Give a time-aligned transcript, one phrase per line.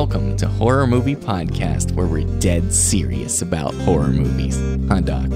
[0.00, 4.58] welcome to Horror Movie Podcast, where we're dead serious about horror movies.
[4.88, 5.28] Huh, Doc?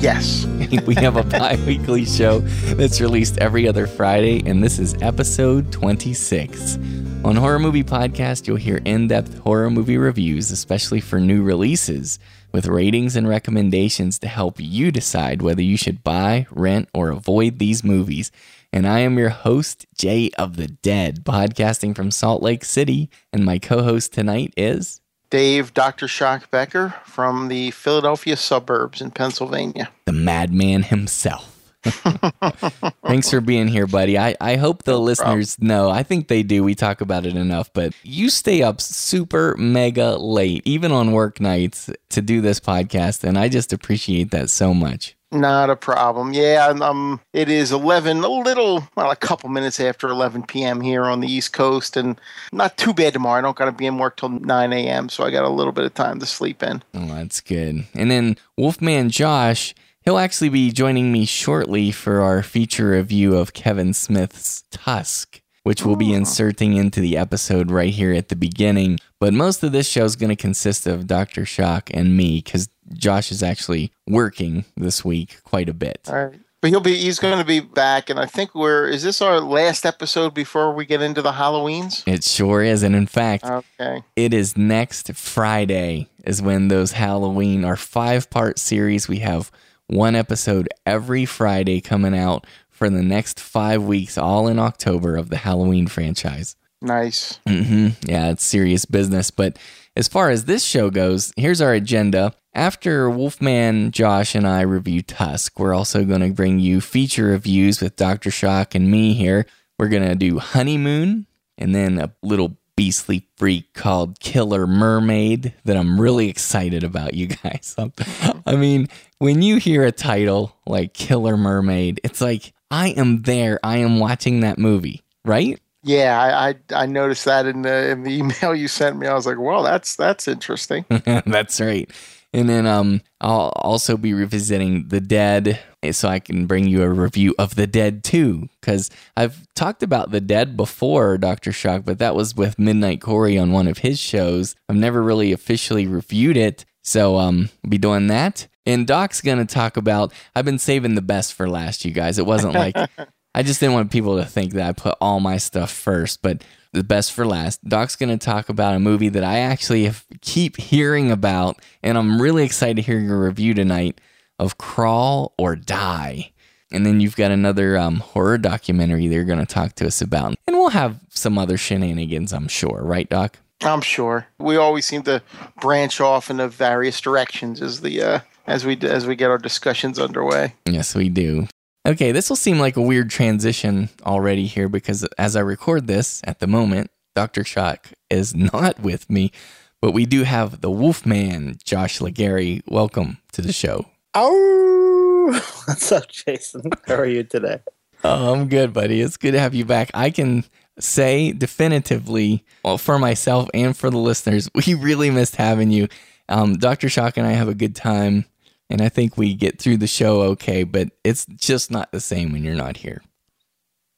[0.00, 0.46] Yes.
[0.86, 2.38] we have a bi weekly show
[2.76, 6.76] that's released every other Friday, and this is episode 26.
[7.24, 12.20] On Horror Movie Podcast, you'll hear in depth horror movie reviews, especially for new releases,
[12.56, 17.58] with ratings and recommendations to help you decide whether you should buy, rent, or avoid
[17.58, 18.32] these movies.
[18.72, 23.10] And I am your host, Jay of the Dead, podcasting from Salt Lake City.
[23.30, 26.08] And my co host tonight is Dave Dr.
[26.08, 29.90] Shock Becker from the Philadelphia suburbs in Pennsylvania.
[30.06, 31.55] the madman himself.
[33.06, 34.18] Thanks for being here, buddy.
[34.18, 35.90] I, I hope the listeners know.
[35.90, 36.64] I think they do.
[36.64, 41.40] We talk about it enough, but you stay up super mega late, even on work
[41.40, 43.24] nights, to do this podcast.
[43.24, 45.16] And I just appreciate that so much.
[45.32, 46.32] Not a problem.
[46.32, 50.80] Yeah, and, um, it is 11, a little, well, a couple minutes after 11 p.m.
[50.80, 52.20] here on the East Coast, and
[52.52, 53.38] not too bad tomorrow.
[53.38, 55.72] I don't got to be in work till 9 a.m., so I got a little
[55.72, 56.82] bit of time to sleep in.
[56.94, 57.86] Oh, that's good.
[57.92, 59.74] And then Wolfman Josh,
[60.06, 65.84] he'll actually be joining me shortly for our feature review of Kevin Smith's Tusk, which
[65.84, 66.18] we'll be oh.
[66.18, 68.98] inserting into the episode right here at the beginning.
[69.20, 71.44] But most of this show is going to consist of Dr.
[71.44, 76.00] Shock and me because Josh is actually working this week quite a bit.
[76.08, 76.40] All right.
[76.62, 79.40] But he'll be, he's going to be back, and I think we're, is this our
[79.40, 82.02] last episode before we get into the Halloweens?
[82.08, 82.82] It sure is.
[82.82, 84.02] And in fact, Okay.
[84.16, 89.52] it is next Friday is when those Halloween, our five part series, we have
[89.88, 95.30] one episode every Friday coming out for the next five weeks, all in October of
[95.30, 96.56] the Halloween franchise.
[96.82, 97.40] Nice.
[97.48, 99.30] hmm Yeah, it's serious business.
[99.30, 99.58] But
[99.96, 102.34] as far as this show goes, here's our agenda.
[102.52, 107.80] After Wolfman, Josh, and I review Tusk, we're also going to bring you feature reviews
[107.80, 108.30] with Dr.
[108.30, 109.46] Shock and me here.
[109.78, 111.26] We're going to do Honeymoon
[111.58, 117.28] and then a little beastly freak called Killer Mermaid that I'm really excited about, you
[117.28, 117.74] guys.
[118.46, 118.88] I mean,
[119.18, 123.58] when you hear a title like Killer Mermaid, it's like, I am there.
[123.62, 125.58] I am watching that movie, right?
[125.82, 129.06] Yeah, I, I I noticed that in the in the email you sent me.
[129.06, 130.84] I was like, well, that's that's interesting.
[130.90, 131.90] That's right.
[132.32, 135.60] And then um, I'll also be revisiting The Dead
[135.92, 138.48] so I can bring you a review of The Dead 2.
[138.60, 141.52] Because I've talked about The Dead before, Dr.
[141.52, 144.54] Shock, but that was with Midnight Corey on one of his shows.
[144.68, 146.64] I've never really officially reviewed it.
[146.82, 148.46] So um, be doing that.
[148.64, 152.18] And Doc's going to talk about, I've been saving the best for last, you guys.
[152.18, 152.76] It wasn't like,
[153.34, 156.42] I just didn't want people to think that I put all my stuff first, but
[156.72, 157.62] the best for last.
[157.64, 162.20] Doc's going to talk about a movie that I actually keep hearing about, and I'm
[162.20, 164.00] really excited to hear your review tonight
[164.38, 166.32] of Crawl or Die.
[166.72, 170.34] And then you've got another um, horror documentary they're going to talk to us about.
[170.46, 172.82] And we'll have some other shenanigans, I'm sure.
[172.82, 173.38] Right, Doc?
[173.62, 175.22] I'm sure we always seem to
[175.60, 179.98] branch off into various directions as the uh, as we as we get our discussions
[179.98, 180.54] underway.
[180.66, 181.48] Yes, we do.
[181.86, 186.20] Okay, this will seem like a weird transition already here because as I record this
[186.24, 187.44] at the moment, Dr.
[187.44, 189.32] Shock is not with me,
[189.80, 192.62] but we do have the Wolfman, Josh Legary.
[192.66, 193.86] Welcome to the show.
[194.18, 196.62] Oh, what's up, Jason?
[196.86, 197.60] How are you today?
[198.02, 199.02] Oh, I'm good, buddy.
[199.02, 199.90] It's good to have you back.
[199.92, 200.44] I can
[200.78, 205.88] say definitively, well, for myself and for the listeners, we really missed having you.
[206.30, 206.88] Um, Dr.
[206.88, 208.24] Shock and I have a good time,
[208.70, 212.32] and I think we get through the show okay, but it's just not the same
[212.32, 213.02] when you're not here.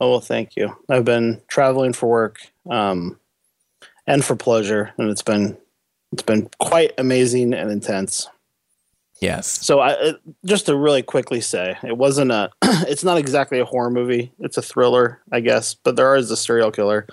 [0.00, 0.76] Oh, well, thank you.
[0.88, 3.20] I've been traveling for work um,
[4.04, 5.56] and for pleasure, and it's been
[6.10, 8.26] it's been quite amazing and intense.
[9.20, 9.64] Yes.
[9.66, 10.14] So, I
[10.44, 12.50] just to really quickly say, it wasn't a.
[12.62, 14.32] it's not exactly a horror movie.
[14.38, 17.06] It's a thriller, I guess, but there is a serial killer.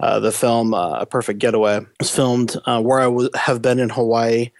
[0.00, 3.78] Uh, the film uh, "A Perfect Getaway" was filmed uh, where I w- have been
[3.78, 4.50] in Hawaii,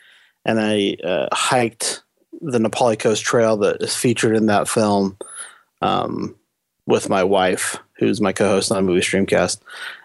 [0.44, 2.02] and I uh, hiked
[2.42, 5.16] the Na Pali Coast Trail that is featured in that film
[5.80, 6.36] um,
[6.86, 9.60] with my wife, who's my co-host on Movie Streamcast.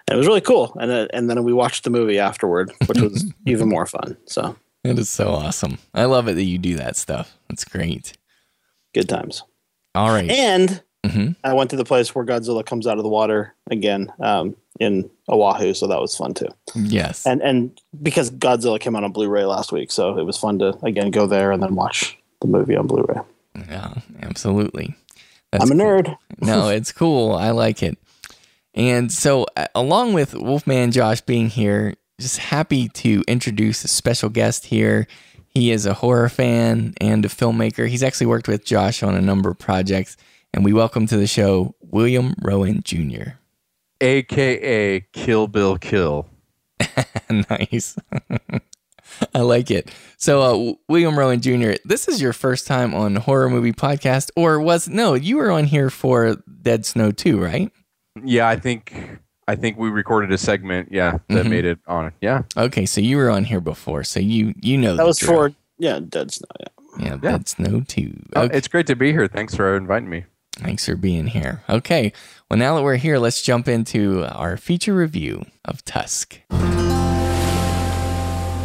[0.07, 0.75] And it was really cool.
[0.79, 4.15] And uh, and then we watched the movie afterward, which was even more fun.
[4.25, 4.55] So
[4.87, 5.77] It is so awesome.
[5.93, 7.37] I love it that you do that stuff.
[7.49, 8.13] It's great.
[8.93, 9.43] good times.
[9.93, 10.29] All right.
[10.31, 11.35] And Mhm.
[11.43, 15.09] I went to the place where Godzilla comes out of the water again um, in
[15.29, 16.47] Oahu, so that was fun too.
[16.75, 17.25] Yes.
[17.27, 20.77] And and because Godzilla came out on Blu-ray last week, so it was fun to
[20.83, 23.21] again go there and then watch the movie on Blu-ray.
[23.69, 24.95] yeah, absolutely.
[25.51, 25.85] That's I'm a cool.
[26.01, 26.17] nerd.
[26.41, 27.33] no, it's cool.
[27.33, 27.97] I like it.
[28.73, 34.29] And so, uh, along with Wolfman Josh being here, just happy to introduce a special
[34.29, 35.07] guest here.
[35.47, 37.87] He is a horror fan and a filmmaker.
[37.87, 40.17] He's actually worked with Josh on a number of projects.
[40.53, 43.31] And we welcome to the show William Rowan Jr.
[44.01, 46.27] aka Kill Bill Kill.
[47.29, 47.97] nice.
[49.35, 49.91] I like it.
[50.17, 54.59] So, uh, William Rowan Jr., this is your first time on Horror Movie Podcast, or
[54.59, 55.13] was no?
[55.13, 57.71] You were on here for Dead Snow too, right?
[58.23, 58.93] Yeah, I think
[59.47, 60.89] I think we recorded a segment.
[60.91, 61.49] Yeah, that Mhm.
[61.49, 62.11] made it on.
[62.21, 65.33] Yeah, Okay, so you were on here before, so you you know That was drill.
[65.33, 66.47] for yeah, Dead Snow.
[66.59, 66.65] Yeah.
[66.99, 67.17] yeah, Yeah.
[67.31, 68.13] Dead Snow too.
[68.35, 68.57] Oh, Okay.
[68.57, 69.27] it's great to be here.
[69.27, 70.25] Thanks for inviting me.
[70.57, 71.61] Thanks for being here.
[71.69, 72.11] Okay,
[72.49, 76.39] well now that we're here, let's jump into our feature review of Tusk.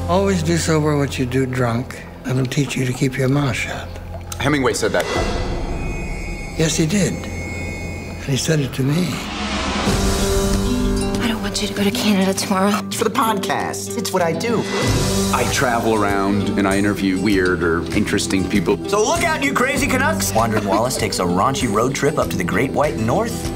[0.09, 2.03] Always do sober what you do drunk.
[2.25, 3.89] That'll teach you to keep your mouth shut.
[4.41, 5.05] Hemingway said that.
[6.59, 7.13] Yes, he did.
[7.15, 9.07] And he said it to me.
[11.53, 12.87] I don't want you to go to Canada tomorrow.
[12.87, 13.99] It's for the podcast.
[13.99, 14.63] It's what I do.
[15.35, 18.79] I travel around and I interview weird or interesting people.
[18.89, 20.33] So look out, you crazy Canucks!
[20.33, 23.49] Wandering Wallace takes a raunchy road trip up to the Great White North.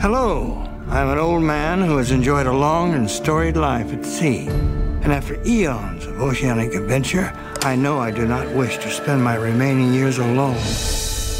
[0.00, 0.54] Hello.
[0.88, 4.46] I'm an old man who has enjoyed a long and storied life at sea.
[5.02, 7.30] And after eons of oceanic adventure,
[7.60, 10.56] I know I do not wish to spend my remaining years alone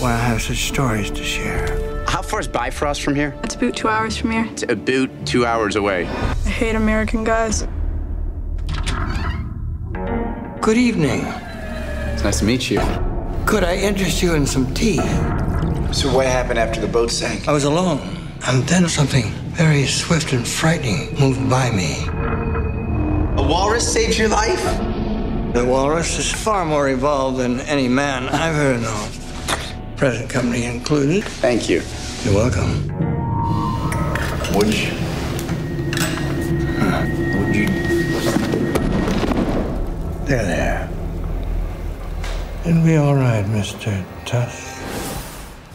[0.03, 1.92] while I have such stories to share.
[2.13, 3.35] How far is Bifrost from here?
[3.43, 4.47] It's about two hours from here.
[4.51, 6.05] It's about two hours away.
[6.05, 7.67] I hate American guys.
[10.61, 11.23] Good evening.
[12.13, 12.81] It's nice to meet you.
[13.47, 14.99] Could I interest you in some tea?
[15.91, 17.49] So what happened after the boat sank?
[17.49, 18.01] I was alone,
[18.47, 21.97] and then something very swift and frightening moved by me.
[23.43, 24.63] A walrus saved your life?
[25.55, 29.09] The walrus is far more evolved than any man I've ever known,
[29.97, 31.25] Present company included.
[31.25, 31.81] Thank you.
[32.25, 32.87] You're welcome.
[34.55, 34.93] Would you?
[37.37, 37.67] Would you?
[40.27, 40.91] There, there.
[42.65, 44.05] It'll be all right, Mr.
[44.25, 44.81] Tusk.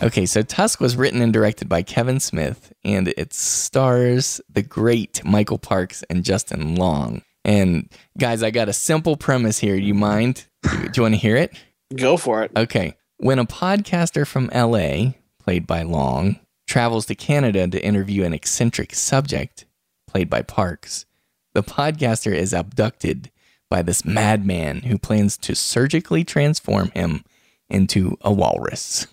[0.02, 5.26] Okay, so Tusk was written and directed by Kevin Smith, and it stars the great
[5.26, 7.24] Michael Parks and Justin Long.
[7.44, 9.76] And guys, I got a simple premise here.
[9.76, 10.46] Do you mind?
[10.64, 11.58] Do you want to hear it?
[11.94, 12.52] Go for it.
[12.56, 12.96] Okay.
[13.18, 15.14] When a podcaster from LA,
[15.48, 19.64] played by Long, travels to Canada to interview an eccentric subject,
[20.06, 21.06] played by Parks,
[21.54, 23.32] the podcaster is abducted
[23.70, 27.24] by this madman who plans to surgically transform him
[27.70, 29.08] into a walrus.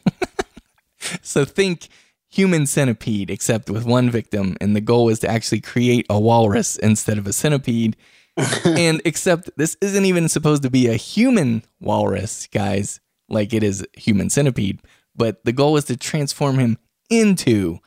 [1.23, 1.87] so think
[2.29, 6.77] human centipede, except with one victim, and the goal is to actually create a walrus
[6.79, 7.97] instead of a centipede.
[8.65, 12.99] and except this isn't even supposed to be a human walrus, guys,
[13.29, 14.81] like it is human centipede,
[15.17, 16.79] but the goal is to transform him
[17.11, 17.79] into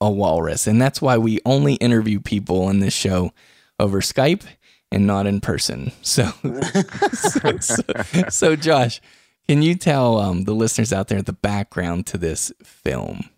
[0.00, 0.66] a walrus.
[0.66, 3.32] And that's why we only interview people in this show
[3.78, 4.44] over Skype
[4.90, 5.92] and not in person.
[6.02, 6.32] So,
[7.12, 7.82] so, so,
[8.28, 9.00] so Josh,
[9.48, 13.28] can you tell um, the listeners out there the background to this film?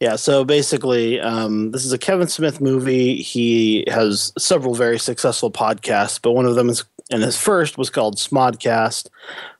[0.00, 3.16] Yeah, so basically, um, this is a Kevin Smith movie.
[3.16, 7.90] He has several very successful podcasts, but one of them is, and his first was
[7.90, 9.08] called Smodcast,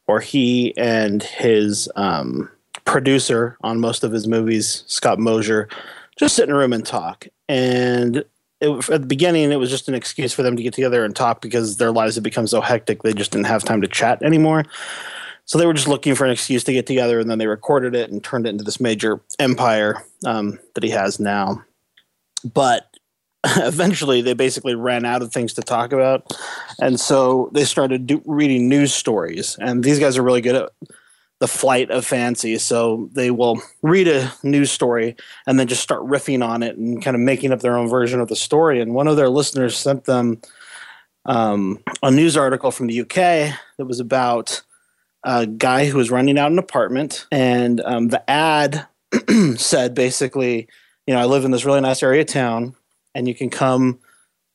[0.07, 2.51] where he and his um,
[2.85, 5.69] producer on most of his movies, Scott Mosier,
[6.19, 7.27] just sit in a room and talk.
[7.49, 8.25] And
[8.61, 11.17] it, at the beginning, it was just an excuse for them to get together and
[11.17, 14.23] talk because their lives had become so hectic they just didn't have time to chat
[14.23, 14.65] anymore.
[15.47, 17.95] So they were just looking for an excuse to get together, and then they recorded
[17.95, 21.65] it and turned it into this major empire um, that he has now.
[22.45, 22.97] But
[23.45, 26.31] eventually, they basically ran out of things to talk about,
[26.81, 29.57] and so they started do- reading news stories.
[29.61, 30.71] And these guys are really good at
[31.41, 35.17] the flight of fancy, so they will read a news story
[35.47, 38.21] and then just start riffing on it and kind of making up their own version
[38.21, 38.81] of the story.
[38.81, 40.41] And one of their listeners sent them
[41.25, 44.63] um, a news article from the UK that was about
[45.25, 48.87] a guy who was renting out an apartment, and um, the ad
[49.57, 50.69] said basically,
[51.07, 52.75] you know, I live in this really nice area of town,
[53.15, 53.99] and you can come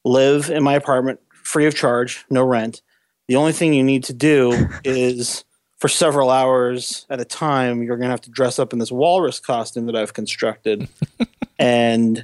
[0.04, 2.82] live in my apartment free of charge, no rent.
[3.28, 5.44] The only thing you need to do is
[5.86, 8.92] for several hours at a time, you're going to have to dress up in this
[8.92, 10.90] walrus costume that I've constructed
[11.60, 12.24] and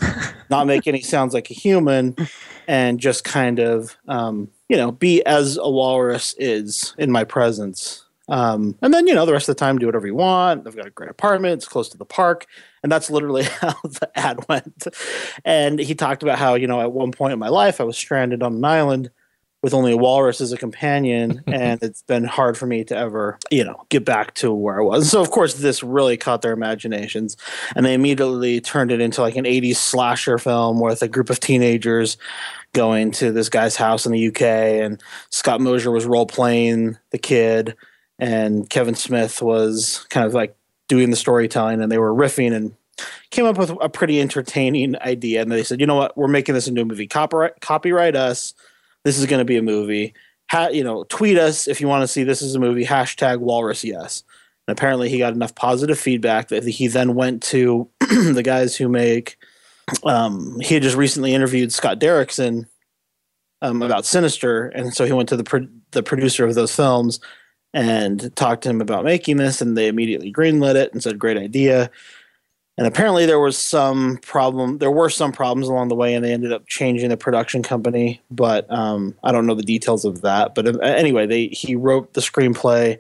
[0.50, 2.16] not make any sounds like a human
[2.68, 8.04] and just kind of, um, you know, be as a walrus is in my presence.
[8.30, 10.66] Um, and then, you know, the rest of the time, do whatever you want.
[10.66, 11.54] I've got a great apartment.
[11.54, 12.48] It's close to the park.
[12.82, 14.88] And that's literally how the ad went.
[15.46, 17.96] And he talked about how, you know, at one point in my life, I was
[17.96, 19.12] stranded on an island
[19.62, 21.44] with only a walrus as a companion.
[21.48, 24.84] and it's been hard for me to ever, you know, get back to where I
[24.84, 25.10] was.
[25.10, 27.38] So, of course, this really caught their imaginations.
[27.76, 31.40] And they immediately turned it into like an 80s slasher film with a group of
[31.40, 32.18] teenagers
[32.74, 34.42] going to this guy's house in the UK.
[34.42, 37.76] And Scott Mosier was role playing the kid
[38.22, 40.56] and Kevin Smith was kind of like
[40.88, 42.74] doing the storytelling, and they were riffing and
[43.32, 46.54] came up with a pretty entertaining idea, and they said, you know what, we're making
[46.54, 47.08] this into a movie.
[47.08, 48.54] Copyright copyright us.
[49.04, 50.14] This is going to be a movie.
[50.52, 52.86] Ha- you know, tweet us if you want to see this is a movie.
[52.86, 54.24] Hashtag Walrus Yes.
[54.68, 58.88] And apparently, he got enough positive feedback that he then went to the guys who
[58.88, 59.38] make.
[60.04, 62.68] Um, he had just recently interviewed Scott Derrickson
[63.62, 67.20] um, about Sinister, and so he went to the pro- the producer of those films
[67.74, 71.38] and talked to him about making this, and they immediately greenlit it and said, "Great
[71.38, 71.90] idea."
[72.82, 74.80] And apparently, there was some problem.
[74.80, 78.20] There were some problems along the way, and they ended up changing the production company.
[78.32, 80.56] But um, I don't know the details of that.
[80.56, 83.00] But uh, anyway, they he wrote the screenplay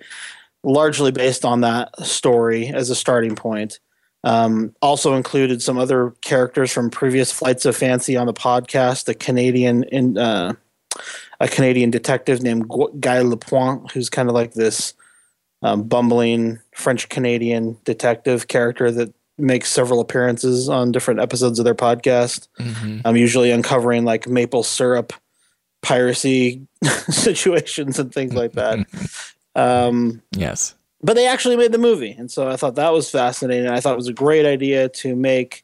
[0.63, 3.79] largely based on that story as a starting point.
[4.23, 9.09] Um, also included some other characters from previous flights of fancy on the podcast.
[9.09, 10.53] A Canadian in uh,
[11.39, 12.69] a Canadian detective named
[12.99, 14.93] Guy Lapointe, who's kind of like this
[15.63, 19.11] um, bumbling French Canadian detective character that
[19.41, 22.47] makes several appearances on different episodes of their podcast.
[22.59, 22.99] Mm-hmm.
[23.05, 25.13] I'm usually uncovering like maple syrup
[25.81, 26.67] piracy
[27.09, 28.85] situations and things like that.
[29.53, 30.75] Um, yes.
[31.03, 32.11] But they actually made the movie.
[32.11, 33.69] And so I thought that was fascinating.
[33.69, 35.63] I thought it was a great idea to make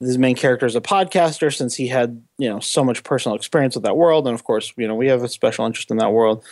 [0.00, 3.74] his main character as a podcaster since he had, you know, so much personal experience
[3.74, 4.26] with that world.
[4.28, 6.44] And of course, you know, we have a special interest in that world.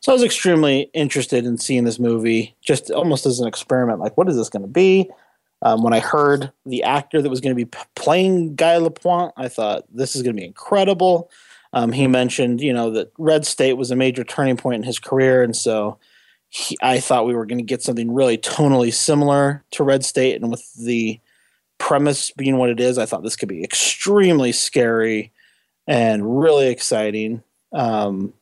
[0.00, 4.00] So I was extremely interested in seeing this movie just almost as an experiment.
[4.00, 5.10] Like, what is this going to be?
[5.64, 9.48] Um, when I heard the actor that was going to be playing Guy Lapointe, I
[9.48, 11.30] thought this is going to be incredible.
[11.72, 14.98] Um, he mentioned, you know, that Red State was a major turning point in his
[14.98, 15.98] career, and so
[16.50, 20.40] he, I thought we were going to get something really tonally similar to Red State,
[20.40, 21.18] and with the
[21.78, 25.32] premise being what it is, I thought this could be extremely scary
[25.86, 27.42] and really exciting.
[27.72, 28.34] Um,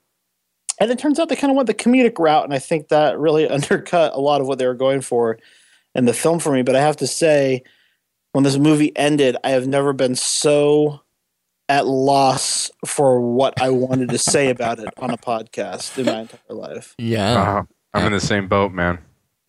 [0.81, 3.17] and it turns out they kind of went the comedic route, and I think that
[3.17, 5.39] really undercut a lot of what they were going for
[5.95, 6.63] in the film for me.
[6.63, 7.63] But I have to say,
[8.33, 11.01] when this movie ended, I have never been so
[11.69, 16.21] at loss for what I wanted to say about it on a podcast in my
[16.21, 16.95] entire life.
[16.99, 17.59] Yeah.
[17.59, 17.63] Uh,
[17.95, 18.99] I'm in the same boat, man.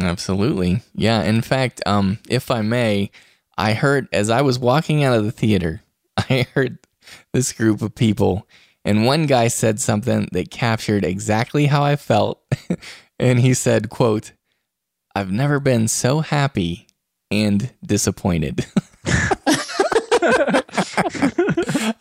[0.01, 0.81] Absolutely.
[0.95, 1.23] Yeah.
[1.23, 3.11] In fact, um, if I may,
[3.57, 5.81] I heard as I was walking out of the theater,
[6.17, 6.77] I heard
[7.31, 8.47] this group of people,
[8.85, 12.41] and one guy said something that captured exactly how I felt.
[13.19, 14.33] and he said, quote,
[15.15, 16.87] I've never been so happy
[17.29, 18.65] and disappointed.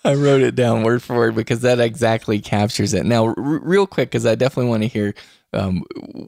[0.04, 3.04] I wrote it down word for word because that exactly captures it.
[3.04, 5.14] Now, r- real quick, because I definitely want to hear
[5.52, 5.84] um,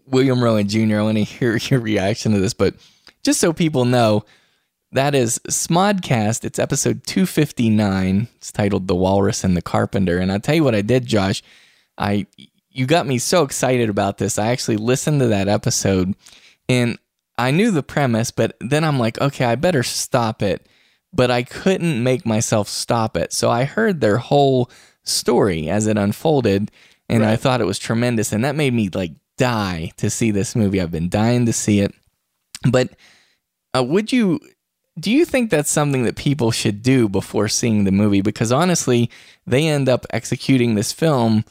[0.06, 2.74] William Rowan Jr., I want to hear your reaction to this, but
[3.22, 4.24] just so people know,
[4.92, 6.44] that is Smodcast.
[6.44, 8.28] It's episode 259.
[8.36, 10.18] It's titled The Walrus and the Carpenter.
[10.18, 11.42] And I'll tell you what I did, Josh.
[11.98, 12.26] I
[12.70, 14.38] you got me so excited about this.
[14.38, 16.14] I actually listened to that episode
[16.68, 16.98] and
[17.36, 20.66] I knew the premise, but then I'm like, okay, I better stop it.
[21.12, 23.32] But I couldn't make myself stop it.
[23.32, 24.70] So I heard their whole
[25.04, 26.70] story as it unfolded
[27.08, 27.32] and right.
[27.32, 28.32] I thought it was tremendous.
[28.32, 30.80] And that made me like die to see this movie.
[30.80, 31.94] I've been dying to see it.
[32.68, 32.90] But
[33.76, 34.40] uh, would you,
[34.98, 38.22] do you think that's something that people should do before seeing the movie?
[38.22, 39.10] Because honestly,
[39.46, 41.44] they end up executing this film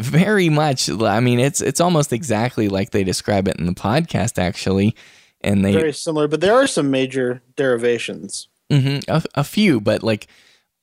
[0.00, 0.88] very much.
[0.88, 4.96] I mean, it's it's almost exactly like they describe it in the podcast, actually.
[5.42, 8.48] And they very similar, but there are some major derivations.
[8.70, 10.28] Mm-hmm, a, a few, but like,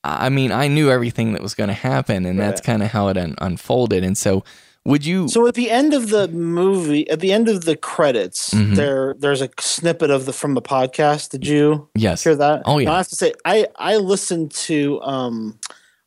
[0.04, 2.46] I mean, I knew everything that was going to happen, and right.
[2.46, 4.04] that's kind of how it un- unfolded.
[4.04, 4.44] And so,
[4.84, 5.28] would you?
[5.28, 8.74] So at the end of the movie, at the end of the credits, mm-hmm.
[8.74, 11.30] there there's a snippet of the from the podcast.
[11.30, 11.88] Did you?
[11.94, 12.24] Yes.
[12.24, 12.62] Hear that?
[12.64, 12.86] Oh yeah.
[12.86, 15.58] Now, I have to say, I I listened to um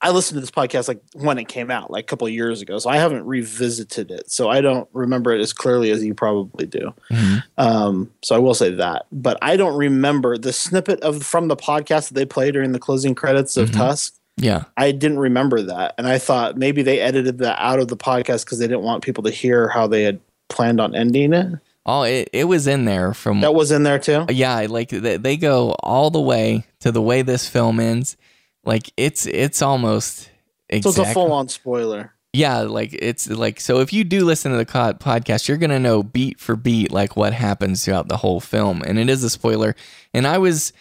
[0.02, 2.80] I listened to this podcast like when it came out, like a couple years ago.
[2.80, 4.32] So I haven't revisited it.
[4.32, 6.94] So I don't remember it as clearly as you probably do.
[7.12, 7.38] Mm-hmm.
[7.58, 9.06] Um, so I will say that.
[9.12, 12.80] But I don't remember the snippet of from the podcast that they played during the
[12.80, 13.80] closing credits of mm-hmm.
[13.80, 14.16] Tusk.
[14.38, 14.64] Yeah.
[14.76, 15.94] I didn't remember that.
[15.98, 19.04] And I thought maybe they edited that out of the podcast because they didn't want
[19.04, 21.60] people to hear how they had planned on ending it.
[21.86, 24.26] Oh, it, it was in there from that was in there too.
[24.30, 28.18] Yeah, like they, they go all the way to the way this film ends
[28.66, 30.30] like it's it's almost
[30.70, 32.14] exactly, so it's a full on spoiler.
[32.34, 35.80] Yeah, like it's like so if you do listen to the podcast, you're going to
[35.80, 39.30] know beat for beat like what happens throughout the whole film and it is a
[39.30, 39.76] spoiler.
[40.14, 40.72] And I was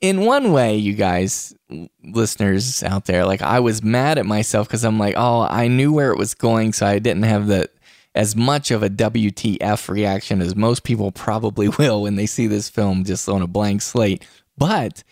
[0.00, 1.52] in one way, you guys
[2.04, 5.92] listeners out there, like I was mad at myself cuz I'm like, "Oh, I knew
[5.92, 7.68] where it was going, so I didn't have the
[8.14, 12.68] as much of a WTF reaction as most people probably will when they see this
[12.68, 14.24] film just on a blank slate."
[14.56, 15.02] But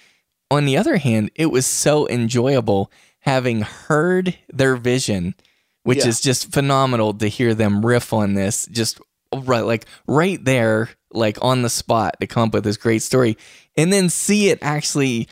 [0.52, 5.35] on the other hand, it was so enjoyable having heard their vision,
[5.82, 6.09] which yeah.
[6.09, 9.00] is just phenomenal to hear them riff on this, just
[9.35, 13.38] right, like right there, like on the spot to come up with this great story,
[13.78, 15.26] and then see it actually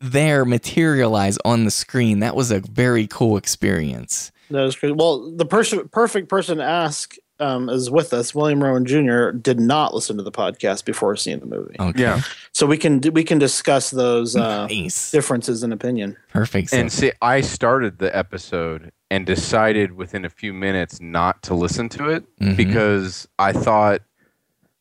[0.00, 2.20] there materialize on the screen.
[2.20, 4.30] That was a very cool experience.
[4.50, 4.96] That is great.
[4.96, 8.34] Well, the person, perfect person to ask um, is with us.
[8.34, 9.30] William Rowan Jr.
[9.30, 11.76] did not listen to the podcast before seeing the movie.
[11.78, 12.00] Okay.
[12.00, 12.20] Yeah.
[12.52, 15.10] So we can we can discuss those uh, Nice.
[15.10, 16.16] differences in opinion.
[16.28, 16.72] Perfect.
[16.72, 21.88] And see, I started the episode and decided within a few minutes not to listen
[21.90, 22.56] to it Mhm.
[22.56, 24.02] because I thought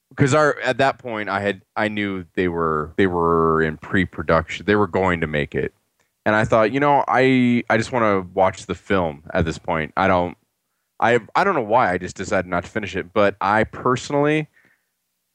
[0.10, 4.66] because our at that point I had I knew they were they were in pre-production.
[4.66, 5.74] They were going to make it.
[6.26, 9.58] And I thought, you know, I I just want to watch the film at this
[9.58, 9.94] point.
[9.98, 10.38] I don't
[11.00, 14.48] I I don't know why I just decided not to finish it, but I personally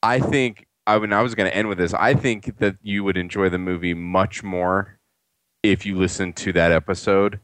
[0.03, 3.03] I think I when I was going to end with this, I think that you
[3.03, 4.99] would enjoy the movie much more
[5.63, 7.39] if you listened to that episode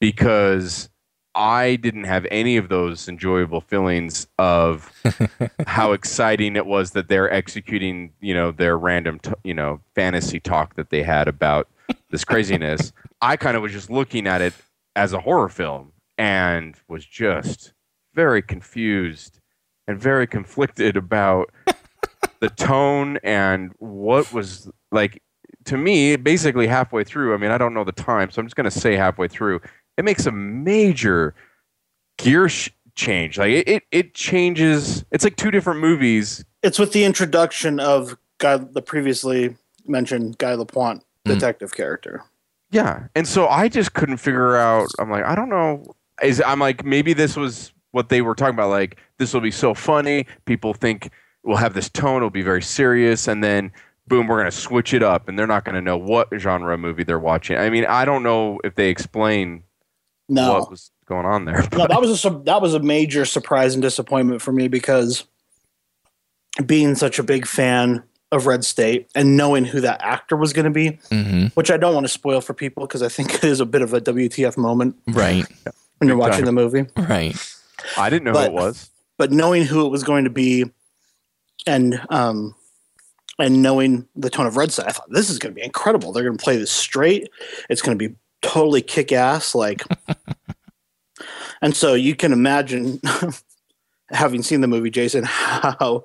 [0.00, 0.88] because
[1.36, 4.92] I didn't have any of those enjoyable feelings of
[5.66, 10.40] how exciting it was that they're executing, you know, their random, t- you know, fantasy
[10.40, 11.68] talk that they had about
[12.10, 12.92] this craziness.
[13.22, 14.54] I kind of was just looking at it
[14.96, 17.72] as a horror film and was just
[18.14, 19.40] very confused
[19.86, 21.50] and very conflicted about
[22.40, 25.22] the tone and what was like
[25.64, 28.56] to me basically halfway through i mean i don't know the time so i'm just
[28.56, 29.60] going to say halfway through
[29.96, 31.34] it makes a major
[32.18, 33.38] gear sh- change.
[33.38, 36.44] Like it, it, it changes it's like two different movies.
[36.62, 41.34] It's with the introduction of Guy, the previously mentioned Guy Lapointe mm-hmm.
[41.34, 42.24] detective character.
[42.70, 45.82] yeah and so i just couldn't figure out i'm like i don't know
[46.22, 49.50] is i'm like maybe this was what they were talking about like this will be
[49.50, 50.24] so funny.
[50.46, 51.10] People think
[51.42, 53.72] we'll have this tone it'll be very serious and then
[54.06, 56.76] boom we're going to switch it up and they're not going to know what genre
[56.78, 57.56] movie they're watching.
[57.58, 59.64] I mean i don't know if they explain
[60.28, 63.74] No, what was going on there no, that was a that was a major surprise
[63.74, 65.24] and disappointment for me because
[66.66, 70.64] being such a big fan of Red State and knowing who that actor was going
[70.66, 71.52] to be, Mhm.
[71.56, 73.82] which I don't want to spoil for people because I think it is a bit
[73.82, 74.94] of a WTF moment.
[75.08, 75.46] Right.
[76.00, 76.86] When you're watching the movie.
[76.96, 77.36] Right.
[77.96, 80.64] i didn't know But- who it was But knowing who it was going to be,
[81.66, 82.54] and um,
[83.38, 86.12] and knowing the tone of Red State, I thought this is going to be incredible.
[86.12, 87.28] They're going to play this straight.
[87.68, 89.54] It's going to be totally kick ass.
[89.54, 89.82] Like,
[91.62, 93.00] and so you can imagine,
[94.10, 96.04] having seen the movie, Jason, how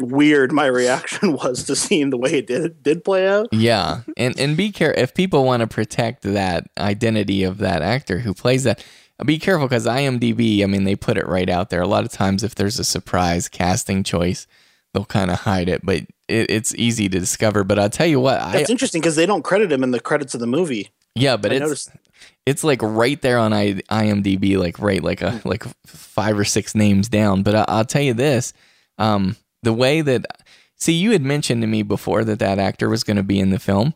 [0.00, 3.48] weird my reaction was to seeing the way it did did play out.
[3.52, 8.18] Yeah, and and be careful if people want to protect that identity of that actor
[8.18, 8.84] who plays that.
[9.24, 11.82] Be careful because IMDb, I mean, they put it right out there.
[11.82, 14.46] A lot of times, if there's a surprise casting choice,
[14.94, 15.96] they'll kind of hide it, but
[16.28, 17.64] it, it's easy to discover.
[17.64, 20.00] But I'll tell you what, I That's interesting because they don't credit him in the
[20.00, 20.90] credits of the movie.
[21.16, 21.90] yeah, but I it's noticed-
[22.46, 26.74] it's like right there on I, IMDb, like right, like a like five or six
[26.74, 27.42] names down.
[27.42, 28.52] But I, I'll tell you this,
[28.98, 30.26] um, the way that
[30.76, 33.50] see, you had mentioned to me before that that actor was going to be in
[33.50, 33.94] the film,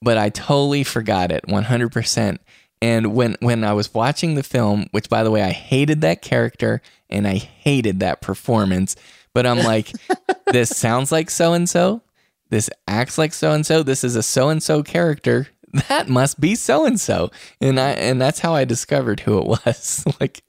[0.00, 2.40] but I totally forgot it, one hundred percent.
[2.82, 6.20] And when when I was watching the film, which by the way, I hated that
[6.20, 8.96] character and I hated that performance,
[9.32, 9.92] but I'm like,
[10.48, 12.02] this sounds like so and so.
[12.50, 13.84] This acts like so and so.
[13.84, 15.48] This is a so and so character.
[15.88, 17.30] That must be so and so.
[17.60, 20.04] And I and that's how I discovered who it was.
[20.20, 20.42] like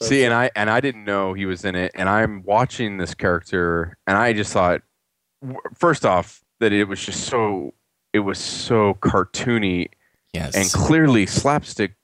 [0.00, 3.14] See, and I and I didn't know he was in it, and I'm watching this
[3.14, 4.80] character, and I just thought,
[5.74, 7.74] first off, that it was just so
[8.14, 9.88] it was so cartoony
[10.32, 10.54] yes.
[10.54, 11.94] and clearly slapstick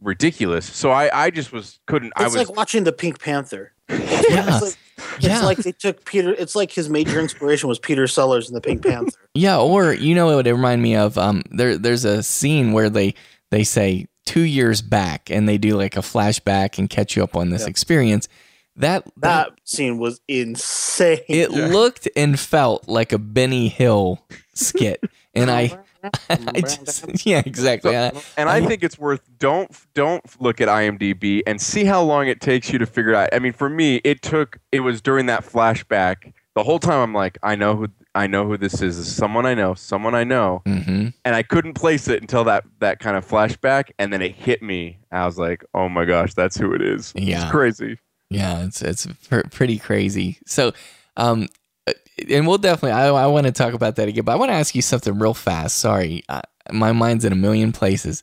[0.00, 0.66] ridiculous.
[0.66, 3.72] So I I just was couldn't I It's was like watching the Pink Panther.
[3.88, 3.96] yeah.
[3.98, 4.76] It's like,
[5.16, 5.42] it's Yeah.
[5.44, 6.32] like they took Peter.
[6.32, 9.10] It's like his major inspiration was Peter Sellers in the Pink Panther.
[9.36, 11.18] Yeah, or you know what it reminded me of?
[11.18, 13.14] Um, there there's a scene where they
[13.50, 17.34] they say two years back and they do like a flashback and catch you up
[17.36, 18.28] on this experience.
[18.76, 21.20] That that That scene was insane.
[21.28, 25.00] it looked and felt like a Benny Hill skit,
[25.34, 25.78] and I, I
[26.58, 27.96] just yeah exactly.
[27.96, 32.26] I- and I think it's worth don't don't look at IMDb and see how long
[32.28, 33.28] it takes you to figure it out.
[33.32, 36.32] I mean, for me, it took it was during that flashback.
[36.54, 38.96] The whole time I'm like, I know who I know who this is.
[38.96, 41.14] This is someone I know, someone I know, Mhm.
[41.24, 44.62] and I couldn't place it until that that kind of flashback, and then it hit
[44.62, 44.98] me.
[45.10, 47.12] I was like, oh my gosh, that's who it is.
[47.16, 47.42] Yeah.
[47.42, 47.98] it's crazy.
[48.30, 50.38] Yeah, it's it's pr- pretty crazy.
[50.46, 50.72] So,
[51.16, 51.48] um,
[52.30, 52.92] and we'll definitely.
[52.92, 55.18] I I want to talk about that again, but I want to ask you something
[55.18, 55.78] real fast.
[55.78, 58.22] Sorry, uh, my mind's in a million places.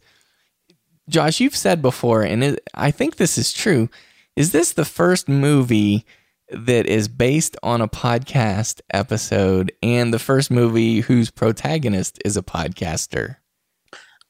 [1.10, 3.90] Josh, you've said before, and it, I think this is true.
[4.36, 6.06] Is this the first movie
[6.50, 12.42] that is based on a podcast episode, and the first movie whose protagonist is a
[12.42, 13.38] podcaster?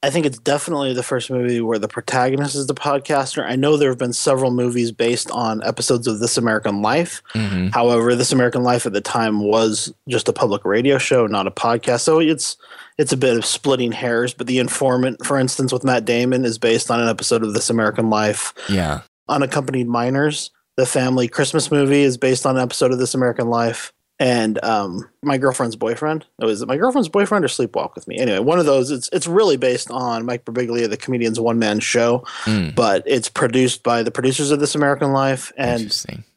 [0.03, 3.45] I think it's definitely the first movie where the protagonist is the podcaster.
[3.45, 7.21] I know there have been several movies based on episodes of This American Life.
[7.35, 7.67] Mm-hmm.
[7.67, 11.51] However, This American Life at the time was just a public radio show, not a
[11.51, 12.01] podcast.
[12.01, 12.57] So it's
[12.97, 14.33] it's a bit of splitting hairs.
[14.33, 17.69] But The Informant, for instance, with Matt Damon, is based on an episode of This
[17.69, 18.53] American Life.
[18.69, 19.01] Yeah.
[19.29, 23.93] Unaccompanied Minors, the family Christmas movie, is based on an episode of This American Life.
[24.21, 26.27] And um, my girlfriend's boyfriend.
[26.39, 28.19] Oh, is it my girlfriend's boyfriend or Sleepwalk with Me?
[28.19, 28.91] Anyway, one of those.
[28.91, 32.75] It's it's really based on Mike Birbiglia, the comedian's one man show, Mm.
[32.75, 35.91] but it's produced by the producers of This American Life, and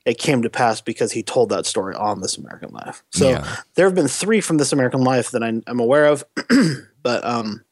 [0.07, 3.05] it came to pass because he told that story on This American Life.
[3.11, 3.57] So Yeah.
[3.75, 6.25] there have been three from This American Life that I, I'm aware of,
[7.03, 7.64] but um,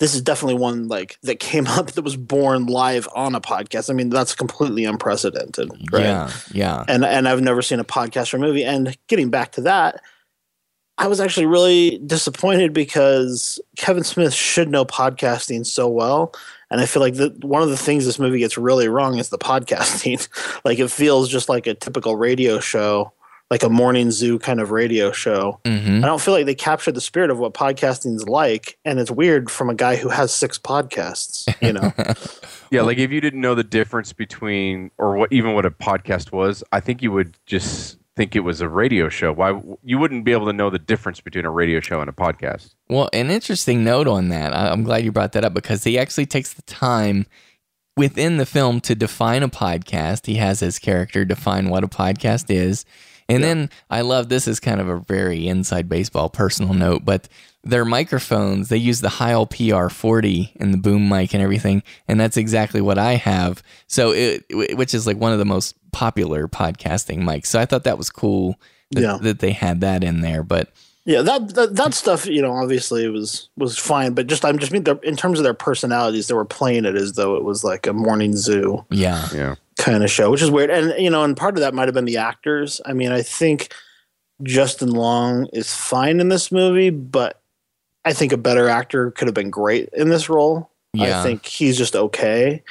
[0.00, 3.90] this is definitely one like that came up that was born live on a podcast.
[3.90, 6.02] I mean, that's completely unprecedented, right?
[6.02, 6.30] Yeah.
[6.52, 6.84] Yeah.
[6.88, 8.64] And and I've never seen a podcast or movie.
[8.64, 10.00] And getting back to that,
[10.96, 16.32] I was actually really disappointed because Kevin Smith should know podcasting so well.
[16.70, 19.28] And I feel like the, one of the things this movie gets really wrong is
[19.28, 20.28] the podcasting.
[20.64, 23.12] like it feels just like a typical radio show,
[23.54, 25.60] like a morning zoo kind of radio show.
[25.64, 26.02] Mm-hmm.
[26.02, 28.76] I don't feel like they captured the spirit of what podcasting's like.
[28.84, 31.92] And it's weird from a guy who has six podcasts, you know?
[32.70, 36.32] Yeah, like if you didn't know the difference between, or what even what a podcast
[36.32, 39.32] was, I think you would just think it was a radio show.
[39.32, 42.12] Why you wouldn't be able to know the difference between a radio show and a
[42.12, 42.74] podcast?
[42.88, 44.52] Well, an interesting note on that.
[44.52, 47.26] I- I'm glad you brought that up because he actually takes the time
[47.96, 50.26] within the film to define a podcast.
[50.26, 52.84] He has his character define what a podcast is.
[53.28, 57.28] And then I love this is kind of a very inside baseball personal note, but
[57.62, 61.82] their microphones, they use the Heil PR40 and the boom mic and everything.
[62.08, 63.62] And that's exactly what I have.
[63.86, 67.46] So it, which is like one of the most popular podcasting mics.
[67.46, 68.60] So I thought that was cool
[68.90, 69.18] that, Yeah.
[69.22, 70.42] that they had that in there.
[70.42, 70.70] But
[71.06, 74.72] Yeah, that, that that stuff, you know, obviously was was fine, but just I'm just
[74.72, 77.86] mean in terms of their personalities, they were playing it as though it was like
[77.86, 79.28] a morning zoo yeah.
[79.34, 79.54] Yeah.
[79.78, 80.70] Kind of show, which is weird.
[80.70, 82.80] And you know, and part of that might have been the actors.
[82.84, 83.72] I mean, I think
[84.42, 87.40] Justin Long is fine in this movie, but
[88.04, 90.70] I think a better actor could have been great in this role.
[90.92, 91.20] Yeah.
[91.20, 92.62] I think he's just okay.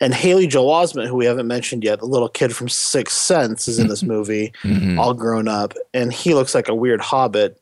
[0.00, 3.68] And Haley Joel Osment, who we haven't mentioned yet, the little kid from Sixth Sense,
[3.68, 4.98] is in this movie, Mhm.
[4.98, 7.60] all grown up, and he looks like a weird hobbit.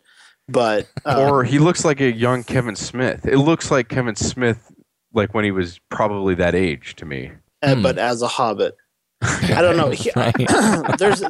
[0.48, 3.26] But uh, or he looks like a young Kevin Smith.
[3.26, 4.70] It looks like Kevin Smith,
[5.14, 7.33] like when he was probably that age to me.
[7.62, 8.76] uh, but as a hobbit.
[9.24, 9.90] I don't know.
[9.94, 10.10] He-
[10.98, 11.22] there's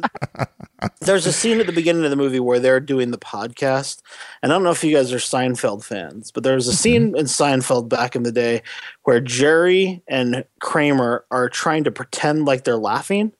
[1.01, 4.01] there's a scene at the beginning of the movie where they're doing the podcast,
[4.41, 6.77] and I don't know if you guys are Seinfeld fans, but there's a mm-hmm.
[6.77, 8.63] scene in Seinfeld back in the day
[9.03, 13.31] where Jerry and Kramer are trying to pretend like they're laughing.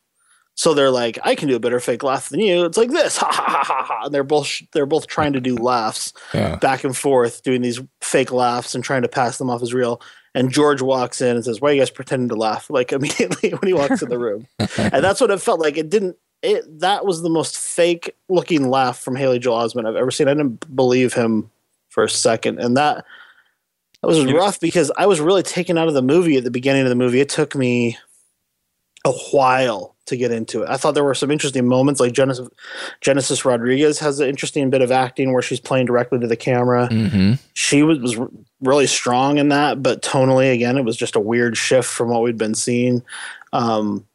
[0.55, 3.17] So they're like, "I can do a better fake laugh than you." It's like this,
[3.21, 4.05] ha ha ha ha ha.
[4.05, 6.55] And they're both they're both trying to do laughs Yeah.
[6.55, 10.01] back and forth, doing these fake laughs and trying to pass them off as real.
[10.36, 13.50] And George walks in and says, "Why are you guys pretending to laugh?" Like immediately
[13.50, 15.78] when he walks in the room, and that's what it felt like.
[15.78, 16.17] It didn't.
[16.43, 20.28] It that was the most fake looking laugh from Haley Joel Osment I've ever seen.
[20.28, 21.50] I didn't believe him
[21.89, 23.06] for a second, and that
[24.02, 26.84] that was rough because I was really taken out of the movie at the beginning
[26.84, 27.21] of the movie.
[27.21, 27.98] It took me
[29.05, 30.69] a while to get into it.
[30.69, 32.47] I thought there were some interesting moments, like Genesis,
[33.01, 36.87] Genesis Rodriguez has an interesting bit of acting where she's playing directly to the camera.
[36.91, 37.33] Mm-hmm.
[37.53, 38.17] She was, was
[38.61, 42.21] really strong in that, but tonally, again, it was just a weird shift from what
[42.21, 43.03] we'd been seeing.
[43.53, 44.05] Um,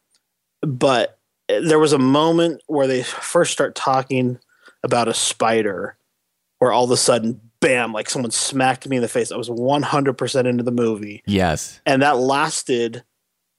[0.60, 4.38] but there was a moment where they first start talking
[4.84, 5.96] about a spider,
[6.58, 9.32] where all of a sudden, bam, like someone smacked me in the face.
[9.32, 11.80] I was 100% into the movie Yes.
[11.84, 13.02] and that lasted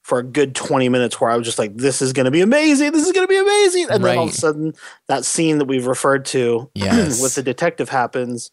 [0.01, 2.41] for a good 20 minutes where I was just like, this is going to be
[2.41, 2.91] amazing.
[2.91, 3.87] This is going to be amazing.
[3.89, 4.73] And then all of a sudden,
[5.07, 7.21] that scene that we've referred to Yes.
[7.21, 8.51] with the detective happens,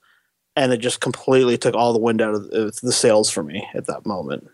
[0.56, 3.66] and it just completely took all the wind out of the, the sails for me
[3.74, 4.48] at that moment.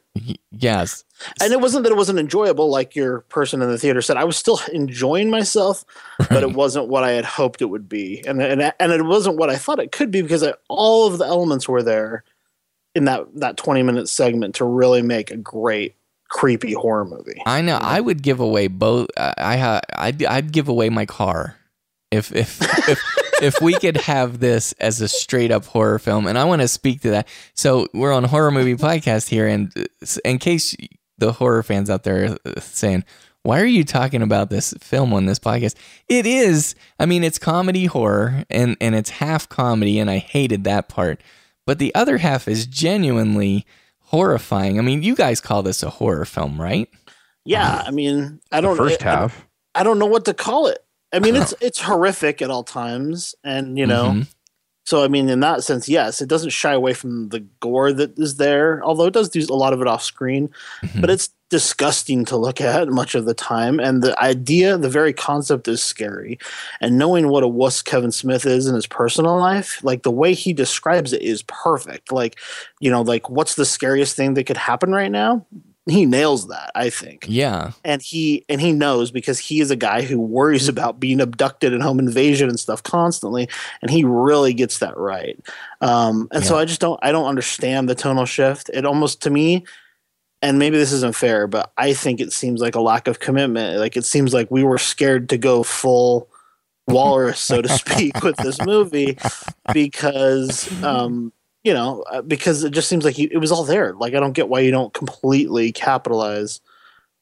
[0.53, 1.03] Yes.
[1.41, 4.17] And it wasn't that it wasn't enjoyable, like your person in the theater said.
[4.17, 5.85] I was still enjoying myself,
[6.29, 9.37] but it wasn't what I had hoped it would be, and and and it wasn't
[9.37, 12.23] what I thought it could be because I, all of the elements were there
[12.95, 15.97] in that that twenty minute segment to really make a great
[16.35, 17.41] creepy horror movie.
[17.47, 17.79] I know.
[17.81, 19.09] I would give away both.
[19.17, 21.57] I, I ha- I'd, I'd give away my car
[22.11, 23.01] if if if
[23.41, 26.27] if we could have this as a straight up horror film.
[26.27, 27.29] And I want to speak to that.
[27.55, 29.85] So we're on horror movie podcast here, and uh,
[30.25, 30.77] in case
[31.19, 33.05] the horror fans out there are uh, saying.
[33.47, 35.75] Why are you talking about this film on this podcast?
[36.09, 40.65] It is, I mean, it's comedy horror and, and it's half comedy, and I hated
[40.65, 41.21] that part.
[41.67, 43.67] But the other half is genuinely
[44.15, 44.79] horrifying.
[44.79, 46.89] I mean, you guys call this a horror film, right?
[47.45, 49.47] Yeah, I mean, I don't First I, I- half.
[49.75, 50.79] I don't know what to call it.
[51.13, 54.27] I mean, it's it's horrific at all times, and you know, Mhm.
[54.85, 58.19] So I mean, in that sense, yes, it doesn't shy away from the gore that
[58.19, 60.51] is there, although it does do a lot of it off screen.
[60.83, 61.01] Mm-hmm.
[61.01, 65.13] But it's disgusting to look at much of the time, and the idea, the very
[65.13, 66.39] concept, is scary.
[66.81, 70.35] And knowing what a wuss Kevin Smith is in his personal life, like the way
[70.35, 72.13] he describes it, is perfect.
[72.13, 72.39] Like,
[72.81, 75.47] you know, like what's the scariest thing that could happen right now?
[75.87, 77.27] He nails that, I think.
[77.29, 77.73] Yeah.
[77.85, 81.75] and he and he knows because he is a guy who worries about being abducted
[81.75, 83.49] and home invasion and stuff constantly
[83.83, 85.39] and he really gets that right.
[85.83, 88.71] Um, and so i just don't i don't understand the tonal shift.
[88.73, 89.65] It almost to me
[90.41, 93.79] and maybe this isn't fair but i think it seems like a lack of commitment.
[93.79, 96.31] Like it seems like we were scared to go full
[96.89, 99.19] walrus so to speak with this movie
[99.75, 101.31] because um
[101.65, 103.95] you know uh, because it just seems like it was all there.
[103.95, 106.61] Like i don't get why you don't completely capitalize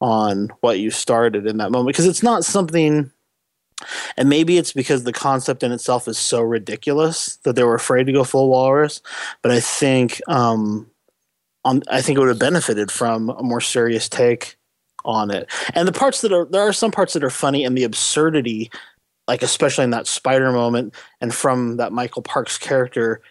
[0.01, 3.11] on what you started in that moment because it's not something
[4.17, 8.05] and maybe it's because the concept in itself is so ridiculous that they were afraid
[8.05, 9.01] to go full walrus
[9.41, 10.89] but i think um
[11.63, 14.57] on, i think it would have benefited from a more serious take
[15.05, 15.49] on it.
[15.73, 18.71] And the parts that are there are some parts that are funny and the absurdity
[19.27, 23.21] like especially in that spider moment and from that michael parks character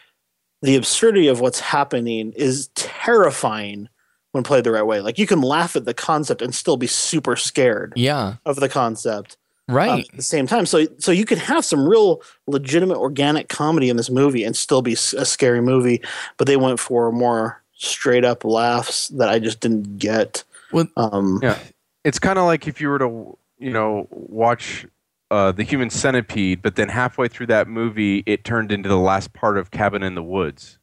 [0.62, 3.88] the absurdity of what's happening is terrifying
[4.32, 5.00] when played the right way.
[5.00, 8.36] Like you can laugh at the concept and still be super scared Yeah.
[8.46, 9.36] of the concept
[9.68, 10.08] um, Right.
[10.10, 10.64] at the same time.
[10.66, 14.82] So so you can have some real legitimate organic comedy in this movie and still
[14.82, 16.00] be a scary movie,
[16.38, 20.44] but they went for more straight up laughs that I just didn't get.
[20.72, 21.58] Well, Um, Yeah,
[22.04, 24.86] it's kind of like if you were to, you know, watch
[25.32, 29.32] uh, the Human Centipede, but then halfway through that movie, it turned into the last
[29.32, 30.78] part of Cabin in the Woods,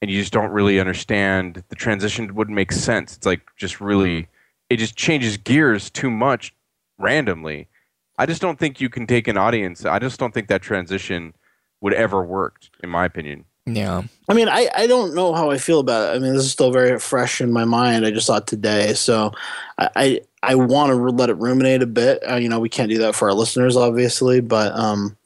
[0.00, 2.32] and you just don't really understand the transition.
[2.36, 3.16] Wouldn't make sense.
[3.16, 4.28] It's like just really,
[4.70, 6.54] it just changes gears too much
[6.98, 7.66] randomly.
[8.16, 9.84] I just don't think you can take an audience.
[9.84, 11.34] I just don't think that transition
[11.80, 13.44] would ever work, in my opinion.
[13.66, 14.02] Yeah.
[14.28, 16.16] I mean, I, I don't know how I feel about it.
[16.16, 18.06] I mean, this is still very fresh in my mind.
[18.06, 19.32] I just saw it today, so
[19.78, 22.22] I I, I want to let it ruminate a bit.
[22.28, 25.16] Uh, you know, we can't do that for our listeners, obviously, but um,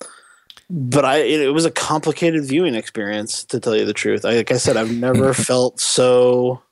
[0.69, 4.25] but I it, it was a complicated viewing experience to tell you the truth.
[4.25, 6.63] I, like I said, I've never felt so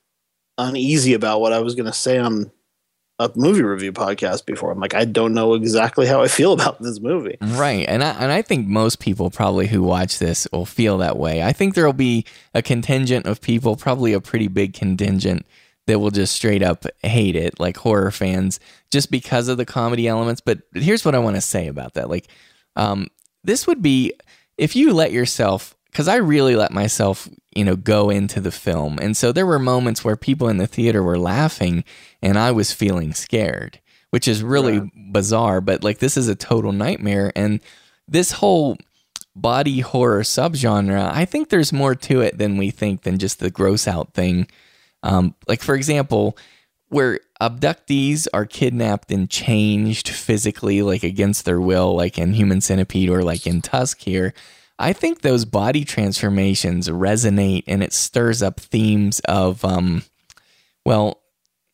[0.58, 2.50] uneasy about what I was going to say on
[3.22, 4.70] a movie review podcast before.
[4.70, 7.38] I'm like, I don't know exactly how I feel about this movie.
[7.40, 7.86] Right.
[7.88, 11.42] And I, and I think most people probably who watch this will feel that way.
[11.42, 15.46] I think there'll be a contingent of people, probably a pretty big contingent,
[15.86, 20.06] that will just straight up hate it, like horror fans, just because of the comedy
[20.06, 20.40] elements.
[20.40, 22.08] But here's what I want to say about that.
[22.08, 22.28] Like,
[22.76, 23.08] um,
[23.42, 24.12] this would be
[24.56, 28.98] if you let yourself, because I really let myself, you know, go into the film.
[29.00, 31.84] And so there were moments where people in the theater were laughing
[32.22, 33.78] and I was feeling scared,
[34.08, 35.60] which is really bizarre.
[35.60, 37.30] But like, this is a total nightmare.
[37.36, 37.60] And
[38.08, 38.78] this whole
[39.36, 43.50] body horror subgenre, I think there's more to it than we think than just the
[43.50, 44.48] gross out thing.
[45.02, 46.38] Um, like, for example,
[46.88, 53.10] where abductees are kidnapped and changed physically, like against their will, like in Human Centipede
[53.10, 54.32] or like in Tusk here,
[54.82, 60.02] I think those body transformations resonate and it stirs up themes of, um,
[60.84, 61.22] well,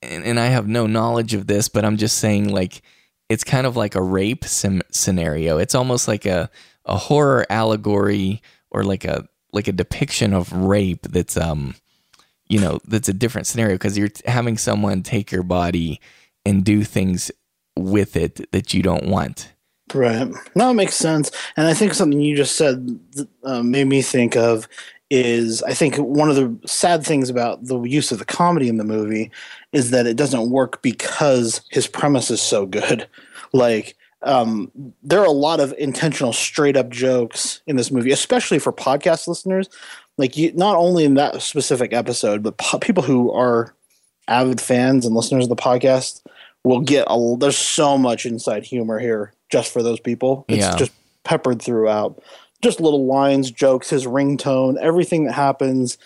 [0.02, 2.82] and, and I have no knowledge of this, but I'm just saying, like,
[3.30, 5.56] it's kind of like a rape sim- scenario.
[5.56, 6.50] It's almost like a,
[6.84, 11.74] a horror allegory or like a like a depiction of rape that's um
[12.48, 16.00] you know that's a different scenario because you're having someone take your body
[16.44, 17.30] and do things
[17.76, 19.52] with it that you don't want.
[19.94, 20.30] Right.
[20.54, 21.30] No, it makes sense.
[21.56, 22.98] And I think something you just said
[23.44, 24.68] uh, made me think of
[25.10, 28.76] is I think one of the sad things about the use of the comedy in
[28.76, 29.30] the movie
[29.72, 33.08] is that it doesn't work because his premise is so good.
[33.52, 34.70] Like, um,
[35.02, 39.26] there are a lot of intentional straight up jokes in this movie, especially for podcast
[39.28, 39.68] listeners.
[40.18, 43.74] Like, you, not only in that specific episode, but po- people who are
[44.26, 46.22] avid fans and listeners of the podcast
[46.64, 50.44] will get a there's so much inside humor here just for those people.
[50.48, 50.76] It's Yeah.
[50.76, 50.92] just
[51.24, 52.22] peppered throughout.
[52.62, 55.96] Just little lines, jokes, his ringtone, everything that happens.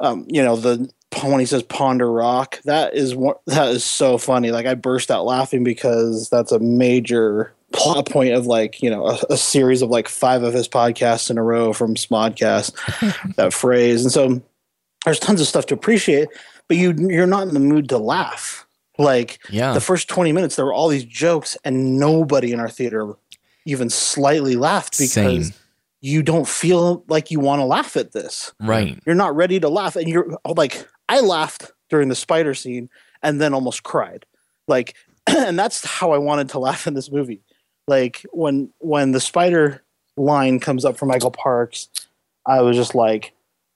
[0.00, 0.90] Um, you know, the
[1.22, 4.50] when he says ponder rock, that is one that is so funny.
[4.50, 9.06] Like I burst out laughing because that's a major plot point of like, you know,
[9.06, 12.72] a, a series of like five of his podcasts in a row from Smodcast,
[13.36, 14.02] that phrase.
[14.02, 14.42] And so
[15.04, 16.28] there's tons of stuff to appreciate,
[16.66, 18.66] but you you're not in the mood to laugh.
[18.98, 19.72] Like Yeah.
[19.72, 23.14] the first 20 minutes there were all these jokes and nobody in our theater
[23.66, 25.54] even slightly laughed because Same.
[26.00, 28.52] you don't feel like you want to laugh at this.
[28.60, 29.00] Right.
[29.06, 32.88] You're not ready to laugh and you're oh, like I laughed during the spider scene
[33.22, 34.26] and then almost cried.
[34.68, 34.94] Like
[35.26, 37.40] and that's how I wanted to laugh in this movie.
[37.88, 39.82] Like when when the spider
[40.16, 41.88] line comes up from Michael Parks,
[42.46, 43.32] I was just like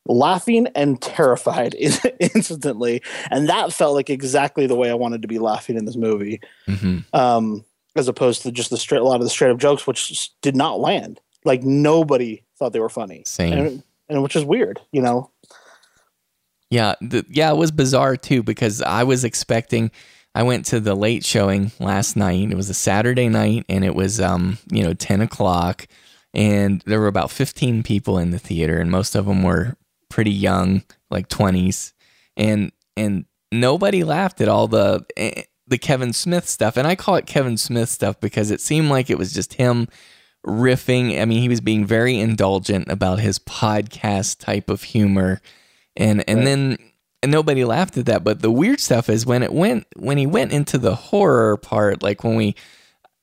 [0.08, 5.38] laughing and terrified instantly, and that felt like exactly the way I wanted to be
[5.38, 7.64] laughing in this movie, hmm um,
[7.96, 10.56] as opposed to just the straight a lot of the straight up jokes, which did
[10.56, 11.20] not land.
[11.44, 13.52] Like nobody thought they were funny, Same.
[13.52, 15.30] and, and which is weird, you know.
[16.70, 19.90] Yeah, the, yeah, it was bizarre too because I was expecting.
[20.34, 22.50] I went to the late showing last night.
[22.50, 25.86] It was a Saturday night, and it was um you know ten o'clock,
[26.34, 29.76] and there were about fifteen people in the theater, and most of them were
[30.18, 31.94] pretty young, like twenties,
[32.36, 37.14] and and nobody laughed at all the eh, the Kevin Smith stuff, and I call
[37.14, 39.86] it Kevin Smith stuff because it seemed like it was just him
[40.44, 41.20] riffing.
[41.20, 45.40] I mean, he was being very indulgent about his podcast type of humor.
[45.96, 46.78] And and then
[47.22, 48.24] and nobody laughed at that.
[48.24, 52.02] But the weird stuff is when it went when he went into the horror part
[52.02, 52.56] like when we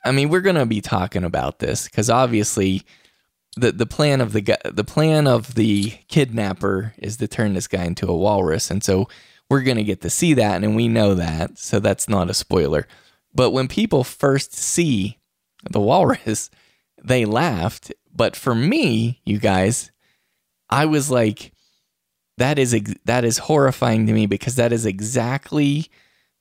[0.02, 2.82] i mean we're going to be talking about this cuz obviously
[3.56, 7.66] the the plan of the guy, the plan of the kidnapper is to turn this
[7.66, 9.08] guy into a walrus and so
[9.48, 12.34] we're going to get to see that and we know that so that's not a
[12.34, 12.86] spoiler.
[13.34, 15.18] But when people first see
[15.70, 16.50] the walrus
[17.02, 19.90] they laughed but for me you guys
[20.70, 21.52] i was like
[22.38, 25.86] that is ex- that is horrifying to me because that is exactly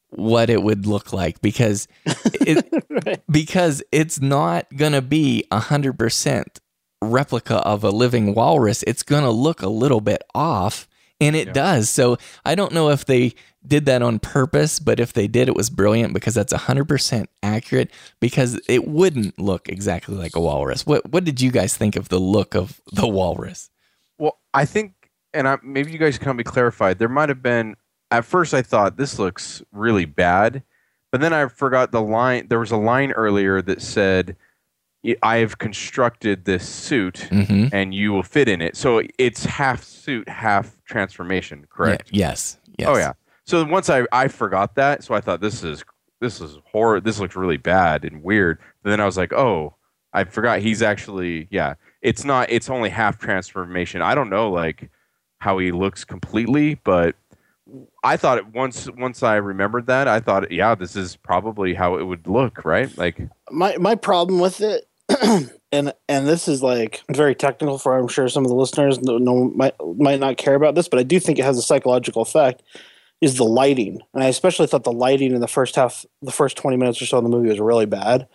[0.10, 6.60] what it would look like because it, because it's not gonna be a hundred percent
[7.12, 8.84] replica of a living walrus.
[8.84, 10.88] It's gonna look a little bit off,
[11.20, 11.90] and it does.
[11.90, 13.34] So I don't know if they
[13.66, 17.30] did that on purpose, but if they did, it was brilliant because that's hundred percent
[17.42, 17.92] accurate.
[18.20, 20.86] Because it wouldn't look exactly like a walrus.
[20.86, 23.70] What what did you guys think of the look of the walrus?
[24.18, 26.94] Well, I think, and I, maybe you guys can help me clarify.
[26.94, 27.76] There might have been.
[28.12, 30.64] At first, I thought this looks really bad,
[31.12, 32.48] but then I forgot the line.
[32.48, 34.38] There was a line earlier that said,
[35.22, 37.70] "I have constructed this suit, Mhm.
[37.74, 41.66] and you will fit in it." So it's half suit, half transformation.
[41.70, 42.10] Correct?
[42.12, 42.58] Yeah, yes.
[42.78, 42.88] Yes.
[42.90, 43.14] Oh yeah.
[43.46, 45.84] So once I I forgot that, so I thought this is
[46.22, 47.00] this is horror.
[47.00, 48.58] This looks really bad and weird.
[48.84, 49.76] But then I was like, oh,
[50.14, 51.76] I forgot he's actually yeah.
[52.02, 52.50] It's not.
[52.50, 54.02] It's only half transformation.
[54.02, 54.90] I don't know like
[55.40, 57.16] how he looks completely, but
[58.04, 61.98] I thought it once once I remembered that I thought yeah this is probably how
[61.98, 63.20] it would look right like
[63.52, 64.88] my my problem with it
[65.72, 69.00] and and this is like very technical for I'm sure some of the listeners.
[69.02, 71.62] No, no might might not care about this but I do think it has a
[71.62, 72.64] psychological effect
[73.22, 74.02] is the lighting.
[74.14, 77.06] And I especially thought the lighting in the first half the first 20 minutes or
[77.06, 78.28] so of the movie was really bad.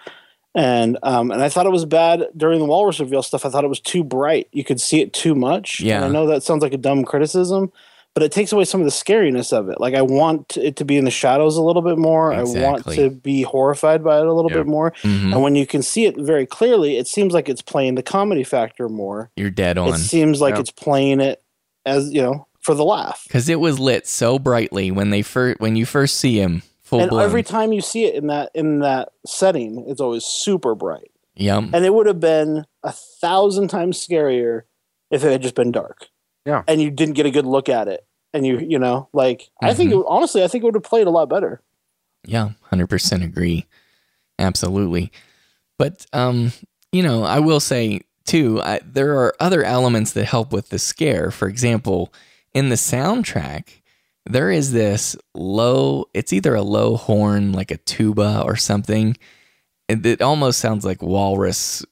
[0.55, 3.45] And um and I thought it was bad during the walrus reveal stuff.
[3.45, 4.49] I thought it was too bright.
[4.53, 5.81] You could see it too much.
[5.81, 5.97] Yeah.
[5.97, 7.73] and I know that sounds like a dumb criticism
[8.21, 10.85] but it takes away some of the scariness of it like I want it to
[10.85, 14.27] be in the shadows a little bit more I want to be horrified by it
[14.27, 14.59] a little Yep.
[14.61, 15.33] bit more Mhm.
[15.33, 18.45] and when you can see it very clearly, it seems like it's playing the comedy
[18.45, 19.31] factor more.
[19.37, 19.95] You're dead on.
[19.95, 20.61] It seems like Yeah.
[20.61, 21.43] it's playing it
[21.87, 23.23] as you know for the laugh.
[23.27, 27.01] because it was lit so brightly when they first when you first see him full
[27.01, 27.23] and blown.
[27.23, 31.11] every time you see it in that in that setting, it's always super bright.
[31.37, 31.71] Yum.
[31.73, 34.63] And it would have been a thousand times scarier
[35.11, 36.09] if it had just been dark.
[36.45, 36.63] Yeah.
[36.69, 38.05] And you didn't get a good look at it.
[38.33, 41.07] And you you know like I think it, honestly I think it would have played
[41.07, 41.61] a lot better.
[42.25, 43.67] Yeah, hundred percent agree.
[44.39, 45.11] Absolutely,
[45.79, 46.53] but um,
[46.93, 50.79] you know, I will say too, I, there are other elements that help with the
[50.79, 51.31] scare.
[51.31, 52.13] For example,
[52.53, 53.81] in the soundtrack,
[54.27, 56.07] there is this low.
[56.15, 59.17] It's either a low horn, like a tuba or something.
[59.89, 61.85] It, it almost sounds like walrus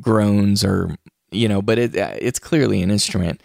[0.00, 0.96] groans, or
[1.30, 3.42] you know, but it it's clearly an instrument.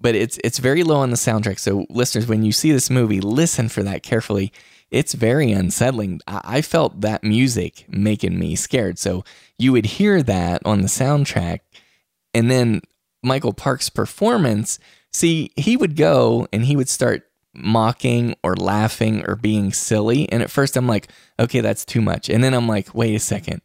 [0.00, 1.58] But it's it's very low on the soundtrack.
[1.58, 4.52] So listeners, when you see this movie, listen for that carefully
[4.90, 6.20] it's very unsettling.
[6.26, 8.98] I, I felt that music making me scared.
[8.98, 9.24] So
[9.58, 11.60] you would hear that on the soundtrack,
[12.34, 12.82] and then
[13.22, 14.78] Michael Parks' performance.
[15.12, 20.30] See, he would go and he would start mocking or laughing or being silly.
[20.30, 21.08] And at first, I'm like,
[21.38, 22.28] okay, that's too much.
[22.30, 23.60] And then I'm like, wait a second,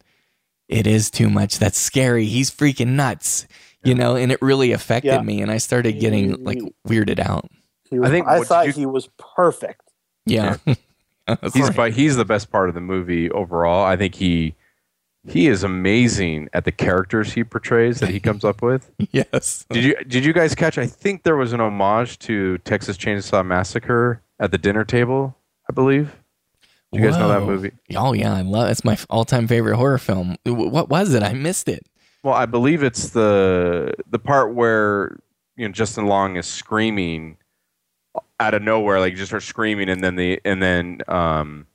[0.68, 1.60] it is too much.
[1.60, 2.26] That's scary.
[2.26, 3.46] He's freaking nuts,
[3.86, 4.16] you know.
[4.16, 5.22] And it really affected Yeah.
[5.22, 7.50] me, and I started getting like weirded out.
[7.92, 9.82] Was, I think I thought you- he was perfect.
[10.26, 10.58] Yeah.
[11.54, 13.86] he's but he's the best part of the movie overall.
[13.86, 14.56] I think he
[15.28, 18.92] he is amazing at the characters he portrays that he comes up with.
[19.12, 19.66] yes.
[19.70, 20.78] Did you did you guys catch?
[20.78, 25.36] I think there was an homage to Texas Chainsaw Massacre at the dinner table.
[25.70, 26.16] I believe.
[26.92, 27.48] Do you guys know that Whoa.
[27.48, 27.72] movie?
[27.96, 28.70] Oh yeah, I love.
[28.70, 30.38] It's my all-time favorite horror film.
[30.46, 31.24] What was it?
[31.24, 31.86] I missed it.
[32.26, 35.16] Well, I believe it's the the part where
[35.56, 37.38] you know Justin Long is screaming
[38.40, 41.68] out of nowhere, like just starts screaming, and then the and then um,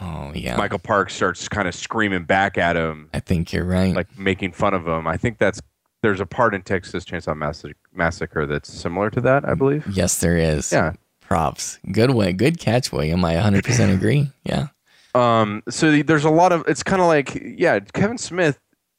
[0.00, 3.94] Oh yeah, Michael Parks starts kind of screaming back at him, I think you're right.
[3.94, 5.06] like making fun of him.
[5.06, 5.60] I think that's
[6.02, 9.86] there's a part in Texas Chainsaw Massacre, Massacre that's similar to that, I believe.
[9.92, 10.72] Yes, there is.
[10.72, 10.94] Yeah.
[11.20, 11.78] Props.
[11.92, 12.32] Good way.
[12.32, 13.22] Good catch, William.
[13.24, 14.30] I 100% agree.
[14.44, 14.68] Yeah.
[15.14, 18.58] Um, so there's a lot of it's kind of like yeah, Kevin Smith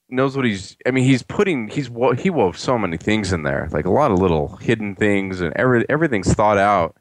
[0.09, 0.77] knows what he's.
[0.85, 4.11] I mean, he's putting he's he wove so many things in there, like a lot
[4.11, 6.95] of little hidden things, and every everything's thought out.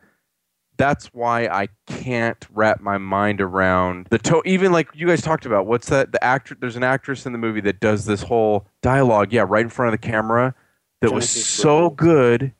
[0.79, 5.47] That's why I can't wrap my mind around the to- even like you guys talked
[5.47, 5.67] about.
[5.67, 6.13] What's that?
[6.13, 6.57] The actor.
[6.59, 9.33] There's an actress in the movie that does this whole dialogue.
[9.33, 10.55] Yeah, right in front of the camera.
[11.01, 12.53] That was Genesis so good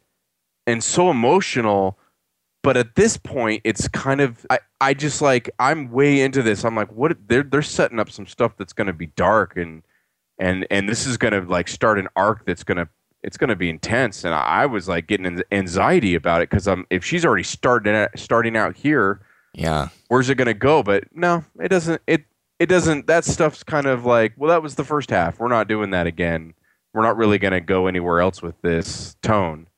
[0.67, 1.99] and so emotional
[2.63, 6.65] but at this point it's kind of I, I just like i'm way into this
[6.65, 9.83] i'm like what they're they're setting up some stuff that's going to be dark and
[10.43, 12.89] and and this is going to like start an arc that's going to
[13.23, 16.67] it's going to be intense and I, I was like getting anxiety about it because
[16.69, 19.23] i'm if she's already starting out, starting out here
[19.55, 19.89] Yeah.
[20.09, 22.25] where's it going to go but no it doesn't it
[22.59, 25.69] it doesn't that stuff's kind of like well that was the first half we're not
[25.69, 26.55] doing that again
[26.93, 29.69] we're not really going to go anywhere else with this tone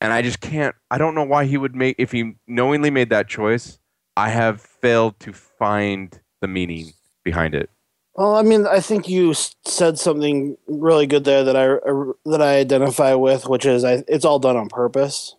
[0.00, 0.74] and I just can't.
[0.90, 3.78] I don't know why he would make if he knowingly made that choice.
[4.14, 6.92] I have failed to find the meaning
[7.24, 7.70] behind it.
[8.16, 9.34] Well, I mean, I think you
[9.66, 14.04] said something really good there that I uh, that I identify with, which is I,
[14.08, 15.36] it's all done on purpose,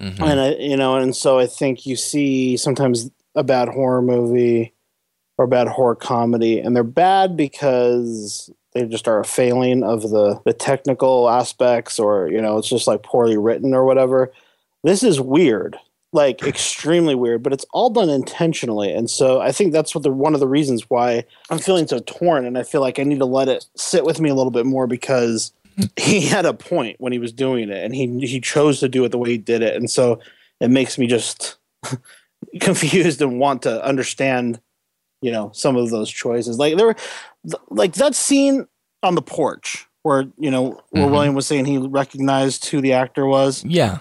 [0.00, 0.20] Mhm.
[0.20, 4.74] and I, you know, and so I think you see sometimes a bad horror movie
[5.38, 10.40] or bad horror comedy, and they're bad because they just are a failing of the
[10.44, 14.32] the technical aspects, or you know, it's just like poorly written or whatever.
[14.82, 15.76] This is weird,
[16.12, 20.10] like extremely weird, but it's all done intentionally, and so I think that's what the
[20.10, 23.20] one of the reasons why I'm feeling so torn, and I feel like I need
[23.20, 25.52] to let it sit with me a little bit more because
[25.96, 29.04] he had a point when he was doing it, and he he chose to do
[29.04, 30.18] it the way he did it, and so
[30.60, 31.56] it makes me just
[32.60, 34.60] confused and want to understand,
[35.22, 36.58] you know, some of those choices.
[36.58, 36.94] Like there,
[37.44, 38.66] th- like that scene
[39.02, 41.10] on the porch where you know where Mhm.
[41.12, 43.64] William was saying he recognized who the actor was.
[43.64, 43.98] Yeah.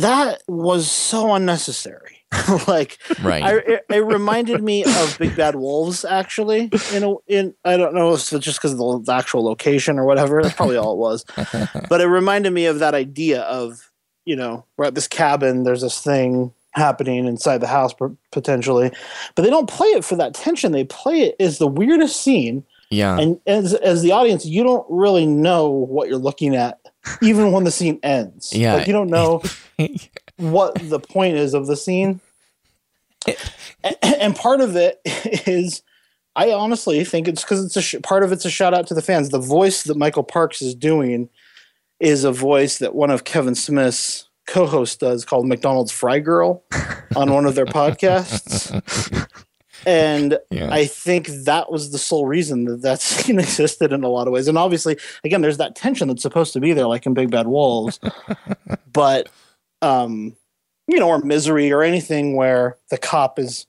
[0.00, 2.22] That was so unnecessary.
[2.66, 3.42] like Right.
[3.42, 6.70] I, it, it reminded me of Big Bad Wolves, actually.
[6.92, 9.98] In a, in I don't know if it's just because of the, the actual location
[9.98, 10.42] or whatever.
[10.42, 11.24] That's probably all it was.
[11.88, 13.90] But it reminded me of that idea of
[14.24, 15.64] you know we're at this cabin.
[15.64, 17.94] There's this thing happening inside the house
[18.30, 18.90] potentially,
[19.34, 20.72] but they don't play it for that tension.
[20.72, 23.18] They play it as the weirdest scene, yeah.
[23.18, 26.80] and as as the audience, you don't really know what you're looking at,
[27.22, 28.52] even when the scene ends.
[28.52, 28.74] Yeah.
[28.74, 29.42] like you don't know
[30.36, 32.20] what the point is of the scene.
[33.26, 35.82] A- and part of it is
[36.34, 38.94] I honestly think it's because it's a sh- part of it's a shout out to
[38.94, 39.28] the fans.
[39.28, 41.28] The voice that Michael Parks is doing
[42.00, 46.64] is a voice that one of Kevin Smith's co-hosts does called McDonald's Fry Girl
[47.14, 48.70] on one of their podcasts.
[49.86, 50.68] And Yeah.
[50.72, 54.32] I think that was the sole reason that that scene existed in a lot of
[54.32, 54.48] ways.
[54.48, 57.46] And obviously, again, there's that tension that's supposed to be there, like in Big Bad
[57.46, 58.00] Wolves.
[58.92, 59.28] but,
[59.80, 60.36] um,
[60.86, 63.66] you know, or Misery or anything where the cop is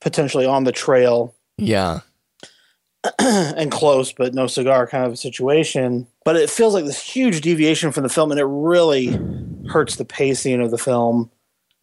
[0.00, 2.00] potentially on the trail yeah.
[3.18, 6.06] and close, but no cigar kind of a situation.
[6.24, 9.18] But it feels like this huge deviation from the film, and it really
[9.68, 11.30] hurts the pacing of the film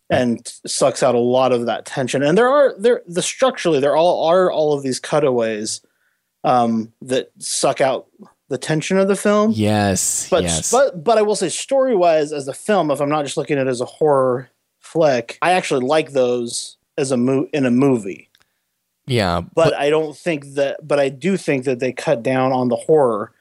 [0.10, 2.24] and sucks out a lot of that tension.
[2.24, 5.82] And there are there the structurally there all are all of these cutaways
[6.44, 8.08] um, that suck out
[8.50, 9.52] the tension of the film.
[9.52, 10.30] Yes.
[10.30, 10.72] But yes.
[10.72, 13.58] but but I will say story wise as a film, if I'm not just looking
[13.58, 14.50] at it as a horror
[14.80, 18.30] flick, I actually like those as a mo- in a movie
[19.08, 19.42] yeah.
[19.54, 20.86] but, I don't think that.
[20.86, 23.32] But I do think that they cut down on the horror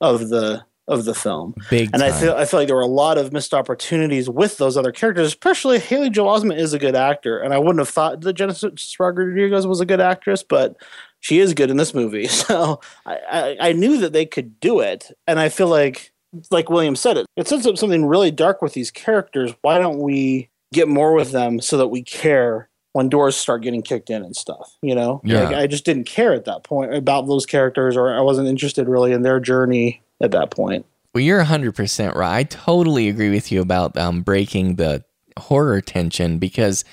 [0.00, 2.12] of the of the film, big and time.
[2.12, 4.92] I feel I feel like there were a lot of missed opportunities with those other
[4.92, 5.26] characters.
[5.26, 8.98] Especially Haley Joel Osment is a good actor, and I wouldn't have thought that Genesis
[9.00, 10.76] Rodriguez was a good actress, but
[11.20, 12.28] she is good in this movie.
[12.28, 16.12] So I, I, I knew that they could do it, and I feel like
[16.50, 19.54] like William said it, it sets up something really dark with these characters.
[19.62, 23.82] Why don't we get more with them so that we care when doors start getting
[23.82, 24.76] kicked in and stuff?
[24.82, 25.44] You know, Yeah.
[25.44, 28.88] like I just didn't care at that point about those characters, or I wasn't interested
[28.88, 30.86] really in their journey at that point.
[31.14, 32.38] Well, you're 100% right.
[32.38, 35.04] I totally agree with you about um, breaking the
[35.38, 36.84] horror tension because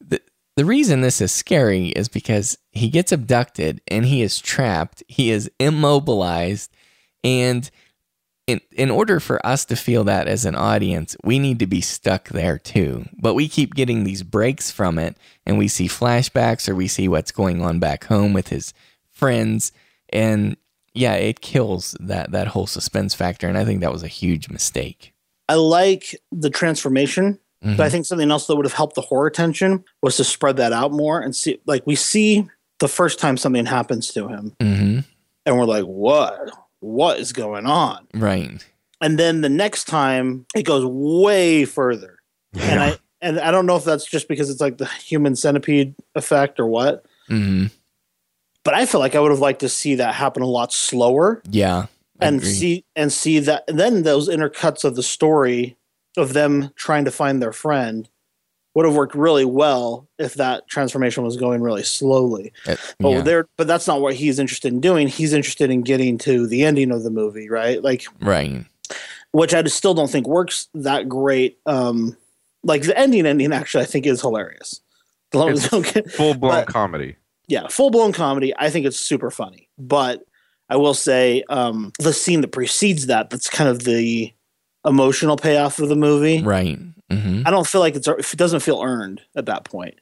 [0.00, 0.20] the,
[0.56, 5.30] the reason this is scary is because he gets abducted and he is trapped, he
[5.30, 6.70] is immobilized,
[7.22, 7.70] and
[8.48, 11.80] in, in order for us to feel that as an audience, we need to be
[11.80, 13.04] stuck there too.
[13.16, 17.06] But we keep getting these breaks from it, and we see flashbacks or we see
[17.06, 18.74] what's going on back home with his
[19.10, 19.70] friends.
[20.08, 20.56] And
[20.94, 23.48] yeah, it kills that, that whole suspense factor.
[23.48, 25.12] And I think that was a huge mistake.
[25.48, 27.38] I like the transformation.
[27.64, 27.76] Mhm.
[27.76, 30.56] But I think something else that would have helped the horror tension was to spread
[30.56, 32.48] that out more and see, like, we see
[32.80, 34.98] the first time something happens to him, Mm-hmm.
[35.46, 36.50] and we're like, what?
[36.80, 38.04] what is going on?
[38.12, 38.50] Right.
[39.00, 42.18] And then the next time it goes way further.
[42.58, 45.94] And I and I don't know if that's just because it's like the human centipede
[46.16, 47.04] effect or what.
[47.28, 47.66] hmm
[48.64, 51.42] But I feel like I would have liked to see that happen a lot slower
[51.50, 51.86] Yeah.
[52.20, 52.50] I and agree.
[52.52, 55.76] see and see that and then those intercuts of the story
[56.16, 58.08] of them trying to find their friend
[58.74, 62.52] would have worked really well if that transformation was going really slowly.
[62.66, 63.20] Uh, But yeah.
[63.22, 65.08] there but that's not what he's interested in doing.
[65.08, 67.82] He's interested in getting to the ending of the movie, right?
[67.82, 68.64] Like Right.
[69.32, 71.58] which I just still don't think works that great.
[71.66, 72.16] Um
[72.62, 74.80] like the ending ending actually I think is hilarious.
[75.32, 77.16] Don't- It's don't get- Full blown comedy.
[77.48, 78.52] Yeah, full blown comedy.
[78.56, 79.68] I think it's super funny.
[79.78, 80.24] But
[80.68, 84.32] I will say um, the scene that precedes that, that's kind of the
[84.86, 86.42] emotional payoff of the movie.
[86.42, 86.78] Right.
[87.10, 89.94] hmm I don't feel like it's it doesn't feel earned at that point,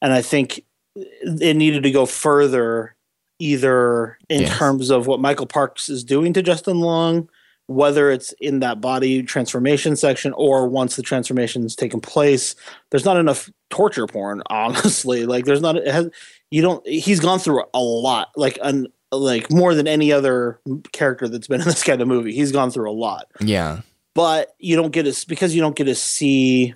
[0.00, 0.62] and I think
[0.94, 2.96] it needed to go further,
[3.38, 4.56] either in Yes.
[4.58, 7.28] terms of what Michael Parks is doing to Justin Long,
[7.66, 12.54] whether it's in that body transformation section or once the transformation's taken place.
[12.90, 15.26] There's not enough torture porn, honestly.
[15.26, 16.08] Like there's not it has
[16.50, 16.86] you don't.
[16.86, 20.60] He's gone through a lot, like an like more than any other
[20.92, 22.34] character that's been in this kind of movie.
[22.34, 23.80] He's gone through a lot Yeah.
[24.14, 26.74] but you don't get to because you don't get to see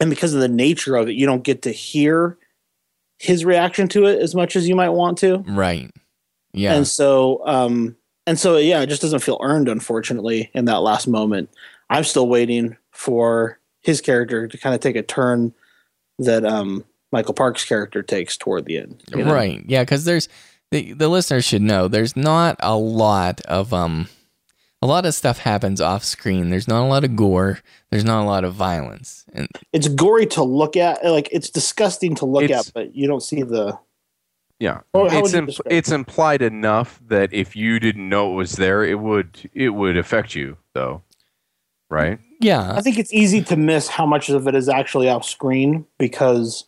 [0.00, 2.36] and because of the nature of it you don't get to hear
[3.18, 5.90] his reaction to it as much as you might want to Right.
[6.52, 6.74] Yeah.
[6.74, 11.06] and so um and so yeah it just doesn't feel earned unfortunately in that last
[11.08, 11.50] moment
[11.90, 15.52] i'm still waiting for his character to kind of take a turn
[16.18, 19.32] that um michael parks' character takes toward the end you know?
[19.32, 19.64] Right.
[19.66, 20.28] Yeah, because there's
[20.70, 24.08] the the listeners should know there's not a lot of um
[24.80, 26.50] a lot of stuff happens off screen.
[26.50, 27.58] There's not a lot of gore.
[27.90, 29.24] There's not a lot of violence.
[29.32, 33.22] And it's gory to look at like it's disgusting to look at but you don't
[33.22, 33.78] see the
[34.60, 38.52] Yeah, how it's would imp- it's implied enough that if you didn't know it was
[38.52, 41.02] there, it would it would affect you though,
[41.90, 42.20] right?
[42.40, 45.86] yeah, I think it's easy to miss how much of it is actually off screen
[45.98, 46.64] because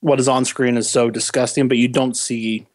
[0.00, 2.66] what is on screen is so disgusting, but you don't see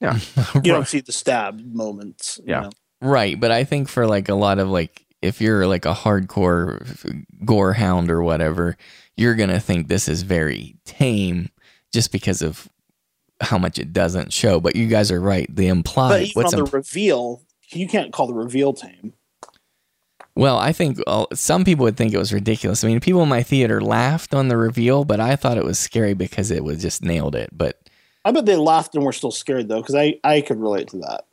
[0.00, 0.18] Yeah,
[0.56, 2.38] you don't see the stab moments.
[2.44, 2.60] you Yeah.
[2.62, 2.70] know?
[3.00, 3.38] right.
[3.38, 7.06] But I think for like a lot of like if you're like a hardcore f-
[7.44, 8.76] gore hound or whatever,
[9.16, 11.48] you're gonna think this is very tame
[11.92, 12.68] just because of
[13.40, 14.60] how much it doesn't show.
[14.60, 15.46] But you guys are right.
[15.48, 19.12] The But implied even what's on the imp- reveal, you can't call the reveal tame.
[20.38, 22.84] Well, I think uh, some people would think it was ridiculous.
[22.84, 25.80] I mean, people in my theater laughed on the reveal, but I thought it was
[25.80, 27.50] scary because it was just nailed it.
[27.52, 27.80] But
[28.24, 30.98] I bet they laughed and were still scared though, because I I could relate to
[30.98, 31.24] that.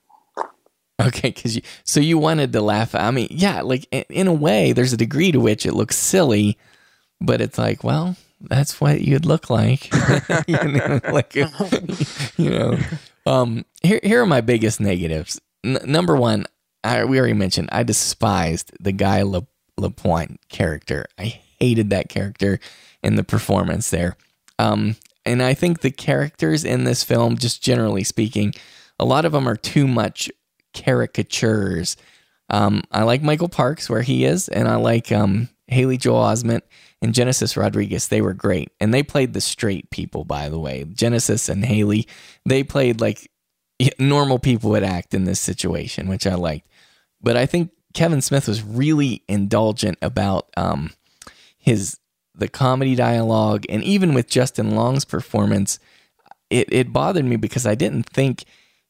[1.00, 2.96] okay, because you so you wanted to laugh.
[2.96, 5.98] I mean, yeah, like in, in a way, there's a degree to which it looks
[5.98, 6.58] silly,
[7.22, 9.88] but it's like, well, that's what you'd look like,
[10.48, 11.36] you know, like
[12.38, 12.80] you know.
[13.28, 15.40] Um, here here are my biggest negatives.
[15.64, 16.48] N- number one,
[16.86, 19.42] I, we already mentioned I despised the Guy La,
[19.78, 21.06] Lapointe character.
[21.18, 22.60] I hated that character
[23.04, 24.18] and the performance there.
[24.60, 28.54] Um, and I think the characters in this film, just generally speaking,
[29.00, 30.32] a lot of them are too much
[30.74, 31.98] caricatures.
[32.50, 36.62] Um, I like Michael Parks where he is, and I like um, Haley Joel Osment
[37.02, 38.08] and Genesis Rodriguez.
[38.08, 40.24] They were great, and they played the straight people.
[40.24, 42.08] By the way, Genesis and Haley,
[42.46, 43.30] they played like
[44.00, 46.68] normal people would act in this situation, which I liked.
[47.26, 50.92] But I think Kevin Smith was really indulgent about um,
[51.58, 51.98] his
[52.36, 55.80] the comedy dialogue, and even with Justin Long's performance,
[56.52, 58.44] it it bothered me because I didn't think,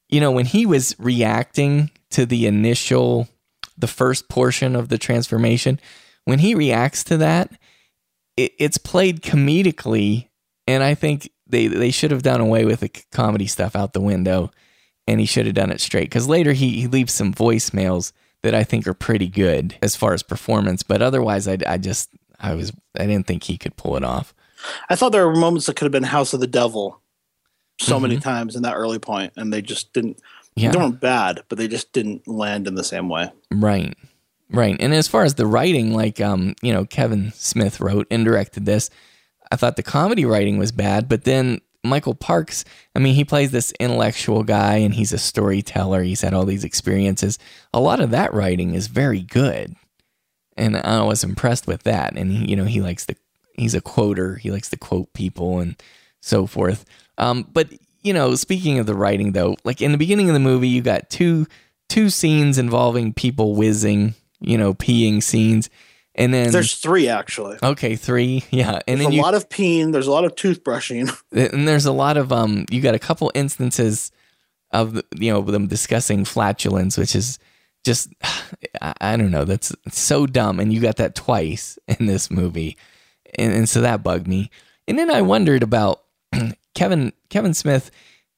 [0.09, 3.29] you know, when he was reacting to the initial,
[3.77, 5.79] the first portion of the transformation,
[6.25, 7.51] when he reacts to that,
[8.35, 10.27] it, it's played comedically,
[10.67, 14.01] and I think they they should have done away with the comedy stuff out the
[14.01, 14.51] window,
[15.07, 16.09] and he should have done it straight.
[16.09, 18.11] Because later he he leaves some voicemails
[18.45, 22.09] that I think are pretty good as far as performance, but otherwise I I just
[22.39, 24.33] I was I didn't think he could pull it off.
[24.89, 27.01] I thought there were moments that could have been House of the Devil
[27.79, 28.21] so many Mhm.
[28.21, 30.19] times in that early point, and they just didn't.
[30.55, 30.71] Yeah.
[30.71, 33.31] They weren't bad, but they just didn't land in the same way.
[33.51, 33.93] Right.
[34.49, 34.77] Right.
[34.79, 38.65] And as far as the writing, like um, you know, Kevin Smith wrote and directed
[38.65, 38.89] this,
[39.51, 42.65] I thought the comedy writing was bad, but then Michael Parks,
[42.95, 46.03] I mean, he plays this intellectual guy and he's a storyteller.
[46.03, 47.39] He's had all these experiences.
[47.73, 49.75] A lot of that writing is very good.
[50.57, 52.15] And I was impressed with that.
[52.15, 53.15] And he, you know, he likes the
[53.57, 54.35] he's a quoter.
[54.35, 55.81] He likes to quote people and
[56.21, 56.85] so forth.
[57.17, 57.69] Um, but
[58.01, 60.81] you know, speaking of the writing though, like in the beginning of the movie, you
[60.81, 61.47] got two
[61.89, 65.69] two scenes involving people whizzing, you know, peeing scenes,
[66.15, 67.57] and then There's three actually.
[67.61, 69.91] okay, three, yeah, and There's then a you lot of peeing.
[69.91, 71.15] There's a lot of toothbrushing.
[71.31, 74.11] and there's a lot of um, you got a couple instances
[74.71, 77.37] of the, you know them discussing flatulence, which is
[77.83, 78.09] just
[78.81, 79.45] I, I don't know.
[79.45, 82.77] That's so dumb, and you got that twice in this movie,
[83.37, 84.49] and, and so that bugged me.
[84.87, 86.03] And then I wondered about
[86.75, 87.91] Kevin Kevin Smith.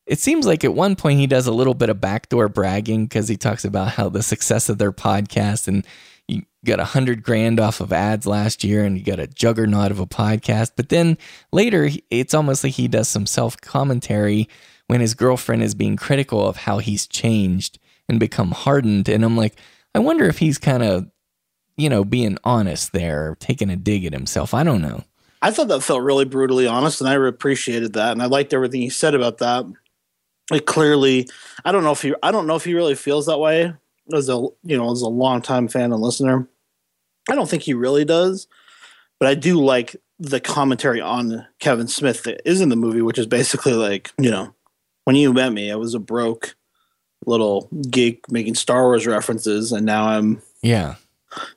[0.08, 3.28] It seems like at one point he does a little bit of backdoor bragging because
[3.28, 5.86] he talks about how the success of their podcast and
[6.28, 9.92] you got a hundred grand off of ads last year and you got a juggernaut
[9.92, 10.72] of a podcast.
[10.76, 11.18] But then
[11.52, 14.50] later, it's almost like he does some self commentary
[14.88, 19.10] when his girlfriend is being critical of how he's changed and become hardened.
[19.10, 19.58] And I'm like,
[19.94, 21.10] I wonder if he's kind of,
[21.76, 24.54] you know, being honest there, taking a dig at himself.
[24.54, 25.04] I don't know.
[25.42, 28.82] I thought that felt really brutally honest, and I appreciated that, and I liked everything
[28.82, 29.66] he said about that.
[30.52, 31.28] It clearly,
[31.64, 33.74] I don't know if he, I don't know if he really feels that way
[34.14, 36.48] as a, you know, as a longtime fan and listener.
[37.30, 38.48] I don't think he really does,
[39.20, 43.20] but I do like the commentary on Kevin Smith that is in the movie, which
[43.20, 44.54] is basically like, you know,
[45.04, 46.56] when you met me, I was a broke
[47.26, 50.96] little geek making Star Wars references, and now I'm yeah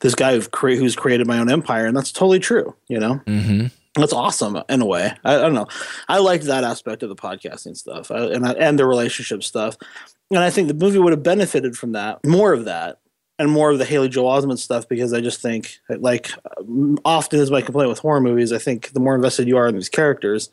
[0.01, 2.75] this guy who's created my own empire, and that's totally true.
[2.87, 3.67] You know, mm-hmm.
[3.95, 5.11] That's awesome in a way.
[5.23, 5.67] I, I, don't know.
[6.07, 9.77] I liked that aspect of the podcasting stuff I, and and the relationship stuff,
[10.29, 12.99] and I think the movie would have benefited from that, more of that,
[13.37, 16.31] and more of the Haley Joel Osment stuff because I just think, like,
[17.03, 18.53] often is my complaint with horror movies.
[18.53, 20.49] I think the more invested you are in these characters,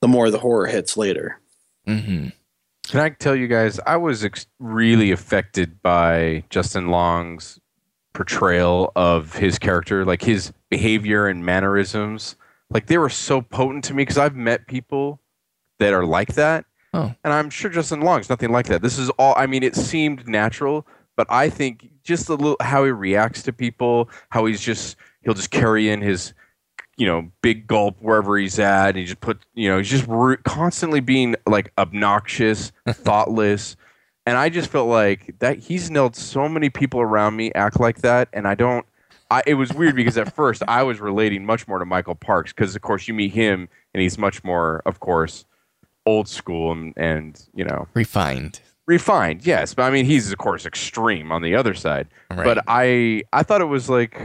[0.00, 1.40] the more the horror hits later.
[1.86, 2.28] Mm-hmm.
[2.88, 7.60] Can I tell you guys, I was ex- really affected by Justin Long's
[8.12, 12.36] portrayal of his character, like his behavior and mannerisms.
[12.74, 15.20] Like they were so potent to me because I've met people
[15.78, 16.66] that are like that.
[16.92, 17.14] Oh.
[17.24, 18.82] And I'm sure Justin Long's nothing like that.
[18.82, 22.84] This is all, I mean, it seemed natural, but I think just a little how
[22.84, 26.34] he reacts to people, how he's just, he'll just carry in his,
[26.96, 28.90] you know, big gulp wherever he's at.
[28.90, 33.76] And he just put, you know, he's just re- constantly being like obnoxious, thoughtless.
[34.26, 37.98] And I just felt like that he's nailed so many people around me act like
[37.98, 38.28] that.
[38.32, 38.86] And I don't,
[39.34, 42.52] I, it was weird because at first I was relating much more to Michael Parks
[42.52, 45.44] because, of course, you meet him and he's much more, of course,
[46.06, 48.60] old school and, and you know, refined.
[48.86, 49.74] Refined, yes.
[49.74, 52.06] But I mean, he's, of course, extreme on the other side.
[52.30, 52.44] Right.
[52.44, 54.20] But I, I thought it was like,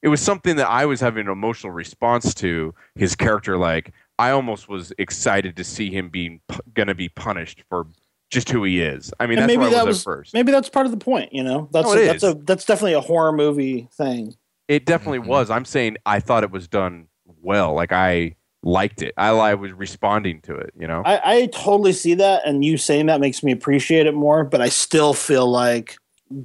[0.00, 3.58] it was something that I was having an emotional response to his character.
[3.58, 7.86] Like, I almost was excited to see him being p- going to be punished for
[8.30, 9.12] just who he is.
[9.20, 10.34] I mean, And that's maybe where I that was, was at first.
[10.34, 11.32] maybe that's part of the point.
[11.32, 12.30] You know, that's oh, No, a, that's is.
[12.30, 14.34] a that's definitely a horror movie thing.
[14.68, 15.28] It definitely Mm-hmm.
[15.28, 15.50] was.
[15.50, 17.08] I'm saying I thought it was done
[17.42, 17.74] well.
[17.74, 19.14] Like I liked it.
[19.16, 20.72] I, I was responding to it.
[20.78, 21.02] You know.
[21.04, 24.44] I, I totally see that, and you saying that makes me appreciate it more.
[24.44, 25.96] But I still feel like,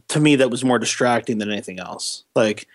[0.08, 2.24] to me, that was more distracting than anything else.
[2.36, 2.68] Like,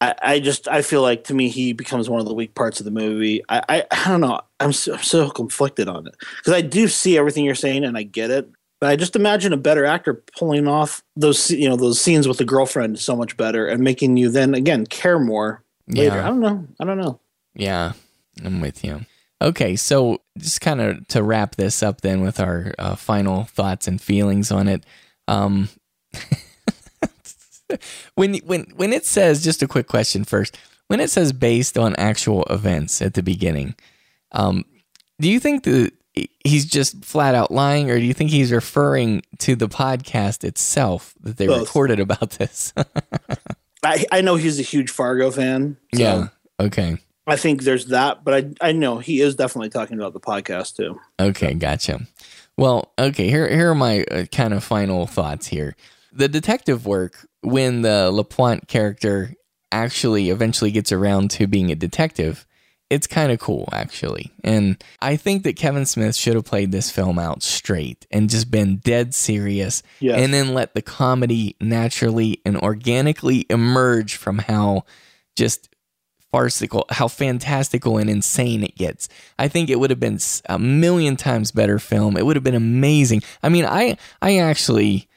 [0.00, 2.78] I, I just I feel like to me he becomes one of the weak parts
[2.80, 3.42] of the movie.
[3.48, 4.40] I I, I don't know.
[4.60, 7.96] I'm so, I'm so conflicted on it because I do see everything you're saying and
[7.96, 8.48] I get it.
[8.80, 12.38] But I just imagine a better actor pulling off those you know those scenes with
[12.38, 16.16] the girlfriend so much better and making you then again care more later.
[16.16, 16.24] Yeah.
[16.24, 16.66] I don't know.
[16.80, 17.20] I don't know.
[17.54, 17.92] Yeah,
[18.44, 19.06] I'm with you.
[19.40, 23.86] Okay, so just kind of to wrap this up then with our uh, final thoughts
[23.86, 24.84] and feelings on it.
[25.28, 25.68] Um,
[28.14, 30.56] when when when it says just a quick question first,
[30.88, 33.74] when it says based on actual events at the beginning,
[34.32, 34.64] um,
[35.20, 35.92] do you think that
[36.44, 41.14] he's just flat out lying, or do you think he's referring to the podcast itself
[41.22, 41.60] that they Both.
[41.68, 42.72] recorded about this?
[43.82, 45.76] I I know he's a huge Fargo fan.
[45.94, 46.28] so- yeah.
[46.58, 46.98] Okay.
[47.28, 50.76] I think there's that, but I I know he is definitely talking about the podcast
[50.76, 51.00] too.
[51.18, 52.06] Okay, gotcha.
[52.56, 55.74] Well, okay, here here are my uh, kind of final thoughts here.
[56.12, 59.34] The detective work when the Lapointe character
[59.72, 62.46] actually eventually gets around to being a detective,
[62.88, 64.32] it's kind of cool actually.
[64.44, 68.50] And I think that Kevin Smith should have played this film out straight and just
[68.50, 70.20] been dead serious Yes.
[70.20, 74.84] and then let the comedy naturally and organically emerge from how
[75.36, 75.68] just
[76.32, 79.08] farcical, how fantastical and insane it gets.
[79.38, 80.18] I think it would have been
[80.48, 82.16] a million times better film.
[82.16, 83.22] It would have been amazing.
[83.42, 85.08] I mean, I I actually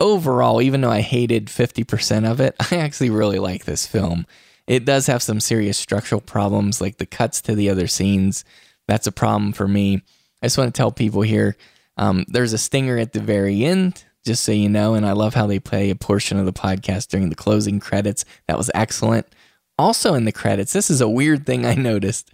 [0.00, 4.26] overall, even though I hated 50% of it, I actually really like this film.
[4.66, 8.44] It does have some serious structural problems like the cuts to the other scenes.
[8.88, 10.02] That's a problem for me.
[10.42, 11.56] I just want to tell people here
[11.96, 14.94] um, there's a stinger at the very end, just so you know.
[14.94, 18.24] And I love how they play a portion of the podcast during the closing credits.
[18.48, 19.26] That was excellent.
[19.78, 22.30] Also, in the credits, this is a weird thing I noticed.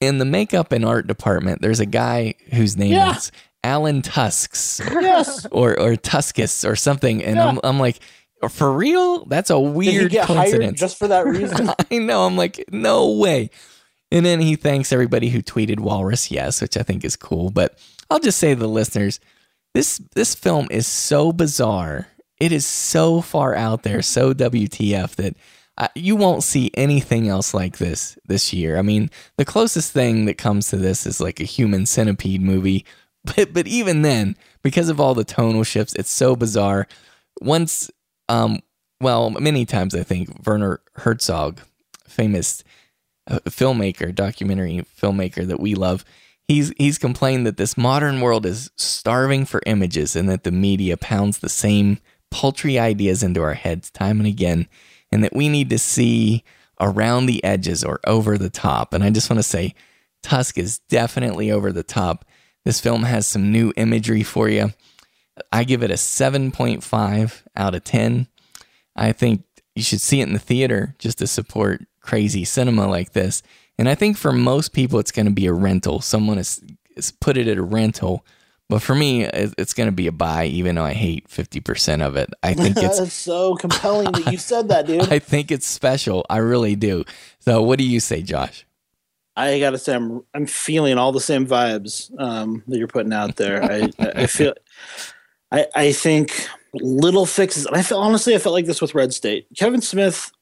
[0.00, 3.16] In the makeup and art department, there's a guy whose name Yeah.
[3.16, 3.30] is
[3.64, 5.46] Alan Tusks Yes.
[5.52, 7.22] or or Tuskus or something.
[7.22, 8.00] And I'm I'm like,
[8.48, 9.24] for real?
[9.26, 10.80] That's a weird coincidence.
[10.80, 11.70] just for that reason?
[11.90, 12.26] I know.
[12.26, 13.50] I'm like, no way.
[14.10, 17.50] And then he thanks everybody who tweeted Walrus Yes, which I think is cool.
[17.50, 17.78] But
[18.10, 19.20] I'll just say to the listeners,
[19.74, 22.08] this this film is so bizarre.
[22.38, 25.36] It is so far out there, so WTF that
[25.78, 28.76] uh, you won't see anything else like this this year.
[28.76, 32.84] I mean, the closest thing that comes to this is like a human centipede movie,
[33.24, 36.86] but but even then, because of all the tonal shifts, it's so bizarre.
[37.40, 37.90] Once,
[38.32, 38.60] um,
[39.00, 41.60] well, many times I think Werner Herzog,
[42.06, 42.64] famous
[43.30, 46.04] uh, filmmaker, documentary filmmaker that we love,
[46.48, 50.96] he's he's complained that this modern world is starving for images and that the media
[50.96, 51.98] pounds the same
[52.30, 54.66] paltry ideas into our heads time and again
[55.10, 56.42] and that we need to see
[56.80, 58.94] around the edges or over the top.
[58.94, 59.74] And I just want to say,
[60.22, 62.24] Tusk is definitely over the top.
[62.64, 64.72] This film has some new imagery for you.
[65.52, 68.26] I give it a 7.5 out of 10.
[68.94, 73.12] I think you should see it in the theater just to support crazy cinema like
[73.12, 73.42] this.
[73.78, 76.00] And I think for most people, it's going to be a rental.
[76.00, 76.62] Someone has,
[76.94, 78.24] has put it at a rental
[78.72, 82.16] but for me, it's going to be a buy, even though I hate 50% of
[82.16, 82.30] it.
[82.42, 85.02] I think it's That's so compelling that you said that, dude.
[85.12, 86.24] I think it's special.
[86.30, 87.04] I really do.
[87.40, 88.64] So, what do you say, Josh?
[89.36, 93.36] I gotta say, I'm I'm feeling all the same vibes um, that you're putting out
[93.36, 93.62] there.
[93.62, 94.54] I I feel,
[95.52, 97.66] I I think little fixes.
[97.66, 99.46] And I feel honestly, I felt like this with Red State.
[99.56, 100.32] Kevin Smith,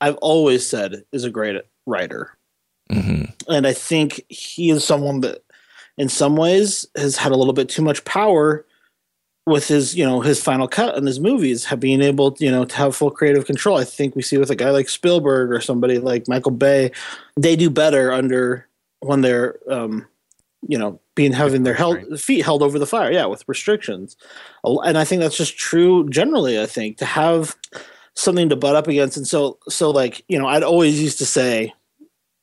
[0.00, 2.36] I've always said is a great writer,
[2.90, 3.24] mm-hmm.
[3.52, 5.42] and I think he is someone that
[5.98, 8.64] in some ways has had a little bit too much power
[9.46, 12.64] with his you know his final cut in his movies have being able you know
[12.64, 15.60] to have full creative control i think we see with a guy like spielberg or
[15.60, 16.90] somebody like michael bay
[17.36, 18.68] they do better under
[19.00, 20.06] when they're um
[20.68, 24.16] you know being having their held, feet held over the fire yeah with restrictions
[24.64, 27.56] and i think that's just true generally i think to have
[28.14, 31.26] something to butt up against and so so like you know i'd always used to
[31.26, 31.72] say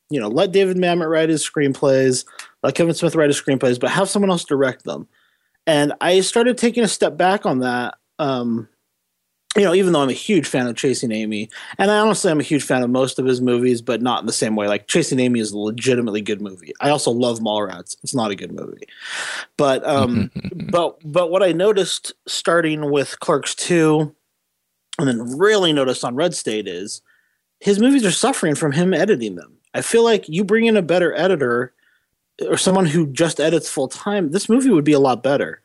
[0.10, 2.24] you know let david mamet write his screenplays
[2.64, 5.08] let Kevin Smith write his screenplays, but have someone else direct them.
[5.66, 7.96] And I started taking a step back on that.
[8.20, 8.68] Um,
[9.58, 12.40] you know, even though I'm a huge fan of Chasing Amy, and I honestly I'm
[12.40, 14.68] a huge fan of most of his movies, but not in the same way.
[14.68, 16.74] Like Chasing Amy is a legitimately good movie.
[16.80, 17.98] I also love Mallrats.
[18.04, 18.88] It's not a good movie,
[19.58, 20.32] but um,
[20.72, 24.16] but but what I noticed starting with Clerks two,
[25.00, 27.02] and then really noticed on Red State is
[27.60, 29.54] his movies are suffering from him editing them.
[29.74, 31.74] I feel like you bring in a better editor
[32.48, 35.62] or someone who just edits full time, this movie would be a lot better.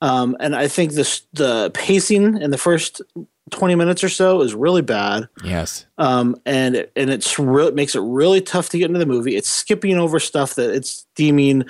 [0.00, 3.02] Um, and I think this the pacing in the first
[3.50, 5.28] twenty minutes or so is really bad.
[5.44, 5.86] Yes.
[5.98, 9.36] Um, and and it's re- it makes it really tough to get into the movie.
[9.36, 11.64] It's skipping over stuff that it's deeming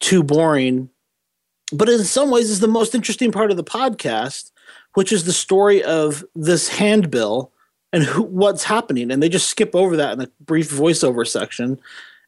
[0.00, 0.90] too boring,
[1.72, 4.50] but in some ways is the most interesting part of the podcast,
[4.94, 7.52] which is the story of this handbill
[7.92, 9.10] and who, what's happening.
[9.10, 11.80] And they just skip over that in a brief voiceover section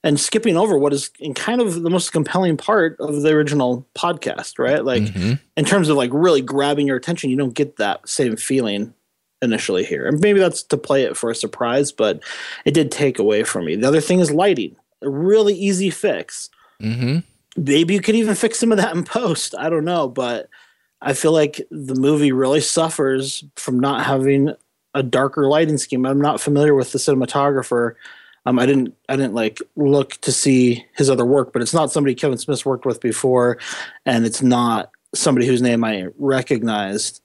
[0.05, 3.87] and skipping over what is in kind of the most compelling part of the original
[3.95, 4.85] podcast, right?
[4.85, 5.35] Like mm-hmm.
[5.57, 8.95] in terms of like really grabbing your attention, you don't get that same feeling
[9.43, 10.07] initially here.
[10.07, 12.23] And maybe that's to play it for a surprise, but
[12.65, 13.77] it did take away from me.
[13.77, 14.77] The other thing is lighting.
[15.03, 16.51] A really easy fix.
[16.83, 17.19] Mm-hmm.
[17.57, 19.55] Maybe you could even fix some of that in post.
[19.59, 20.49] I don't know, but
[21.01, 24.53] I feel like the movie really suffers from not having
[24.95, 26.07] a darker lighting scheme.
[26.07, 27.95] I'm not familiar with the cinematographer
[28.47, 31.93] um, I didn't I didn't like look to see his other work, but it's not
[31.93, 33.59] somebody Kevin Smith's worked with before,
[34.07, 37.21] and it's not somebody whose name I recognized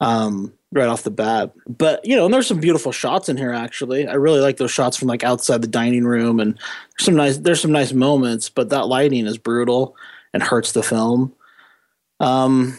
[0.00, 1.52] um, right off the bat.
[1.66, 3.52] But you know, and there's some beautiful shots in here.
[3.52, 7.16] Actually, I really like those shots from like outside the dining room, and there's some
[7.16, 8.48] nice there's some nice moments.
[8.48, 9.96] But that lighting is brutal
[10.32, 11.34] and hurts the film.
[12.20, 12.78] Um,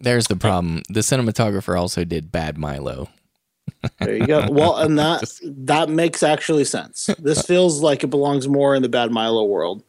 [0.00, 0.82] there's the problem.
[0.88, 3.08] The cinematographer also did Bad Milo.
[3.98, 4.46] There you go.
[4.50, 7.08] Well, and that that makes actually sense.
[7.18, 9.82] This feels like it belongs more in the Bad Milo world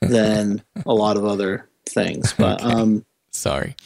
[0.00, 2.32] than a lot of other things.
[2.32, 2.72] But okay.
[2.72, 3.76] um sorry.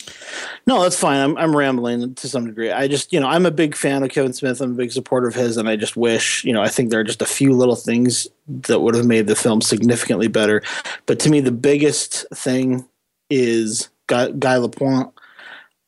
[0.67, 1.21] No, that's fine.
[1.21, 2.71] I'm I'm rambling to some degree.
[2.71, 4.61] I just, you know, I'm a big fan of Kevin Smith.
[4.61, 7.01] I'm a big supporter of his and I just wish, you know, I think there
[7.01, 10.63] are just a few little things that would have made the film significantly better.
[11.07, 12.87] But to me the biggest thing
[13.29, 15.11] is Guy, Guy Lapointe.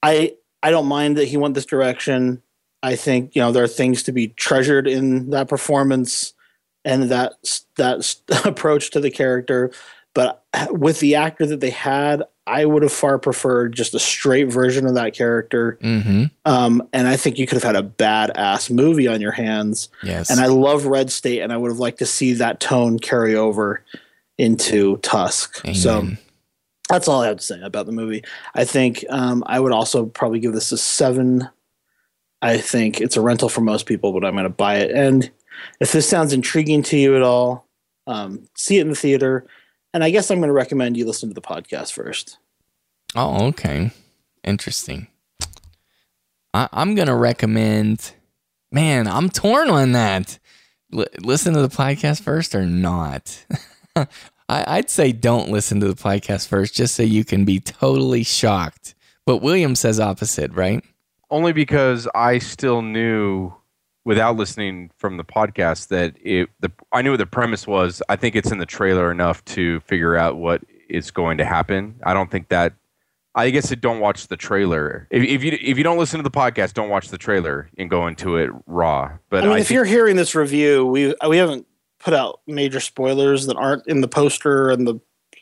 [0.03, 2.43] I I don't mind that he went this direction.
[2.87, 6.35] I think you know there are things to be treasured in that performance
[6.85, 7.33] and that
[7.77, 9.73] that approach to the character.
[10.15, 14.45] But with the actor that they had, I would have far preferred just a straight
[14.45, 15.79] version of that character.
[15.83, 16.27] Mm-hmm.
[16.45, 19.89] Um, and I think you could have had a badass movie on your hands.
[20.03, 20.31] Yes.
[20.31, 23.35] And I love Red State, and I would have liked to see that tone carry
[23.35, 23.85] over
[24.39, 25.61] into Tusk.
[25.65, 25.75] Amen.
[25.75, 26.09] So
[26.89, 28.23] that's all I have to say about the movie.
[28.55, 31.49] I think um, I would also probably give this a seven
[32.47, 34.93] I think it's a rental for most people, but I'm going to buy it.
[34.93, 35.29] And
[35.81, 37.67] if this sounds intriguing to you at all,
[38.07, 39.49] um, see it in the theater.
[39.93, 42.39] And I guess I'm going to recommend you listen to the podcast first.
[43.17, 43.91] Oh, okay.
[44.45, 45.09] Interesting.
[46.55, 48.13] I, I'm going to recommend,
[48.71, 50.39] man, I'm torn on that.
[50.95, 53.45] L- listen to the podcast first or not?
[53.97, 54.07] I,
[54.49, 58.95] I'd say don't listen to the podcast first just so you can be totally shocked.
[59.25, 60.85] But William says opposite, right?
[61.31, 63.53] Only because I still knew
[64.05, 68.03] without listening from the podcast that it the I knew what the premise was.
[68.09, 71.97] I think it's in the trailer enough to figure out what is going to happen.
[72.05, 72.75] I don't think that
[73.35, 75.09] I guess it don't watch the trailer.
[75.11, 77.91] If, if you if you don't listen to the podcast, don't watch the trailer and
[77.91, 79.11] go into it raw.
[79.29, 81.67] But I mean, I if think- you're hearing this review, we we haven't
[81.99, 85.01] put out major spoilers that aren't in the poster and the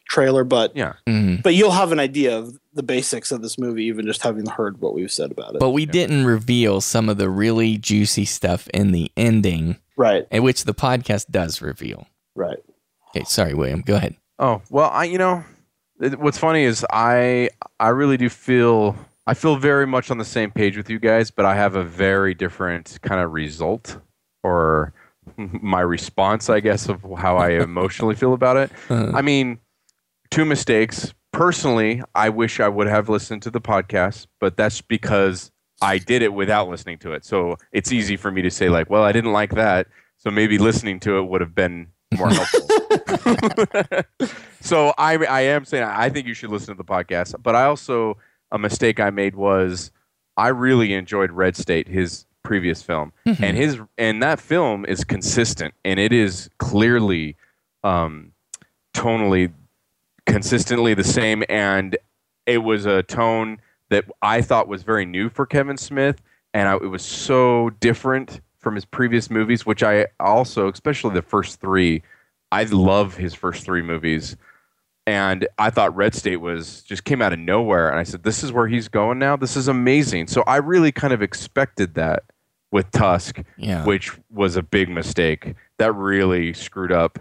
[0.08, 1.42] trailer, but yeah, Mhm.
[1.42, 4.80] but you'll have an idea of the basics of this movie, even just having heard
[4.80, 5.60] what we've said about it.
[5.60, 10.42] But we didn't reveal some of the really juicy stuff in the ending, right, in
[10.42, 12.06] which the podcast does reveal.
[12.34, 12.58] right.
[13.16, 13.80] Okay, sorry, William.
[13.80, 14.16] Go ahead.
[14.40, 15.44] Oh well, I you know,
[16.00, 17.48] it- what's funny is I
[17.78, 18.96] I really do feel
[19.26, 21.84] I feel very much on the same page with you guys, but I have a
[21.84, 23.98] very different kind of result
[24.42, 24.92] or
[25.36, 28.70] my response, I guess, of how I emotionally feel about it.
[28.90, 29.12] Uh-huh.
[29.14, 29.58] I mean,
[30.30, 31.14] two mistakes.
[31.34, 35.50] Personally, I wish I would have listened to the podcast, but that's because
[35.82, 37.24] I did it without listening to it.
[37.24, 40.58] So it's easy for me to say like, well, I didn't like that, so maybe
[40.58, 42.60] listening to it would have been more helpful.
[44.60, 47.64] so I I am saying I think you should listen to the podcast, but I
[47.64, 48.16] also
[48.52, 49.90] a mistake I made was
[50.36, 55.74] I really enjoyed Red State, his previous film, and his and that film is consistent
[55.84, 57.36] and it is clearly
[57.82, 58.30] um,
[58.94, 59.52] tonally
[60.26, 61.96] consistently the same and
[62.46, 63.58] it was a tone
[63.90, 66.20] that I thought was very new for Kevin Smith
[66.52, 71.22] and I, it was so different from his previous movies which I also especially the
[71.22, 72.02] first 3
[72.52, 74.36] I love his first 3 movies
[75.06, 78.42] and I thought Red State was just came out of nowhere and I said this
[78.42, 82.22] is where he's going now this is amazing so I really kind of expected that
[82.72, 83.84] with Tusk Yeah.
[83.84, 87.18] which was a big mistake that really screwed up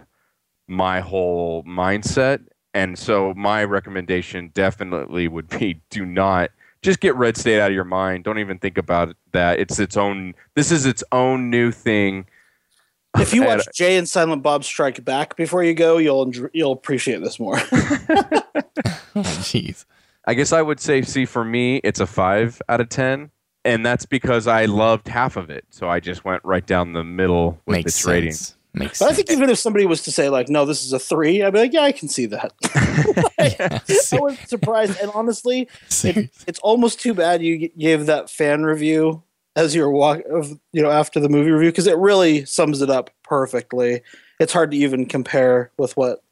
[0.66, 2.40] my whole mindset.
[2.74, 6.50] And so my recommendation definitely would be do not
[6.82, 8.24] just get Red State out of your mind.
[8.24, 9.58] Don't even think about that.
[9.58, 12.26] It's its own this is its own new thing.
[13.16, 17.22] If you watch Jay and Silent Bob Strike Back before you go, you'll you'll appreciate
[17.22, 17.56] this more.
[19.16, 19.84] Jeez.
[20.26, 23.30] I guess I would say see for me it's a 5 out of 10
[23.64, 25.64] and that's because I loved half of it.
[25.70, 28.06] So I just went right down the middle with Makes its sense.
[28.06, 28.34] rating.
[28.76, 30.98] Makes but I think even if somebody was to say like, "No, this is a
[30.98, 32.52] three, I'd be like, "Yeah, I can see that."
[33.38, 35.68] I was surprised, and honestly,
[36.02, 39.22] it, it's almost too bad you gave that fan review
[39.54, 42.90] as your walk of you know after the movie review because it really sums it
[42.90, 44.02] up perfectly.
[44.40, 46.24] It's hard to even compare with what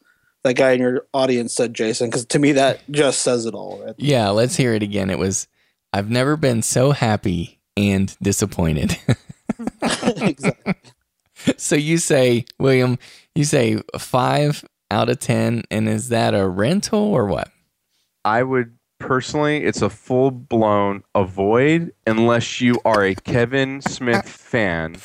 [0.42, 3.80] that guy in your audience said, Jason, because to me that just says it all.
[3.84, 3.94] Right?
[3.98, 5.10] Yeah, let's hear it again.
[5.10, 5.46] It was
[5.92, 8.98] I've never been so happy and disappointed.
[10.16, 10.74] exactly.
[11.56, 12.98] so you say, William,
[13.34, 17.50] you say five out of ten, and is that a rental or what?
[18.24, 24.96] I would personally, it's a full blown avoid unless you are a Kevin Smith fan.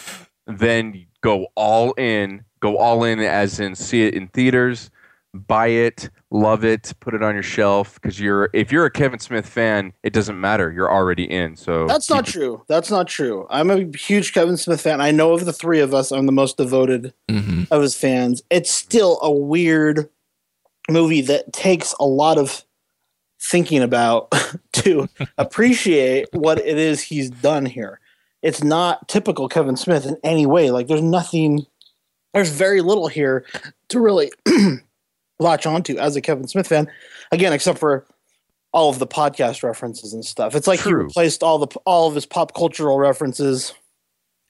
[0.45, 4.89] Then go all in, go all in as in see it in theaters,
[5.37, 9.19] buy it, love it, put it on your shelf because you're if you're a Kevin
[9.19, 11.55] Smith fan, it doesn't matter, you're already in.
[11.55, 12.63] So That's not true.
[12.67, 13.45] That's not true.
[13.49, 14.99] I'm a huge Kevin Smith fan.
[15.01, 17.63] I know of the three of us, I'm the most devoted Mm-hmm.
[17.71, 18.41] of his fans.
[18.49, 20.09] It's still a weird
[20.89, 22.63] movie that takes a lot of
[23.39, 24.33] thinking about
[24.73, 25.07] to
[25.37, 27.99] appreciate what it is he's done here.
[28.41, 30.71] It's not typical Kevin Smith in any way.
[30.71, 31.65] Like there's nothing
[32.33, 33.45] there's very little here
[33.89, 34.31] to really
[35.39, 36.89] latch onto as a Kevin Smith fan.
[37.31, 38.05] Again, except for
[38.73, 40.55] all of the podcast references and stuff.
[40.55, 41.03] It's like he True.
[41.03, 43.73] replaced all the all of his pop cultural references,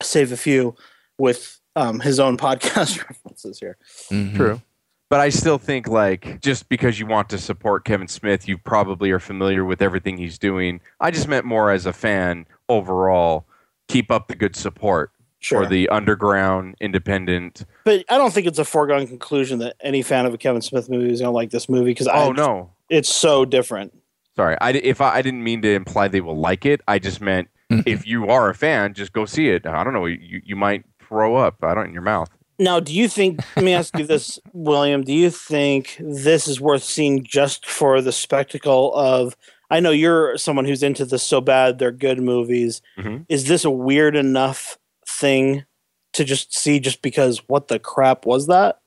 [0.01, 0.75] save a few,
[1.17, 3.77] with um, his own podcast references here.
[4.11, 4.35] Mm-hmm.
[4.35, 4.61] True.
[5.09, 9.11] But I still think like just because you want to support Kevin Smith, you probably
[9.11, 10.81] are familiar with everything he's doing.
[10.99, 13.45] I just meant more as a fan overall.
[13.87, 15.63] Keep up the good support Sure.
[15.63, 17.63] for the underground independent.
[17.85, 20.89] But I don't think it's a foregone conclusion that any fan of a Kevin Smith
[20.89, 23.93] movie is going to like this movie because Oh no, it's so different.
[24.35, 24.57] sorry.
[24.59, 26.81] I if I, I didn't mean to imply they will like it.
[26.87, 29.65] I just meant if you are a fan, just go see it.
[29.67, 30.05] I don't know.
[30.05, 31.63] You you might throw up.
[31.63, 32.29] I don't in your mouth.
[32.59, 33.39] Now, do you think?
[33.55, 35.03] Let me ask you this, William.
[35.03, 39.37] Do you think this is worth seeing just for the spectacle of?
[39.69, 42.81] I know you're someone who's into the so bad they're good movies.
[42.97, 43.25] Mhm.
[43.29, 44.77] Is this a weird enough
[45.07, 45.65] thing
[46.13, 48.79] to just see just because what the crap was that?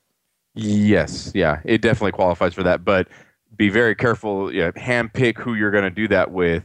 [0.55, 2.85] Yes, yeah, it definitely qualifies for that.
[2.85, 3.09] But
[3.57, 4.53] be very careful.
[4.53, 6.65] Yeah, handpick who you're going to do that with.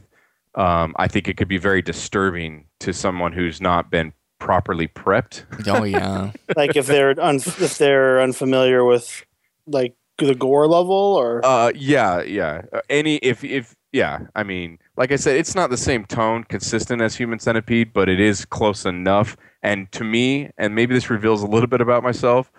[0.54, 5.44] um, I think it could be very disturbing to someone who's not been properly prepped.
[5.68, 6.32] Oh yeah.
[6.56, 9.24] like if they're un- if they're unfamiliar with
[9.66, 12.62] like the gore level or Uh, yeah, yeah.
[12.88, 17.02] Any if if yeah, I mean, like I said, it's not the same tone, consistent
[17.02, 19.36] as Human Centipede, but it is close enough.
[19.62, 22.50] And to me, and maybe this reveals a little bit about myself.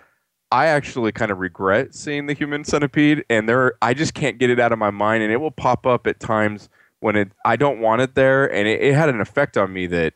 [0.52, 4.50] I actually kind of regret seeing the Human Centipede, and there I just can't get
[4.50, 6.70] it out of my mind, and it will pop up at times
[7.00, 9.88] when it I don't want it there, and it, it had an effect on me
[9.88, 10.14] that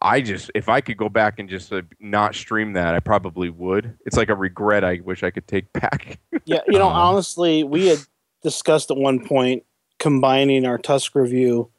[0.00, 3.50] I just if I could go back and just uh, not stream that, I probably
[3.50, 3.96] would.
[4.06, 6.20] It's like a regret I wish I could take back.
[6.44, 7.98] Yeah, you know, Um, honestly, we had
[8.42, 9.64] discussed at one point
[10.02, 11.70] combining our Tusk review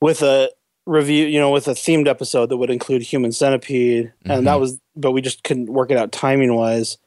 [0.00, 0.50] with a
[0.86, 4.60] review, you know, with a themed episode that would include Human Centipede, and that Mhm.
[4.60, 6.98] was, but we just couldn't work it out timing wise.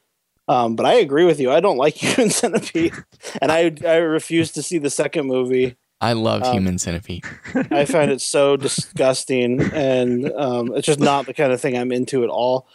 [0.48, 1.52] Um, but I agree with you.
[1.52, 2.94] I don't like Human Centipede,
[3.42, 5.76] and I I refuse to see the second movie.
[6.00, 7.24] I love Um, Human Centipede.
[7.70, 11.92] I find it so disgusting, and um, it's just not the kind of thing I'm
[11.92, 12.66] into at all.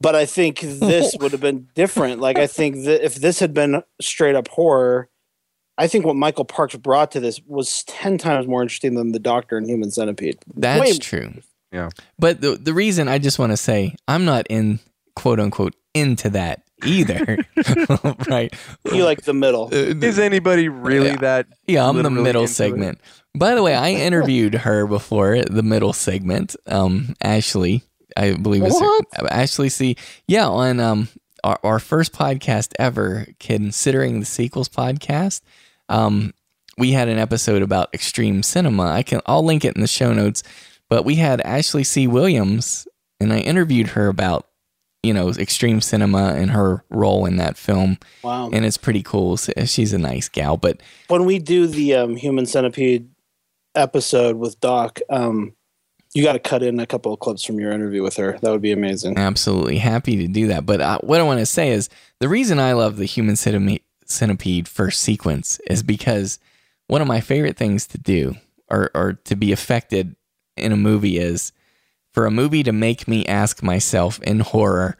[0.00, 2.20] But I think this would have been different.
[2.20, 5.08] Like I think that if this had been straight up horror,
[5.76, 9.18] I think what Michael Parks brought to this was ten times more interesting than the
[9.18, 10.38] Doctor and Human Centipede.
[10.54, 11.32] That's Way- true.
[11.72, 11.90] Yeah.
[12.18, 14.78] But the the reason I just want to say I'm not in
[15.16, 17.38] quote unquote into that either.
[18.28, 18.54] right.
[18.92, 19.66] You like the middle.
[19.72, 21.16] Uh, Is anybody really Yeah.
[21.16, 21.46] that?
[21.66, 22.54] Yeah, I'm the middle into it?
[22.54, 23.00] segment.
[23.36, 26.54] By the way, I interviewed her before the middle segment.
[26.66, 27.82] Um, Ashley,
[28.16, 28.80] I believe it's
[29.28, 29.96] Ashley C.
[30.28, 31.08] Yeah, on um
[31.42, 35.40] our, our first podcast ever, considering the sequels podcast.
[35.88, 36.32] Um,
[36.78, 38.84] we had an episode about extreme cinema.
[38.90, 40.42] I can I'll link it in the show notes.
[40.90, 42.06] But we had Ashley C.
[42.06, 42.86] Williams,
[43.18, 44.48] and I interviewed her about
[45.02, 48.50] you know extreme cinema and her role in that film, Wow.
[48.52, 49.36] and it's pretty cool.
[49.36, 53.08] She's a nice gal, but when we do the um, Human Centipede
[53.74, 55.54] episode with Doc, um,
[56.14, 58.38] you got to cut in a couple of clips from your interview with her.
[58.42, 59.18] That would be amazing.
[59.18, 60.64] Absolutely happy to do that.
[60.66, 61.88] But uh, what I want to say is
[62.20, 63.80] the reason I love the human centime-
[64.10, 66.38] centipede first sequence is because
[66.86, 68.36] one of my favorite things to do
[68.68, 70.16] or, or to be affected
[70.56, 71.52] in a movie is
[72.12, 74.96] for a movie to make me ask myself in horror,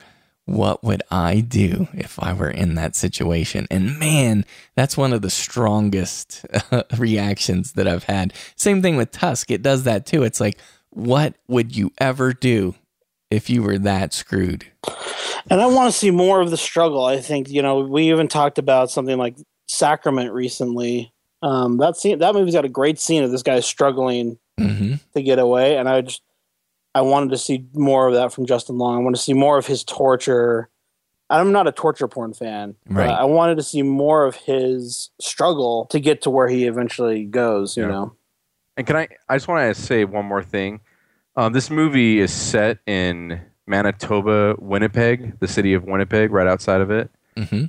[0.46, 3.66] what would I do if I were in that situation?
[3.70, 4.44] And man,
[4.74, 6.44] that's one of the strongest
[6.98, 8.34] reactions that I've had.
[8.56, 9.50] Same thing with Tusk.
[9.50, 10.22] It does that too.
[10.22, 10.58] It's like,
[10.90, 12.74] what would you ever do
[13.30, 14.66] if you were that screwed?
[15.50, 17.04] And I want to see more of the struggle.
[17.04, 21.12] I think you know we even talked about something like Sacrament recently.
[21.42, 25.22] Um, that scene, that movie's got a great scene of this guy struggling hmm to
[25.22, 26.22] get away, and I just
[26.94, 28.96] I wanted to see more of that from Justin Long.
[29.00, 30.68] I want to see more of his torture.
[31.30, 33.06] I'm not a torture porn fan, Right.
[33.06, 37.24] but I wanted to see more of his struggle to get to where he eventually
[37.24, 37.76] goes.
[37.76, 37.88] You Yeah.
[37.88, 38.16] know,
[38.76, 39.08] And can I?
[39.28, 40.80] I just want to say one more thing.
[41.36, 46.90] Um, this movie is set in Manitoba, Winnipeg, the city of Winnipeg, right outside of
[46.90, 47.10] it.
[47.36, 47.64] hmm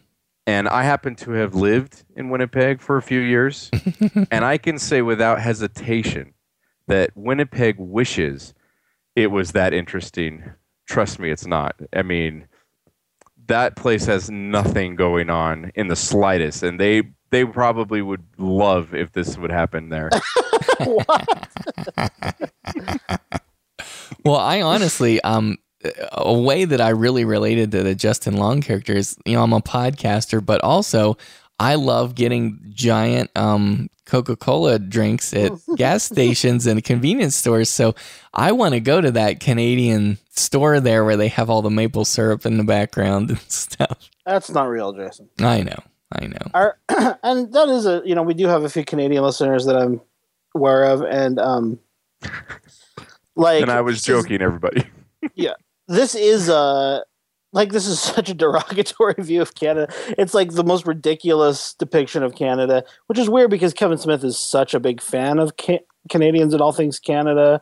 [0.45, 3.71] And I happen to have lived in Winnipeg for a few years,
[4.31, 6.33] and I can say without hesitation
[6.87, 8.53] that Winnipeg wishes
[9.15, 10.43] it was that interesting.
[10.87, 11.75] Trust me, it's not.
[11.93, 12.47] I mean,
[13.47, 18.93] that place has nothing going on in the slightest, and they they probably would love
[18.93, 20.09] if this would happen there.
[24.23, 25.57] Well, I honestly, um,
[26.11, 29.53] a way that I really related to the Justin Long character is, you know, I'm
[29.53, 31.17] a podcaster, but also
[31.59, 37.69] I love getting giant um, Coca Cola drinks at gas stations and convenience stores.
[37.69, 37.95] So
[38.33, 42.05] I want to go to that Canadian store there where they have all the maple
[42.05, 44.09] syrup in the background and stuff.
[44.25, 45.29] that's not real, Jason.
[45.39, 45.79] I know,
[46.11, 46.51] I know.
[46.53, 46.77] Our,
[47.23, 50.01] and that is a you know we do have a few Canadian listeners that I'm
[50.53, 51.79] aware of, and um,
[53.35, 54.83] like and I was this is- joking, everybody.
[55.33, 55.53] Yeah.
[55.87, 56.99] This is uh
[57.51, 59.91] like this is such a derogatory view of Canada.
[60.17, 64.37] It's like the most ridiculous depiction of Canada, which is weird because Kevin Smith is
[64.37, 67.59] such a big fan of ca- Canadians and all things Canada,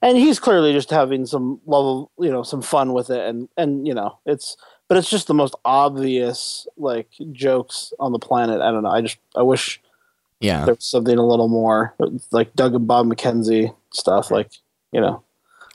[0.00, 3.86] and he's clearly just having some level, you know, some fun with it, and and
[3.86, 4.56] you know, it's
[4.88, 8.60] but it's just the most obvious like jokes on the planet.
[8.62, 8.90] I don't know.
[8.90, 9.80] I just I wish
[10.40, 10.64] Yeah.
[10.64, 11.94] there was something a little more
[12.30, 14.50] like Doug and Bob McKenzie stuff, like
[14.92, 15.22] you know.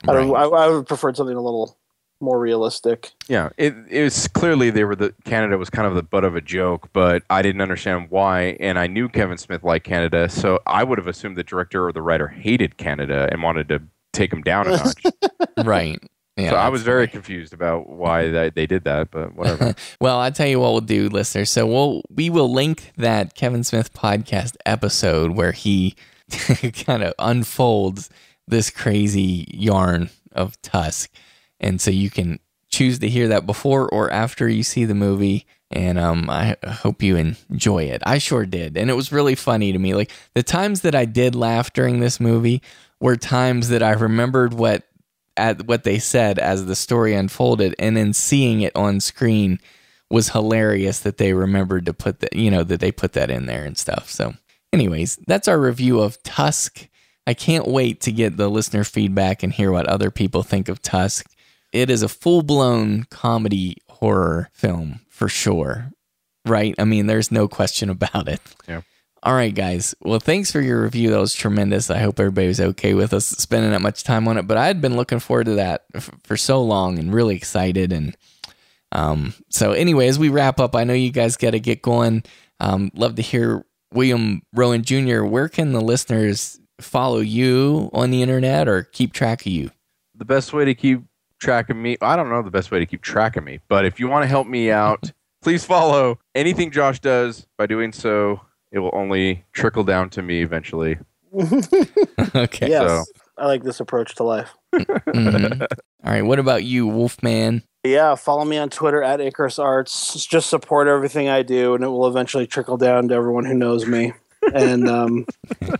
[0.06, 1.76] I, don't, I, I would prefer something a little
[2.20, 3.12] more realistic.
[3.28, 6.36] Yeah, it, it was clearly they were the Canada was kind of the butt of
[6.36, 10.60] a joke, but I didn't understand why, and I knew Kevin Smith liked Canada, so
[10.66, 14.32] I would have assumed the director or the writer hated Canada and wanted to take
[14.32, 15.02] him down a notch.
[15.64, 15.98] Right.
[16.36, 17.10] Yeah, so I was very right.
[17.10, 19.74] confused about why they, they did that, but whatever.
[20.00, 21.50] Well, I'll tell you what we'll do, listeners.
[21.50, 25.96] So we'll we will link that Kevin Smith podcast episode where he
[26.86, 28.08] kind of unfolds
[28.50, 31.10] this crazy yarn of Tusk.
[31.60, 32.38] And so you can
[32.70, 35.46] choose to hear that before or after you see the movie.
[35.70, 38.02] And um, I hope you enjoy it.
[38.06, 38.76] I sure did.
[38.76, 39.94] And it was really funny to me.
[39.94, 42.62] Like the times that I did laugh during this movie
[43.00, 44.84] were times that I remembered what
[45.36, 49.60] at what they said as the story unfolded and then seeing it on screen
[50.10, 53.46] was hilarious that they remembered to put that you know that they put that in
[53.46, 54.34] there and stuff so
[54.72, 56.87] anyways that's our review of tusk
[57.28, 60.82] i can't wait to get the listener feedback and hear what other people think of
[60.82, 61.26] tusk
[61.72, 65.90] it is a full-blown comedy horror film for sure
[66.46, 68.80] right i mean there's no question about it Yeah.
[69.22, 69.94] all right, guys.
[70.00, 71.10] Well, thanks for your review.
[71.10, 71.90] That was tremendous.
[71.90, 74.46] I hope everybody was okay with us spending that much time on it.
[74.46, 77.92] But I had been looking forward to that f- for so long and really excited.
[77.92, 78.16] And
[78.92, 82.22] um, so, anyway, as we wrap up, I know you guys got to get going.
[82.60, 85.24] Um, love to hear William Rowan Jr.
[85.24, 89.70] Where can the listeners follow you on the internet or keep track of you?
[90.14, 91.02] the best way to keep
[91.38, 93.84] track of me i don't know the best way to keep track of me but
[93.84, 95.12] if you want to help me out
[95.42, 98.40] please follow anything josh does by doing so
[98.72, 100.96] it will only trickle down to me eventually
[102.34, 102.68] okay.
[102.70, 103.06] Yes,
[103.36, 104.54] I like this approach to life.
[104.74, 105.60] Mhm.
[106.02, 106.22] All right.
[106.22, 107.62] What about you, Wolfman?
[107.84, 110.24] Yeah, follow me on Twitter at Icarus Arts.
[110.26, 113.86] Just support everything I do, and it will eventually trickle down to everyone who knows
[113.86, 114.14] me.
[114.54, 115.26] And um,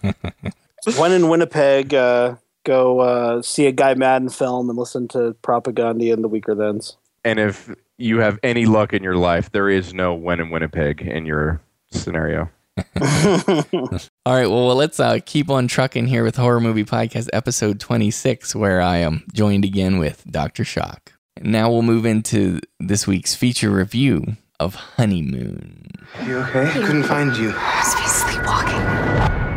[0.97, 6.13] when in Winnipeg, uh, go uh, see a Guy Maddin film and listen to Propagandhi
[6.13, 6.97] and the Weakerthans.
[7.25, 11.01] and if you have any luck in your life there is no when in winnipeg
[11.03, 11.61] in your
[11.91, 12.49] scenario
[13.01, 17.81] All right, well, well let's uh, keep on trucking here with Horror Movie Podcast episode
[17.81, 20.63] 26, where I am joined again with Dr.
[20.63, 21.13] Shock.
[21.37, 25.91] And Now we'll move into this week's feature review of Honeymoon.
[26.25, 26.71] You okay?
[26.73, 27.51] Couldn't find you.
[27.51, 29.48] Must be sleepwalking.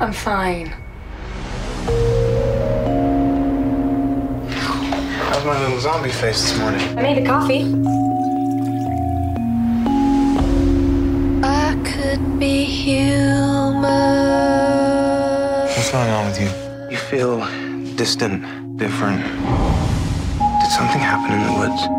[0.00, 0.66] I'm fine.
[5.26, 6.80] How's my little zombie face this morning?
[6.96, 7.64] I made a coffee.
[11.42, 13.82] I could be human.
[15.66, 16.50] What's going on with you?
[16.92, 17.44] You feel
[17.96, 19.20] distant, different.
[19.20, 21.97] Did something happen in the woods?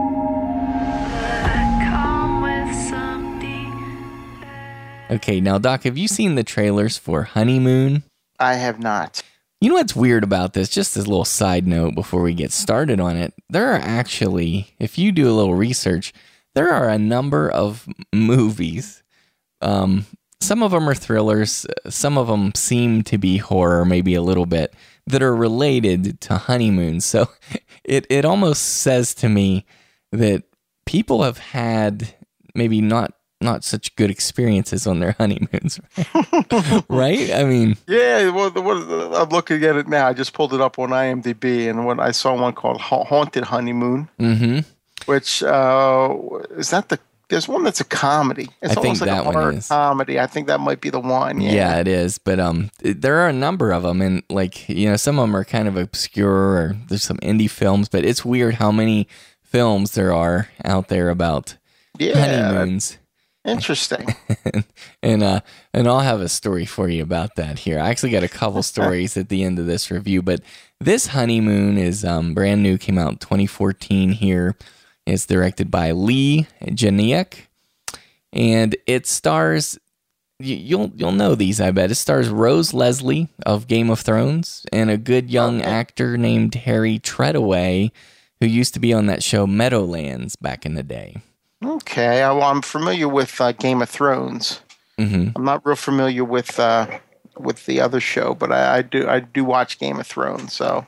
[5.11, 8.03] Okay, now, Doc, have you seen the trailers for Honeymoon?
[8.39, 9.23] I have not.
[9.59, 10.69] You know what's weird about this?
[10.69, 14.67] Just as a little side note before we get started on it, there are actually,
[14.77, 16.13] if you do a little research,
[16.53, 19.01] there are a number of movies.
[19.61, 20.05] Um,
[20.41, 24.45] some of them are thrillers, some of them seem to be horror, maybe a little
[24.45, 24.73] bit,
[25.07, 27.01] that are related to honeymoon.
[27.09, 27.29] So
[27.83, 29.65] it, it almost says to me
[30.11, 30.43] that
[30.85, 32.13] people have had
[32.53, 35.79] maybe not not such good experiences on their honeymoons,
[36.89, 37.31] right?
[37.31, 40.07] I mean, Yeah, well, the, what, I'm looking at it now.
[40.07, 43.45] I just pulled it up on IMDb, and when I saw one called Ha- "Haunted
[43.45, 44.59] Honeymoon," hmm
[45.05, 46.13] which uh,
[46.57, 46.99] is that the?
[47.29, 48.49] There's one that's a comedy.
[48.59, 49.67] It's I think almost like that a one horror is.
[49.67, 50.19] comedy.
[50.19, 51.39] I think that might be the one.
[51.39, 51.51] Yeah.
[51.51, 51.77] Yeah.
[51.79, 52.17] it is.
[52.17, 55.35] But um, there are a number of them, and like you know, some of them
[55.35, 57.87] are kind of obscure, or there's some indie films.
[57.87, 59.07] But it's weird how many
[59.43, 61.55] films there are out there about
[61.99, 62.97] Yeah, honeymoons.
[63.49, 64.15] Interesting.
[65.03, 65.41] and uh,
[65.73, 67.79] and I'll have a story for you about that here.
[67.79, 70.41] I actually got a couple stories at the end of this review, but
[70.79, 74.55] this honeymoon is um brand new, came out in 2014 here.
[75.05, 77.47] It's directed by Leigh Janiak,
[78.31, 79.77] and it stars.
[80.39, 81.91] you- You'll you'll know these, I bet.
[81.91, 86.97] It stars Rose Leslie of Game of Thrones and a good young actor named Harry
[86.99, 87.91] Treadaway,
[88.39, 91.17] who used to be on that show Meadowlands back in the day.
[91.63, 94.61] Okay, I, well, I'm familiar with uh, Game of Thrones.
[94.97, 96.99] hmm I'm not real familiar with uh,
[97.37, 100.85] with the other show, but I, I do I do watch Game of Thrones, so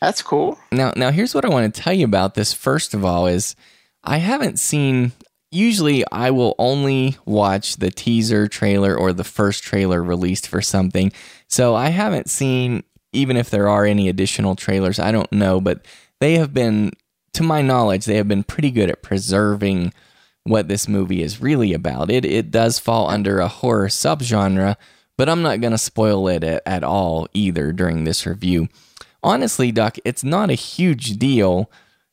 [0.00, 0.58] that's cool.
[0.70, 2.52] Now, now here's what I want to tell you about this.
[2.52, 3.56] First of all, is
[4.04, 5.12] I haven't seen.
[5.50, 11.10] Usually, I will only watch the teaser trailer or the first trailer released for something.
[11.48, 14.98] So I haven't seen, even if there are any additional trailers.
[14.98, 15.86] I don't know, but
[16.20, 16.92] they have been,
[17.34, 19.92] to my knowledge, they have been pretty good at preserving
[20.44, 22.10] what this movie is really about.
[22.10, 24.76] It it does fall under a horror subgenre,
[25.16, 28.68] but I'm not going to spoil it at, at all either during this review
[29.22, 31.70] honestly, Doc, it's not a huge deal,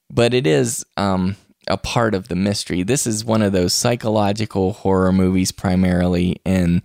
[0.09, 1.35] but it is um,
[1.67, 2.83] a part of the mystery.
[2.83, 6.81] This is one of those psychological horror movies primarily, and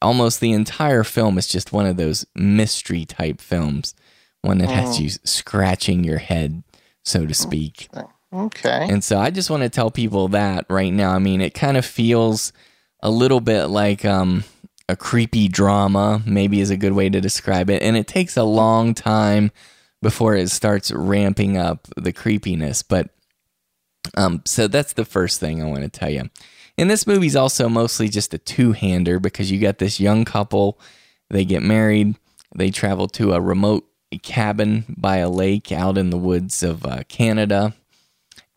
[0.00, 3.94] almost the entire film is just one of those mystery type films,
[4.42, 5.00] one that has Oh.
[5.02, 6.62] you scratching your head,
[7.10, 7.88] so to speak.
[8.32, 8.86] Okay.
[8.88, 11.10] And so I just want to tell people that right now.
[11.10, 12.52] I mean, it kind of feels
[13.02, 14.44] a little bit like um,
[14.88, 17.82] a creepy drama, maybe is a good way to describe it.
[17.82, 19.50] And it takes a long time
[20.02, 22.82] before it starts ramping up the creepiness.
[22.82, 23.10] But
[24.16, 26.30] um, so that's the first thing I want to tell you.
[26.78, 30.80] And this movie's also mostly just a two hander because you got this young couple,
[31.28, 32.16] they get married,
[32.54, 37.02] they travel to a remote cabin by a lake out in the woods of uh,
[37.08, 37.74] Canada.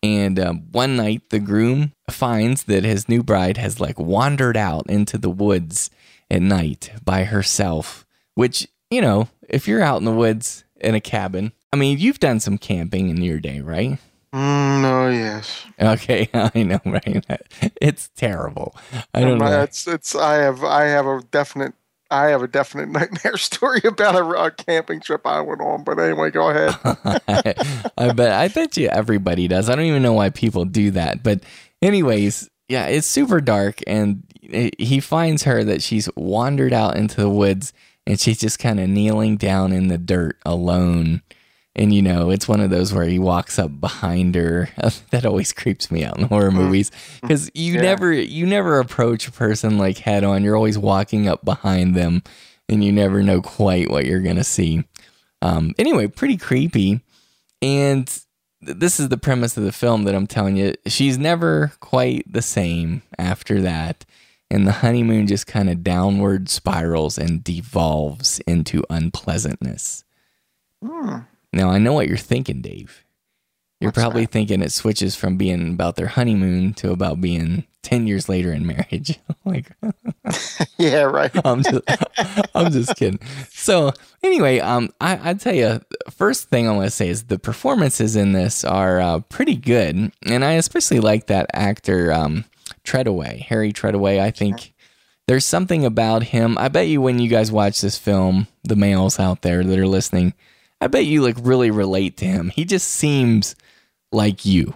[0.01, 4.89] And uh, one night, the groom finds that his new bride has like wandered out
[4.89, 5.89] into the woods
[6.29, 8.05] at night by herself.
[8.35, 12.19] Which, you know, if you're out in the woods in a cabin, I mean, you've
[12.19, 13.97] done some camping in your day, right?
[14.33, 15.65] Mm, no, yes.
[15.79, 17.23] Okay, I know, right?
[17.81, 18.75] It's terrible.
[19.13, 19.61] I don't know.
[19.61, 20.15] It's it's.
[20.15, 21.73] I have I have a definite.
[22.13, 25.83] I have a definite nightmare story about a, a camping trip I went on.
[25.83, 26.75] But anyway, go ahead.
[27.97, 29.69] I bet I bet you everybody does.
[29.69, 31.23] I don't even know why people do that.
[31.23, 31.41] But
[31.81, 34.23] anyways, yeah, it's super dark and
[34.77, 37.73] he finds her that she's wandered out into the woods
[38.05, 41.21] and she's just kind of kneeling down in the dirt alone.
[41.75, 44.69] And you know, it's one of those where he walks up behind her.
[45.09, 46.91] that always creeps me out in horror movies
[47.21, 47.81] because you Yeah.
[47.81, 50.43] never you never approach a person like head on.
[50.43, 52.21] You're always walking up behind them,
[52.69, 54.83] and you never know quite what you're gonna see.
[55.41, 57.01] Um, anyway, pretty creepy.
[57.61, 58.05] And
[58.65, 60.73] th- this is the premise of the film that I'm telling you.
[60.85, 64.05] She's never quite the same after that.
[64.51, 70.03] And the honeymoon just kind of downward spirals and devolves into unpleasantness.
[70.85, 71.19] Hmm.
[71.53, 73.05] Now, I know what you're thinking, Dave.
[73.79, 78.29] You're probably thinking it switches from being about their honeymoon to about being 10 years
[78.29, 79.19] later in marriage.
[79.45, 79.71] like,
[80.77, 81.31] yeah, right.
[81.45, 81.81] I'm just,
[82.55, 83.19] I'm just kidding.
[83.49, 83.91] So
[84.23, 88.15] anyway, um, I I tell you, first thing I want to say is the performances
[88.15, 92.45] in this are uh, pretty good, and I especially like that actor um,
[92.85, 94.21] Treadaway, Harry Treadaway.
[94.21, 94.73] I think
[95.27, 96.57] there's something about him.
[96.57, 99.87] I bet you when you guys watch this film, the males out there that are
[99.87, 100.33] listening,
[100.83, 102.49] I bet you like really relate to him.
[102.49, 103.55] He just seems
[104.11, 104.73] like you.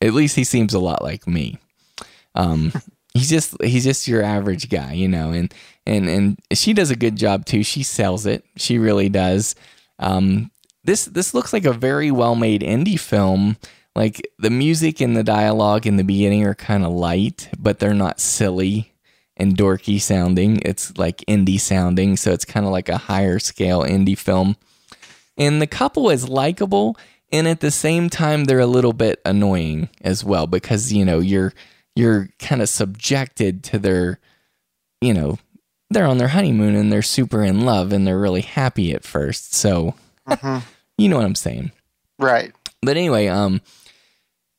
[0.00, 1.58] At least he seems a lot like me.
[2.34, 2.72] Um,
[3.12, 5.52] he's just he's just your average guy, you know, and
[5.84, 7.62] and and she does a good job too.
[7.62, 8.46] She sells it.
[8.56, 9.54] She really does.
[9.98, 10.50] Um,
[10.84, 13.58] this this looks like a very well made indie film.
[13.94, 17.92] Like the music and the dialogue in the beginning are kind of light, but they're
[17.92, 18.94] not silly
[19.36, 20.62] and dorky sounding.
[20.64, 24.56] It's like indie sounding, so it's kind of like a higher scale indie film.
[25.36, 26.96] And the couple is likable,
[27.30, 31.18] and at the same time, they're a little bit annoying as well because you know
[31.20, 31.52] you're
[31.94, 34.18] you're kind of subjected to their,
[35.00, 35.38] you know,
[35.90, 39.54] they're on their honeymoon and they're super in love and they're really happy at first.
[39.54, 39.94] So
[40.98, 41.72] you know what I'm saying.
[42.18, 42.52] Right.
[42.80, 43.60] But anyway, um,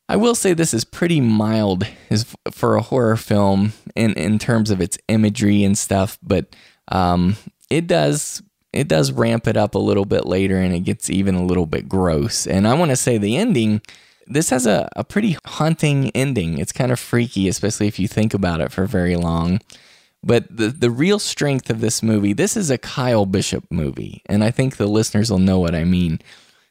[0.10, 4.70] I will say this is pretty mild is for a horror film in in terms
[4.70, 6.56] of its imagery and stuff, but
[6.90, 7.38] um,
[7.70, 8.44] it does
[8.74, 11.68] it does ramp it up a little bit later, and it gets even a little
[11.68, 12.48] bit gross.
[12.48, 13.82] And I want to say the ending.
[14.26, 16.58] This has a, a pretty haunting ending.
[16.58, 19.60] It's kind of freaky, especially if you think about it for very long.
[20.24, 24.24] But the, the real strength of this movie, this is a Kyle Bishop movie.
[24.28, 26.20] And I think the listeners will know what I mean.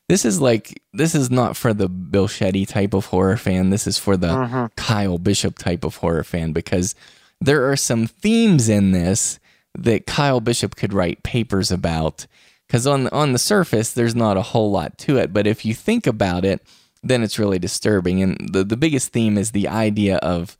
[0.09, 3.71] This is like, this is not for the Bill Shetty type of horror fan.
[3.71, 4.67] This is for the mm-hmm.
[4.77, 6.95] Kyle Bishop type of horror fan because
[7.41, 9.39] there are some themes in this
[9.77, 12.27] that Kyle Bishop could write papers about.
[12.67, 15.33] Because on, on the surface, there's not a whole lot to it.
[15.33, 16.63] But if you think about it,
[17.03, 18.23] then it's really disturbing.
[18.23, 20.57] And the, the biggest theme is the idea of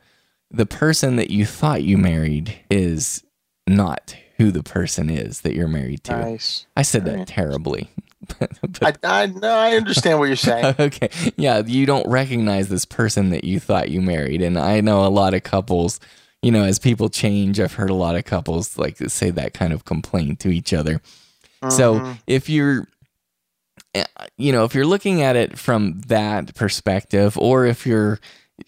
[0.51, 3.25] the person that you thought you married is
[3.67, 6.17] not who the person is that you're married to.
[6.17, 6.67] Nice.
[6.77, 7.91] I said that terribly.
[8.83, 10.75] I, I no, I understand what you're saying.
[10.81, 11.11] okay.
[11.37, 14.43] Yeah, you don't recognize this person that you thought you married.
[14.43, 16.01] And I know a lot of couples,
[16.43, 19.73] you know, as people change, I've heard a lot of couples like say that kind
[19.73, 21.01] of complaint to each other.
[21.71, 22.89] So if you're
[23.95, 24.05] uh,
[24.37, 28.19] you know, if you're looking at it from that perspective, or if you're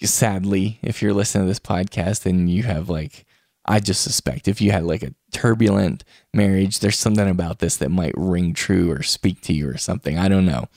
[0.02, 3.24] sadly, if you're listening to this podcast and you have like,
[3.64, 7.90] I just suspect if you had like a turbulent marriage, there's something about this that
[7.90, 10.18] might ring true or speak to you or something.
[10.18, 10.68] I don't know.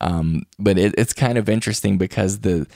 [0.00, 2.66] Um, but it, it's kind of interesting because the,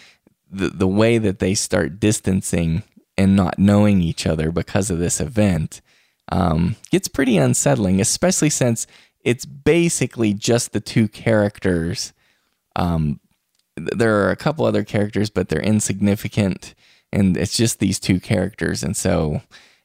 [0.49, 2.85] the the way that they start distancing
[3.19, 5.81] and not knowing each other because of this event
[6.31, 8.87] um, gets pretty unsettling, especially since
[9.23, 12.13] it's basically just the two characters.
[12.75, 13.21] Um,
[13.77, 16.75] th- there are a couple other characters, but they're insignificant,
[17.13, 19.43] and it's just these two characters, and so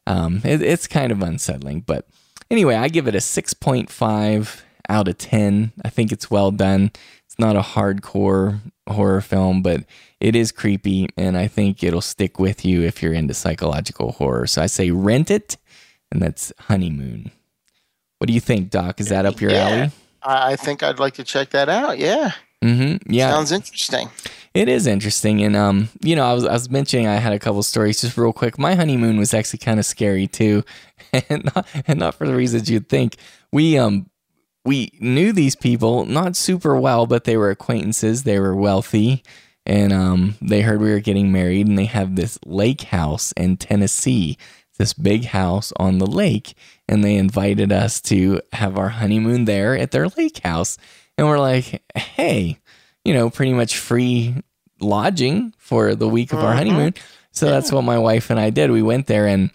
[0.08, 1.82] um, it, it's kind of unsettling.
[1.82, 2.08] But
[2.49, 5.72] anyway, I give it a six point five out of ten.
[5.84, 6.91] I think it's well done.
[7.26, 8.60] It's not a hardcore
[8.90, 9.86] horror film, but
[10.22, 14.48] it is creepy, and I think it'll stick with you if you're into psychological horror.
[14.48, 15.57] So I say rent it
[16.11, 17.31] and that's honeymoon.
[18.19, 18.99] What do you think, Doc?
[18.99, 19.68] Is that up your Yeah.
[19.68, 19.91] alley?
[20.23, 21.98] I, I think I'd like to check that out.
[21.98, 22.31] Yeah,
[22.64, 23.11] Mm-hmm.
[23.11, 24.10] Yeah, sounds interesting.
[24.53, 27.39] It is interesting, and um, you know, I was I was mentioning I had a
[27.39, 28.60] couple stories just real quick.
[28.60, 30.64] My honeymoon was actually kind of scary too,
[31.30, 33.15] and not, and not for the reasons you'd think.
[33.52, 34.11] We um
[34.64, 38.23] we knew these people not super well, but they were acquaintances.
[38.23, 39.23] They were wealthy,
[39.66, 43.58] and um, they heard we were getting married, and they have this lake house in
[43.58, 44.38] Tennessee,
[44.78, 46.54] this big house on the lake,
[46.88, 50.78] and they invited us to have our honeymoon there at their lake house,
[51.18, 52.60] and we're like, hey,
[53.06, 54.36] you know, pretty much free
[54.80, 56.94] lodging for the week of our honeymoon.
[57.32, 58.72] So that's what my wife and I did.
[58.72, 59.52] We went there and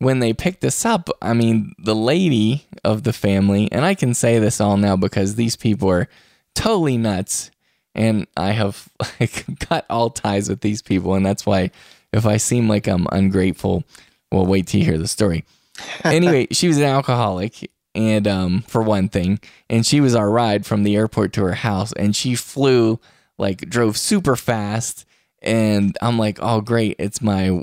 [0.00, 4.14] when they picked us up, I mean, the lady of the family, and I can
[4.14, 6.08] say this all now because these people are
[6.54, 7.50] totally nuts.
[7.94, 8.88] And I have
[9.20, 11.14] like cut all ties with these people.
[11.14, 11.70] And that's why
[12.12, 13.84] if I seem like I'm ungrateful,
[14.32, 15.44] well, wait till you hear the story.
[16.04, 20.64] anyway, she was an alcoholic and um for one thing, and she was our ride
[20.64, 23.00] from the airport to her house and she flew
[23.38, 25.06] like drove super fast
[25.42, 27.62] and I'm like, "Oh great, it's my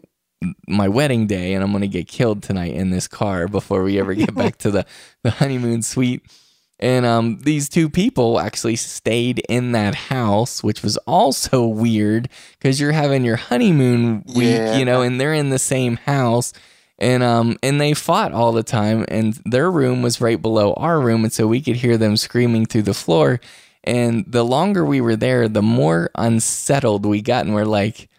[0.68, 3.99] my wedding day and I'm going to get killed tonight in this car before we
[3.99, 4.86] ever get back to the
[5.24, 6.24] the honeymoon suite."
[6.80, 12.30] And um, these two people actually stayed in that house, which was also weird
[12.60, 14.78] because you're having your honeymoon week, Yeah.
[14.78, 16.54] you know, and they're in the same house.
[16.99, 20.99] And um and they fought all the time and their room was right below our
[20.99, 23.40] room and so we could hear them screaming through the floor
[23.84, 28.10] and the longer we were there the more unsettled we got and we're like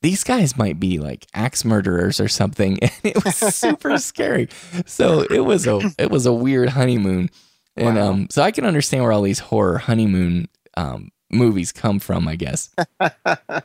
[0.00, 4.48] these guys might be like axe murderers or something and it was super scary
[4.86, 7.28] so it was a it was a weird honeymoon
[7.76, 12.28] and um so i can understand where all these horror honeymoon um movies come from
[12.28, 12.74] i guess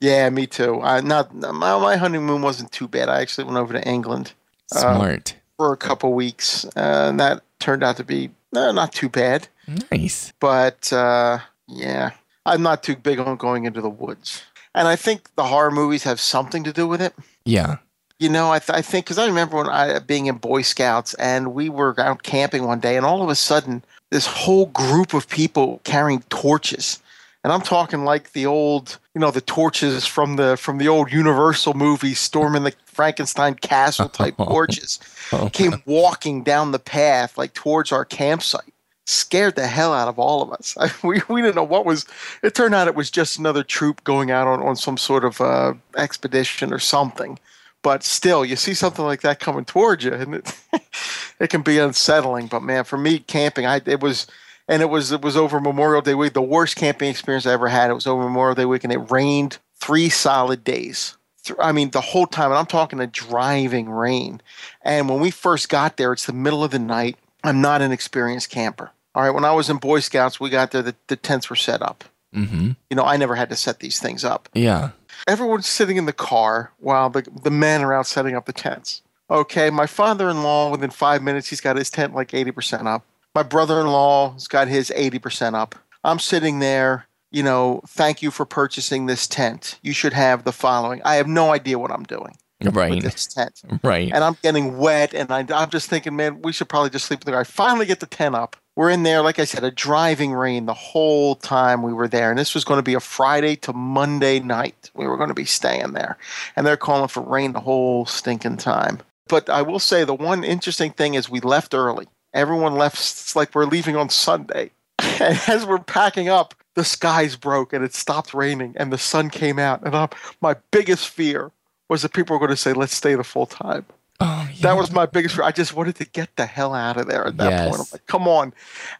[0.00, 0.80] Yeah, me too.
[0.80, 3.08] I not my, my honeymoon wasn't too bad.
[3.08, 4.32] I actually went over to England
[4.74, 8.92] uh, smart for a couple weeks, uh, and that turned out to be uh, not
[8.92, 9.48] too bad.
[9.90, 12.10] nice But uh, yeah,
[12.46, 14.42] I'm not too big on going into the woods,
[14.72, 17.14] and I think the horror movies have something to do with it.
[17.44, 17.78] yeah
[18.18, 21.14] You know, I, th- I think because I remember when I being in Boy Scouts
[21.14, 25.14] and we were out camping one day, and all of a sudden, this whole group
[25.14, 27.00] of people carrying torches,
[27.44, 31.12] and I'm talking like the old, you know, the torches from the from the old
[31.12, 34.98] Universal movies, storming the Frankenstein castle type torches,
[35.32, 38.72] Oh, came walking down the path like towards our campsite.
[39.06, 40.76] Scared the hell out of all of us.
[40.76, 42.04] I, we we didn't know what was.
[42.42, 45.40] It turned out it was just another troop going out on, on some sort of
[45.40, 47.38] uh, expedition or something
[47.82, 50.60] but still you see something like that coming towards you and it,
[51.40, 54.26] it can be unsettling but man for me camping i it was
[54.68, 57.68] and it was it was over memorial day week the worst camping experience i ever
[57.68, 61.16] had it was over memorial day week and it rained three solid days.
[61.58, 64.42] I mean the whole time and i'm talking a driving rain.
[64.82, 67.92] And when we first got there it's the middle of the night i'm not an
[67.92, 68.90] experienced camper.
[69.14, 71.56] All right when i was in boy scouts we got there the, the tents were
[71.56, 72.04] set up.
[72.34, 72.72] Mm-hmm.
[72.90, 74.48] You know i never had to set these things up.
[74.52, 74.90] Yeah
[75.28, 79.02] everyone's sitting in the car while the, the men are out setting up the tents.
[79.30, 83.04] Okay, my father in law, within five minutes, he's got his tent like 80% up.
[83.34, 85.74] My brother in law has got his 80% up.
[86.02, 89.78] I'm sitting there, you know, thank you for purchasing this tent.
[89.82, 91.02] You should have the following.
[91.04, 93.62] I have no idea what I'm doing with right this tent.
[93.82, 97.04] right And I'm getting wet, and I, I'm just thinking, man, we should probably just
[97.04, 97.42] sleep in the car.
[97.42, 98.56] I finally get the tent up.
[98.78, 102.30] We're in there, like I said, a driving rain the whole time we were there.
[102.30, 104.92] And this was going to be a Friday to Monday night.
[104.94, 106.16] We were going to be staying there.
[106.54, 109.00] And they're calling for rain the whole stinking time.
[109.26, 112.06] But I will say the one interesting thing is we left early.
[112.32, 114.70] Everyone left, it's like we're leaving on Sunday.
[115.20, 119.28] And as we're packing up, the skies broke and it stopped raining and the sun
[119.28, 119.82] came out.
[119.84, 120.08] And i
[120.40, 121.50] my biggest fear
[121.88, 123.86] was that people were going to say, let's stay the full time.
[124.20, 124.62] Oh yeah.
[124.62, 125.44] That was my biggest fear.
[125.44, 127.80] I just wanted to get the hell out of there at that point.
[127.80, 128.52] I'm like, come on.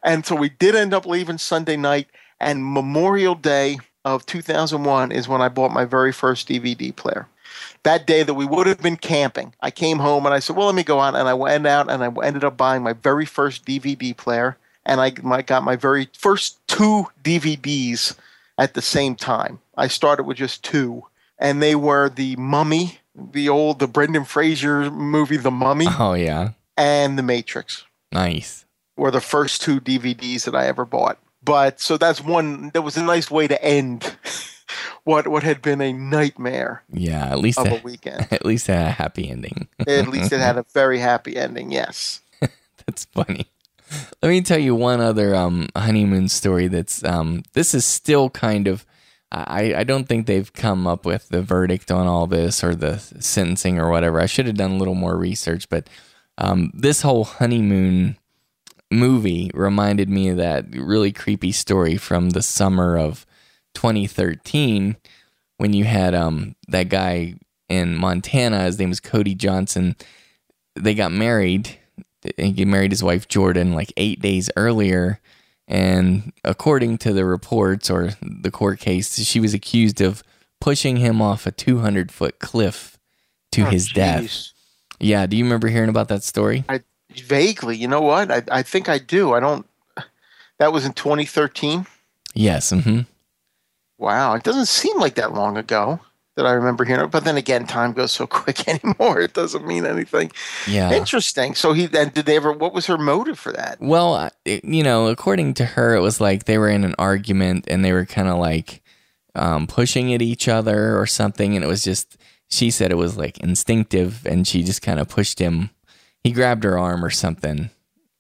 [0.03, 2.09] And so we did end up leaving Sunday night,
[2.41, 7.27] and Memorial Day of 2001 is when I bought my very first DVD player.
[7.83, 10.67] That day that we would have been camping, I came home and I said, well,
[10.67, 11.15] let me go out.
[11.15, 14.57] And I went out and I ended up buying my very first DVD player.
[14.85, 15.11] And I
[15.43, 18.17] got my very first two DVDs
[18.57, 19.61] at the same time.
[19.77, 21.05] I started with just two,
[21.39, 22.99] and they were The Mummy,
[23.33, 28.65] the old, the Brendan Fraser movie, The Mummy, oh yeah and The Matrix nice
[28.97, 31.19] were the first two DVDs that I ever bought.
[31.43, 32.71] But so that's one.
[32.75, 34.17] That was a nice way to end
[35.05, 38.29] what what had been a nightmare yeah at least of a a, weekend.
[38.31, 41.73] at least had a happy ending At least it had a very happy ending.
[41.73, 42.21] Yes.
[42.87, 43.47] That's funny.
[44.23, 46.69] Let me tell you one other um, honeymoon story.
[46.69, 48.85] That's um, this is still kind of
[49.31, 52.99] I, I don't think they've come up with the verdict on all this or the
[52.99, 54.21] sentencing or whatever.
[54.21, 55.89] I should have done a little more research, but
[56.39, 58.17] um, this whole honeymoon
[58.91, 63.27] movie reminded me of that really creepy story from the summer of
[63.75, 64.97] 2013
[65.59, 67.35] when you had um, that guy
[67.69, 68.65] in Montana.
[68.65, 69.95] His name was Cody Johnson.
[70.75, 71.79] They got married.
[72.37, 75.21] He married his wife Jordan like eight days earlier
[75.69, 80.25] and according to the reports or the court case, she was accused of
[80.61, 82.99] pushing him off a 200 foot cliff
[83.53, 84.49] to Oh, his death.
[84.99, 85.27] Yeah.
[85.27, 86.65] Do you remember hearing about that story?
[86.69, 86.81] I
[87.13, 88.31] vaguely, you know what?
[88.33, 89.35] I, I think I do.
[89.35, 89.67] I don't.
[90.59, 91.87] That was in 2013.
[92.35, 92.71] Yes.
[92.71, 93.01] hmm
[93.99, 96.01] Wow, it doesn't seem like that long ago
[96.39, 97.11] that I remember hearing.
[97.11, 99.21] But then again, time goes so quick anymore.
[99.21, 100.31] It doesn't mean anything.
[100.67, 100.93] Yeah.
[100.93, 101.55] Interesting.
[101.55, 102.53] So he then did they ever?
[102.53, 103.79] What was her motive for that?
[103.81, 107.67] Well, it, you know, according to her, it was like they were in an argument
[107.69, 108.83] and they were kind of like
[109.35, 111.55] um, pushing at each other or something.
[111.55, 112.17] And it was just,
[112.49, 115.71] she said it was like instinctive and she just kind of pushed him.
[116.23, 117.71] He grabbed her arm or something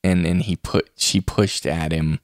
[0.02, 2.20] and, and he put, she pushed at him,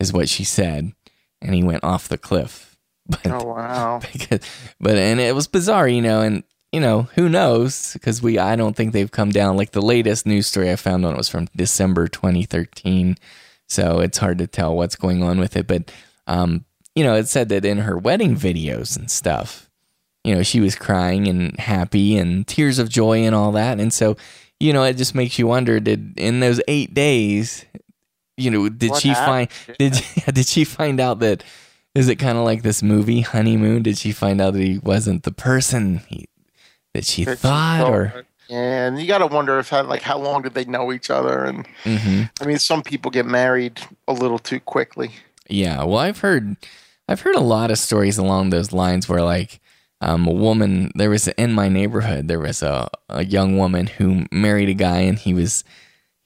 [0.00, 0.92] is what she said.
[1.40, 2.65] And he went off the cliff.
[3.22, 4.00] But, Oh wow.
[4.12, 4.40] because,
[4.80, 6.42] but, and it was bizarre, you know, and,
[6.72, 7.92] you know, who knows?
[7.92, 9.56] Because we, I don't think they've come down.
[9.56, 13.16] Like the latest news story I found on it was from December 2013.
[13.68, 15.66] So it's hard to tell what's going on with it.
[15.66, 15.90] But,
[16.26, 16.64] um,
[16.94, 19.70] you know, it said that in her wedding videos and stuff,
[20.24, 23.78] you know, she was crying and happy and tears of joy and all that.
[23.78, 24.16] And so,
[24.58, 27.64] you know, it just makes you wonder did in those eight days,
[28.36, 29.76] you know, did What she find, happened?
[29.78, 30.02] did,
[30.34, 31.44] did she find out that,
[31.96, 33.82] is it kind of like this movie, Honeymoon?
[33.82, 36.26] Did she find out that he wasn't the person he,
[36.94, 37.90] that she That thought thought.
[37.90, 40.92] or, Yeah, and you got to wonder if how, like how long did they know
[40.92, 41.44] each other?
[41.44, 42.30] And Mhm.
[42.40, 45.10] I mean, some people get married a little too quickly.
[45.48, 46.56] Yeah, well, I've heard,
[47.08, 49.60] I've heard a lot of stories along those lines where like,
[50.02, 54.26] um, a woman there was in my neighborhood there was a, a young woman who
[54.30, 55.64] married a guy and he was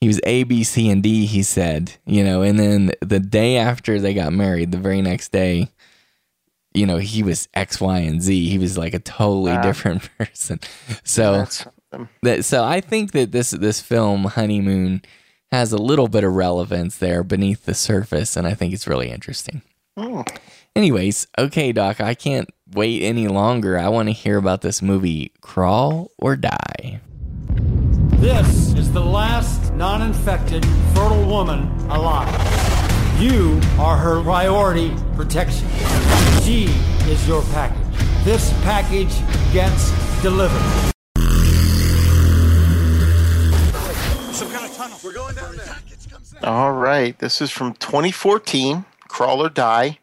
[0.01, 3.57] he was A B C and D he said you know and then the day
[3.57, 5.69] after they got married the very next day
[6.75, 10.61] you know he was X Y and Z he was like a totally different person
[11.05, 11.45] so
[12.23, 15.03] that so I think that this this film Honeymoon
[15.51, 19.11] has a little bit of relevance there beneath the surface, and I think it's really
[19.11, 19.63] interesting.
[19.99, 20.23] Hmm.
[20.77, 23.77] Anyways, okay, Doc, I can't wait any longer.
[23.77, 27.01] I want to hear about this movie, Crawl or Die.
[28.21, 32.29] This is the last non infected, fertile woman alive.
[33.19, 35.67] You are her priority protection.
[36.43, 36.65] She
[37.11, 37.97] is your package.
[38.23, 39.15] This package
[39.55, 39.91] gets
[40.21, 40.61] delivered.
[44.35, 44.99] Some kind of tunnel.
[45.03, 45.77] We're going down there.
[46.43, 49.99] All right, this is from 2014, Crawl or Die,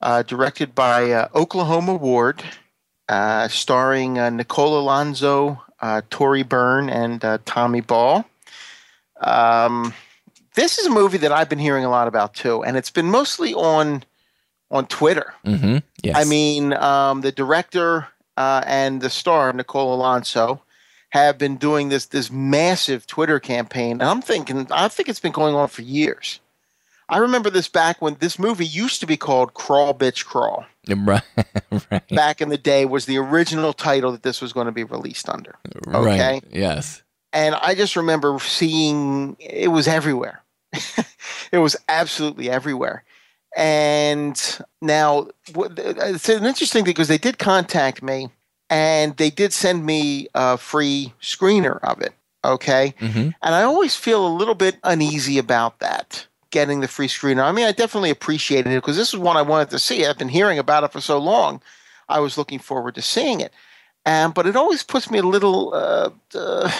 [0.00, 2.42] uh, directed by uh, Oklahoma Ward,
[3.08, 8.24] uh, starring uh, Nicole Alonso, uh, Tori Byrne, and uh, Tommy Ball.
[9.20, 9.92] Um,
[10.54, 13.10] this is a movie that I've been hearing a lot about too, and it's been
[13.10, 14.04] mostly on
[14.70, 15.34] on Twitter.
[15.44, 15.78] Mm-hmm.
[16.02, 16.16] Yes.
[16.16, 20.62] I mean, um, the director uh, and the star, Nicole Alonso,
[21.10, 25.32] have been doing this this massive Twitter campaign, and I'm thinking, I think it's been
[25.32, 26.40] going on for years.
[27.12, 30.64] I remember this back when this movie used to be called Crawl Bitch Crawl.
[30.88, 31.22] right,
[31.90, 34.84] right, Back in the day, was the original title that this was going to be
[34.84, 35.54] released under.
[35.88, 36.44] Okay, right.
[36.50, 37.02] Yes.
[37.32, 40.42] and I just remember seeing it was everywhere.
[41.52, 43.04] it was absolutely everywhere.
[43.56, 48.30] And now it's an interesting thing because they did contact me
[48.70, 52.14] and they did send me a free screener of it.
[52.44, 52.94] Okay.
[52.98, 53.18] Mm-hmm.
[53.18, 57.42] And I always feel a little bit uneasy about that, getting the free screener.
[57.42, 60.06] I mean, I definitely appreciated it because this is one I wanted to see.
[60.06, 61.60] I've been hearing about it for so long.
[62.08, 63.52] I was looking forward to seeing it.
[64.06, 66.70] Um, but it always puts me a little, uh, uh,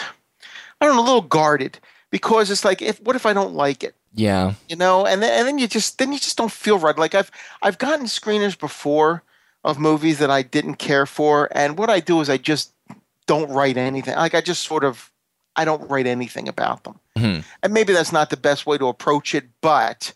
[0.81, 1.79] I don't know, a little guarded
[2.11, 3.95] because it's like, if what if I don't like it?
[4.15, 4.55] Yeah.
[4.69, 6.97] You know, and then, and then you just then you just don't feel right.
[6.97, 7.31] Like I've
[7.63, 9.23] I've gotten screeners before
[9.65, 12.73] of movies that I didn't care for, and what I do is I just
[13.27, 14.17] don't write anything.
[14.17, 15.11] Like I just sort of
[15.57, 16.99] I don't write anything about them.
[17.17, 17.45] Mhm.
[17.63, 20.13] And maybe that's not the best way to approach it, but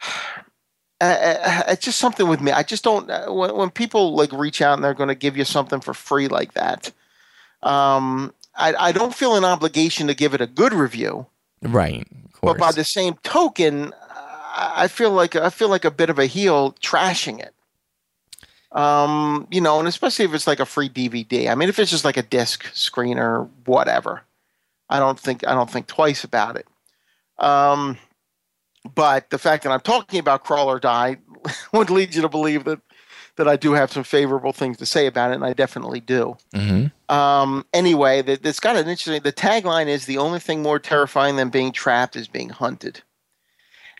[1.00, 2.52] it's just something with me.
[2.52, 3.10] I just don't.
[3.10, 5.94] Uh, when, when people like reach out and they're going to give you something for
[5.94, 6.90] free like that,
[7.62, 11.26] um, I, I don't feel an obligation to give it a good review.
[11.62, 12.06] Right.
[12.42, 16.18] But by the same token, I I feel like I feel like a bit of
[16.18, 17.54] a heel trashing it.
[18.72, 21.48] Um, you know, and especially if it's like a free DVD.
[21.48, 24.22] I mean, if it's just like a disc screener, or whatever.
[24.88, 26.66] I don't think I don't think twice about it.
[27.38, 27.98] Um,
[28.94, 31.16] but the fact that I'm talking about Crawl or Die
[31.72, 32.80] would lead you to believe that
[33.36, 36.36] that I do have some favorable things to say about it, and I definitely do.
[36.54, 39.22] hmm Um, anyway, that it's got an interesting.
[39.22, 43.02] The tagline is the only thing more terrifying than being trapped is being hunted.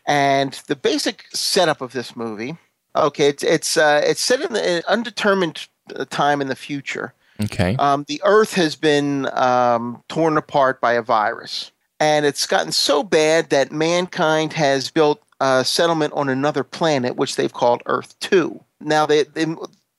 [0.06, 2.56] And the basic setup of this movie,
[2.94, 5.66] okay, it's it's uh, it's set in an undetermined
[5.97, 7.15] uh, time in the future.
[7.43, 7.74] Okay.
[7.77, 13.02] Um, the Earth has been um, torn apart by a virus, and it's gotten so
[13.02, 18.62] bad that mankind has built a settlement on another planet, which they've called Earth Two.
[18.81, 19.47] Now, they, they,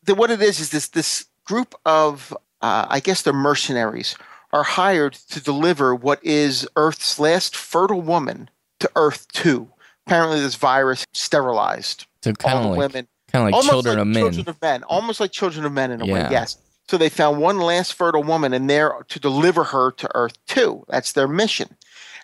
[0.04, 4.16] the, what it is is this this group of, uh, I guess, they're mercenaries,
[4.54, 8.50] are hired to deliver what is Earth's last fertile woman
[8.80, 9.68] to Earth Two.
[10.08, 14.02] Apparently, this virus sterilized So all the like women kind of like almost children like
[14.02, 14.24] of men.
[14.24, 16.28] Children of men, almost like children of men in a way.
[16.32, 16.58] Yes.
[16.88, 20.86] So they found one last fertile woman, and they're to deliver her to Earth Two.
[20.88, 21.76] That's their mission,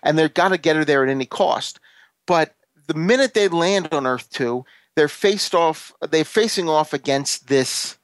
[0.02, 1.80] and they've got to get her there at any cost.
[2.26, 2.54] But
[2.86, 4.64] the minute they land on Earth Two,
[4.94, 5.92] they're faced off.
[6.08, 7.98] They're facing off against this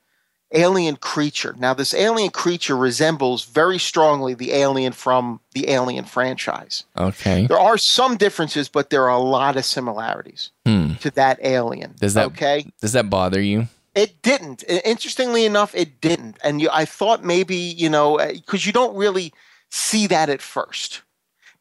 [0.52, 1.55] alien creature.
[1.59, 6.85] Now, this alien creature resembles very strongly the alien from the Alien franchise.
[6.97, 7.47] Okay.
[7.47, 10.94] There are some differences, but there are a lot of similarities Hmm.
[11.01, 11.94] to that alien.
[12.01, 12.66] Does that okay?
[12.80, 13.68] does that bother you?
[13.99, 14.62] It didn't.
[14.85, 16.37] Interestingly enough, it didn't.
[16.45, 19.33] And you, I thought maybe, you know, because you don't really
[19.70, 21.03] see that at first.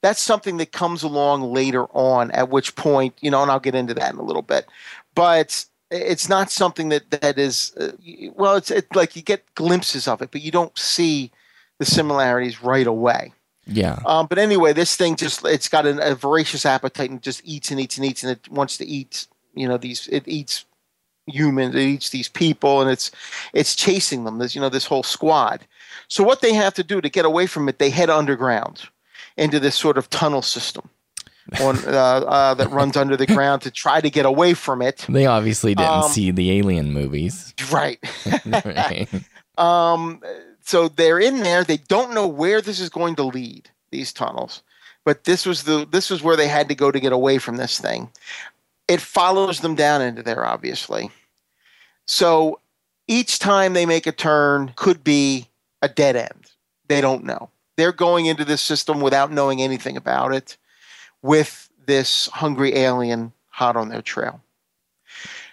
[0.01, 3.73] That's something that comes along later on, at which point, you know, and I'll get
[3.73, 4.67] into that in a little bit.
[5.15, 7.93] But it's not something that, that is, uh,
[8.35, 11.31] well, it's it, like you get glimpses of it, but you don't see
[11.79, 13.33] the similarities right away.
[13.65, 13.97] Yeah.
[14.05, 17.71] Um, but anyway, this thing just, it's got an, a voracious appetite and just eats
[17.71, 20.65] and eats and eats, and it wants to eat, you know, these, it eats
[21.27, 23.11] humans it eats these people and it's
[23.53, 25.65] it's chasing them there's you know this whole squad
[26.07, 28.83] so what they have to do to get away from it they head underground
[29.37, 30.89] into this sort of tunnel system
[31.61, 35.05] on uh, uh, that runs under the ground to try to get away from it
[35.07, 37.53] They obviously didn't Um, see the alien movies.
[37.71, 37.99] right
[38.45, 39.07] Right.
[39.57, 40.21] um,
[40.61, 41.63] so they're in there.
[41.63, 43.69] They don't know where this is going to lead.
[43.89, 44.63] These tunnels,
[45.05, 47.55] but this was the this was where they had to go to get away from
[47.55, 48.09] this thing.
[48.87, 51.11] It follows them down into there, obviously.
[52.05, 52.59] So
[53.07, 55.47] each time they make a turn could be
[55.81, 56.51] a dead end.
[56.87, 57.49] They don't know.
[57.75, 60.57] They're going into this system without knowing anything about it,
[61.21, 64.41] with this hungry alien hot on their trail.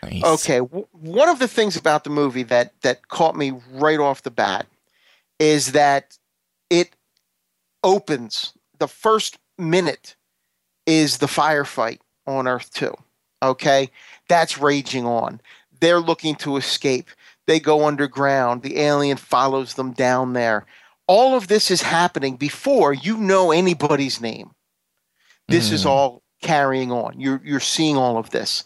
[0.02, 0.23] Nice.
[0.23, 4.23] Okay, w- one of the things about the movie that that caught me right off
[4.23, 4.66] the bat
[5.39, 6.19] is that
[6.70, 6.94] it
[7.82, 10.16] opens the first minute
[10.86, 12.94] is the firefight on Earth 2.
[13.48, 13.90] Okay?
[14.28, 15.40] That's raging on.
[15.80, 17.10] They're looking to escape.
[17.46, 18.62] They go underground.
[18.62, 20.66] The alien follows them down there.
[21.06, 24.50] All of this is happening before you know anybody's name.
[25.48, 25.90] This is Mm.
[25.90, 27.20] all carrying on.
[27.20, 28.64] You're you're seeing all of this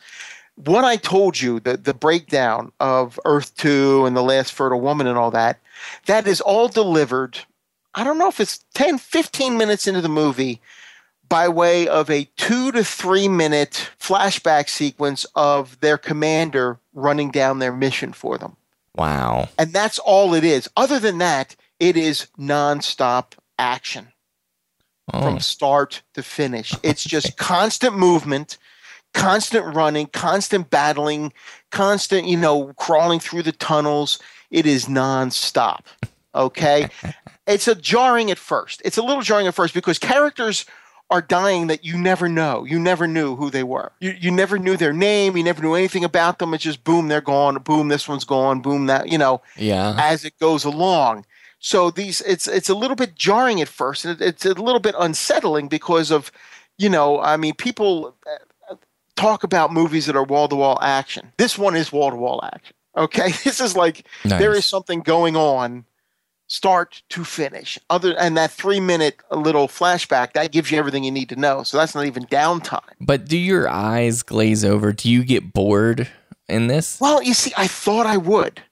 [0.64, 5.06] what I told you, the, the breakdown of Earth 2 and the last fertile woman
[5.06, 5.60] and all that,
[6.06, 7.38] that is all delivered.
[7.94, 10.60] I don't know if it's 10, 15 minutes into the movie
[11.28, 17.59] by way of a two to three minute flashback sequence of their commander running down
[17.59, 18.56] their mission for them.
[18.94, 19.48] Wow.
[19.59, 20.68] And that's all it is.
[20.76, 24.09] Other than that, it is nonstop action
[25.14, 25.22] Oh.
[25.22, 26.74] from start to finish.
[26.82, 28.59] It's just constant movement,
[29.14, 31.32] constant running, constant battling,
[31.70, 34.18] constant, you know, crawling through the tunnels.
[34.50, 35.80] It is nonstop.
[36.34, 36.90] Okay.
[37.46, 38.82] it's a jarring at first.
[38.84, 40.66] It's a little jarring at first because characters
[41.10, 42.64] are dying that you never know.
[42.64, 43.93] You never knew who they were.
[44.01, 45.36] You, you never knew their name.
[45.36, 46.52] You never knew anything about them.
[46.52, 47.56] It's just boom, they're gone.
[47.62, 48.60] Boom, this one's gone.
[48.60, 49.97] Boom, that, you know Yeah.
[49.98, 51.24] as it goes along.
[51.60, 54.80] So these it's it's a little bit jarring at first, and it, it's a little
[54.80, 56.30] bit unsettling because of,
[56.76, 58.14] you know, I mean, people
[58.70, 58.74] uh,
[59.16, 61.32] talk about movies that are wall to wall action.
[61.36, 62.74] This one is wall to wall action.
[62.97, 64.59] Okay, this is like there Nice.
[64.59, 65.85] is something going on,
[66.48, 67.78] start to finish.
[67.88, 71.62] Other and that three minute little flashback that gives you everything you need to know.
[71.62, 72.80] So that's not even downtime.
[73.00, 74.92] But do your eyes glaze over?
[74.92, 76.08] Do you get bored
[76.48, 77.00] in this?
[77.00, 78.62] Well, you see, I thought I would.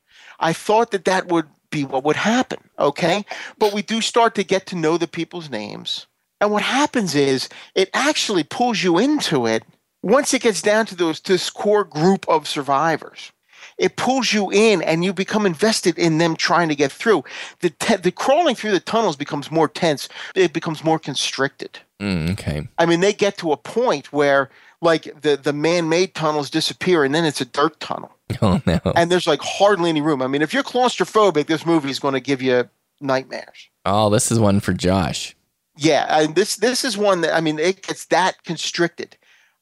[0.41, 2.59] I thought that that would be what would happen.
[2.79, 3.25] Okay.
[3.59, 6.07] But we do start to get to know the people's names.
[6.41, 9.63] And what happens is it actually pulls you into it
[10.03, 13.33] once it gets down to those this core group of survivors.
[13.79, 17.25] It pulls you in and you become invested in them trying to get through.
[17.61, 21.79] The, te- the crawling through the tunnels becomes more tense, it becomes more constricted.
[22.01, 22.69] Mm, okay.
[22.79, 24.51] I mean, they get to a point where
[24.81, 28.13] like the, the man-made tunnels disappear and then it's a dirt tunnel
[28.43, 28.81] Oh no.
[28.95, 30.23] and there's like hardly any room.
[30.23, 32.69] I mean, if you're claustrophobic, this movie is going to give you
[33.01, 33.69] nightmares.
[33.85, 35.37] Oh, this is one for Josh.
[35.77, 39.17] Yeah, and this this is one that I mean, it gets that constricted.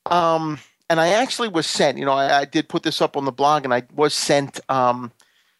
[0.06, 0.58] Um,
[0.90, 1.98] and I actually was sent.
[1.98, 4.60] You know, I, I did put this up on the blog, and I was sent
[4.68, 5.12] um,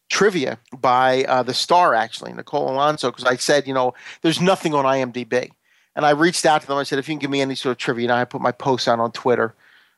[0.08, 4.74] trivia by uh, the star actually, Nicole Alonso, because I said, you know, there's nothing
[4.74, 5.50] on IMDb,
[5.96, 6.78] and I reached out to them.
[6.78, 8.52] I said, if you can give me any sort of trivia, and I put my
[8.52, 9.54] posts out on Twitter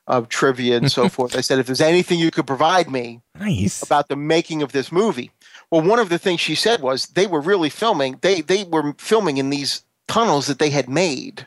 [0.06, 1.36] of trivia and so forth.
[1.36, 3.82] I said, if there's anything you could provide me nice.
[3.82, 5.30] about the making of this movie.
[5.70, 8.18] Well, one of the things she said was they were really filming.
[8.22, 11.44] They they were filming in these tunnels that they had made,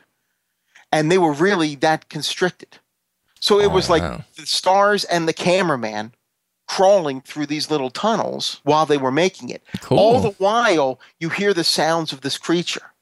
[0.92, 2.78] and they were really that constricted.
[3.40, 4.24] So it oh, was like wow.
[4.36, 6.12] the stars and the cameraman
[6.68, 9.62] crawling through these little tunnels while they were making it.
[9.80, 9.98] Cool.
[9.98, 12.92] All the while, you hear the sounds of this creature.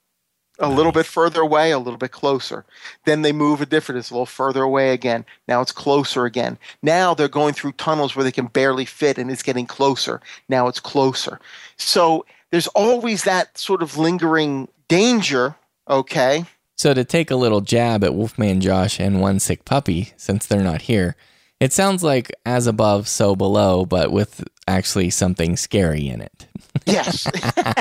[0.60, 2.64] A little bit further away, a little bit closer.
[3.04, 5.24] Then they move a different, it's a little further away again.
[5.46, 6.58] Now it's closer again.
[6.82, 10.20] Now they're going through tunnels where they can barely fit and it's getting closer.
[10.48, 11.38] Now it's closer.
[11.76, 15.54] So there's always that sort of lingering danger,
[15.88, 16.44] okay?
[16.78, 20.62] So to take a little jab at Wolfman Josh and One Sick Puppy, since they're
[20.62, 21.16] not here,
[21.58, 26.46] it sounds like as above, so below, but with actually something scary in it.
[26.86, 27.30] Yes.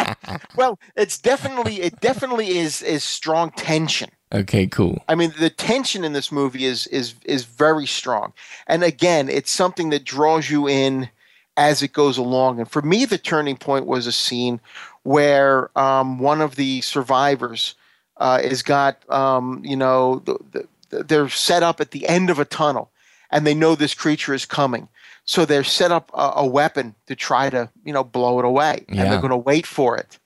[0.57, 4.09] well, it's definitely it definitely is is strong tension.
[4.33, 5.01] Okay, cool.
[5.07, 8.33] I mean, the tension in this movie is is is very strong,
[8.65, 11.09] and again, it's something that draws you in
[11.55, 12.59] as it goes along.
[12.59, 14.59] And for me, the turning point was a scene
[15.03, 17.75] where um, one of the survivors
[18.19, 22.39] uh, is got um, you know the, the, they're set up at the end of
[22.39, 22.91] a tunnel,
[23.31, 24.87] and they know this creature is coming.
[25.25, 28.85] So they're set up a, a weapon to try to you know blow it away,
[28.87, 30.19] and they're going to wait for it.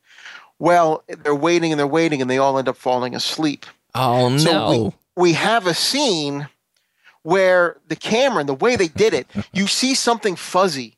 [0.59, 3.65] Well, they're waiting and they're waiting, and they all end up falling asleep.
[3.95, 4.37] Oh no.
[4.37, 6.47] So we, we have a scene
[7.23, 10.97] where the camera and the way they did it, you see something fuzzy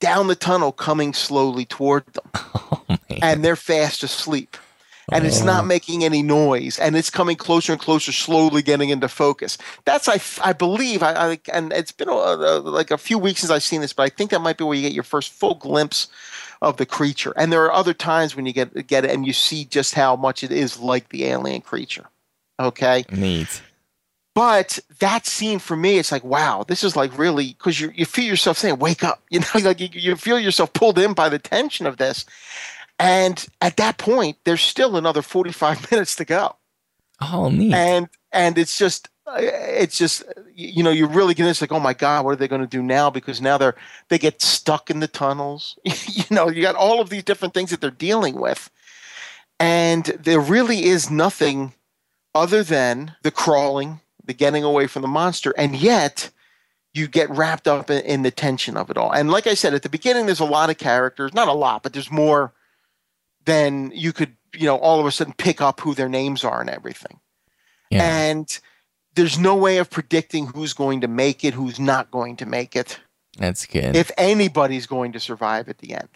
[0.00, 2.98] down the tunnel coming slowly toward them.
[3.22, 4.56] and they're fast asleep.
[5.10, 9.08] And it's not making any noise, and it's coming closer and closer, slowly getting into
[9.08, 9.58] focus.
[9.84, 13.50] That's I, I believe, I, I and it's been uh, like a few weeks since
[13.50, 15.54] I've seen this, but I think that might be where you get your first full
[15.54, 16.06] glimpse
[16.60, 17.32] of the creature.
[17.36, 20.14] And there are other times when you get get it, and you see just how
[20.14, 22.06] much it is like the alien creature.
[22.60, 23.60] Okay, Neat.
[24.36, 28.06] but that scene for me, it's like, wow, this is like really because you you
[28.06, 31.28] feel yourself saying, "Wake up!" You know, like you, you feel yourself pulled in by
[31.28, 32.24] the tension of this.
[32.98, 36.56] And at that point, there's still another 45 minutes to go,
[37.20, 37.72] Oh, neat.
[37.72, 40.24] and and it's just it's just
[40.54, 42.66] you know you're really getting it's like, oh my god, what are they going to
[42.66, 43.10] do now?
[43.10, 43.76] Because now they're
[44.08, 45.78] they get stuck in the tunnels.
[45.84, 48.70] you know, you got all of these different things that they're dealing with,
[49.60, 51.74] and there really is nothing
[52.34, 56.30] other than the crawling, the getting away from the monster, and yet
[56.94, 59.12] you get wrapped up in, in the tension of it all.
[59.12, 61.82] And like I said at the beginning, there's a lot of characters, not a lot,
[61.82, 62.52] but there's more
[63.44, 66.60] than you could, you know, all of a sudden pick up who their names are
[66.60, 67.20] and everything.
[67.90, 68.02] Yeah.
[68.02, 68.58] And
[69.14, 72.74] there's no way of predicting who's going to make it, who's not going to make
[72.76, 72.98] it
[73.38, 73.94] That's good.
[73.96, 76.08] if anybody's going to survive at the end.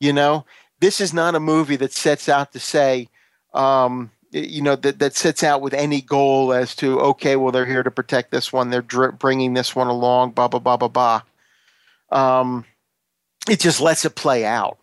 [0.00, 0.44] You know,
[0.80, 3.08] this is not a movie that sets out to say,
[3.52, 7.66] um, you know, that, that sets out with any goal as to, okay, well, they're
[7.66, 10.88] here to protect this one, they're dr- bringing this one along, blah, blah, blah, blah,
[10.88, 11.22] blah.
[12.10, 12.64] Um,
[13.48, 14.78] it just lets it play out.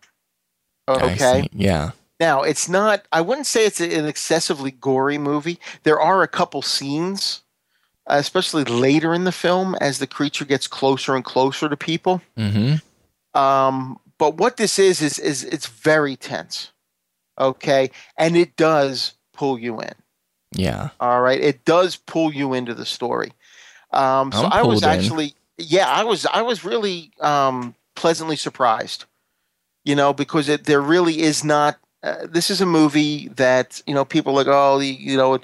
[0.94, 1.48] I Okay.
[1.52, 1.90] Yeah.
[2.20, 5.58] Now, it's not, I wouldn't say it's an excessively gory movie.
[5.82, 7.42] There are a couple scenes,
[8.06, 12.22] uh, especially later in the film, as the creature gets closer and closer to people.
[12.38, 13.38] Mm-hmm.
[13.38, 16.70] Um, but what this is, is, is it's very tense.
[17.40, 17.90] Okay.
[18.16, 19.94] And it does pull you in.
[20.52, 20.90] Yeah.
[21.00, 21.40] All right.
[21.40, 23.32] It does pull you into the story.
[23.90, 25.00] Um, so I'm I was pulled in.
[25.00, 29.06] actually, yeah, I was, I was really um, pleasantly surprised,
[29.84, 33.94] you know, because it, there really is not, uh, this is a movie that, you
[33.94, 35.38] know, people like, oh, you know,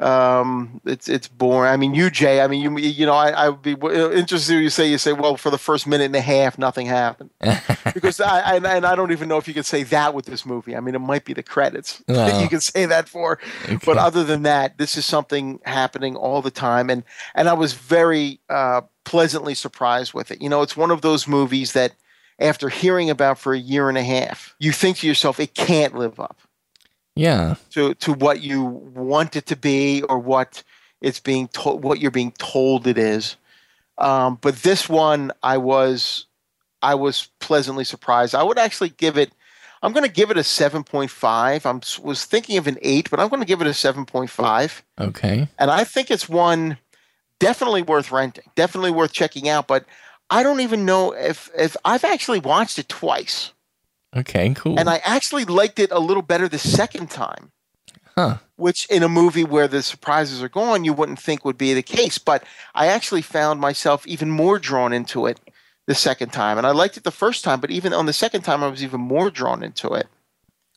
[0.00, 1.70] um, it's, it's boring.
[1.72, 4.62] I mean, you, Jay, I mean, you, you know, I, I would be interested when
[4.64, 7.30] you say, you say, well, for the first minute and a half, nothing happened
[7.94, 10.44] because I, I and I don't even know if you could say that with this
[10.44, 10.74] movie.
[10.76, 13.78] I mean, it might be the credits that you can say that for, Okay.
[13.86, 17.04] but other than that, this is something happening all the time, and
[17.34, 20.42] and I was very uh, pleasantly surprised with it.
[20.42, 21.94] You know, it's one of those movies that
[22.38, 25.94] after hearing about for a year and a half, you think to yourself, it can't
[25.96, 26.38] live up.
[27.16, 27.54] Yeah.
[27.70, 30.64] to to what you want it to be or what
[31.00, 33.36] it's being told what you're being told it is.
[33.98, 36.26] Um, but this one i was
[36.82, 38.34] i was pleasantly surprised.
[38.34, 39.32] I would actually give it
[39.80, 43.28] i'm going to give it a 7.5 i was thinking of an 8 but i'm
[43.28, 45.46] going to give it a 7.5 Okay.
[45.58, 46.78] and i think it's one
[47.38, 49.84] definitely worth renting definitely worth checking out but
[50.30, 53.52] i don't even know if if i've actually watched it twice
[54.16, 54.54] Okay.
[54.54, 54.78] Cool.
[54.78, 57.50] and I actually liked it a little better the second time.
[58.14, 58.36] Huh.
[58.54, 61.82] which in a movie where the surprises are gone, you wouldn't think would be the
[61.82, 62.16] case.
[62.18, 65.40] But I actually found myself even more drawn into it
[65.88, 68.42] the second time, and I liked it the first time, but even on the second
[68.42, 70.06] time, I was even more drawn into it,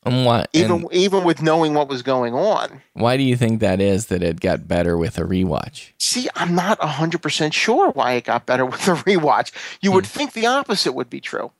[0.04, 0.48] And what?
[0.52, 2.82] even and even with knowing what was going on.
[2.94, 5.90] why do you think that is that it got better with a rewatch?
[5.98, 9.52] See, I'm not 100% sure why it got better with a rewatch.
[9.80, 10.18] You would hmm.
[10.18, 11.52] think the opposite would be true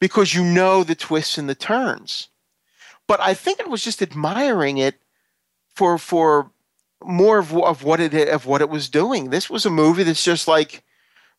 [0.00, 2.28] because you know the twists and the turns.
[3.06, 4.96] But I think it was just admiring it
[5.74, 6.50] for for
[7.02, 9.30] more of, of what it of what it was doing.
[9.30, 10.82] This was a movie that's just like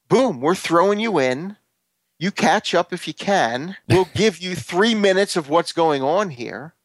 [0.07, 1.57] boom, we're throwing you in.
[2.17, 3.77] You catch up if you can.
[3.87, 6.75] We'll give you 3 minutes of what's going on here.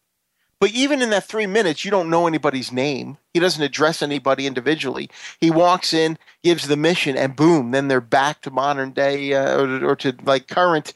[0.61, 3.17] But even in that three minutes, you don't know anybody's name.
[3.33, 5.09] He doesn't address anybody individually.
[5.41, 9.59] He walks in, gives the mission, and boom, then they're back to modern day uh,
[9.59, 10.93] or, or to like current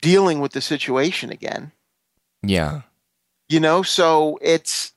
[0.00, 1.72] dealing with the situation again.
[2.44, 2.82] Yeah.
[3.48, 4.92] You know, so it's.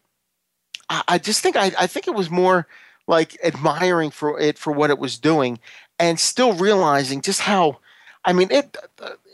[0.87, 2.67] I, I just think I, I think it was more
[3.07, 5.57] like admiring for it for what it was doing,
[5.97, 7.79] and still realizing just how.
[8.25, 8.75] I mean, it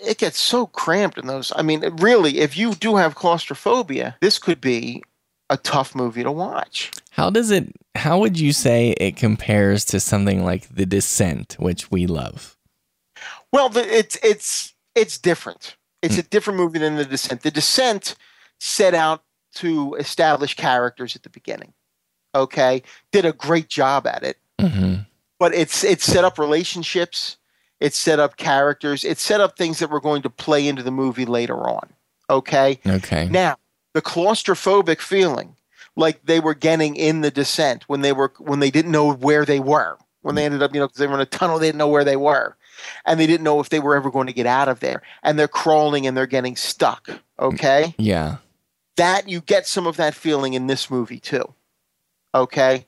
[0.03, 1.51] it gets so cramped in those.
[1.55, 5.01] I mean, really, if you do have claustrophobia, this could be
[5.49, 6.91] a tough movie to watch.
[7.11, 7.73] How does it?
[7.95, 12.57] How would you say it compares to something like The Descent, which we love?
[13.51, 15.77] Well, it's it's it's different.
[16.01, 17.41] It's a different movie than The Descent.
[17.41, 18.15] The Descent
[18.59, 19.23] set out
[19.55, 21.73] to establish characters at the beginning.
[22.33, 22.81] Okay,
[23.11, 24.37] did a great job at it.
[24.59, 25.01] Mm-hmm.
[25.37, 27.37] But it's it set up relationships.
[27.81, 29.03] It set up characters.
[29.03, 31.89] It set up things that were going to play into the movie later on.
[32.29, 32.79] Okay.
[32.87, 33.27] Okay.
[33.27, 33.57] Now,
[33.93, 35.57] the claustrophobic feeling,
[35.97, 39.43] like they were getting in the descent when they were when they didn't know where
[39.43, 39.97] they were.
[40.21, 41.87] When they ended up, you know, because they were in a tunnel, they didn't know
[41.87, 42.55] where they were,
[43.05, 45.01] and they didn't know if they were ever going to get out of there.
[45.23, 47.09] And they're crawling and they're getting stuck.
[47.39, 48.37] Okay, mm, Yeah.
[48.97, 51.55] that you get some of that feeling in this movie too.
[52.35, 52.85] Okay,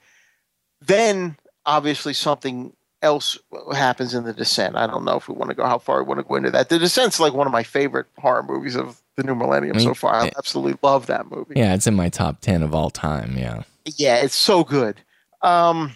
[0.80, 3.38] then obviously something else
[3.74, 4.76] happens in the descent.
[4.76, 6.50] I don't know if we want to go how far we want to go into
[6.52, 6.70] that.
[6.70, 9.88] The descent's like one of my favorite horror movies of the new millennium I mean,
[9.88, 10.16] so far.
[10.16, 11.54] I absolutely love that movie.
[11.56, 13.38] Yeah, it's in my top 10 of all time.
[13.38, 13.64] Yeah.
[13.86, 15.02] Yeah, it's so good.
[15.42, 15.96] Um,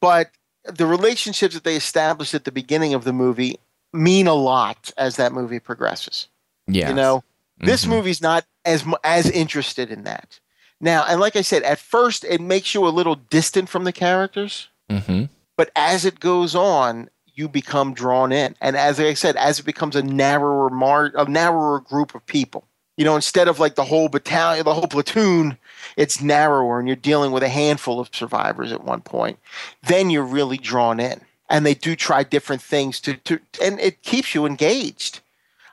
[0.00, 0.30] but
[0.64, 3.58] the relationships that they established at the beginning of the movie
[3.92, 6.26] mean a lot as that movie progresses.
[6.66, 6.88] Yeah.
[6.88, 7.22] You know,
[7.58, 7.88] this Mhm.
[7.90, 10.40] movie's not as as interested in that.
[10.80, 13.92] Now, and like I said, at first it makes you a little distant from the
[13.92, 15.24] characters, Mm-hmm.
[15.56, 18.54] But as it goes on, you become drawn in.
[18.60, 22.64] And as I said, as it becomes a narrower mar- a narrower group of people,
[22.96, 25.58] you know, instead of like the whole battalion, the whole platoon,
[25.96, 29.38] it's narrower, and you're dealing with a handful of survivors at one point.
[29.82, 31.20] Then you're really drawn in,
[31.50, 35.20] and they do try different things to to, and it keeps you engaged.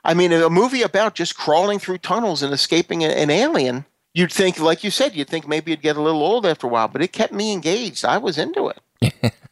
[0.04, 3.84] I mean, a movie about just crawling through tunnels and escaping an alien.
[4.14, 6.70] You'd think, like you said, you'd think maybe it'd get a little old after a
[6.70, 8.04] while, but it kept me engaged.
[8.04, 8.78] I was into it.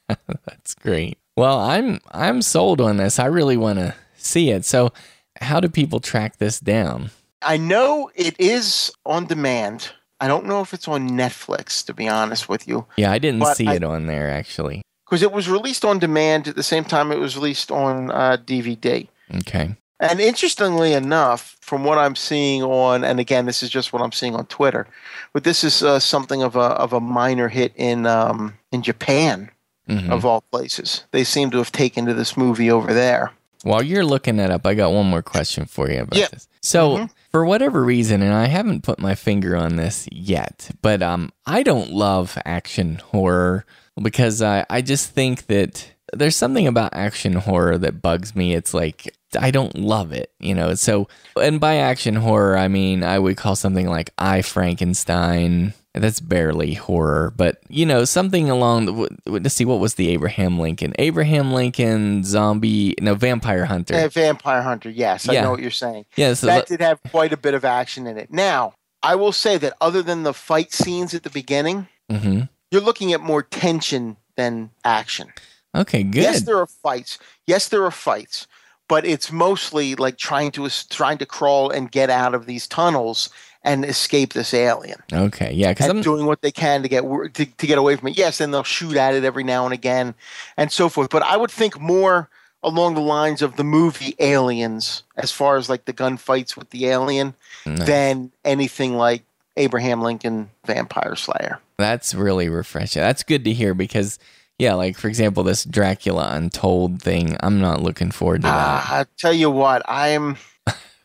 [0.08, 1.18] That's great.
[1.36, 3.18] Well, I'm I'm sold on this.
[3.18, 4.64] I really want to see it.
[4.64, 4.92] So,
[5.40, 7.10] how do people track this down?
[7.42, 9.90] I know it is on demand.
[10.20, 13.40] I don't know if it's on Netflix, to be honest with you, Yeah, I didn't
[13.40, 14.82] But see I- it on there actually.
[15.06, 18.36] because it was released on demand at the same time it was released on uh,
[18.44, 19.08] DVD.
[19.38, 19.74] Okay.
[19.98, 24.12] And interestingly enough, from what I'm seeing on, and again, this is just what I'm
[24.12, 24.86] seeing on Twitter,
[25.32, 29.50] but this is uh, something of a of a minor hit in um, in Japan,
[29.88, 30.10] Mhm.
[30.10, 31.04] of all places.
[31.10, 33.32] They seem to have taken to this movie over there.
[33.62, 36.48] While you're looking that up, I got one more question for you about this.
[36.62, 37.10] So, Mhm.
[37.30, 41.62] for whatever reason, and I haven't put my finger on this yet, but um, I
[41.62, 43.64] don't love action horror
[44.00, 48.54] because I, I just think that there's something about action horror that bugs me.
[48.54, 50.74] It's like I don't love it, you know.
[50.74, 51.06] So,
[51.40, 55.74] and by action horror, I mean I would call something like I Frankenstein.
[55.92, 58.86] That's barely horror, but you know something along.
[58.86, 60.94] The, let's see, what was the Abraham Lincoln?
[61.00, 63.94] Abraham Lincoln zombie, no Vampire Hunter.
[63.94, 66.06] Uh, Vampire Hunter, yes, I know what you're saying.
[66.14, 68.32] Yeah, so that did have quite a bit of action in it.
[68.32, 72.80] Now, I will say that other than the fight scenes at the beginning, hmm you're
[72.80, 75.32] looking at more tension than action.
[75.74, 76.22] Okay, good.
[76.22, 77.18] Yes, there are fights.
[77.46, 78.46] Yes, there are fights,
[78.88, 83.28] but it's mostly like trying to trying to crawl and get out of these tunnels
[83.62, 84.98] and escape this alien.
[85.12, 88.08] okay, yeah, because I'm doing what they can to get to, to get away from
[88.08, 88.16] it.
[88.18, 90.14] Yes, and they'll shoot at it every now and again,
[90.56, 91.10] and so forth.
[91.10, 92.28] But I would think more
[92.62, 96.86] along the lines of the movie Aliens, as far as like the gunfights with the
[96.86, 97.34] alien,
[97.66, 97.86] Nice.
[97.86, 99.22] than anything like
[99.56, 101.58] Abraham Lincoln Vampire Slayer.
[101.78, 103.00] that's really refreshing.
[103.02, 104.18] That's good to hear because
[104.58, 108.54] yeah, like for example, this Dracula Untold thing, I'm not looking forward to that.
[108.54, 110.36] Ah, I tell you what, I'm.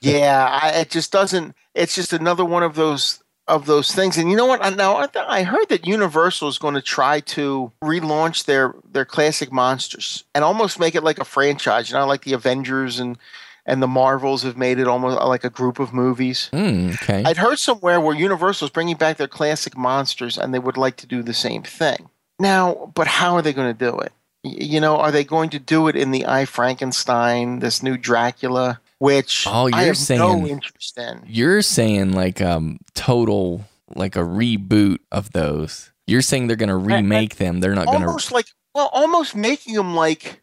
[0.06, 1.56] Yeah, I, it just doesn't.
[1.74, 4.18] It's just another one of those of those things.
[4.18, 4.64] And you know what?
[4.64, 8.74] I- Now I, th- I heard that Universal is going to try to relaunch their
[8.92, 11.90] their classic monsters and almost make it like a franchise.
[11.90, 13.18] You know, like the Avengers and
[13.68, 16.50] and the Marvels have made it almost like a group of movies.
[16.54, 17.24] Mm, okay.
[17.26, 20.98] I'd heard somewhere where Universal is bringing back their classic monsters and they would like
[20.98, 22.10] to do the same thing.
[22.40, 24.12] Now, but how are they going to do it?
[24.44, 28.80] You know, are they going to do it in the I Frankenstein, this new Dracula,
[29.00, 31.24] which Oh, I you're have no saying- interest in?
[31.28, 33.66] You're saying like um total
[33.96, 35.92] like a reboot of those.
[36.08, 37.60] You're saying they're gonna remake them.
[37.62, 38.06] They're not gonna.
[38.08, 40.42] almost like well, almost making them like.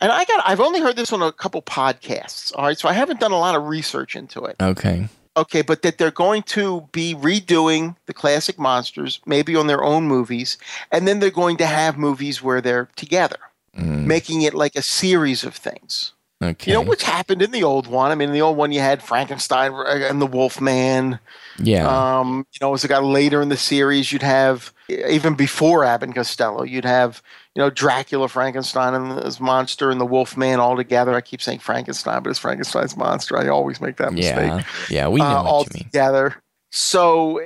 [0.00, 2.52] And I got I've only heard this on a couple podcasts.
[2.56, 4.56] All right, so I haven't done a lot of research into it.
[4.60, 5.08] Okay.
[5.36, 10.08] Okay, but that they're going to be redoing the classic monsters, maybe on their own
[10.08, 10.58] movies,
[10.90, 13.38] and then they're going to have movies where they're together,
[13.76, 16.12] making it like a series of things.
[16.42, 16.70] Okay.
[16.70, 18.10] You know, which happened in the old one.
[18.10, 21.18] I mean, in the old one, you had Frankenstein and the Wolfman.
[21.58, 21.86] Yeah.
[22.18, 26.08] Um, you know, as it got later in the series, you'd have even before Abbott
[26.08, 27.22] and Costello, you'd have
[27.54, 31.14] you know Dracula, Frankenstein, and his monster, and the Wolfman all together.
[31.14, 33.36] I keep saying Frankenstein, but it's Frankenstein's monster.
[33.36, 34.36] I always make that mistake.
[34.48, 34.62] yeah.
[34.88, 35.08] Yeah.
[35.08, 36.36] We know Uh, all together.
[36.70, 37.42] So,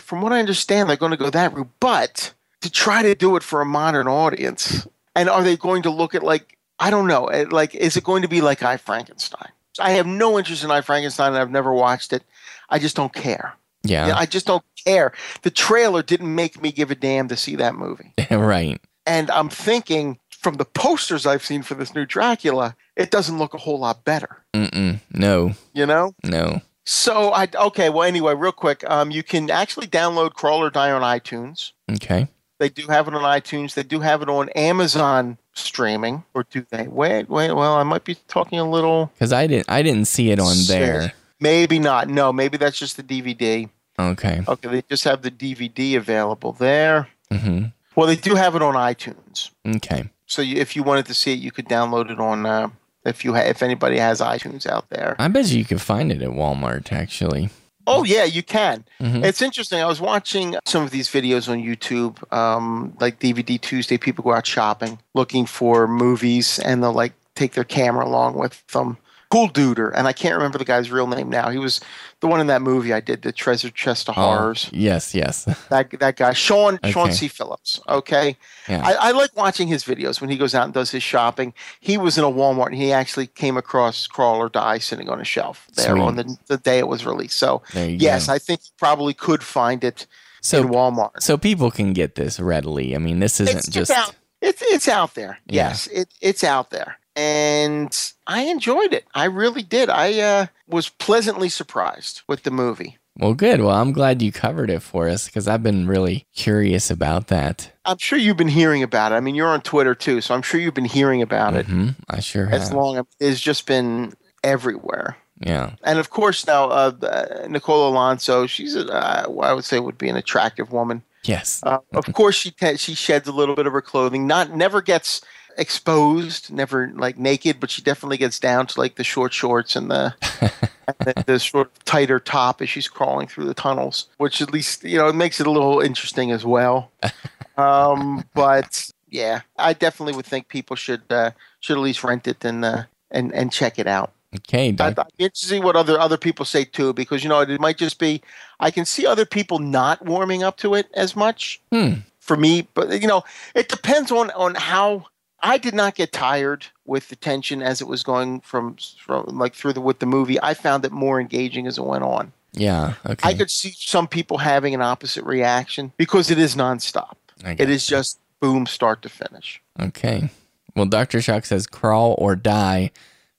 [0.00, 3.34] from what I understand, they're going to go that route, but to try to do
[3.34, 4.86] it for a modern audience,
[5.16, 8.22] and are they going to look at like I don't know, like is it going
[8.22, 9.50] to be like I Frankenstein?
[9.78, 12.22] I have no interest in I Frankenstein, and I've never watched it.
[12.68, 13.54] I just don't care.
[13.82, 14.06] Yeah.
[14.06, 15.12] You know, I just don't care.
[15.42, 18.12] The trailer didn't make me give a damn to see that movie.
[18.30, 18.80] right.
[19.06, 23.54] And I'm thinking from the posters I've seen for this new Dracula, it doesn't look
[23.54, 24.42] a whole lot better.
[24.52, 25.00] Mm-mm.
[25.12, 25.52] No.
[25.72, 26.14] You know?
[26.24, 26.60] No.
[26.84, 27.90] So I okay.
[27.90, 31.72] Well, anyway, real quick, um, you can actually download Crawl or Die on iTunes.
[31.90, 32.26] Okay.
[32.62, 33.74] They do have it on iTunes.
[33.74, 36.86] They do have it on Amazon streaming, or do they?
[36.86, 37.50] Wait, wait.
[37.50, 39.06] Well, I might be talking a little.
[39.14, 39.68] Because I didn't.
[39.68, 41.12] I didn't see it on there.
[41.40, 42.08] Maybe not.
[42.08, 43.68] No, maybe that's just the DVD.
[43.98, 44.42] Okay.
[44.46, 47.08] Okay, they just have the DVD available there.
[47.32, 47.64] Mm-hmm.
[47.96, 49.50] Well, they do have it on iTunes.
[49.66, 50.08] Okay.
[50.26, 52.46] So you, if you wanted to see it, you could download it on.
[52.46, 52.68] Uh,
[53.04, 55.16] if you ha- if anybody has iTunes out there.
[55.18, 56.92] I bet you could find it at Walmart.
[56.92, 57.50] Actually.
[57.86, 58.84] Oh yeah, you can.
[59.00, 59.24] Mhm.
[59.24, 59.80] It's interesting.
[59.80, 63.98] I was watching some of these videos on YouTube, um, like DVD Tuesday.
[63.98, 68.64] People go out shopping looking for movies, and they'll like take their camera along with
[68.68, 68.96] them.
[69.32, 71.48] Cool Duder, and I can't remember the guy's real name now.
[71.48, 71.80] He was
[72.20, 74.68] the one in that movie I did, the Treasure Chest of Oh, Horrors.
[74.72, 75.14] yes.
[75.14, 75.44] Yes.
[75.70, 77.12] That that guy, Sean Sean Okay.
[77.12, 77.28] C.
[77.28, 77.80] Phillips.
[77.88, 78.36] Okay,
[78.68, 78.82] Yeah.
[78.86, 81.54] I, I like watching his videos when he goes out and does his shopping.
[81.80, 85.18] He was in a Walmart and he actually came across Crawl or Die sitting on
[85.20, 86.00] a shelf there Sweet.
[86.02, 87.38] on the, the day it was released.
[87.38, 88.34] So yes, go.
[88.34, 90.06] I think you probably could find it
[90.42, 91.20] So- in Walmart.
[91.22, 92.94] So people can get this readily.
[92.94, 93.90] I mean, this isn't It's, just.
[93.90, 94.14] it's out.
[94.42, 95.38] It's it's out there.
[95.46, 95.68] Yeah.
[95.68, 99.04] Yes, it, it's out there, and I enjoyed it.
[99.14, 99.90] I really did.
[99.90, 102.98] I uh, was pleasantly surprised with the movie.
[103.18, 103.60] Well, good.
[103.60, 107.70] Well, I'm glad you covered it for us because I've been really curious about that.
[107.84, 109.16] I'm sure you've been hearing about it.
[109.16, 111.66] I mean, you're on Twitter too, so I'm sure you've been hearing about it.
[111.66, 112.62] hmm I sure As have.
[112.62, 115.16] As long it's just been everywhere.
[115.40, 115.74] Yeah.
[115.82, 120.08] And of course, now uh, Nicole Alonso, she's a, uh, I would say would be
[120.08, 121.02] an attractive woman.
[121.24, 121.60] Yes.
[121.64, 124.26] Uh, of course, she te- she sheds a little bit of her clothing.
[124.26, 125.20] Not never gets
[125.58, 129.90] exposed, never like naked, but she definitely gets down to like the short shorts and
[129.90, 130.14] the
[130.86, 134.52] and the, the sort of tighter top as she's crawling through the tunnels, which at
[134.52, 136.90] least you know it makes it a little interesting as well.
[137.58, 142.42] Um, but yeah, I definitely would think people should uh, should at least rent it
[142.46, 144.12] and uh, and and check it out.
[144.34, 144.68] Okay.
[144.70, 147.28] I'd, Doc- I'd be interested to see what other other people say too, because you
[147.28, 148.22] know it might just be
[148.58, 151.96] I can see other people not warming up to it as much Hmm.
[152.20, 153.22] for me, but you know
[153.54, 155.04] it depends on on how
[155.42, 159.54] I did not get tired with the tension as it was going from from like
[159.54, 160.40] through the with the movie.
[160.42, 162.32] I found it more engaging as it went on.
[162.52, 162.94] Yeah.
[163.06, 163.28] Okay.
[163.28, 167.14] I could see some people having an opposite reaction because it is nonstop.
[167.44, 169.60] It is just boom, start to finish.
[169.80, 170.30] Okay.
[170.76, 171.20] Well, Dr.
[171.20, 172.90] Shock says Crawl or Die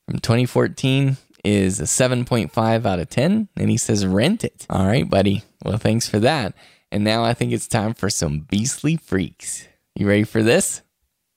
[0.05, 3.49] from 2014 is a 7.5 out of 10.
[3.55, 4.65] And he says rent it.
[4.69, 5.43] All right, buddy.
[5.63, 6.53] Well, thanks for that.
[6.91, 9.67] And now I think it's time for some beastly freaks.
[9.95, 10.82] You ready for this?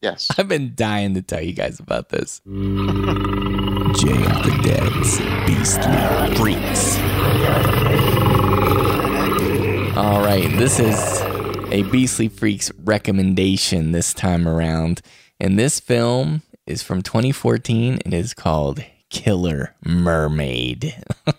[0.06, 0.30] Yes.
[0.38, 2.40] I've been dying to tell you guys about this.
[2.46, 2.62] Jay of
[4.44, 6.96] the Dead's Beastly Freaks.
[9.96, 11.20] All right, this is
[11.72, 15.02] a Beastly Freaks recommendation this time around.
[15.40, 17.98] And this film is from 2014.
[18.06, 21.02] It is called Killer Mermaid.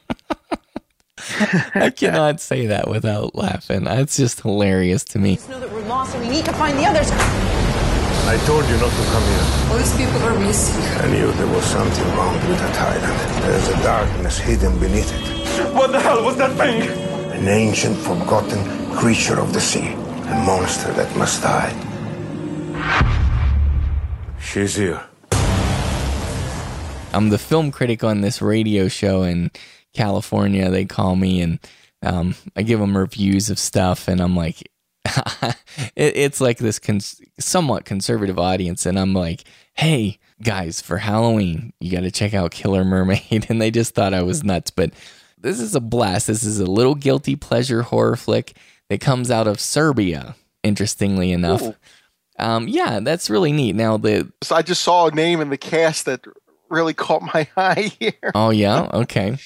[1.73, 3.85] I cannot say that without laughing.
[3.85, 5.39] That's just hilarious to me.
[5.47, 7.66] know that we're lost and we need to find the others.
[8.27, 9.71] I told you not to come here.
[9.71, 10.75] All these people are missing.
[10.99, 13.43] I knew there was something wrong with that island.
[13.43, 15.73] There's a darkness hidden beneath it.
[15.73, 16.81] What the hell was that thing?
[17.31, 19.93] An ancient, forgotten creature of the sea.
[19.93, 21.71] A monster that must die.
[24.41, 25.01] She's here.
[27.13, 29.51] I'm the film critic on this radio show in
[29.93, 30.69] California.
[30.69, 31.59] They call me and
[32.01, 34.69] um, I give them reviews of stuff, and I'm like,
[35.95, 39.43] it, it's like this cons- somewhat conservative audience, and I'm like,
[39.73, 44.13] hey guys, for Halloween, you got to check out Killer Mermaid, and they just thought
[44.13, 44.91] I was nuts, but
[45.37, 46.27] this is a blast.
[46.27, 48.57] This is a little guilty pleasure horror flick
[48.89, 50.35] that comes out of Serbia.
[50.63, 51.61] Interestingly enough,
[52.39, 53.75] um, yeah, that's really neat.
[53.75, 56.25] Now the So I just saw a name in the cast that
[56.69, 58.31] really caught my eye here.
[58.35, 59.37] oh yeah, okay,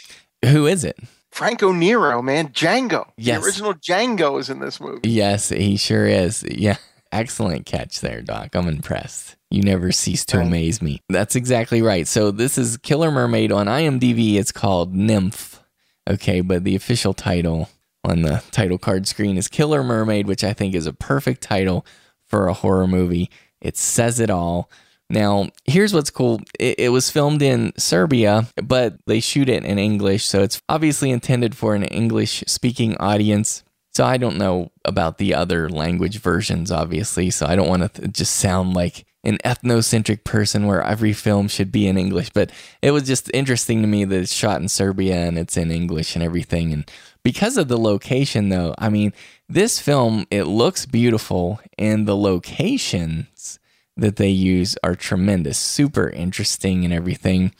[0.46, 0.98] who is it?
[1.32, 3.10] Franco Nero, man, Django.
[3.18, 3.40] Yes.
[3.40, 5.10] The original Django is in this movie.
[5.10, 6.44] Yes, he sure is.
[6.49, 6.78] Yeah.
[7.12, 8.56] Excellent catch there, Doc.
[8.56, 9.36] I'm impressed.
[9.49, 11.02] You never cease to amaze me.
[11.10, 12.08] That's exactly right.
[12.08, 14.36] So this is Killer Mermaid on IMDb.
[14.36, 15.62] It's called Nymph.
[16.10, 17.70] Okay, but the official title
[18.06, 21.86] on the title card screen is Killer Mermaid, which I think is a perfect title
[22.28, 23.30] for a horror movie.
[23.60, 24.70] It says it all.
[25.12, 26.40] Now, here's what's cool.
[26.58, 31.12] It, it was filmed in Serbia, but they shoot it in English, so it's obviously
[31.12, 33.64] intended for an English speaking audience.
[33.94, 37.30] So I don't know about the other language versions, obviously.
[37.30, 41.50] So I don't want to th- just sound like an ethnocentric person where every film
[41.50, 42.30] should be in English.
[42.30, 45.72] But it was just interesting to me that it's shot in Serbia and it's in
[45.72, 46.72] English and everything.
[46.72, 46.90] And
[47.22, 49.12] because of the location, though, I mean,
[49.50, 53.60] this film, it looks beautiful and the locations
[53.98, 57.54] that they use are tremendous, super interesting and everything.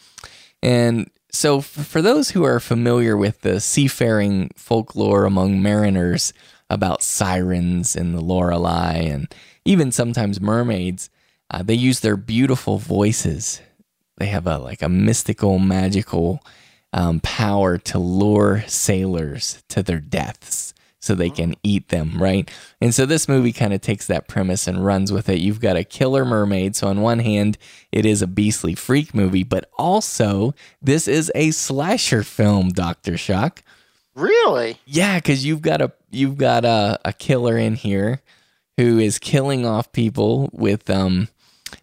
[0.62, 6.34] And so, for those who are familiar with the seafaring folklore among mariners
[6.70, 9.34] about sirens and the Lorelei, and
[9.66, 11.10] even sometimes mermaids,
[11.50, 13.62] uh, they use their beautiful voices.
[14.18, 16.44] They have a like a mystical, magical
[16.94, 22.50] um, power to lure sailors to their deaths so they can eat them, right?
[22.80, 25.40] And so this movie kind of takes that premise and runs with it.
[25.40, 26.76] You've got a killer mermaid.
[26.76, 27.58] So, on one hand,
[27.92, 33.18] it is a beastly freak movie, but also this is a slasher film, Dr.
[33.18, 33.64] Shock.
[34.16, 34.80] Really?
[34.86, 38.22] Yeah, because you've got a you've got a, a killer in here
[38.78, 41.30] who is killing off people with um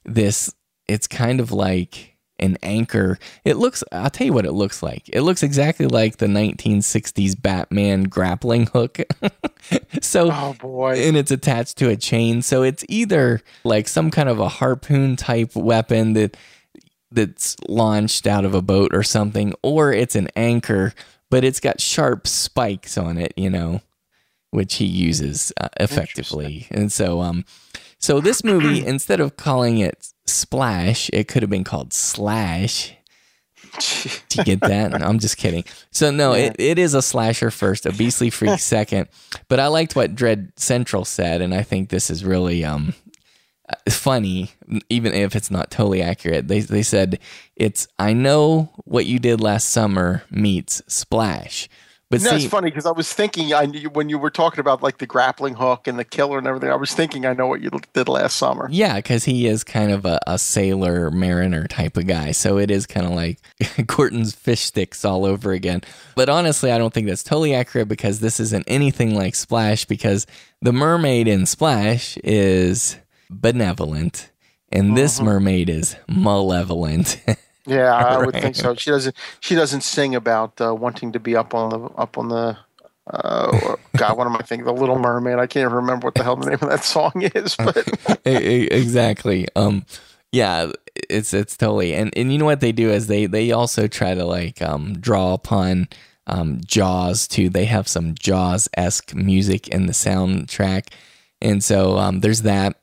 [0.05, 0.55] this
[0.87, 3.19] it's kind of like an anchor.
[3.45, 5.09] It looks I'll tell you what it looks like.
[5.13, 8.99] It looks exactly like the 1960s Batman grappling hook.
[10.01, 10.95] so Oh boy.
[11.01, 12.43] and it's attached to a chain.
[12.43, 16.37] So it's either like some kind of a harpoon type weapon that
[17.11, 20.93] that's launched out of a boat or something, or it's an anchor,
[21.31, 23.81] but it's got sharp spikes on it, you know,
[24.51, 26.67] which he uses uh, effectively.
[26.71, 27.45] And so, um,
[27.99, 32.95] so this movie, instead of calling it Splash, it could have been called Slash.
[34.29, 35.03] Do you get that?
[35.03, 35.65] I'm just kidding.
[35.91, 39.09] So no, it, it is a slasher first, a beastly freak second.
[39.49, 42.95] But I liked what Dread Central said, and I think this is really um
[43.89, 44.53] funny,
[44.89, 46.49] even if it's not totally accurate.
[46.49, 47.19] They they said
[47.57, 51.69] it's I know what you did last summer meets Splash.
[52.11, 54.61] But no, see, it's funny because I was thinking I knew when you were talking
[54.61, 56.71] about like the grappling hook and the killer and everything.
[56.71, 58.67] I was thinking I know what you did last summer.
[58.71, 62.33] Yeah, because he is kind of a, a sailor mariner type of guy.
[62.33, 63.41] So it is kind of like
[63.87, 65.83] Gorton's fish sticks all over again.
[66.15, 70.27] But honestly, I don't think that's totally accurate because this isn't anything like Splash because
[70.63, 72.97] the mermaid in Splash is
[73.29, 74.31] benevolent
[74.71, 75.27] and this mm-hmm.
[75.27, 77.21] mermaid is malevolent.
[77.69, 78.75] Yeah, I would think so.
[78.75, 79.15] She doesn't.
[79.41, 82.57] She doesn't sing about uh, wanting to be up on the up on the.
[83.11, 84.67] Uh, God, what am I thinking?
[84.67, 85.39] The Little Mermaid.
[85.39, 87.57] I can't even remember what the hell the name of that song is.
[87.65, 87.87] But
[88.27, 89.49] exactly.
[89.57, 89.87] Um,
[90.31, 90.73] yeah,
[91.09, 94.15] it's it's totally and and you know what they do is they they also try
[94.15, 95.89] to like um draw upon
[96.27, 97.49] um Jaws too.
[97.49, 100.89] They have some Jaws esque music in the soundtrack,
[101.41, 102.77] and so um there's that.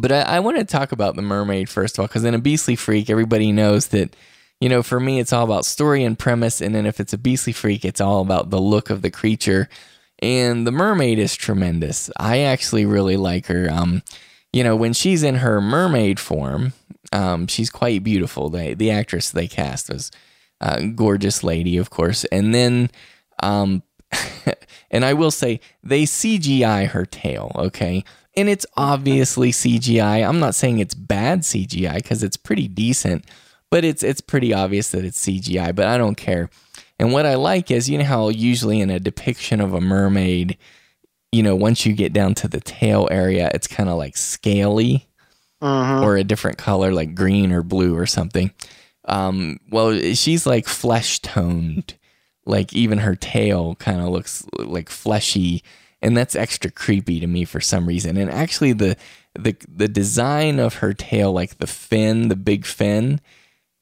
[0.00, 2.38] But I, I want to talk about the mermaid first of all, because in a
[2.38, 4.14] beastly freak, everybody knows that.
[4.62, 7.18] You know, for me, it's all about story and premise, and then if it's a
[7.18, 9.70] beastly freak, it's all about the look of the creature.
[10.18, 12.10] And the mermaid is tremendous.
[12.18, 13.70] I actually really like her.
[13.70, 14.02] Um,
[14.52, 16.74] you know, when she's in her mermaid form,
[17.12, 18.50] um, she's quite beautiful.
[18.50, 20.10] They, the actress they cast was
[20.60, 22.24] a gorgeous lady, of course.
[22.26, 22.90] And then,
[23.42, 23.82] um,
[24.90, 28.04] and I will say they CGI her tail, okay?
[28.36, 30.26] And it's obviously CGI.
[30.26, 33.24] I'm not saying it's bad CGI because it's pretty decent,
[33.70, 35.74] but it's it's pretty obvious that it's CGI.
[35.74, 36.48] But I don't care.
[36.98, 40.58] And what I like is, you know how usually in a depiction of a mermaid,
[41.32, 45.06] you know, once you get down to the tail area, it's kind of like scaly
[46.04, 48.50] or a different color, like green or blue or something.
[49.06, 51.94] Um, well, she's like flesh toned,
[52.46, 55.62] like even her tail kind of looks like fleshy
[56.02, 58.16] and that's extra creepy to me for some reason.
[58.16, 58.96] And actually the
[59.38, 63.20] the the design of her tail like the fin, the big fin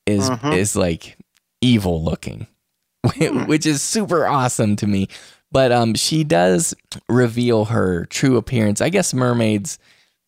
[0.06, 0.56] is Mhm.
[0.56, 1.16] is like
[1.60, 2.46] evil looking.
[3.46, 5.08] which is super awesome to me.
[5.52, 6.74] But um she does
[7.08, 8.80] reveal her true appearance.
[8.80, 9.78] I guess mermaids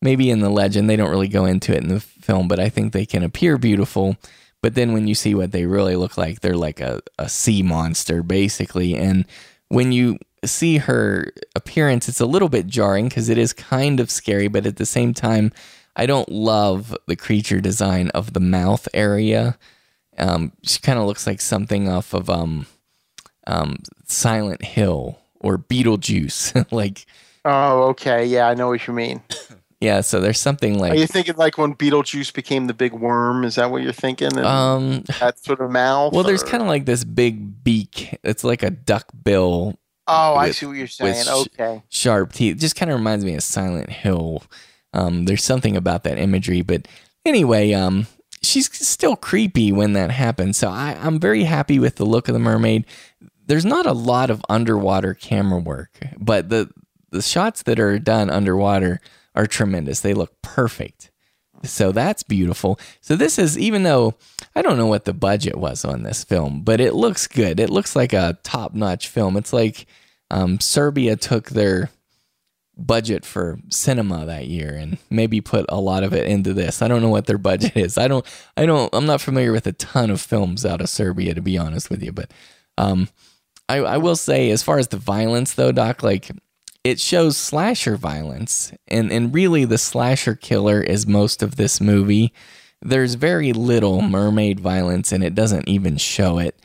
[0.01, 2.69] maybe in the legend they don't really go into it in the film, but I
[2.69, 4.15] think they can appear beautiful.
[4.63, 7.61] But then when you see what they really look like, they're like a, a sea
[7.63, 8.95] monster, basically.
[8.95, 9.25] And
[9.69, 14.09] when you see her appearance, it's a little bit jarring because it is kind of
[14.09, 15.51] scary, but at the same time,
[15.95, 19.57] I don't love the creature design of the mouth area.
[20.17, 22.65] Um, she kind of looks like something off of um,
[23.47, 26.65] um, Silent Hill or Beetlejuice.
[26.71, 27.05] like,
[27.43, 28.25] Oh, okay.
[28.25, 29.21] Yeah, I know what you mean.
[29.81, 33.43] yeah, so there's something like Are you thinking like when Beetlejuice became the big worm?
[33.43, 34.37] Is that what you're thinking?
[34.37, 36.13] And Um, that sort of mouth.
[36.13, 38.17] Well, there's kind of like this big beak.
[38.23, 39.77] It's like a duck bill.
[40.11, 41.23] Oh, I see what you're with saying.
[41.25, 41.81] sh- Okay.
[41.89, 42.57] Sharp teeth.
[42.59, 44.43] Just kind of reminds me of Silent Hill.
[44.93, 46.87] Um, there's something about that imagery, but
[47.25, 48.07] anyway, um,
[48.43, 50.57] she's still creepy when that happens.
[50.57, 52.85] So I, I'm very happy with the look of the mermaid.
[53.47, 56.69] There's not a lot of underwater camera work, but the
[57.11, 58.99] the shots that are done underwater
[59.35, 59.99] are tremendous.
[60.01, 61.11] They look perfect.
[61.63, 62.79] So that's beautiful.
[63.01, 64.15] So this is even though
[64.55, 67.59] I don't know what the budget was on this film, but it looks good.
[67.59, 69.37] It looks like a top-notch film.
[69.37, 69.85] It's like
[70.31, 71.91] um, Serbia took their
[72.77, 76.81] budget for cinema that year and maybe put a lot of it into this.
[76.81, 77.97] I don't know what their budget is.
[77.97, 78.25] I don't
[78.57, 81.57] I don't I'm not familiar with a ton of films out of Serbia to be
[81.57, 82.31] honest with you, but
[82.77, 83.09] um
[83.69, 86.31] I I will say as far as the violence though, Doc, like
[86.83, 92.33] it shows slasher violence and and really the slasher killer is most of this movie.
[92.81, 96.57] There's very little mermaid violence and it doesn't even show it.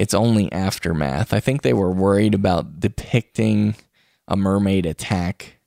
[0.00, 1.34] It's only aftermath.
[1.34, 3.74] I think they were worried about depicting
[4.26, 5.58] a mermaid attack.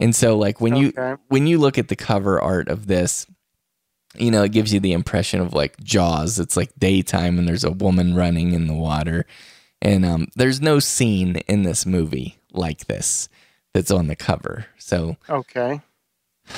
[0.00, 0.92] And so like when you
[1.28, 3.26] when you look at the cover art of this,
[4.16, 6.40] you know, it gives you the impression of like Jaws.
[6.40, 9.24] It's like daytime and there's a woman running in the water.
[9.80, 13.28] And um, there's no scene in this movie like this
[13.72, 14.66] that's on the cover.
[14.78, 15.80] So Okay.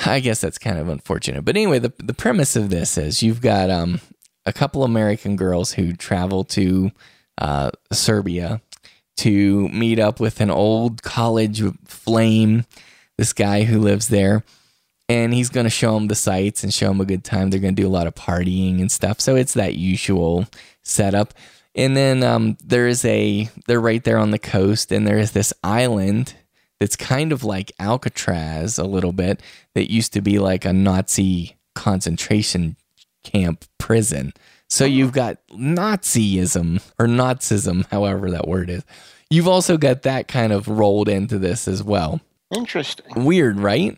[0.07, 1.45] I guess that's kind of unfortunate.
[1.45, 4.01] But anyway, the the premise of this is you've got um
[4.45, 6.91] a couple American girls who travel to
[7.37, 8.61] uh, Serbia
[9.17, 12.65] to meet up with an old college flame,
[13.17, 14.43] this guy who lives there,
[15.07, 17.49] and he's going to show them the sights and show them a good time.
[17.49, 19.19] They're going to do a lot of partying and stuff.
[19.19, 20.47] So it's that usual
[20.81, 21.33] setup.
[21.75, 25.31] And then um, there is a they're right there on the coast, and there is
[25.31, 26.35] this island
[26.79, 29.41] that's kind of like Alcatraz a little bit
[29.73, 32.75] that used to be like a Nazi concentration
[33.23, 34.33] camp prison.
[34.69, 34.93] So uh-huh.
[34.93, 38.83] you've got Nazism or Nazism, however that word is.
[39.29, 42.21] You've also got that kind of rolled into this as well.
[42.53, 43.25] Interesting.
[43.25, 43.97] Weird, right?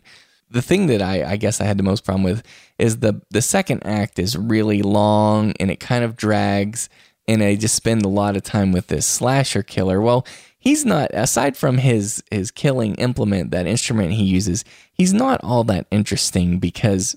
[0.50, 2.42] The thing that I, I guess I had the most problem with
[2.78, 6.88] is the the second act is really long and it kind of drags
[7.28, 10.00] and I just spend a lot of time with this slasher killer.
[10.00, 10.26] Well,
[10.58, 15.64] he's not aside from his his killing implement, that instrument he uses, he's not all
[15.64, 17.16] that interesting because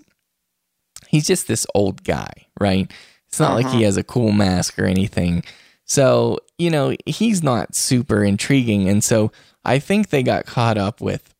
[1.10, 2.90] he's just this old guy, right?
[3.28, 3.86] It's not like he Uh-huh.
[3.86, 5.44] has a cool mask or anything.
[5.86, 8.88] So, you know, he's not super intriguing.
[8.88, 9.32] And so
[9.66, 11.34] I think they got caught up with,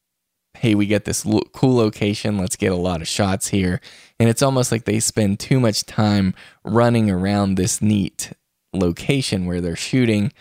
[0.58, 2.38] hey, we get this lo- cool location.
[2.38, 3.80] Let's get a lot of shots here.
[4.20, 6.34] And it's almost like they spend too much time
[6.64, 8.32] running around this neat
[8.74, 10.32] location where they're shooting.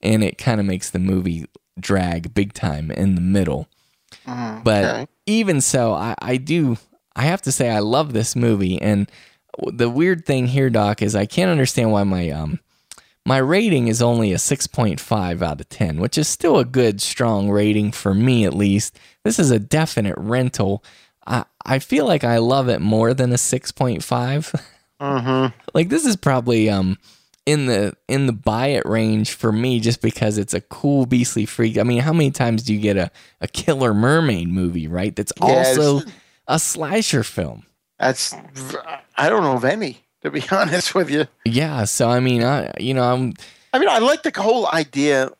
[0.00, 1.46] And it kind of makes the movie
[1.78, 3.68] drag big time in the middle.
[4.26, 5.06] Mm, But okay.
[5.26, 6.76] even so, I, I do,
[7.16, 8.80] I have to say, I love this movie.
[8.80, 9.10] And
[9.72, 12.60] the weird thing here, Doc, is I can't understand why my, um,
[13.24, 17.50] my rating is only a 6.5 out of 10, which is still a good, strong
[17.50, 18.98] rating for me at least.
[19.24, 20.84] This is a definite rental.
[21.26, 24.62] I, I feel like I love it more than a 6.5.
[25.00, 25.58] Mm-hmm.
[25.74, 26.98] like this is probably um
[27.44, 31.46] in the in the buy it range for me just because it's a cool beastly
[31.46, 31.78] freak.
[31.78, 33.10] I mean, how many times do you get a,
[33.40, 35.14] a killer mermaid movie, right?
[35.14, 35.78] That's Yes.
[35.78, 36.06] also
[36.48, 37.64] a slasher film.
[37.98, 38.34] That's
[39.16, 41.26] I don't know of any to be honest with you.
[41.44, 43.34] Yeah, so I mean, I you know, I'm
[43.72, 45.30] I mean, I like the whole idea,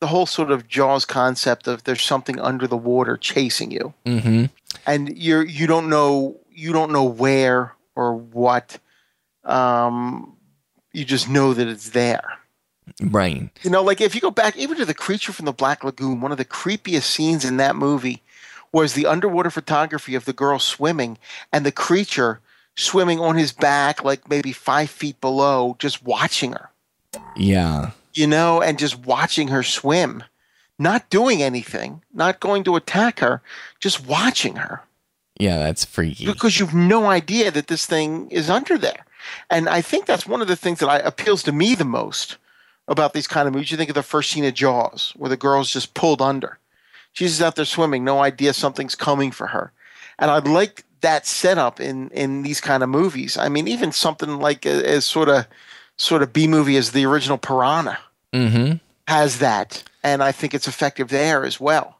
[0.00, 4.44] the whole sort of Jaws concept of there's something under the water chasing you, hmm
[4.86, 8.78] and you're you don't know you don't know where or what.
[9.44, 10.36] Um,
[10.92, 12.38] you just know that it's there.
[13.00, 13.48] right.
[13.62, 16.20] You know, like if you go back even to the creature from the Black Lagoon,
[16.20, 18.22] one of the creepiest scenes in that movie
[18.72, 21.18] was the underwater photography of the girl swimming
[21.52, 22.40] and the creature
[22.76, 26.70] swimming on his back, like maybe five feet below, just watching her.
[27.36, 27.90] Yeah.
[28.14, 30.22] you know, and just watching her swim,
[30.78, 33.40] not doing anything, not going to attack her,
[33.80, 34.82] just watching her
[35.38, 36.26] Yeah, that's freaky.
[36.26, 39.04] because you've no idea that this thing is under there.
[39.50, 42.36] And I think that's one of the things that I, appeals to me the most
[42.86, 43.70] about these kind of movies.
[43.70, 46.58] You think of the first scene of Jaws, where the girl's just pulled under.
[47.12, 49.72] She's just out there swimming, no idea something's coming for her.
[50.18, 53.36] And I like that setup in in these kind of movies.
[53.36, 55.46] I mean, even something like a, as sort of
[55.96, 57.98] sort of B movie as the original Piranha
[58.34, 58.76] Mm-hmm.
[59.06, 61.98] has that, and I think it's effective there as well.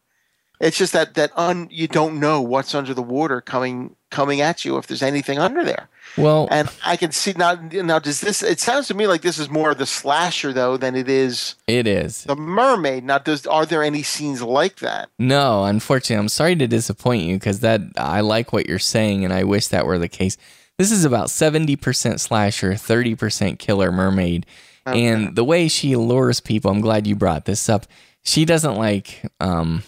[0.60, 4.64] It's just that that un, you don't know what's under the water coming coming at
[4.64, 5.88] you if there's anything under there.
[6.16, 7.54] Well, And I can see now.
[7.54, 8.42] Now, does this?
[8.42, 11.54] It sounds to me like this is more of the slasher though than it is
[11.66, 12.24] it is.
[12.24, 13.04] the mermaid.
[13.04, 15.10] Now, does are there any scenes like that?
[15.18, 19.32] No, unfortunately, I'm sorry to disappoint you because that I like what you're saying, and
[19.32, 20.36] I wish that were the case.
[20.78, 24.46] This is about 70% slasher, 30% killer mermaid.
[24.86, 27.84] And the way she lures people, I'm glad you brought this up.
[28.22, 29.82] She doesn't like um,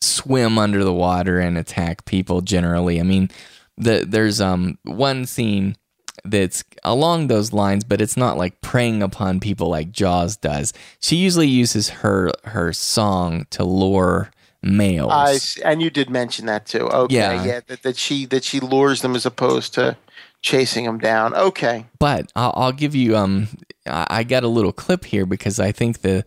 [0.00, 2.98] swim under the water and attack people generally.
[2.98, 3.30] I mean,
[3.76, 5.76] the, there's um, one scene
[6.24, 10.72] that's along those lines, but it's not like preying upon people like Jaws does.
[11.00, 14.30] She usually uses her her song to lure
[14.62, 15.58] males.
[15.64, 16.88] And you did mention that too.
[16.88, 17.44] Okay, Yeah.
[17.44, 19.96] yeah, that, that she that she lures them as opposed to
[20.42, 21.34] chasing them down.
[21.34, 23.48] Okay, but I'll, I'll give you um
[23.86, 26.24] I I got a little clip here because I think the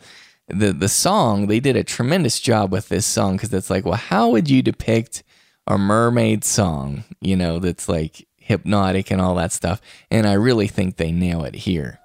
[0.48, 3.96] the the song they did a tremendous job with this song because it's like well
[3.96, 5.24] how would you depict
[5.68, 9.82] a mermaid song you know that's like hypnotic and all that stuff
[10.12, 12.00] and I really think they nail it here.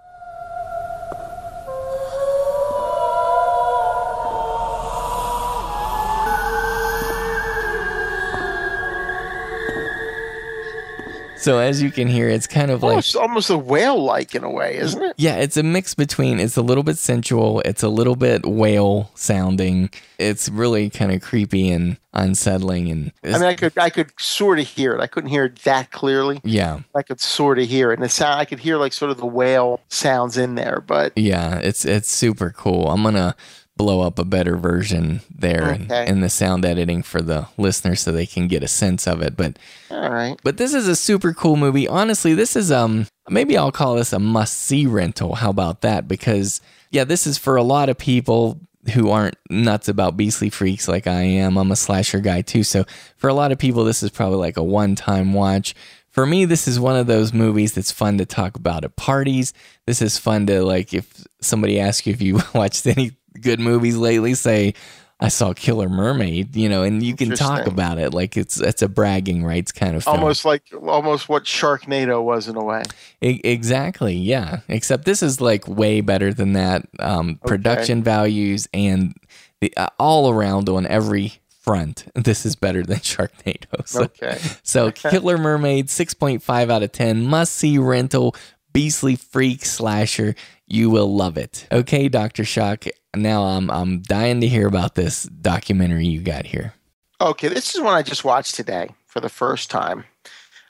[11.40, 14.44] So as you can hear, it's kind of like almost almost a whale like in
[14.44, 15.14] a way, isn't it?
[15.16, 19.10] yeah, it's a mix between it's a little bit sensual, it's a little bit whale
[19.14, 19.90] sounding.
[20.18, 24.58] It's really kind of creepy and unsettling and I mean, I could I could sort
[24.58, 25.00] of hear it.
[25.00, 26.40] I couldn't hear it that clearly.
[26.44, 26.80] yeah.
[26.94, 29.16] I could sort of hear it, and the sound I could hear like sort of
[29.16, 30.82] the whale sounds in there.
[30.86, 32.88] But Yeah, it's it's super cool.
[32.88, 33.34] I'm gonna
[33.81, 36.07] blow up a better version there in, Okay.
[36.07, 39.36] in the sound editing for the listeners so they can get a sense of it.
[39.36, 39.59] But
[39.90, 41.89] all right, but this is a super cool movie.
[41.89, 45.36] Honestly, this is um maybe I'll call this a must see rental.
[45.36, 46.07] How about that?
[46.09, 48.61] Because yeah, this is for a lot of people
[48.94, 51.57] who aren't nuts about beastly freaks like I am.
[51.59, 52.65] I'm a slasher guy too.
[52.65, 52.85] So
[53.16, 55.74] for a lot of people, this is probably like a one time watch.
[56.11, 59.52] For me, this is one of those movies that's fun to talk about at parties.
[59.86, 63.97] This is fun to like if somebody asks you if you watched any good movies
[63.97, 64.74] lately, say
[65.23, 68.81] I saw Killer Mermaid, you know, and you can talk about it like it's it's
[68.81, 70.16] a bragging rights kind of film.
[70.16, 72.82] almost like almost what Sharknado was in a way.
[73.20, 74.61] E- exactly, yeah.
[74.69, 76.89] Except this is like way better than that.
[76.98, 79.15] Um, production values and
[79.61, 82.07] the uh, all around on every front.
[82.15, 83.66] This is better than Sharknado.
[83.86, 84.39] So, Okay.
[84.62, 88.35] so Killer Mermaid, six point five out of ten, must see rental.
[88.73, 90.36] Beastly freak slasher,
[90.70, 91.66] you will love it.
[91.70, 92.86] Okay, Doctor Shock.
[93.14, 96.74] Now I'm I'm dying to hear about this documentary you got here.
[97.20, 100.05] Okay, this is one I just watched today for the first time.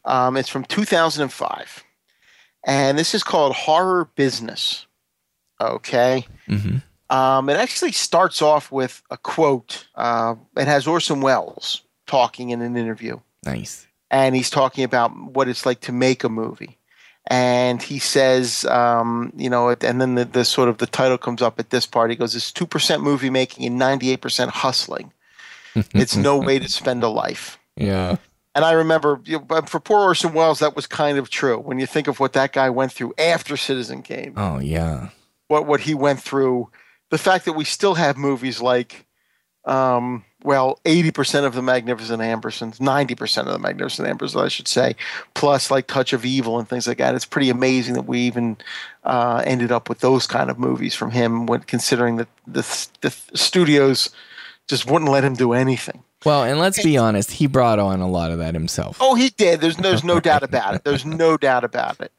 [0.05, 1.85] Um, it's from 2005,
[2.65, 4.87] and this is called Horror Business.
[5.61, 6.27] Okay.
[6.49, 6.79] Mm-hmm.
[7.15, 9.87] Um, it actually starts off with a quote.
[9.95, 13.21] Uh, it has Orson Welles talking in an interview.
[13.45, 13.87] Nice.
[14.11, 16.79] and he's talking about what it's like to make a movie.
[17.27, 21.43] And he says, um, you know, and then the, the sort of the title comes
[21.43, 22.11] up at this part.
[22.11, 25.13] He goes, "It's two percent movie making and ninety eight percent hustling.
[25.95, 28.17] It's no way to spend a life." Yeah.
[28.57, 31.59] And I remember, you know, but for poor Orson Welles, that was kind of true.
[31.59, 35.11] When you think of what that guy went through after Citizen Kane, Oh yeah.
[35.47, 36.69] what what he went through,
[37.11, 39.07] the fact that we still have movies like,
[39.67, 44.49] um, well, eighty percent of the Magnificent Ambersons, ninety percent of the Magnificent Ambersons, I
[44.49, 44.97] should say,
[45.35, 47.15] plus like Touch of Evil and things like that.
[47.15, 48.57] It's pretty amazing that we even
[49.05, 53.11] uh, ended up with those kind of movies from him, when considering that the, the
[53.35, 54.11] studios
[54.69, 56.03] just wouldn't let him do anything.
[56.25, 58.99] Well, and let's be honest, he brought on a lot of that himself.
[59.01, 59.61] Oh, he did.
[59.61, 60.85] There's there's no doubt about it.
[60.85, 62.13] There's no doubt about it.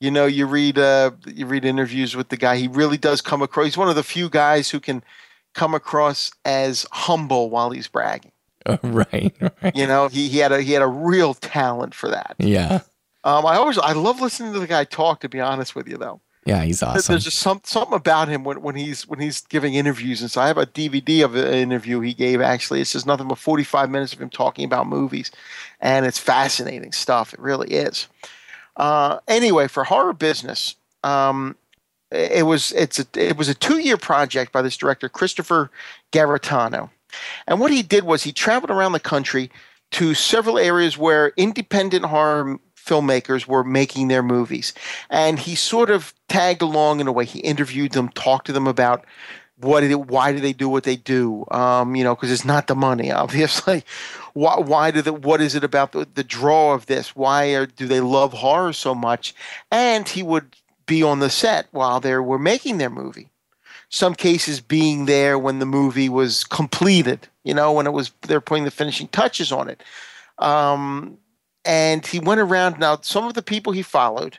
[0.00, 2.56] You know, you read uh, you read interviews with the guy.
[2.56, 3.66] He really does come across.
[3.66, 5.04] He's one of the few guys who can
[5.54, 8.32] come across as humble while he's bragging.
[8.82, 9.76] right, right.
[9.76, 12.34] You know, he, he had a he had a real talent for that.
[12.38, 12.80] Yeah.
[13.22, 15.20] Um, I always I love listening to the guy talk.
[15.20, 17.12] To be honest with you, though, Yeah, he's awesome.
[17.12, 20.22] there's just some something about him when, when he's when he's giving interviews.
[20.22, 22.40] And so I have a DVD of an interview he gave.
[22.40, 25.30] Actually, it's just nothing but 45 minutes of him talking about movies,
[25.80, 27.34] and it's fascinating stuff.
[27.34, 28.08] It really is.
[28.76, 31.54] Uh, anyway, for horror business, um,
[32.10, 35.70] it was it's a it was a two year project by this director Christopher
[36.12, 36.90] Garetano,
[37.46, 39.50] and what he did was he traveled around the country
[39.92, 44.74] to several areas where independent horror filmmakers were making their movies,
[45.10, 47.24] and he sort of tagged along in a way.
[47.24, 49.04] He interviewed them, talked to them about
[49.58, 51.44] what did why do they do what they do?
[51.50, 53.84] Um, you know, because it's not the money, obviously.
[54.34, 57.14] why, why do the, what is it about the, the draw of this?
[57.14, 59.34] Why are, do they love horror so much?
[59.70, 60.56] And he would
[60.86, 63.30] be on the set while they were making their movie.
[63.90, 68.40] Some cases being there when the movie was completed, you know, when it was they're
[68.40, 69.82] putting the finishing touches on it.
[70.38, 71.18] Um,
[71.64, 72.78] and he went around.
[72.78, 74.38] Now, some of the people he followed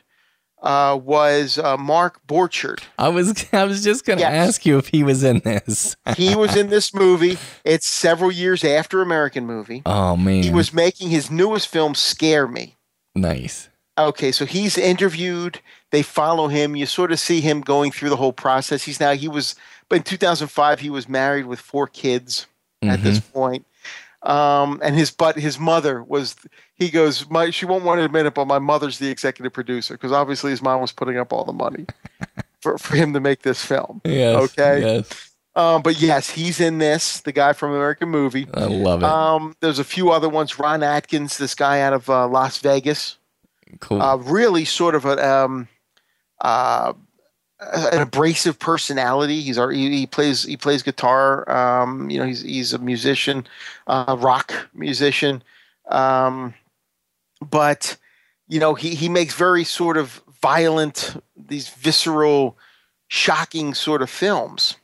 [0.62, 2.80] uh, was uh, Mark Borchardt.
[2.98, 4.48] I was I was just going to Yes.
[4.48, 5.96] ask you if he was in this.
[6.16, 7.38] He was in this movie.
[7.64, 9.82] It's several years after American movie.
[9.86, 12.76] oh man, He was making his newest film, Scare Me.
[13.14, 13.68] nice.
[13.98, 15.60] Okay, so he's interviewed.
[15.96, 16.76] They follow him.
[16.76, 18.82] You sort of see him going through the whole process.
[18.82, 19.54] He's now he was,
[19.88, 22.46] but in 2005 he was married with four kids
[22.82, 23.64] at this point.
[24.22, 26.36] Um, and his but his mother was.
[26.74, 29.94] He goes, my she won't want to admit it, but my mother's the executive producer
[29.94, 31.86] because obviously his mom was putting up all the money
[32.60, 34.02] for for him to make this film.
[34.04, 34.36] Yes.
[34.50, 34.82] Okay.
[34.82, 35.32] Yes.
[35.54, 37.22] Um, but yes, he's in this.
[37.22, 38.48] The guy from American Movie.
[38.52, 39.08] I love it.
[39.08, 40.58] Um, there's a few other ones.
[40.58, 43.16] Ron Atkins, this guy out of uh, Las Vegas.
[43.80, 44.02] Cool.
[44.02, 45.68] Uh, really sort of a, um,
[46.40, 46.92] uh,
[47.60, 49.40] an abrasive personality.
[49.40, 51.50] He's our, he, he plays he plays guitar.
[51.50, 53.46] Um, you know, he's he's a musician,
[53.86, 55.42] uh, rock musician.
[55.88, 56.54] Um,
[57.40, 57.96] but
[58.48, 62.56] you know, he he makes very sort of violent, these visceral,
[63.08, 64.76] shocking sort of films.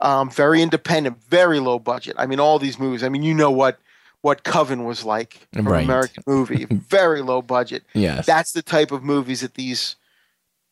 [0.00, 2.16] Um, very independent, very low budget.
[2.18, 3.02] I mean, all these movies.
[3.02, 3.80] I mean, you know what
[4.20, 5.84] what Coven was like Right.
[5.84, 6.64] American movie.
[6.70, 7.84] Very low budget.
[7.94, 8.26] Yes.
[8.26, 9.94] That's the type of movies that these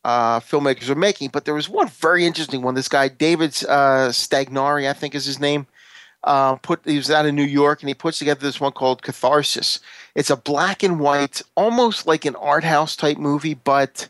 [0.05, 1.31] uh, filmmakers are making.
[1.31, 2.75] But there was one very interesting one.
[2.75, 5.67] This guy, David uh, Stagnari, I think is his name.
[6.23, 9.03] Uh, put he was out of New York and he puts together this one called
[9.03, 9.81] Catharsis.
[10.15, 14.09] It's a black and white, almost like an art house type movie, but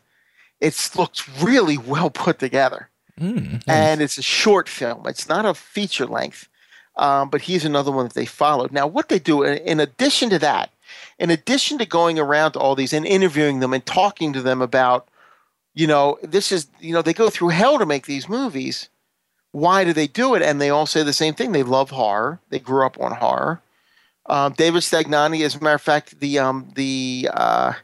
[0.61, 2.89] it looks really well put together
[3.21, 5.07] Mm, and it's a short film.
[5.07, 6.49] It's not a feature length,
[6.97, 8.73] um, but he's another one that they followed.
[8.73, 10.71] Now, what they do, in, in addition to that,
[11.19, 14.61] in addition to going around to all these and interviewing them and talking to them
[14.61, 15.07] about,
[15.75, 18.89] you know, this is, you know, they go through hell to make these movies.
[19.51, 20.43] Why do they do it?
[20.43, 21.53] And they all say the same thing.
[21.53, 22.41] They love horror.
[22.51, 23.61] They grew up on horror.
[24.27, 27.75] Um, David Stagnari, as a matter of fact, the um, the uh,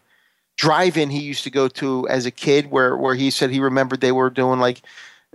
[0.57, 4.01] drive-in he used to go to as a kid, where where he said he remembered
[4.01, 4.81] they were doing like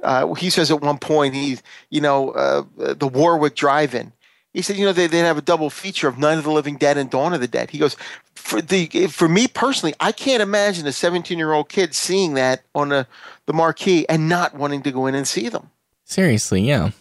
[0.02, 1.60] uh, he says at one point he
[1.90, 4.11] you know uh, the Warwick Drive-In.
[4.56, 6.77] He said you know they they have a double feature of Night of the Living
[6.77, 7.72] Dead and Dawn of the Dead.
[7.72, 7.98] He goes
[8.36, 12.64] for the for me personally, I can't imagine a 17 year old kid seeing that
[12.73, 13.06] on the
[13.48, 15.72] the marquee and not wanting to go in and see them.
[16.06, 16.91] Seriously, yeah.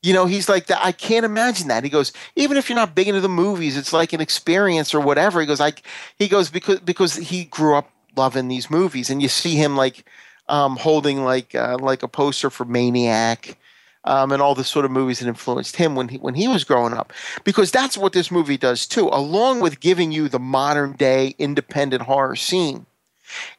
[0.00, 0.82] You know, he's like that.
[0.82, 1.84] I can't imagine that.
[1.84, 5.00] He goes, even if you're not big into the movies, it's like an experience or
[5.00, 5.40] whatever.
[5.40, 5.82] He goes, like,
[6.18, 10.04] he goes because because he grew up loving these movies, and you see him like
[10.48, 13.58] um, holding like uh, like a poster for Maniac.
[14.04, 16.64] Um, and all the sort of movies that influenced him when he when he was
[16.64, 17.12] growing up,
[17.44, 19.08] because that's what this movie does too.
[19.12, 22.86] Along with giving you the modern day independent horror scene,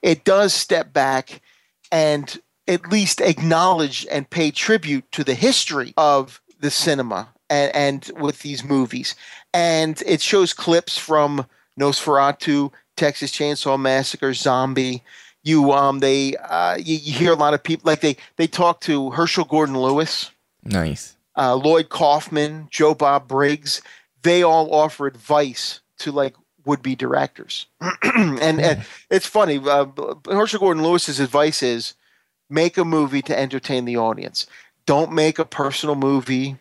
[0.01, 1.41] it does step back
[1.93, 8.11] and at least acknowledge and pay tribute to the history of the cinema and, and
[8.21, 9.15] with these movies.
[9.53, 11.45] And it shows clips from
[11.79, 15.03] Nosferatu, Texas Chainsaw Massacre, Zombie.
[15.43, 18.81] You um they uh you, you hear a lot of people like they they talk
[18.81, 20.31] to Herschell Gordon Lewis,
[20.65, 21.15] Nice.
[21.35, 23.81] uh, Lloyd Kaufman, Joe Bob Briggs.
[24.21, 26.35] They all offer advice to like
[26.65, 27.67] would be directors.
[28.03, 29.59] and, and it's funny.
[29.59, 29.87] Uh,
[30.25, 31.93] Herschell Gordon Lewis's advice is
[32.49, 34.47] make a movie to entertain the audience.
[34.85, 36.57] Don't make a personal movie.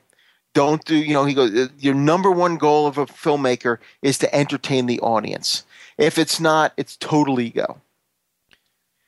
[0.54, 4.34] Don't do, you know, he goes, your number one goal of a filmmaker is to
[4.34, 5.64] entertain the audience.
[5.98, 7.80] If it's not, it's total ego.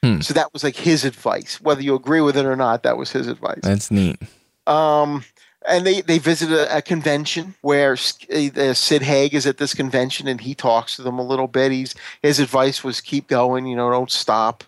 [0.03, 0.21] Hmm.
[0.21, 1.61] So that was like his advice.
[1.61, 3.61] Whether you agree with it or not, that was his advice.
[3.63, 4.21] That's neat.
[4.67, 5.25] Um,
[5.67, 10.29] and they they visit a, a convention where uh, Sid Haig is at this convention,
[10.29, 11.73] and he talks to them a little bit.
[11.73, 14.65] He's his advice was keep going, you know, don't stop.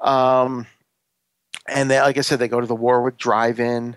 [0.00, 0.66] Um,
[1.68, 3.96] and they, like I said, they go to the Warwick Drive-In.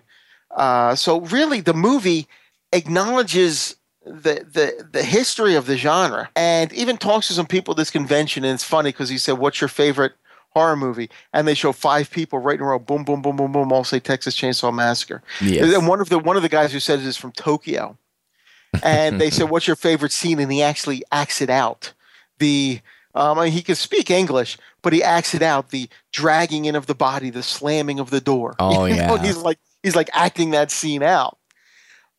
[0.55, 2.27] Uh, so really, the movie
[2.71, 7.77] acknowledges the, the the history of the genre, and even talks to some people at
[7.77, 8.43] this convention.
[8.45, 10.13] And it's funny because he said, "What's your favorite
[10.57, 13.51] horror movie?" And they show five people right in a row, boom, boom, boom, boom,
[13.51, 15.21] boom, all say Texas Chainsaw Massacre.
[15.41, 15.73] Yes.
[15.73, 17.97] And one of the one of the guys who said it is from Tokyo,
[18.83, 21.93] and they said, "What's your favorite scene?" And he actually acts it out.
[22.39, 22.81] The
[23.15, 26.75] Um, I mean, he can speak English, but he acts it out the dragging in
[26.75, 28.55] of the body, the slamming of the door.
[28.59, 29.23] Oh, You know, yeah.
[29.23, 31.37] he's like he's like acting that scene out.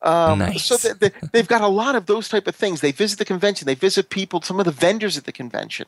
[0.03, 0.65] Um, Nice.
[0.65, 2.81] So they, they, they've got a lot of those type of things.
[2.81, 3.67] They visit the convention.
[3.67, 5.87] They visit people, some of the vendors at the convention,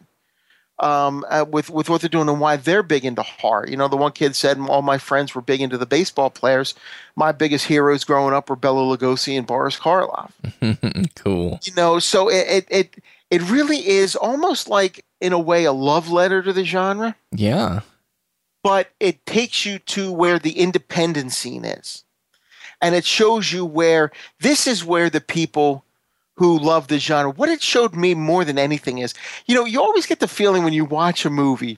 [0.80, 3.66] um, uh, with with what they're doing and why they're big into horror.
[3.68, 6.74] You know, the one kid said, "All my friends were big into the baseball players.
[7.16, 10.30] My biggest heroes growing up were Bela Lugosi and Boris Karloff."
[11.16, 11.60] cool.
[11.62, 12.94] You know, so it it it,
[13.30, 17.80] it really is almost like, in a way, a love letter to the genre Yeah.
[18.64, 22.04] but it takes you to where the independent scene is.
[22.82, 25.84] And it shows you where this is where the people
[26.40, 29.12] who love the genre, what it showed me more than anything is,
[29.44, 31.76] you know, you always get the feeling when you watch a movie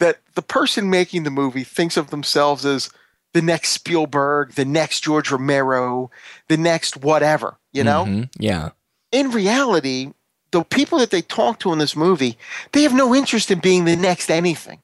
[0.00, 2.90] that the person making the movie thinks of themselves as
[3.32, 6.10] the next Spielberg, the next George Romero,
[6.48, 8.04] the next whatever, you know?
[8.04, 8.28] Mhm.
[8.38, 8.70] Yeah.
[9.12, 10.12] in reality,
[10.50, 12.36] the people that they talk to in this movie,
[12.72, 14.80] they have no interest in being the next anything.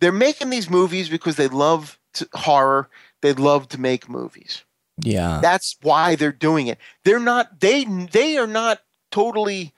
[0.00, 2.88] They're making these movies because they love to, horror.
[3.20, 4.64] They love to make movies.
[5.02, 5.40] Yeah.
[5.40, 6.78] That's why they're doing it.
[7.04, 7.60] They're not.
[7.60, 9.72] They they are not totally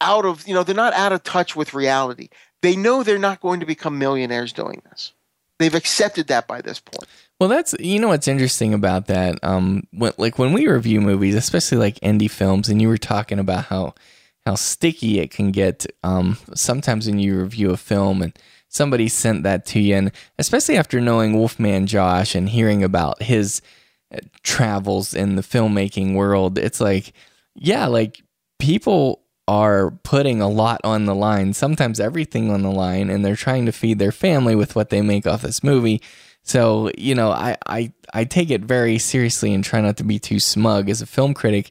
[0.00, 2.28] out of you know they're not out of touch with reality.
[2.60, 5.12] They know they're not going to become millionaires doing this.
[5.58, 7.06] They've accepted that by this point.
[7.38, 9.38] Well, that's you know what's interesting about that.
[9.42, 13.38] Um, when, like when we review movies, especially like indie films, and you were talking
[13.38, 13.94] about how
[14.44, 15.86] how sticky it can get.
[16.02, 18.36] Um, sometimes when you review a film and
[18.68, 23.62] somebody sent that to you, and especially after knowing Wolfman Josh and hearing about his
[24.42, 27.12] travels in the filmmaking world, it's like,
[27.54, 28.22] yeah, like
[28.58, 33.36] people are putting a lot on the line, sometimes everything on the line, and they're
[33.36, 36.00] trying to feed their family with what they make off this movie.
[36.44, 40.18] So, you know, I, I, I take it very seriously and try not to be
[40.18, 41.70] too smug as a film critic.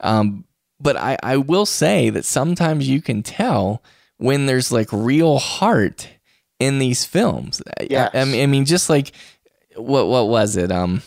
[0.00, 0.44] Um,
[0.80, 3.82] but I, I will say that sometimes you can tell
[4.16, 6.08] when there's like real heart
[6.58, 7.62] in these films.
[7.80, 8.10] Yes.
[8.14, 9.12] I, I mean, I mean, just like
[9.76, 10.70] what what was it?
[10.72, 11.02] Um,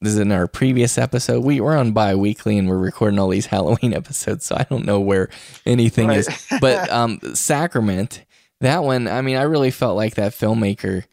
[0.00, 1.42] this is in our previous episode.
[1.44, 5.00] We we're on bi-weekly and we're recording all these Halloween episodes, so I don't know
[5.00, 5.28] where
[5.64, 6.28] anything is.
[6.60, 8.24] But um, Sacrament,
[8.60, 11.04] that one, I mean, I really felt like that filmmaker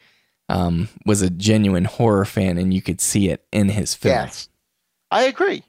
[0.49, 4.15] um, was a genuine horror fan, and you could see it in his film.
[4.15, 4.49] Yes,
[5.11, 5.63] I agree.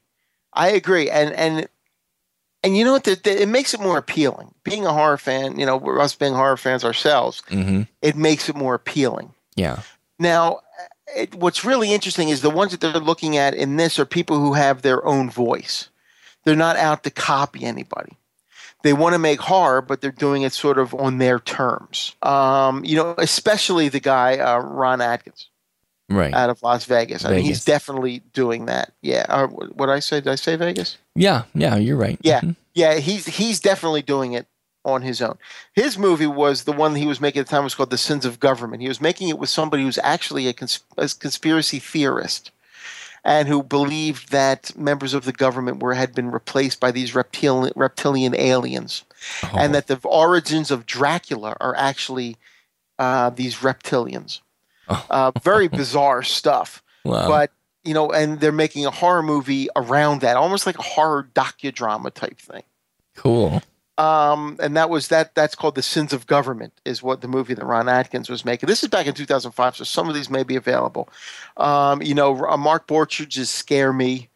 [0.53, 1.69] I agree, and and
[2.65, 3.05] and you know what?
[3.05, 4.55] The, the, it makes it more appealing.
[4.65, 8.57] Being a horror fan, you know, us being horror fans ourselves, hmm it makes it
[8.57, 9.33] more appealing.
[9.57, 9.83] Yeah.
[10.19, 10.61] Now,
[11.17, 14.39] it, what's really interesting is the ones that they're looking at in this are people
[14.39, 15.89] who have their own voice.
[16.45, 18.17] They're not out to copy anybody.
[18.83, 22.15] They want to make horror, but they're doing it sort of on their terms.
[22.23, 25.49] Um, you know, especially the guy uh, Ron Atkins
[26.11, 26.35] Right.
[26.35, 27.25] out of Las Vegas.
[27.25, 28.93] I mean, he's definitely doing that.
[29.01, 29.25] Yeah.
[29.27, 30.21] Uh, what I say?
[30.21, 30.99] Did I say Vegas?
[31.15, 31.45] Yeah.
[31.55, 31.77] Yeah.
[31.77, 32.19] You're right.
[32.21, 32.57] Yeah, Mhm.
[32.75, 34.47] yeah, he's he's definitely doing it
[34.85, 35.37] on his own.
[35.73, 38.25] His movie was the one he was making at the time was called The Sins
[38.25, 38.83] of Government.
[38.83, 42.51] He was making it with somebody who's actually a, cons- a conspiracy theorist
[43.25, 47.73] and who believed that members of the government were had been replaced by these reptilian
[47.75, 49.05] reptilian aliens,
[49.43, 49.53] Oh.
[49.57, 52.37] and that the origins of Dracula are actually
[52.99, 54.41] uh, these reptilians.
[54.89, 56.83] Uh, very bizarre stuff.
[57.07, 57.27] Wow.
[57.29, 57.51] But
[57.85, 62.13] you know, and they're making a horror movie around that, almost like a horror docudrama
[62.13, 62.63] type thing.
[63.17, 63.63] Cool.
[63.97, 65.35] Um, and that was that.
[65.35, 68.67] That's called the Sins of Government, is what the movie that Ron Atkins was making.
[68.67, 71.09] This is back in 2005, so some of these may be available.
[71.57, 74.29] Um, you know, uh, Mark Borchardt's Scare Me.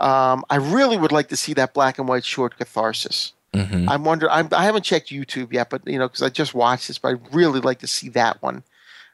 [0.00, 3.32] Um, I really would like to see that black and white short catharsis.
[3.52, 3.88] Mhm.
[3.88, 4.28] I wonder.
[4.30, 7.08] I'm, I haven't checked YouTube yet, but you know, because I just watched this, but
[7.12, 8.64] I'd really like to see that one.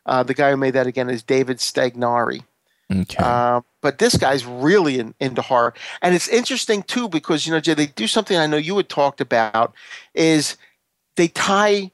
[0.07, 2.45] Uh, the guy who made that again is David Stagnari.
[2.91, 3.23] Okay.
[3.23, 7.61] Uh, but this guy's really in, into horror, and it's interesting too because you know
[7.61, 9.75] Jay, they do something I know you had talked about
[10.15, 10.57] is
[11.17, 11.93] they tie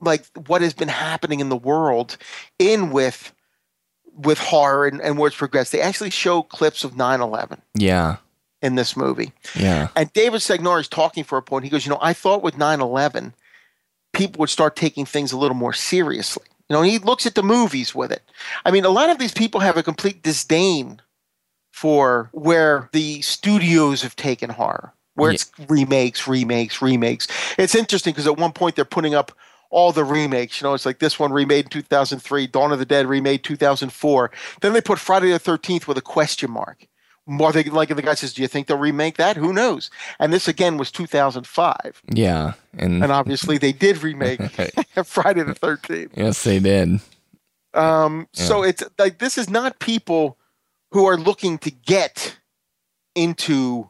[0.00, 2.16] like what has been happening in the world
[2.58, 3.32] in with
[4.16, 5.72] with horror and, and where it's progressed.
[5.72, 8.16] They actually show clips of 9-11 yeah.
[8.62, 9.32] in this movie.
[9.54, 9.88] Yeah.
[9.94, 11.64] And David Segnor is talking for a point.
[11.64, 13.34] He goes, you know, I thought with 9-11,
[14.14, 16.46] people would start taking things a little more seriously.
[16.68, 18.22] You know, he looks at the movies with it.
[18.64, 21.00] I mean, a lot of these people have a complete disdain
[21.72, 27.28] for where the studios have taken horror, where it's remakes, remakes, remakes.
[27.58, 29.32] It's interesting because at one point they're putting up
[29.70, 30.60] all the remakes.
[30.60, 34.30] You know, it's like this one remade in 2003, Dawn of the Dead remade 2004.
[34.60, 36.86] Then they put Friday the 13th with a question mark.
[37.28, 39.36] More they like the guy says, "Do you think they'll remake that?
[39.36, 39.90] Who knows?"
[40.20, 42.52] And this again was 2005, Yeah.
[42.78, 44.40] And, and obviously they did remake
[45.04, 46.10] Friday the 13th.
[46.16, 47.00] yes, they did.
[47.74, 50.38] Um, So it's like this is not people
[50.92, 52.36] who are looking to get
[53.14, 53.88] into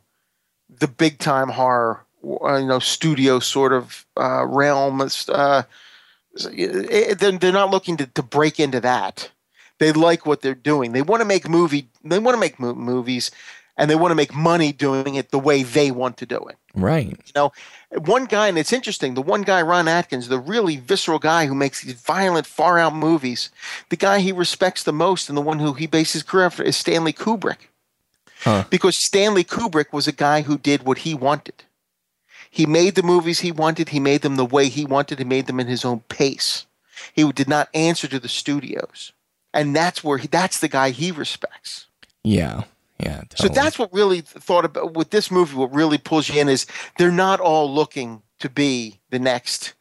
[0.69, 5.01] the big time horror uh, you know studio sort of uh, realm.
[5.29, 5.63] Uh,
[6.53, 9.31] it- they're, they're not looking to, to break into that.
[9.79, 10.93] They like what they're doing.
[10.93, 11.89] They want to make movie.
[12.03, 13.31] They want to make mo- movies,
[13.77, 16.57] and they want to make money doing it the way they want to do it.
[16.75, 17.07] Right.
[17.09, 17.53] You know,
[18.05, 19.15] one guy, and it's interesting.
[19.15, 22.95] The one guy, Ron Atkins, the really visceral guy who makes these violent, far out
[22.95, 23.51] movies.
[23.91, 26.63] The guy he respects the most, and the one who he bases his career after,
[26.63, 27.69] is Stanley Kubrick
[28.41, 28.65] Huh.
[28.69, 31.65] because Stanley Kubrick was a guy who did what he wanted.
[32.51, 33.91] He made the movies he wanted.
[33.91, 35.19] He made them the way he wanted.
[35.19, 36.67] He made them in his own pace.
[37.13, 39.13] He did not answer to the studios,
[39.57, 41.87] and that's where he, that's the guy he respects.
[42.23, 42.65] Yeah.
[43.01, 43.23] Yeah.
[43.35, 45.57] So that's what really thought about with this movie.
[45.57, 46.67] What really pulls you in is
[46.99, 49.75] they're not all looking to be the next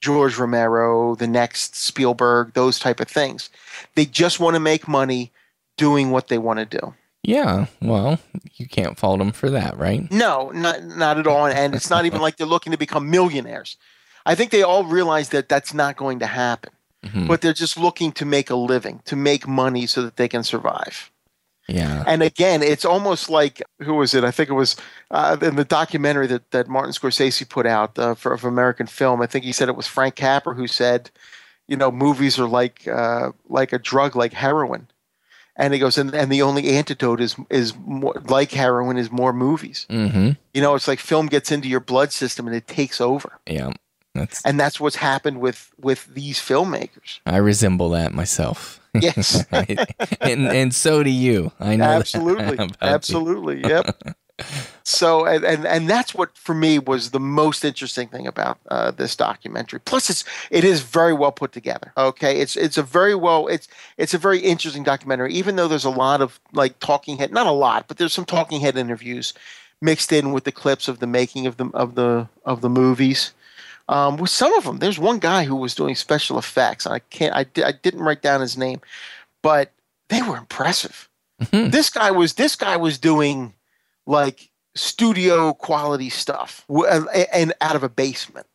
[0.00, 3.50] George Romero, the next Spielberg, those type of things.
[3.94, 5.32] They just want to make money
[5.76, 6.94] doing what they want to do.
[7.22, 7.66] Yeah.
[7.80, 8.18] Well,
[8.54, 10.10] you can't fault them for that, right?
[10.12, 11.46] No, not not at all.
[11.46, 13.76] And it's not even like they're looking to become millionaires.
[14.24, 16.72] I think they all realize that that's not going to happen.
[17.06, 17.26] Mhm.
[17.28, 20.42] But they're just looking to make a living, to make money so that they can
[20.42, 21.10] survive.
[21.68, 22.04] Yeah.
[22.06, 24.22] And again, it's almost like who was it?
[24.22, 24.76] I think it was
[25.10, 29.20] uh, in the documentary that, that Martin Scorsese put out uh, for of American film.
[29.20, 31.10] I think he said it was Frank Capra who said,
[31.66, 34.86] you know, movies are like uh, like a drug, like heroin.
[35.58, 39.32] And he goes, and, and the only antidote is is more, like heroin is more
[39.32, 39.86] movies.
[39.90, 40.32] Mm-hmm.
[40.54, 43.72] You know, it's like film gets into your blood system and it takes over, Yeah.
[44.16, 44.44] That's.
[44.44, 47.20] and that's what's happened with with these filmmakers.
[47.26, 48.80] I resemble that myself.
[48.98, 49.44] Yes.
[49.52, 49.78] Right?
[50.22, 51.52] and and so do you.
[51.60, 51.84] I know.
[51.84, 52.70] that absolutely you.
[52.80, 54.16] absolutely yep
[54.82, 58.90] so and, and and that's what for me was the most interesting thing about uh,
[58.90, 63.14] this documentary plus it's it is very well put together okay it's it's a very
[63.14, 63.66] well it's
[63.96, 67.46] it's a very interesting documentary even though there's a lot of like talking head not
[67.46, 69.32] a lot but there's some talking head interviews
[69.80, 73.32] mixed in with the clips of the making of the of the of the movies
[73.88, 77.34] um, with some of them there's one guy who was doing special effects i can't
[77.34, 78.80] i, I didn't write down his name
[79.42, 79.72] but
[80.08, 81.08] they were impressive.
[81.50, 83.52] This guy was this guy was doing
[84.06, 88.46] like studio quality stuff and- and out of a basement.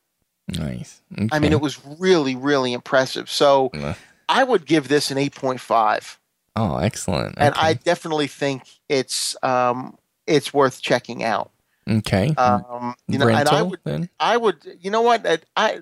[0.47, 1.01] Nice.
[1.31, 3.29] i mean it was really really impressive.
[3.29, 3.69] So
[4.27, 6.17] i would give this an 8.5
[6.55, 7.35] Oh, excellent.
[7.37, 9.97] and i definitely think it's um
[10.27, 11.51] it's worth checking out
[11.89, 12.33] Okay.
[12.37, 14.09] um you know and i Rental, would then?
[14.19, 15.79] i would you know what I- i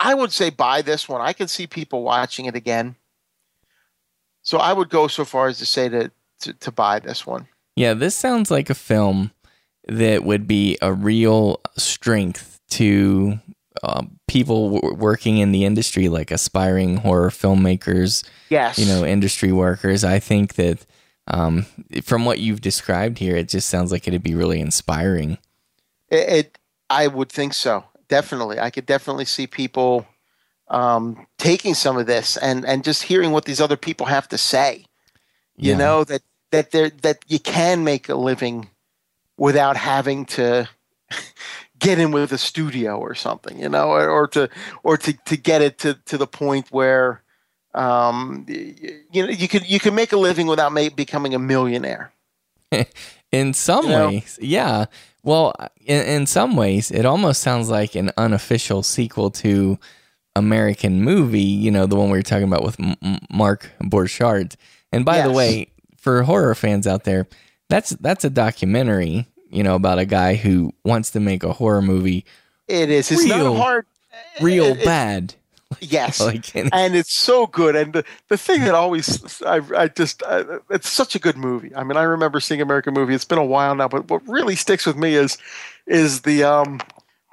[0.00, 2.96] i would say buy this one i can see people watching it again
[4.42, 7.46] so i would go so far as to say to to, to buy this one
[7.76, 9.30] Yeah, this sounds like a film
[9.88, 13.38] that would be a real strength to
[13.84, 18.22] um, people w- working in the industry, like aspiring horror filmmakers.
[18.50, 18.78] Yes.
[18.78, 20.04] you know, industry workers.
[20.04, 20.84] I think that
[21.28, 21.66] um,
[22.02, 25.38] from what you've described here, it just sounds like it'd be really inspiring.
[26.10, 26.58] It, it
[26.90, 27.84] I would think so.
[28.08, 30.06] Definitely, I could definitely see people
[30.68, 34.38] um, taking some of this and and just hearing what these other people have to
[34.38, 34.86] say.
[35.60, 35.76] You Yeah.
[35.76, 36.22] know that
[36.52, 38.70] that there that you can make a living
[39.38, 40.68] without having to
[41.78, 43.58] get in with a studio or something.
[43.60, 44.50] You know, or, or to
[44.82, 47.22] or to to get it to to the point where
[47.74, 52.12] um, you know you could you can make a living without ma- becoming a millionaire.
[53.32, 54.08] in some You know?
[54.08, 54.86] ways, yeah.
[55.24, 55.54] Well,
[55.84, 59.78] in, in some ways, it almost sounds like an unofficial sequel to
[60.34, 61.40] American movie.
[61.40, 64.56] You know, the one we were talking about with M- Mark Borchardt.
[64.92, 67.28] And by the way, for horror fans out there,
[67.68, 69.26] that's that's a documentary.
[69.50, 72.24] You know, about a guy who wants to make a horror movie
[72.68, 73.10] It is.
[73.10, 73.86] It's Real- not hard.
[74.40, 75.34] real it- bad.
[75.80, 77.74] Yes, Like, and- it's so good.
[77.76, 81.74] And the, the thing that always, I, I just, I, it's such a good movie.
[81.74, 83.14] I mean, I remember seeing American movie.
[83.14, 85.38] It's been a while now, but what really sticks with me is,
[85.86, 86.80] is the, um,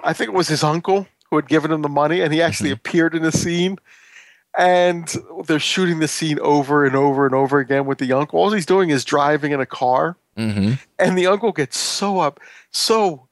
[0.03, 2.71] I think it was his uncle who had given him the money, and he actually
[2.71, 3.77] appeared in the scene.
[4.57, 5.13] And
[5.45, 8.39] they're shooting the scene over and over and over again with the uncle.
[8.39, 10.73] All he's doing is driving in a car, Mm-hmm.
[10.97, 12.39] and the uncle gets so up,
[12.71, 13.27] so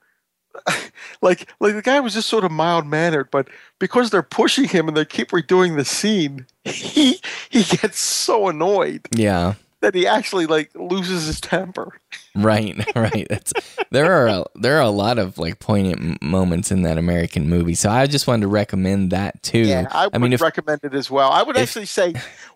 [1.21, 3.47] like like the guy was just sort of mild mannered, but
[3.79, 7.19] because they're pushing him and they keep redoing the scene, he
[7.49, 9.53] he gets so annoyed Yeah.
[9.81, 11.99] that he actually like loses his temper.
[12.35, 13.27] Right, right.
[13.29, 13.53] That's
[13.91, 17.75] there are a, there are a lot of like poignant moments in that American movie.
[17.75, 19.59] So I just wanted to recommend that too.
[19.59, 21.31] Yeah, I would mean, if recommend it as well.
[21.31, 22.13] I would if- actually say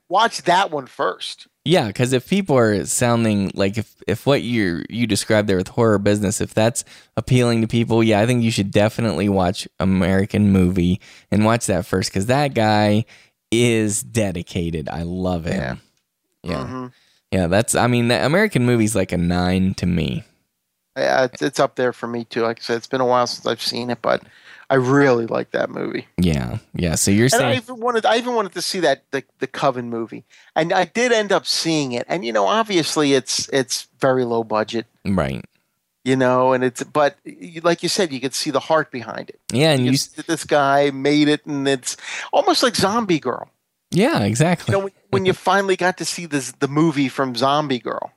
[0.09, 1.47] watch that one first.
[1.63, 5.67] Yeah, because if people are sounding like if if what you you described there with
[5.69, 6.83] horror business, if that's
[7.15, 11.85] appealing to people, yeah, I think you should definitely watch American movie and watch that
[11.85, 13.05] first because that guy
[13.51, 14.89] is dedicated.
[14.89, 15.55] I love it.
[15.55, 15.75] Yeah.
[16.43, 16.65] Yeah.
[16.65, 16.93] Mhm.
[17.31, 17.75] Yeah, that's.
[17.75, 20.23] I mean, the American movie's like a nine to me.
[20.97, 22.41] Yeah, it's, it's up there for me too.
[22.41, 24.23] Like I said, it's been a while since I've seen it, but
[24.72, 26.07] I really like that movie.
[26.18, 26.95] Yeah, yeah.
[26.95, 29.48] So you're And I saying, even wanted, I even wanted to see that the the
[29.48, 30.23] Coven movie,
[30.56, 32.06] and I did end up seeing it.
[32.07, 35.43] And you know, obviously, it's it's very low budget, right?
[36.03, 37.18] you know, and it's but
[37.61, 39.39] like you said, you could see the heart behind it.
[39.52, 41.98] Yeah, and you, that this guy made it, and it's
[42.31, 43.49] almost like Zombie Girl.
[43.91, 44.72] yeah, exactly.
[44.72, 48.14] You know, when, when you finally got to see this the movie from Zombie Girl,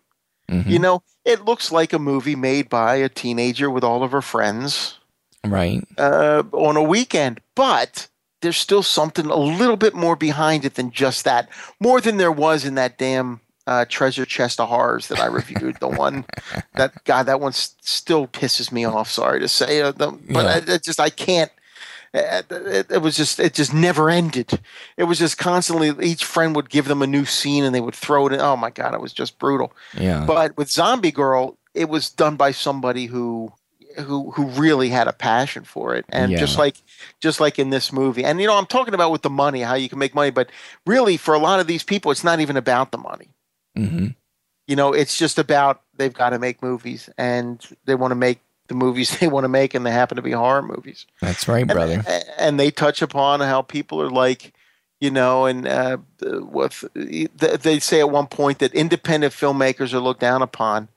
[0.48, 0.66] Mhm.
[0.68, 4.22] you know, it looks like a movie made by a teenager with all of her
[4.22, 4.98] friends
[5.46, 5.82] right?
[5.98, 8.08] uh, on a weekend, but
[8.42, 11.48] there's still something a little bit more behind it than just that.
[11.80, 15.76] More than there was in that damn uh, treasure chest of horrors that I reviewed.
[15.80, 16.26] the one
[16.74, 19.08] that God, that one s- still pisses me off.
[19.10, 20.72] Sorry to say, uh, the, but Yeah.
[20.72, 21.50] I, I just I can't.
[22.12, 24.60] uh, It, it was just it just never ended.
[24.98, 27.94] It was just constantly each friend would give them a new scene and they would
[27.96, 28.40] throw it in.
[28.40, 29.72] Oh my god, it was just brutal.
[29.98, 30.24] Yeah.
[30.26, 33.50] But with Zombie Girl, it was done by somebody who
[33.98, 36.04] who who really had a passion for it.
[36.08, 36.38] And Yeah.
[36.38, 36.76] just like
[37.20, 38.24] just like in this movie.
[38.24, 40.50] And you know, I'm talking about with the money, how you can make money, but
[40.86, 43.28] really for a lot of these people it's not even about the money.
[43.76, 44.08] hmm
[44.66, 48.40] You know, it's just about they've got to make movies and they want to make
[48.68, 51.06] the movies they want to make and they happen to be horror movies.
[51.20, 52.02] That's right, brother.
[52.38, 54.52] And they touch upon how people are like
[55.00, 60.20] you know, and uh, with they say at one point that independent filmmakers are looked
[60.20, 60.88] down upon,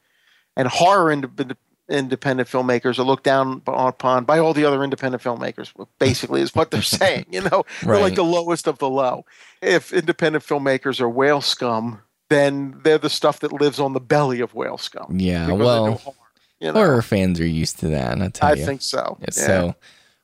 [0.56, 1.58] and horror indep-
[1.90, 5.72] independent filmmakers are looked down upon by all the other independent filmmakers.
[6.00, 7.26] Basically, is what they're saying.
[7.30, 9.26] You know, they're like the lowest of the low.
[9.62, 14.42] If independent filmmakers are whale scum, then they're the stuff that lives on the belly
[14.42, 15.20] of whale scum.
[15.20, 16.16] Yeah, because they do well, horror,
[16.60, 16.74] you know?
[16.74, 18.22] horror fans are used to that.
[18.22, 19.18] I tell I think so.
[19.22, 19.32] Yeah.
[19.32, 19.76] So,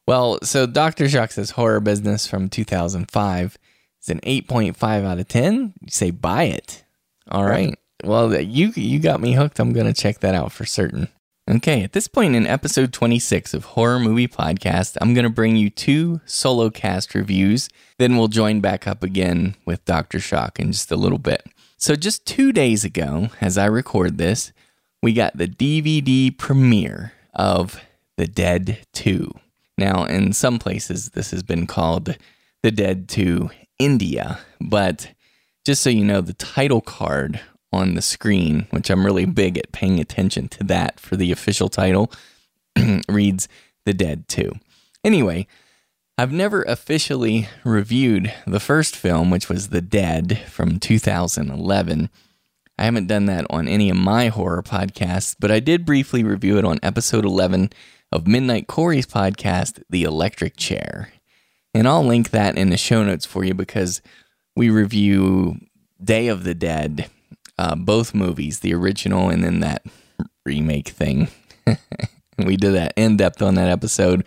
[0.07, 1.07] well, so Dr.
[1.07, 3.57] Shock says horror business from 2005
[4.01, 5.73] is an 8.5 out of 10.
[5.81, 6.83] You say buy it.
[7.29, 7.77] All right.
[8.03, 9.59] Well, you you got me hooked.
[9.59, 11.07] I'm going to check that out for certain.
[11.49, 15.57] Okay, at this point in episode 26 of Horror Movie Podcast, I'm going to bring
[15.57, 17.67] you two solo cast reviews.
[17.97, 20.21] Then we'll join back up again with Dr.
[20.21, 21.45] Shock in just a little bit.
[21.75, 24.53] So, just two days ago, as I record this,
[25.01, 27.81] we got the DVD premiere of
[28.15, 29.29] The Dead 2.
[29.77, 32.15] Now, in some places, this has been called
[32.61, 33.49] The Dead 2
[33.79, 35.11] India, but
[35.65, 37.41] just so you know, the title card
[37.73, 39.33] on the screen, which I'm really mm-hmm.
[39.33, 42.11] big at paying attention to that for the official title,
[43.09, 43.47] reads
[43.85, 44.53] The Dead 2.
[45.03, 45.47] Anyway,
[46.17, 52.09] I've never officially reviewed the first film, which was The Dead from 2011.
[52.77, 56.57] I haven't done that on any of my horror podcasts, but I did briefly review
[56.57, 57.71] it on episode 11
[58.11, 61.13] of Midnight Corey's podcast, The Electric Chair.
[61.73, 64.01] And I'll link that in the show notes for you because
[64.55, 65.57] we review
[66.03, 67.09] Day of the Dead,
[67.57, 69.85] uh, both movies, the original and then that
[70.45, 71.27] remake thing.
[72.37, 74.25] we did that in depth on that episode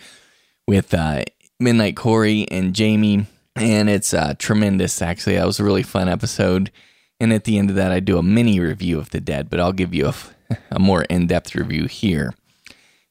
[0.66, 1.22] with uh,
[1.60, 5.00] Midnight Corey and Jamie, and it's uh, tremendous.
[5.00, 6.70] Actually, that was a really fun episode.
[7.18, 9.58] And at the end of that, I do a mini review of the Dead, but
[9.58, 10.14] I'll give you a,
[10.70, 12.34] a more in depth review here.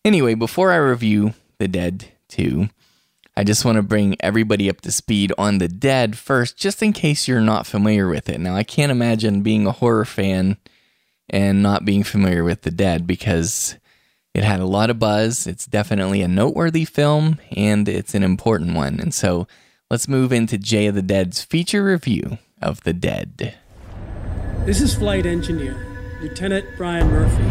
[0.04, 2.70] Anyway, before I review The Dead 2,
[3.38, 6.94] I just want to bring everybody up to speed on The Dead first, just in
[6.94, 8.40] case you're not familiar with it.
[8.40, 10.56] Now, I can't imagine being a horror fan
[11.30, 13.76] and not being familiar with The Dead because
[14.34, 15.48] it had a lot of buzz.
[15.48, 19.02] It's definitely a noteworthy film and it's an important one.
[19.02, 19.50] And so
[19.92, 23.58] let's move into Jay of the Dead's feature review of The Dead.
[24.66, 25.76] This is Flight Engineer,
[26.22, 27.44] Lieutenant Brian Murphy,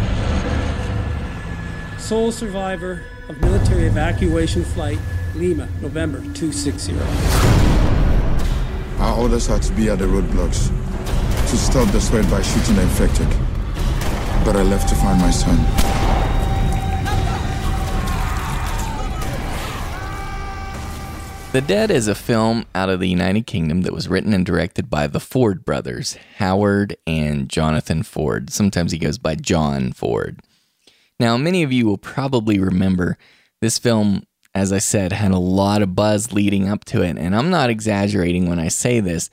[2.01, 4.99] sole survivor of military evacuation flight
[5.35, 6.95] Lima, November 260.
[9.01, 10.69] Our orders are to be at the roadblocks
[11.51, 13.29] to stop the spread by shooting the infected.
[14.45, 15.59] But I left to find my son.
[21.51, 24.89] The Dead is a film out of the United Kingdom that was written and directed
[24.89, 28.51] by the Ford brothers, Howard and Jonathan Ford.
[28.51, 30.41] Sometimes he goes by John Ford.
[31.19, 33.19] Now, many of you will probably remember
[33.61, 37.35] this film, as I said, had a lot of buzz leading up to it, and
[37.35, 39.31] I'm not exaggerating when I say this.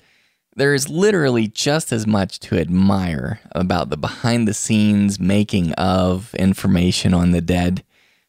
[0.55, 6.33] There is literally just as much to admire about the behind the scenes making of
[6.35, 7.83] information on the dead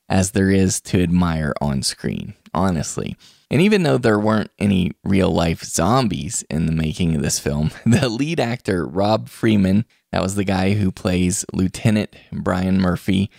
[0.09, 3.17] as there is to admire on screen, honestly.
[3.51, 7.71] And even though there weren't any real life zombies in the making of this film,
[7.87, 13.31] the lead actor, Rob Freeman, that was the guy who plays Lieutenant Brian Murphy.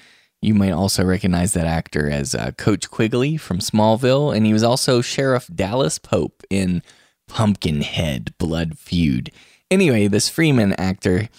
[0.44, 4.62] You might also recognize that actor as uh, Coach Quigley from Smallville, and he was
[4.62, 6.84] also Sheriff Dallas Pope in
[7.30, 9.32] Pumpkinhead Blood Feud.
[9.72, 11.30] Anyway, this Freeman actor,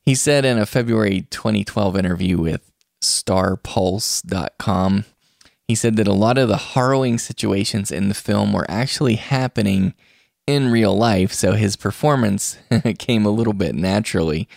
[0.00, 5.04] he said in a February 2012 interview with starpulse.com.
[5.68, 9.92] He said that a lot of the harrowing situations in the film were actually happening
[10.46, 12.56] in real life, so his performance
[12.98, 14.48] came a little bit naturally.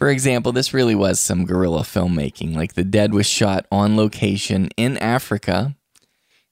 [0.00, 2.56] For example, this really was some guerrilla filmmaking.
[2.56, 5.76] Like The Dead was shot on location in Africa,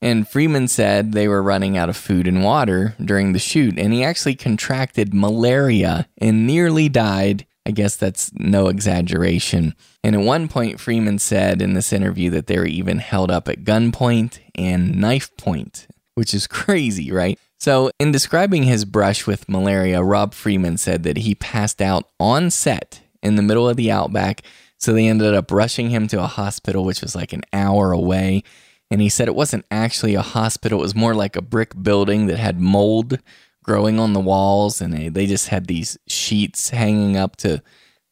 [0.03, 3.95] and Freeman said they were running out of food and water during the shoot, and
[3.95, 7.47] he actually contracted malaria and nearly died.
[7.65, 9.75] I guess that's no exaggeration.
[10.05, 13.49] And at one point, Freeman said in this interview that they were even held up
[13.49, 15.87] at gunpoint and knife point,
[16.17, 17.39] which is crazy, right?
[17.59, 22.51] So, in describing his brush with malaria, Rob Freeman said that he passed out on
[22.51, 24.43] set in the middle of the outback.
[24.79, 28.43] So, they ended up rushing him to a hospital, which was like an hour away.
[28.91, 32.27] And he said it wasn't actually a hospital, it was more like a brick building
[32.27, 33.19] that had mold
[33.63, 34.81] growing on the walls.
[34.81, 37.63] And they, they just had these sheets hanging up to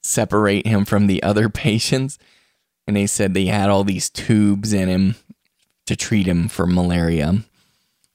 [0.03, 2.19] separate him from the other patients.
[2.87, 5.17] And they said they had all these tubes in him
[5.87, 7.43] to treat him for malaria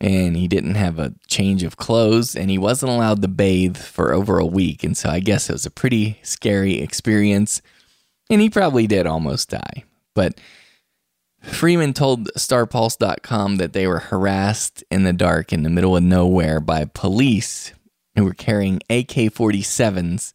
[0.01, 4.13] and he didn't have a change of clothes and he wasn't allowed to bathe for
[4.13, 7.61] over a week and so i guess it was a pretty scary experience
[8.31, 9.83] and he probably did almost die.
[10.15, 10.39] But
[11.43, 16.59] freeman told starpulse.com that they were harassed in the dark in the middle of nowhere
[16.59, 17.73] by police
[18.15, 20.33] who were carrying ak-47s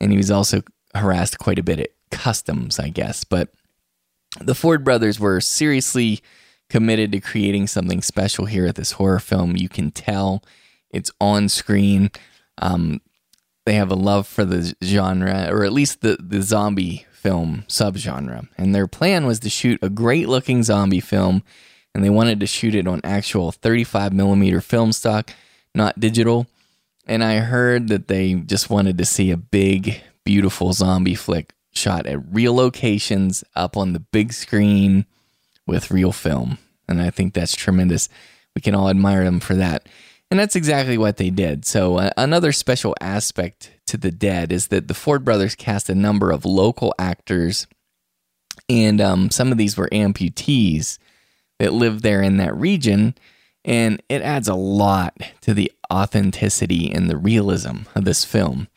[0.00, 0.62] and he was also
[0.94, 3.24] harassed quite a bit at customs i guess.
[3.24, 3.52] But
[4.40, 6.20] the ford brothers were seriously
[6.68, 9.56] committed to creating something special here at this horror film.
[9.56, 10.42] You can tell
[10.90, 12.10] it's on screen.
[12.58, 13.00] Um,
[13.66, 18.48] they have a love for the genre, or at least the, the zombie film subgenre.
[18.56, 21.42] And their plan was to shoot a great looking zombie film,
[21.94, 25.32] and they wanted to shoot it on actual 35 millimeter film stock,
[25.74, 26.46] not digital.
[27.06, 32.06] And I heard that they just wanted to see a big, beautiful zombie flick shot
[32.06, 35.06] at real locations up on the big screen
[35.68, 36.58] with real film.
[36.88, 38.08] And I think that's tremendous.
[38.56, 39.86] We can all admire them for that.
[40.30, 41.64] And that's exactly what they did.
[41.64, 45.94] So, uh, another special aspect to The Dead is that the Ford brothers cast a
[45.94, 47.66] number of local actors,
[48.68, 50.98] and um, some of these were amputees
[51.58, 53.14] that lived there in that region.
[53.64, 58.68] And it adds a lot to the authenticity and the realism of this film.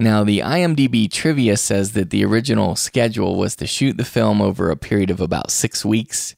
[0.00, 4.70] Now, the IMDb trivia says that the original schedule was to shoot the film over
[4.70, 6.36] a period of about six weeks,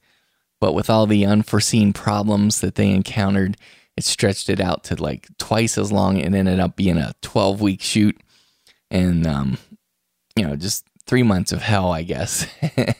[0.60, 3.58] but with all the unforeseen problems that they encountered,
[3.98, 7.60] it stretched it out to like twice as long and ended up being a 12
[7.60, 8.18] week shoot.
[8.90, 9.58] And, um,
[10.36, 12.46] you know, just three months of hell, I guess.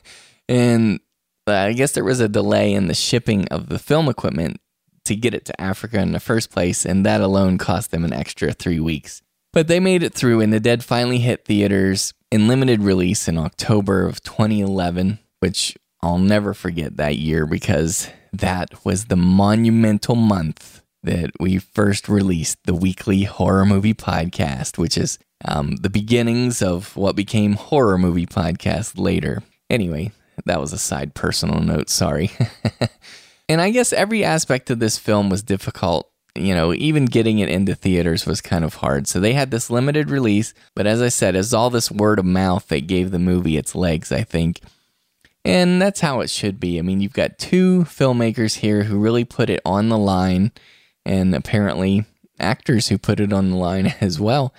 [0.49, 1.01] and
[1.47, 4.61] I guess there was a delay in the shipping of the film equipment
[5.07, 8.13] to get it to Africa in the first place, and that alone cost them an
[8.13, 9.23] extra three weeks.
[9.53, 13.37] But they made it through, and The Dead finally hit theaters in limited release in
[13.37, 20.83] October of 2011, which I'll never forget that year because that was the monumental month
[21.03, 26.97] that we first released the weekly horror movie podcast, which is um, the beginnings of
[26.97, 29.43] what became horror movie podcast later.
[29.69, 30.12] Anyway,
[30.45, 32.31] that was a side personal note, sorry.
[33.49, 37.49] and I guess every aspect of this film was difficult you know, even getting it
[37.49, 39.09] into theaters was kind of hard.
[39.09, 42.25] So they had this limited release, but as I said, it's all this word of
[42.25, 44.60] mouth that gave the movie its legs, I think.
[45.44, 46.78] And that's how it should be.
[46.78, 50.52] I mean, you've got two filmmakers here who really put it on the line,
[51.05, 52.05] and apparently
[52.39, 54.55] actors who put it on the line as well,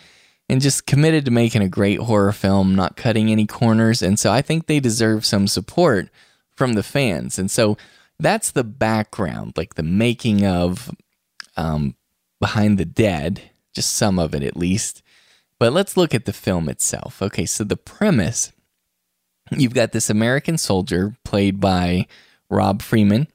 [0.50, 4.02] and just committed to making a great horror film, not cutting any corners.
[4.02, 6.10] And so I think they deserve some support
[6.56, 7.40] from the fans.
[7.40, 7.78] And so
[8.20, 10.92] that's the background, like the making of
[11.58, 11.96] um,
[12.40, 13.42] behind the dead,
[13.74, 15.02] just some of it at least.
[15.60, 17.22] But let's look at the film itself.
[17.22, 18.52] Okay, so the premise
[19.52, 22.08] you've got this American soldier played by
[22.50, 23.28] Rob Freeman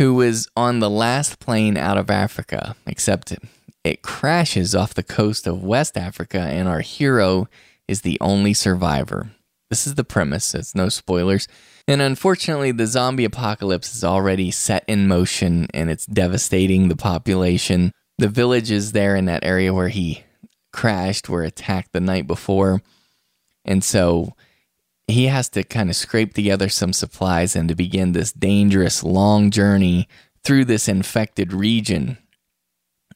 [0.00, 3.36] who was on the last plane out of Africa, except
[3.84, 7.50] it crashes off the coast of West Africa, and our hero
[7.86, 9.32] is the only survivor.
[9.68, 11.46] This is the premise, it's no spoilers.
[11.88, 17.92] And unfortunately, the zombie apocalypse is already set in motion and it's devastating the population.
[18.18, 20.24] The villages there in that area where he
[20.72, 22.82] crashed were attacked the night before.
[23.64, 24.34] And so
[25.06, 29.50] he has to kind of scrape together some supplies and to begin this dangerous long
[29.50, 30.08] journey
[30.44, 32.18] through this infected region.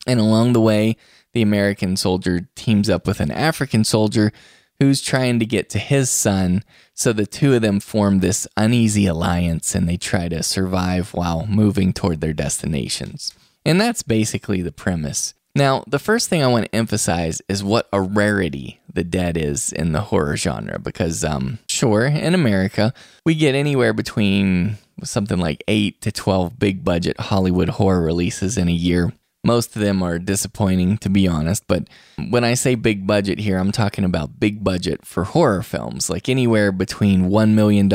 [0.06, 0.96] And along the way,
[1.32, 4.32] the American soldier teams up with an African soldier
[4.78, 6.62] who's trying to get to his son.
[6.94, 11.46] So the two of them form this uneasy alliance and they try to survive while
[11.46, 13.34] moving toward their destinations.
[13.66, 15.34] And that's basically the premise.
[15.56, 19.72] Now, the first thing I want to emphasize is what a rarity the dead is
[19.72, 22.92] in the horror genre because um, sure, in America,
[23.24, 28.68] we get anywhere between something like 8 to 12 big budget Hollywood horror releases in
[28.68, 29.12] a year.
[29.44, 31.66] Most of them are disappointing, to be honest.
[31.66, 31.88] But
[32.30, 36.28] when I say big budget here, I'm talking about big budget for horror films, like
[36.28, 37.92] anywhere between $1 million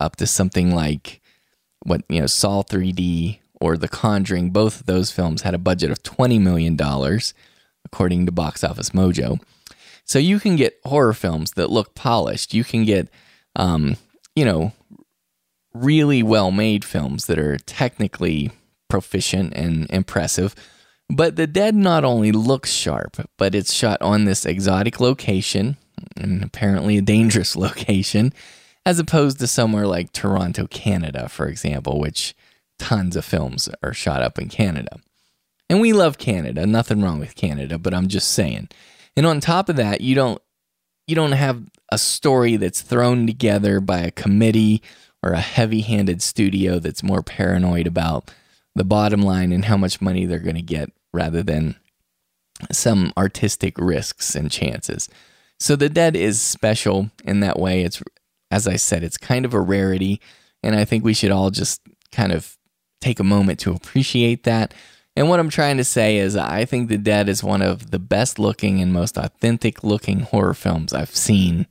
[0.00, 1.20] up to something like
[1.84, 4.50] what, you know, Saw 3D or The Conjuring.
[4.50, 6.78] Both of those films had a budget of $20 million,
[7.84, 9.38] according to Box Office Mojo.
[10.04, 12.54] So you can get horror films that look polished.
[12.54, 13.08] You can get,
[13.54, 13.96] um,
[14.34, 14.72] you know,
[15.74, 18.50] really well made films that are technically
[18.90, 20.54] proficient and impressive.
[21.08, 25.76] But The Dead not only looks sharp, but it's shot on this exotic location,
[26.16, 28.32] and apparently a dangerous location,
[28.84, 32.34] as opposed to somewhere like Toronto, Canada, for example, which
[32.78, 35.00] tons of films are shot up in Canada.
[35.68, 38.68] And we love Canada, nothing wrong with Canada, but I'm just saying.
[39.16, 40.40] And on top of that, you don't
[41.06, 44.80] you don't have a story that's thrown together by a committee
[45.24, 48.30] or a heavy-handed studio that's more paranoid about
[48.74, 51.76] the bottom line and how much money they're going to get rather than
[52.70, 55.08] some artistic risks and chances.
[55.58, 57.82] So the dead is special in that way.
[57.82, 58.02] It's
[58.50, 60.20] as I said, it's kind of a rarity
[60.62, 61.80] and I think we should all just
[62.12, 62.56] kind of
[63.00, 64.74] take a moment to appreciate that.
[65.16, 67.98] And what I'm trying to say is I think The Dead is one of the
[67.98, 71.66] best looking and most authentic looking horror films I've seen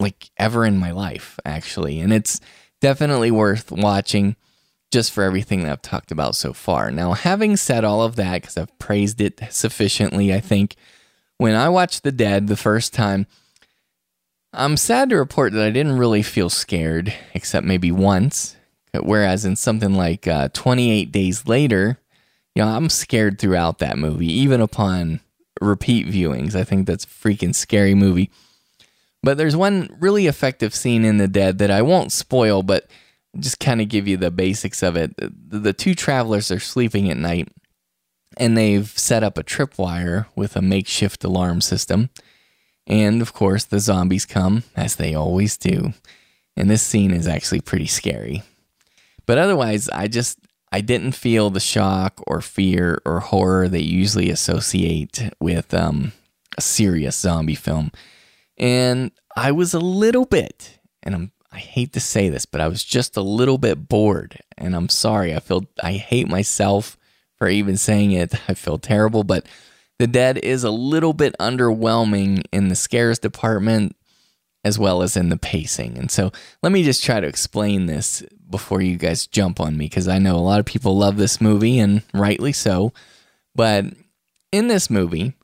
[0.00, 2.00] like ever in my life actually.
[2.00, 2.40] And it's
[2.80, 4.36] definitely worth watching
[4.94, 6.92] just for everything that I've talked about so far.
[6.92, 10.76] Now, having said all of that, because I've praised it sufficiently, I think
[11.36, 13.26] when I watched The Dead the first time,
[14.52, 18.54] I'm sad to report that I didn't really feel scared, except maybe once.
[18.92, 21.98] Whereas in something like uh, 28 Days Later,
[22.54, 25.18] you know, I'm scared throughout that movie, even upon
[25.60, 26.54] repeat viewings.
[26.54, 28.30] I think that's a freaking scary movie.
[29.24, 32.86] But there's one really effective scene in The Dead that I won't spoil, but
[33.38, 35.16] just kind of give you the basics of it.
[35.16, 37.48] The, the two travelers are sleeping at night
[38.36, 42.10] and they've set up a tripwire with a makeshift alarm system.
[42.86, 45.94] And of course, the zombies come, as they always do.
[46.56, 48.42] And this scene is actually pretty scary.
[49.26, 50.38] But otherwise, I just
[50.70, 56.12] I didn't feel the shock or fear or horror that you usually associate with um,
[56.58, 57.90] a serious zombie film.
[58.58, 62.68] And I was a little bit, and I'm I hate to say this, but I
[62.68, 64.40] was just a little bit bored.
[64.58, 65.34] And I'm sorry.
[65.34, 66.98] I feel I hate myself
[67.36, 68.34] for even saying it.
[68.48, 69.46] I feel terrible, but
[69.98, 73.96] The Dead is a little bit underwhelming in the scares department
[74.64, 75.98] as well as in the pacing.
[75.98, 79.86] And so let me just try to explain this before you guys jump on me
[79.86, 82.92] because I know a lot of people love this movie and rightly so.
[83.54, 83.84] But
[84.52, 85.34] in this movie,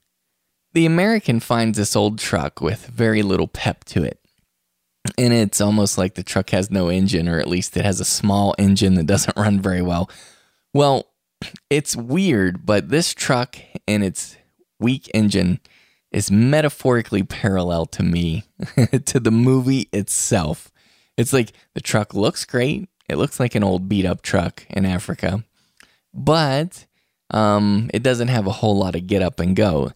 [0.72, 4.19] the American finds this old truck with very little pep to it.
[5.16, 8.04] And it's almost like the truck has no engine, or at least it has a
[8.04, 10.10] small engine that doesn't run very well.
[10.74, 11.06] Well,
[11.68, 13.56] it's weird, but this truck
[13.88, 14.36] and its
[14.78, 15.60] weak engine
[16.12, 18.44] is metaphorically parallel to me,
[19.06, 20.70] to the movie itself.
[21.16, 22.88] It's like the truck looks great.
[23.08, 25.44] It looks like an old beat up truck in Africa,
[26.14, 26.86] but
[27.30, 29.92] um, it doesn't have a whole lot of get up and go.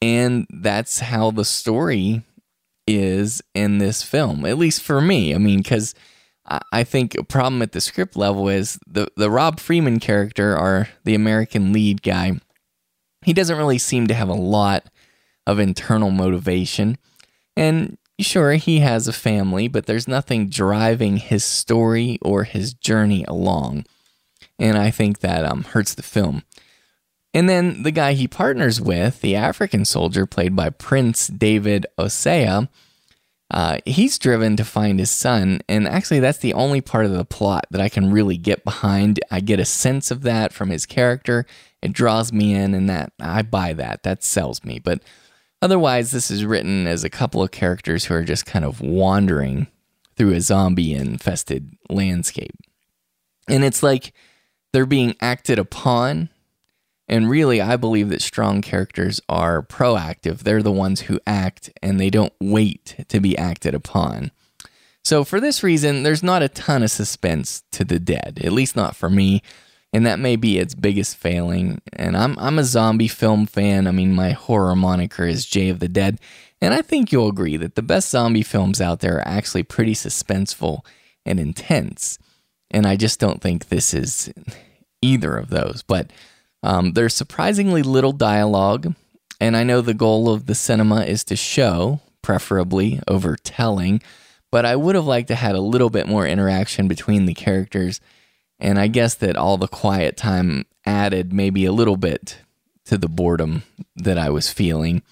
[0.00, 2.22] And that's how the story
[2.88, 5.34] is in this film, at least for me.
[5.34, 5.94] I mean, because
[6.72, 10.88] I think a problem at the script level is the, the Rob Freeman character, or
[11.04, 12.40] the American lead guy,
[13.22, 14.86] he doesn't really seem to have a lot
[15.46, 16.96] of internal motivation.
[17.54, 23.24] And sure, he has a family, but there's nothing driving his story or his journey
[23.28, 23.84] along.
[24.58, 26.44] And I think that um, hurts the film.
[27.38, 32.68] And then the guy he partners with, the African soldier played by Prince David Oseia,
[33.48, 35.60] uh, he's driven to find his son.
[35.68, 39.20] And actually, that's the only part of the plot that I can really get behind.
[39.30, 41.46] I get a sense of that from his character.
[41.80, 44.02] It draws me in, and that I buy that.
[44.02, 44.80] That sells me.
[44.80, 45.00] But
[45.62, 49.68] otherwise, this is written as a couple of characters who are just kind of wandering
[50.16, 52.56] through a zombie infested landscape.
[53.48, 54.12] And it's like
[54.72, 56.30] they're being acted upon
[57.08, 60.40] and really, I believe that strong characters are proactive.
[60.40, 64.30] They're the ones who act and they don't wait to be acted upon.
[65.04, 68.76] So, for this reason, there's not a ton of suspense to the dead, at least
[68.76, 69.42] not for me.
[69.90, 71.80] And that may be its biggest failing.
[71.94, 73.86] And I'm, I'm a zombie film fan.
[73.86, 76.20] I mean, my horror moniker is Jay of the Dead.
[76.60, 79.94] And I think you'll agree that the best zombie films out there are actually pretty
[79.94, 80.80] suspenseful
[81.24, 82.18] and intense.
[82.70, 84.30] And I just don't think this is
[85.02, 85.82] either of those.
[85.86, 86.12] But
[86.62, 88.94] um, there's surprisingly little dialogue,
[89.40, 94.02] and I know the goal of the cinema is to show, preferably over telling,
[94.50, 98.00] but I would have liked to had a little bit more interaction between the characters.
[98.58, 102.38] And I guess that all the quiet time added maybe a little bit
[102.86, 103.62] to the boredom
[103.96, 105.02] that I was feeling.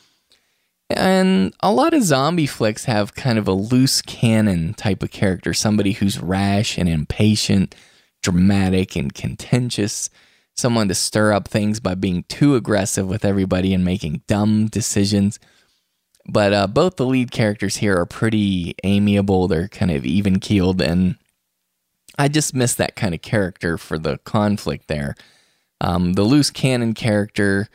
[0.89, 5.53] And a lot of zombie flicks have kind of a loose cannon type of character,
[5.53, 7.75] somebody who's rash and impatient,
[8.23, 10.11] dramatic and contentious,
[10.57, 15.39] someone to stir up things by being too aggressive with everybody and making dumb decisions.
[16.29, 19.47] But uh, both the lead characters here are pretty amiable.
[19.47, 21.17] They're kind of even keeled, and
[22.19, 25.15] I just miss that kind of character for the conflict there.
[25.81, 27.69] Um, the loose cannon character,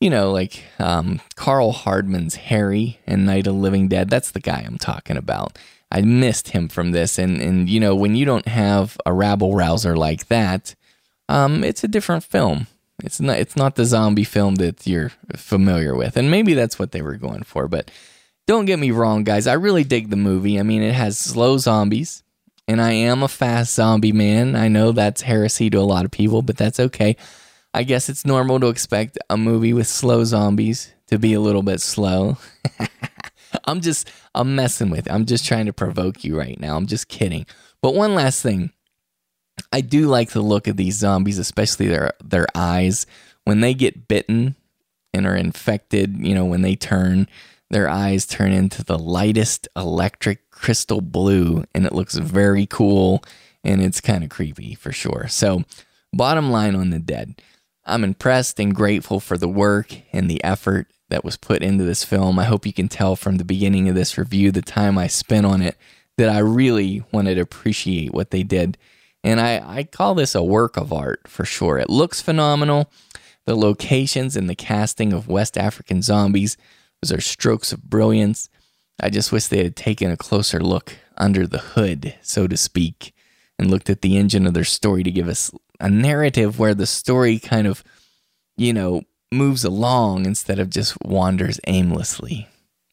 [0.00, 4.08] you know, like um, Karl Hardman's Harry in Night of Living Dead.
[4.08, 5.58] That's the guy I'm talking about.
[5.90, 9.54] I missed him from this, and and you know, when you don't have a rabble
[9.54, 10.74] rouser like that,
[11.28, 12.66] um, it's a different film.
[13.02, 16.16] It's not it's not the zombie film that you're familiar with.
[16.16, 17.90] And maybe that's what they were going for, but
[18.46, 19.46] don't get me wrong, guys.
[19.46, 20.60] I really dig the movie.
[20.60, 22.22] I mean, it has slow zombies,
[22.68, 24.54] and I am a fast zombie man.
[24.54, 27.16] I know that's heresy to a lot of people, but that's okay.
[27.72, 31.62] I guess it's normal to expect a movie with slow zombies to be a little
[31.62, 32.36] bit slow.
[33.64, 35.06] I'm just I'm messing with.
[35.06, 35.12] It.
[35.12, 36.76] I'm just trying to provoke you right now.
[36.76, 37.46] I'm just kidding.
[37.82, 38.70] But one last thing.
[39.74, 43.06] I do like the look of these zombies, especially their their eyes
[43.42, 44.54] when they get bitten
[45.12, 46.16] and are infected.
[46.16, 47.26] You know, when they turn,
[47.70, 53.24] their eyes turn into the lightest electric crystal blue, and it looks very cool
[53.64, 55.26] and it's kind of creepy for sure.
[55.28, 55.64] So,
[56.12, 57.42] bottom line on the dead,
[57.84, 62.04] I'm impressed and grateful for the work and the effort that was put into this
[62.04, 62.38] film.
[62.38, 65.46] I hope you can tell from the beginning of this review, the time I spent
[65.46, 65.76] on it,
[66.16, 68.78] that I really wanted to appreciate what they did
[69.24, 71.78] and I, I call this a work of art for sure.
[71.78, 72.90] It looks phenomenal.
[73.46, 76.56] The locations and the casting of West African zombies,
[77.02, 78.50] those are strokes of brilliance.
[79.00, 83.14] I just wish they had taken a closer look under the hood, so to speak,
[83.58, 86.86] and looked at the engine of their story to give us a narrative where the
[86.86, 87.82] story kind of,
[88.56, 92.46] you know, moves along instead of just wanders aimlessly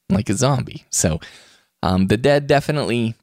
[0.09, 0.85] like a zombie.
[0.89, 1.19] So,
[1.83, 3.15] um, the dead definitely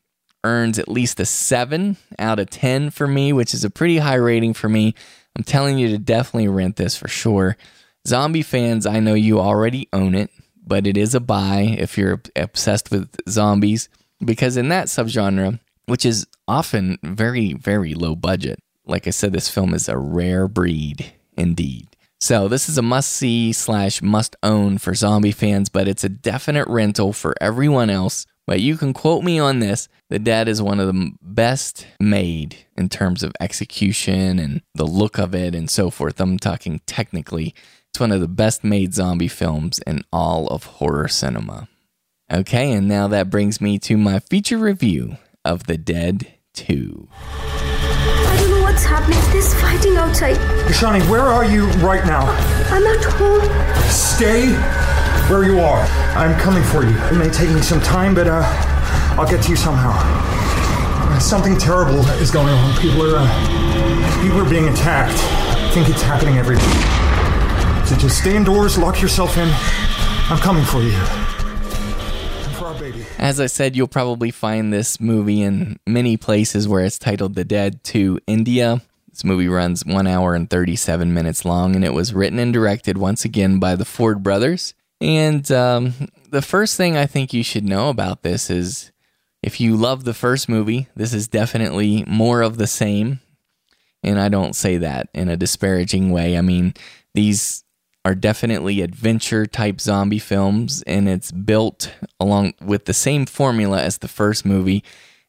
[0.48, 4.14] earns at least a 7 out of 10 for me, which is a pretty high
[4.14, 4.94] rating for me.
[5.36, 7.56] I'm telling you to definitely rent this for sure.
[8.06, 10.30] Zombie fans, I know you already own it,
[10.66, 13.90] but it is a buy if you're obsessed with zombies
[14.24, 19.50] because in that subgenre, which is often very very low budget, like I said, this
[19.50, 21.88] film is a rare breed indeed.
[22.20, 26.08] So this is a must see slash must own for zombie fans, but it's a
[26.08, 29.90] definite rental for everyone else but you can quote me on this.
[30.08, 35.18] The Dead is one of the best made in terms of execution and the look
[35.18, 36.18] of it and so forth.
[36.18, 37.54] I'm talking technically.
[37.90, 41.68] It's one of the best made zombie films in all of horror cinema.
[42.32, 47.06] Okay, and now that brings me to my feature review of The Dead 2.
[47.10, 49.18] I don't know what's happening.
[49.30, 50.36] There's fighting outside.
[50.72, 52.22] Shani, where are you right now?
[52.70, 53.90] I'm at home.
[53.90, 54.97] Stay
[55.30, 55.82] where you are.
[56.16, 56.96] I'm coming for you.
[57.10, 58.42] It may take me some time, but uh,
[59.18, 59.92] I'll get to you somehow.
[61.18, 62.80] Something terrible is going on.
[62.80, 65.18] People are uh, people are being attacked.
[65.18, 67.84] I think it's happening every day.
[67.86, 69.48] So just stay indoors, lock yourself in.
[70.30, 70.94] I'm coming for you.
[73.18, 77.44] As I said, you'll probably find this movie in many places where it's titled The
[77.44, 78.82] Dead 2 India.
[79.10, 82.96] This movie runs one hour and 37 minutes long, and it was written and directed
[82.96, 84.74] once again by the Ford brothers.
[85.00, 85.94] And um,
[86.30, 88.90] the first thing I think you should know about this is
[89.42, 93.20] if you love the first movie, this is definitely more of the same.
[94.02, 96.36] And I don't say that in a disparaging way.
[96.36, 96.74] I mean,
[97.14, 97.64] these
[98.04, 103.98] are definitely adventure type zombie films, and it's built along with the same formula as
[103.98, 104.82] the first movie.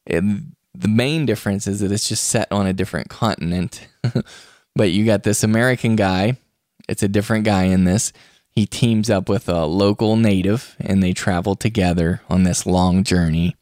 [0.06, 3.88] And the main difference is that it's just set on a different continent.
[4.74, 6.36] but you got this American guy,
[6.88, 8.12] it's a different guy in this
[8.60, 13.56] he teams up with a local native and they travel together on this long journey.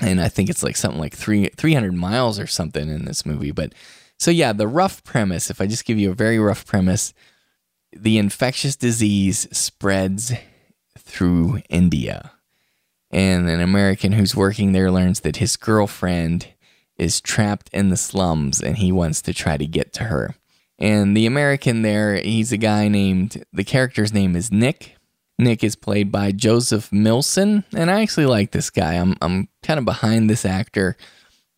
[0.00, 3.50] And I think it's like something like three, 300 miles or something in this movie.
[3.50, 3.72] But
[4.16, 7.14] so, yeah, the rough premise, if I just give you a very rough premise,
[7.92, 10.32] the infectious disease spreads
[10.96, 12.30] through India.
[13.10, 16.46] And an American who's working there learns that his girlfriend
[16.96, 20.36] is trapped in the slums and he wants to try to get to her.
[20.78, 24.96] And the American there, he's a guy named, the character's name is Nick.
[25.38, 28.94] Nick is played by Joseph Millson, and I actually like this guy.
[28.94, 30.96] I'm, I'm kind of behind this actor.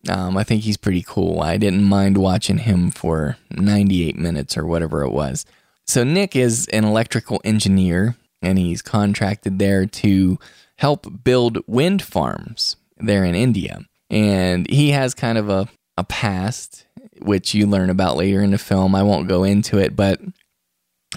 [0.09, 1.41] Um, I think he's pretty cool.
[1.41, 5.45] I didn't mind watching him for 98 minutes or whatever it was.
[5.87, 10.37] So, Nick is an electrical engineer, and he's contracted there to
[10.77, 13.81] help build wind farms there in India.
[14.09, 15.67] And he has kind of a,
[15.97, 16.85] a past,
[17.21, 18.95] which you learn about later in the film.
[18.95, 20.19] I won't go into it, but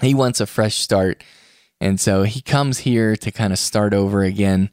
[0.00, 1.22] he wants a fresh start.
[1.80, 4.70] And so he comes here to kind of start over again.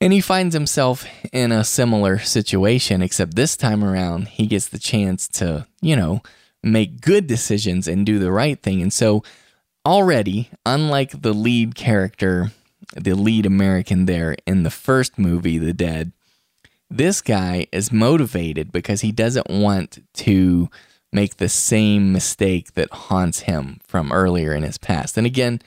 [0.00, 4.78] And he finds himself in a similar situation, except this time around, he gets the
[4.78, 6.22] chance to, you know,
[6.62, 8.82] make good decisions and do the right thing.
[8.82, 9.22] And so,
[9.86, 12.52] already, unlike the lead character,
[12.94, 16.12] the lead American there in the first movie, The Dead,
[16.90, 20.68] this guy is motivated because he doesn't want to
[21.12, 25.16] make the same mistake that haunts him from earlier in his past.
[25.16, 25.60] And again,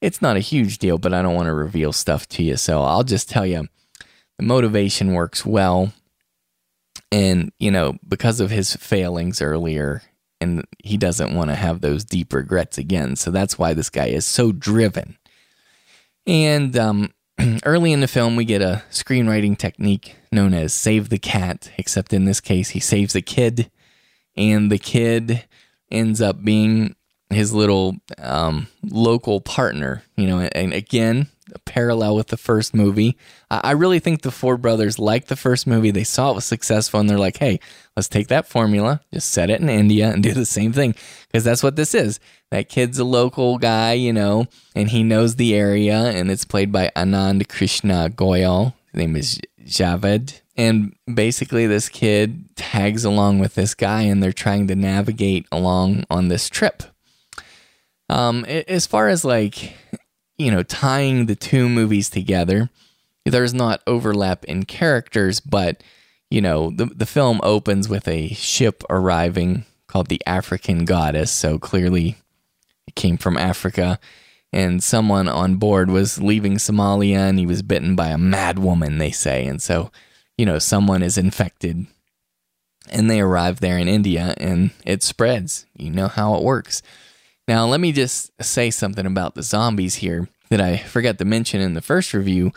[0.00, 2.56] it's not a huge deal, but I don't want to reveal stuff to you.
[2.56, 3.68] So I'll just tell you
[4.38, 5.92] the motivation works well.
[7.10, 10.02] And, you know, because of his failings earlier,
[10.40, 13.16] and he doesn't want to have those deep regrets again.
[13.16, 15.16] So that's why this guy is so driven.
[16.26, 17.12] And um,
[17.64, 22.12] early in the film, we get a screenwriting technique known as save the cat, except
[22.12, 23.70] in this case, he saves a kid,
[24.36, 25.44] and the kid
[25.90, 26.94] ends up being
[27.30, 33.16] his little um, local partner, you know, and again, parallel with the first movie.
[33.50, 35.90] I really think the Ford brothers liked the first movie.
[35.90, 37.60] They saw it was successful and they're like, hey,
[37.96, 40.94] let's take that formula, just set it in India and do the same thing.
[41.26, 42.20] Because that's what this is.
[42.50, 46.70] That kid's a local guy, you know, and he knows the area, and it's played
[46.70, 48.74] by Anand Krishna Goyal.
[48.92, 50.40] His name is Javed.
[50.56, 56.04] And basically, this kid tags along with this guy, and they're trying to navigate along
[56.08, 56.84] on this trip.
[58.08, 59.74] Um, as far as like,
[60.36, 62.70] you know, tying the two movies together,
[63.24, 65.82] there's not overlap in characters, but
[66.30, 71.58] you know, the the film opens with a ship arriving called the African Goddess, so
[71.58, 72.16] clearly
[72.86, 73.98] it came from Africa.
[74.52, 78.98] And someone on board was leaving Somalia and he was bitten by a mad woman,
[78.98, 79.46] they say.
[79.46, 79.90] And so,
[80.38, 81.86] you know, someone is infected
[82.88, 85.66] and they arrive there in India and it spreads.
[85.76, 86.82] You know how it works.
[87.46, 91.60] Now, let me just say something about the zombies here that I forgot to mention
[91.60, 92.52] in the first review.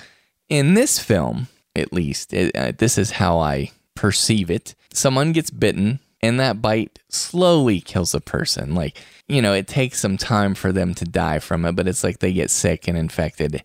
[0.49, 4.75] In this film, at least, it, uh, this is how I perceive it.
[4.93, 8.75] Someone gets bitten, and that bite slowly kills a person.
[8.75, 12.03] Like, you know, it takes some time for them to die from it, but it's
[12.03, 13.63] like they get sick and infected.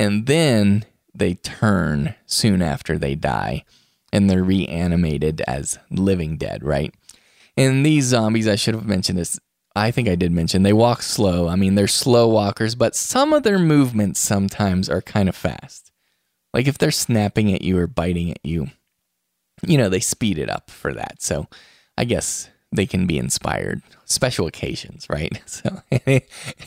[0.00, 3.64] And then they turn soon after they die,
[4.10, 6.94] and they're reanimated as living dead, right?
[7.56, 9.38] And these zombies, I should have mentioned this
[9.74, 11.48] I think I did mention they walk slow.
[11.48, 15.90] I mean, they're slow walkers, but some of their movements sometimes are kind of fast.
[16.52, 18.68] Like if they're snapping at you or biting at you,
[19.66, 21.22] you know, they speed it up for that.
[21.22, 21.46] So
[21.96, 23.82] I guess they can be inspired.
[24.04, 25.40] Special occasions, right?
[25.46, 25.82] So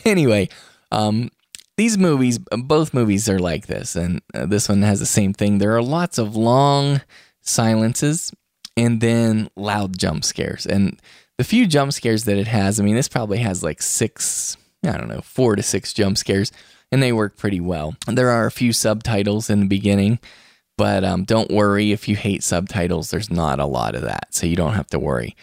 [0.04, 0.48] anyway,
[0.90, 1.30] um,
[1.76, 5.58] these movies, both movies are like this, and uh, this one has the same thing.
[5.58, 7.02] There are lots of long
[7.42, 8.32] silences
[8.76, 10.66] and then loud jump scares.
[10.66, 11.00] And
[11.38, 14.96] the few jump scares that it has, I mean, this probably has like six, I
[14.96, 16.52] don't know, four to six jump scares,
[16.90, 17.96] and they work pretty well.
[18.06, 20.18] There are a few subtitles in the beginning,
[20.78, 24.46] but um, don't worry if you hate subtitles, there's not a lot of that, so
[24.46, 25.36] you don't have to worry.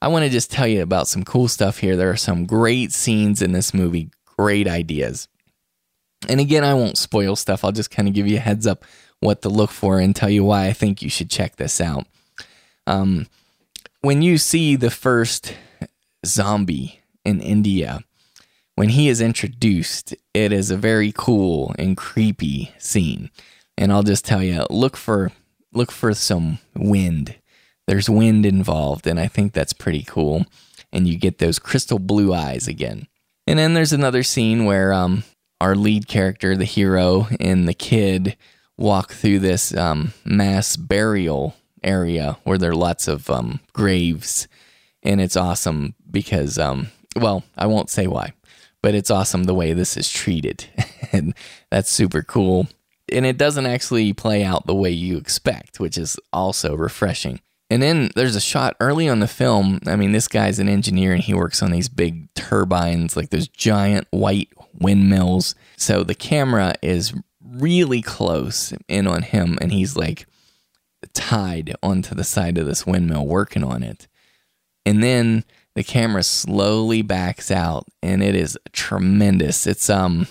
[0.00, 1.96] I want to just tell you about some cool stuff here.
[1.96, 5.28] There are some great scenes in this movie, great ideas.
[6.28, 7.64] And again, I won't spoil stuff.
[7.64, 8.84] I'll just kind of give you a heads up
[9.20, 12.06] what to look for and tell you why I think you should check this out.
[12.86, 13.26] Um,
[14.02, 15.54] when you see the first
[16.26, 18.00] zombie in India,
[18.74, 23.30] when he is introduced, it is a very cool and creepy scene.
[23.78, 25.32] And I'll just tell you, look for
[25.72, 27.36] look for some wind.
[27.86, 30.46] There's wind involved, and I think that's pretty cool.
[30.92, 33.06] And you get those crystal blue eyes again.
[33.46, 35.24] And then there's another scene where um,
[35.60, 38.36] our lead character, the hero, and the kid
[38.76, 44.48] walk through this um, mass burial area where there are lots of um, graves,
[45.02, 48.32] and it's awesome because, um, well, I won't say why,
[48.82, 50.66] but it's awesome the way this is treated,
[51.12, 51.34] and
[51.70, 52.68] that's super cool.
[53.10, 57.40] And it doesn't actually play out the way you expect, which is also refreshing.
[57.68, 59.80] And then there's a shot early on the film.
[59.86, 63.48] I mean, this guy's an engineer and he works on these big turbines, like those
[63.48, 65.54] giant white windmills.
[65.78, 70.26] So the camera is really close in on him, and he's like
[71.14, 74.08] tied onto the side of this windmill working on it.
[74.84, 79.66] And then the camera slowly backs out and it is tremendous.
[79.66, 80.26] It's um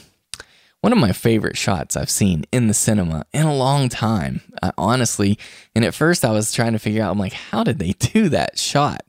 [0.81, 4.71] one of my favorite shots I've seen in the cinema in a long time, uh,
[4.79, 5.37] honestly.
[5.75, 8.29] And at first I was trying to figure out I'm like how did they do
[8.29, 9.01] that shot?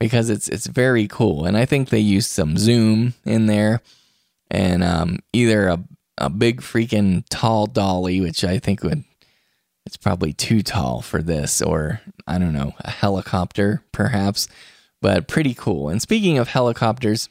[0.00, 1.44] Because it's it's very cool.
[1.44, 3.80] And I think they used some zoom in there
[4.50, 5.84] and um, either a
[6.20, 9.04] a big freaking tall dolly which I think would
[9.88, 14.46] it's probably too tall for this, or I don't know, a helicopter perhaps,
[15.00, 15.88] but pretty cool.
[15.88, 17.30] And speaking of helicopters,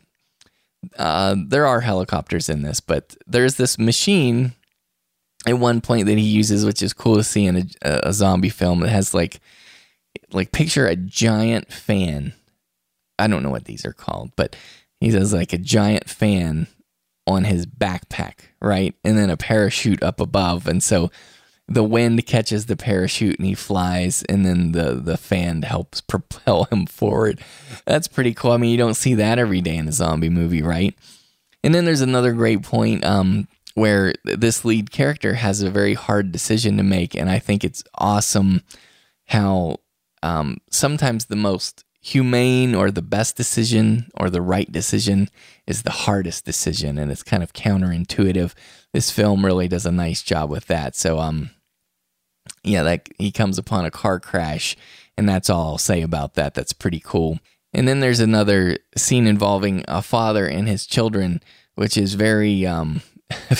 [0.98, 4.54] uh, there are helicopters in this, but there's this machine
[5.46, 8.50] at one point that he uses, which is cool to see in a, a zombie
[8.50, 8.82] film.
[8.82, 9.40] It has like,
[10.32, 12.34] like picture a giant fan.
[13.20, 14.56] I don't know what these are called, but
[15.00, 16.66] he has like a giant fan
[17.28, 18.96] on his backpack, right?
[19.04, 20.68] And then a parachute up above.
[20.68, 21.12] And so
[21.68, 26.66] the wind catches the parachute and he flies and then the the fan helps propel
[26.66, 27.42] him forward.
[27.86, 28.52] That's pretty cool.
[28.52, 30.96] I mean, you don't see that every day in a zombie movie, right?
[31.64, 36.32] And then there's another great point um, where this lead character has a very hard
[36.32, 38.62] decision to make and I think it's awesome
[39.26, 39.78] how
[40.24, 45.30] um, sometimes the most humane or the best decision or the right decision
[45.66, 48.54] is the hardest decision and it's kind of counterintuitive
[48.94, 51.50] this film really does a nice job with that so um
[52.64, 54.76] yeah like he comes upon a car crash
[55.18, 57.40] and that's all i'll say about that that's pretty cool
[57.74, 61.42] and then there's another scene involving a father and his children
[61.76, 63.02] which is very um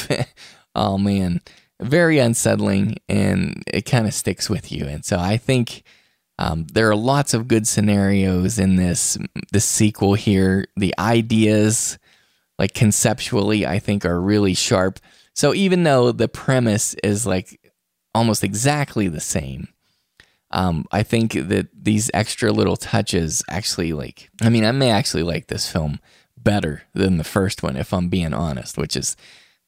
[0.76, 1.42] oh man
[1.80, 5.84] very unsettling and it kind of sticks with you and so i think
[6.40, 9.18] um, there are lots of good scenarios in this
[9.52, 10.66] this sequel here.
[10.76, 11.98] The ideas,
[12.60, 15.00] like conceptually, I think are really sharp.
[15.34, 17.67] So even though the premise is like
[18.18, 19.68] almost exactly the same,
[20.52, 24.30] um, I think that these extra little touches actually like.
[24.42, 26.00] I mean, I may actually like this film
[26.36, 29.16] better than the first one if I'm being honest, which is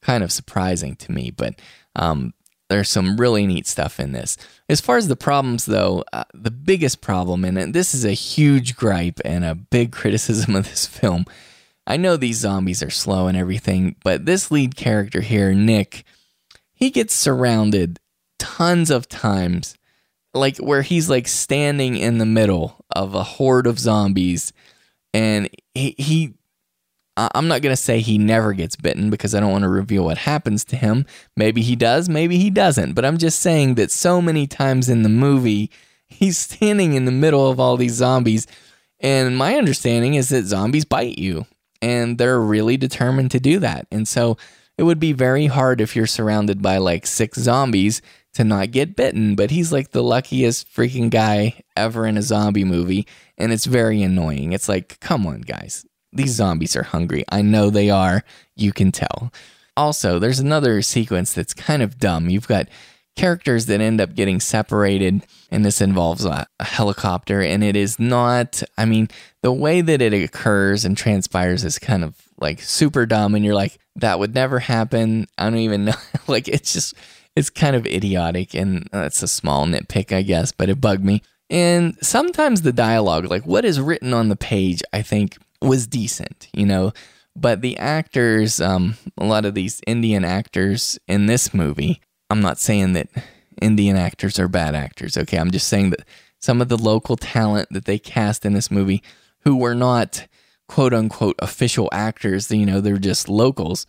[0.02, 1.30] kind of surprising to me.
[1.30, 1.60] But
[1.94, 2.34] um,
[2.68, 4.36] there's some really neat stuff in this.
[4.68, 8.74] As far as the problems, though, uh, the biggest problem, and this is a huge
[8.74, 11.24] gripe and a big criticism of this film.
[11.86, 16.04] I know these zombies are slow and everything, but this lead character here, Nick,
[16.72, 18.00] he gets surrounded
[18.40, 19.76] tons of times,
[20.34, 24.52] like where he's like standing in the middle of a horde of zombies,
[25.14, 26.34] and he, he
[27.16, 30.04] I'm not going to say he never gets bitten because I don't want to reveal
[30.04, 31.06] what happens to him.
[31.36, 32.94] Maybe he does, maybe he doesn't.
[32.94, 35.70] But I'm just saying that so many times in the movie,
[36.06, 38.46] he's standing in the middle of all these zombies.
[39.00, 41.46] And my understanding is that zombies bite you,
[41.82, 43.86] and they're really determined to do that.
[43.90, 44.36] And so
[44.78, 48.00] it would be very hard if you're surrounded by like six zombies
[48.34, 49.34] to not get bitten.
[49.34, 53.06] But he's like the luckiest freaking guy ever in a zombie movie.
[53.38, 54.52] And it's very annoying.
[54.52, 57.24] It's like, come on, guys these zombies are hungry.
[57.28, 58.24] I know they are.
[58.56, 59.32] You can tell.
[59.76, 62.28] Also, there's another sequence that's kind of dumb.
[62.28, 62.68] You've got
[63.16, 67.40] characters that end up getting separated, and this involves a, a, helicopter.
[67.40, 69.08] And it is not, I mean,
[69.42, 73.34] the way that it occurs and transpires is kind of like super dumb.
[73.34, 75.26] And you're like, that would never happen.
[75.38, 75.94] I don't even know.
[76.26, 76.94] like, it's just,
[77.36, 78.54] it's kind of idiotic.
[78.54, 81.22] And that's a small nitpick, I guess, but it bugged me.
[81.48, 86.48] And sometimes the dialogue, like what is written on the page, I think was decent,
[86.54, 86.92] you know.
[87.36, 92.58] But the actors, um, a lot of these Indian actors in this movie, I'm not
[92.58, 93.08] saying that
[93.60, 95.38] Indian actors are bad actors, okay?
[95.38, 96.06] I'm just saying that
[96.38, 99.02] some of the local talent that they cast in this movie
[99.40, 100.26] who were not
[100.68, 103.86] quote unquote official actors, you know, they're just locals.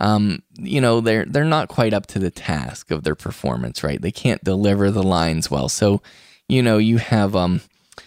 [0.00, 4.00] Um, you know, they're they're not quite up to the task of their performance, right?
[4.00, 5.68] They can't deliver the lines well.
[5.68, 6.02] So,
[6.48, 7.60] you know, you have um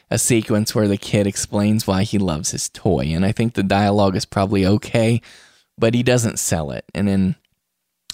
[0.10, 3.06] a sequence where the kid explains why he loves his toy.
[3.08, 5.22] And I think the dialogue is probably okay,
[5.78, 6.86] but he doesn't sell it.
[6.94, 7.36] And then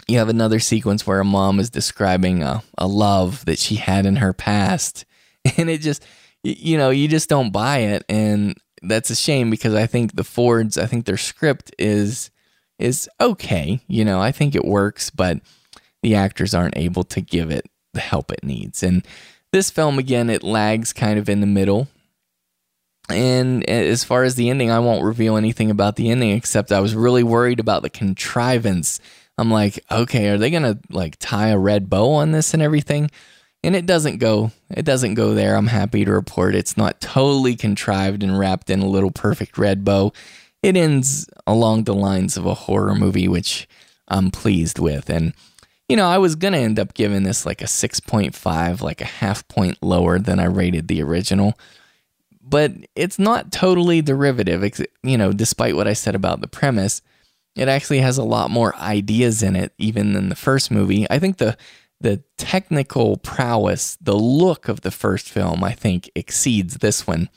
[0.08, 4.06] you have another sequence where a mom is describing a, a love that she had
[4.06, 5.06] in her past.
[5.58, 6.06] And it just,
[6.43, 8.03] you know, you just don't buy it.
[8.09, 12.30] And that's a shame because I think the Fords, I think their script is
[12.80, 13.82] is okay.
[13.88, 15.40] You know, I think it works, but
[16.01, 18.83] the actors aren't able to give it the help it needs.
[18.83, 19.06] And
[19.51, 21.88] this film, again, it lags kind of in the middle.
[23.09, 26.80] And as far as the ending, I won't reveal anything about the ending except I
[26.80, 28.99] was really worried about the contrivance.
[29.38, 33.09] I'm like, okay, are they gonna like tie a red bow on this and everything?
[33.64, 34.51] And it doesn't go.
[34.69, 35.56] It doesn't go there.
[35.56, 39.83] I'm happy to report it's not totally contrived and wrapped in a little perfect red
[39.83, 40.14] bow.
[40.61, 43.67] It ends along the lines of a horror movie, which
[44.07, 45.09] I'm pleased with.
[45.09, 45.33] And
[45.89, 49.05] you know, I was going to end up giving this like a 6.5, like a
[49.05, 51.57] half point lower than I rated the original.
[52.41, 57.01] But it's not totally derivative, you know, despite what I said about the premise.
[57.55, 61.07] It actually has a lot more ideas in it, even than the first movie.
[61.09, 61.57] I think the
[62.01, 67.29] the technical prowess, the look of the first film, I think exceeds this one.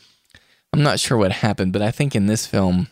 [0.72, 2.86] I'm not sure what happened, but I think in this film,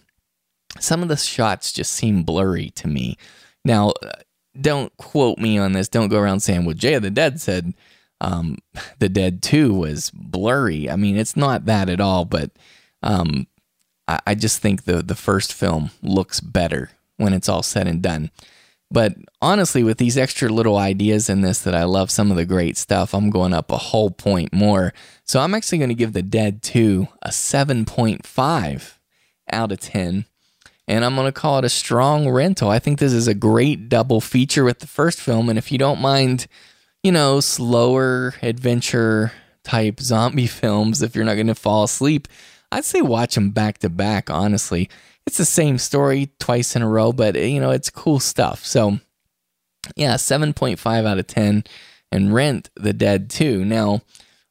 [0.78, 3.16] some of the shots just seem blurry to me.
[3.65, 3.92] Now,
[4.58, 5.89] don't quote me on this.
[5.89, 7.74] Don't go around saying, well, Jay of the Dead said
[8.20, 8.58] um,
[8.99, 10.89] The Dead 2 was blurry.
[10.89, 12.50] I mean, it's not that at all, but
[13.02, 13.47] um,
[14.07, 18.02] I, I just think the, the first film looks better when it's all said and
[18.02, 18.31] done.
[18.92, 22.44] But honestly, with these extra little ideas in this that I love some of the
[22.44, 24.92] great stuff, I'm going up a whole point more.
[25.24, 28.99] So I'm actually going to give The Dead 2 a 7.5
[29.52, 30.24] out of 10.
[30.91, 32.69] And I'm going to call it a strong rental.
[32.69, 35.49] I think this is a great double feature with the first film.
[35.49, 36.47] And if you don't mind,
[37.02, 42.28] you know, slower adventure type zombie films, if you're not going to fall asleep,
[42.73, 44.91] I'd say watch them back to back, honestly
[45.31, 48.65] it's the same story twice in a row, but eh, you know, it's cool stuff.
[48.65, 48.99] So,
[49.94, 51.62] yeah, 7.5 out of 10
[52.10, 53.65] and Rent the Dead 2.
[53.65, 54.02] Now,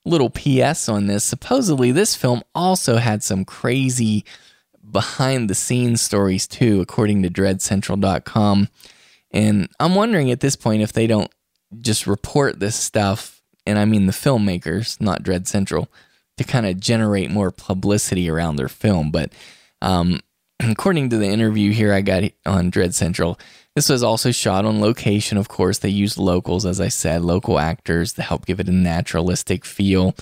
[0.06, 1.26] little PS on this.
[1.26, 4.24] Supposedly, this film also had some crazy
[4.92, 8.70] behind the scenes stories too, according to dreadcentral.com.
[9.32, 11.32] And I'm wondering at this point if they don't
[11.82, 15.90] just report this stuff, and I mean the filmmakers, not Dread Central,
[16.38, 19.12] to kind of generate more publicity around their film.
[19.12, 19.32] But
[19.82, 20.22] um,
[20.60, 23.40] according to the interview here I got on Dread Central,
[23.76, 25.38] this was also shot on location.
[25.38, 28.74] Of course, they used locals, as I said, local actors to help give it a
[28.74, 30.16] naturalistic feel.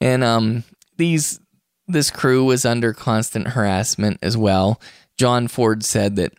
[0.00, 0.64] And um,
[0.96, 1.40] these
[1.88, 4.80] this crew was under constant harassment as well.
[5.16, 6.34] John Ford said that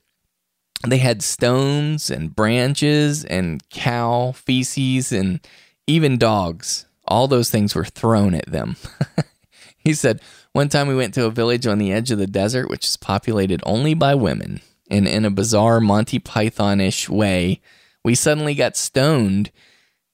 [0.87, 5.45] they had stones and branches and cow feces and
[5.87, 6.85] even dogs.
[7.05, 8.77] All those things were thrown at them.
[9.77, 10.21] he said,
[10.53, 12.97] one time we went to a village on the edge of the desert, which is
[12.97, 14.61] populated only by women.
[14.89, 17.61] And in a bizarre Monty Python ish way,
[18.03, 19.51] we suddenly got stoned,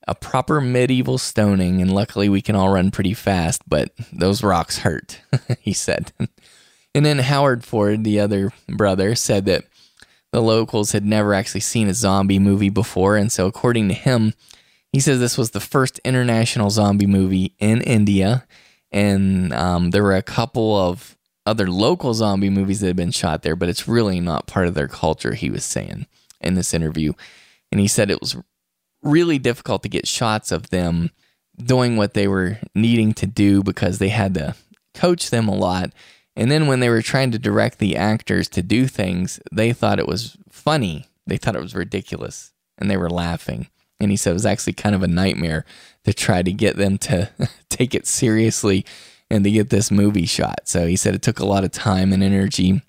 [0.08, 1.82] a proper medieval stoning.
[1.82, 5.22] And luckily, we can all run pretty fast, but those rocks hurt,
[5.60, 6.12] he said.
[6.94, 9.66] And then Howard Ford, the other brother, said that
[10.32, 13.18] the locals had never actually seen a zombie movie before.
[13.18, 14.34] And so, according to him,
[14.92, 18.46] he says this was the first international zombie movie in India
[18.96, 23.42] and um, there were a couple of other local zombie movies that had been shot
[23.42, 26.08] there, but it's really not part of their culture, he was saying
[26.40, 27.12] in this interview.
[27.74, 28.38] And he said it was
[29.06, 31.12] really difficult to get shots of them
[31.58, 34.56] doing what they were needing to do because they had to
[34.94, 35.92] coach them a lot.
[36.36, 40.00] And then when they were trying to direct the actors to do things, they thought
[40.00, 41.06] it was funny.
[41.26, 43.68] They thought it was ridiculous and they were laughing.
[44.00, 45.64] And he said it was actually kind of a nightmare
[46.04, 47.30] to try to get them to
[47.70, 48.86] take it seriously
[49.30, 50.62] and to get this movie shot.
[50.68, 52.82] So he said it took a lot of time and energy.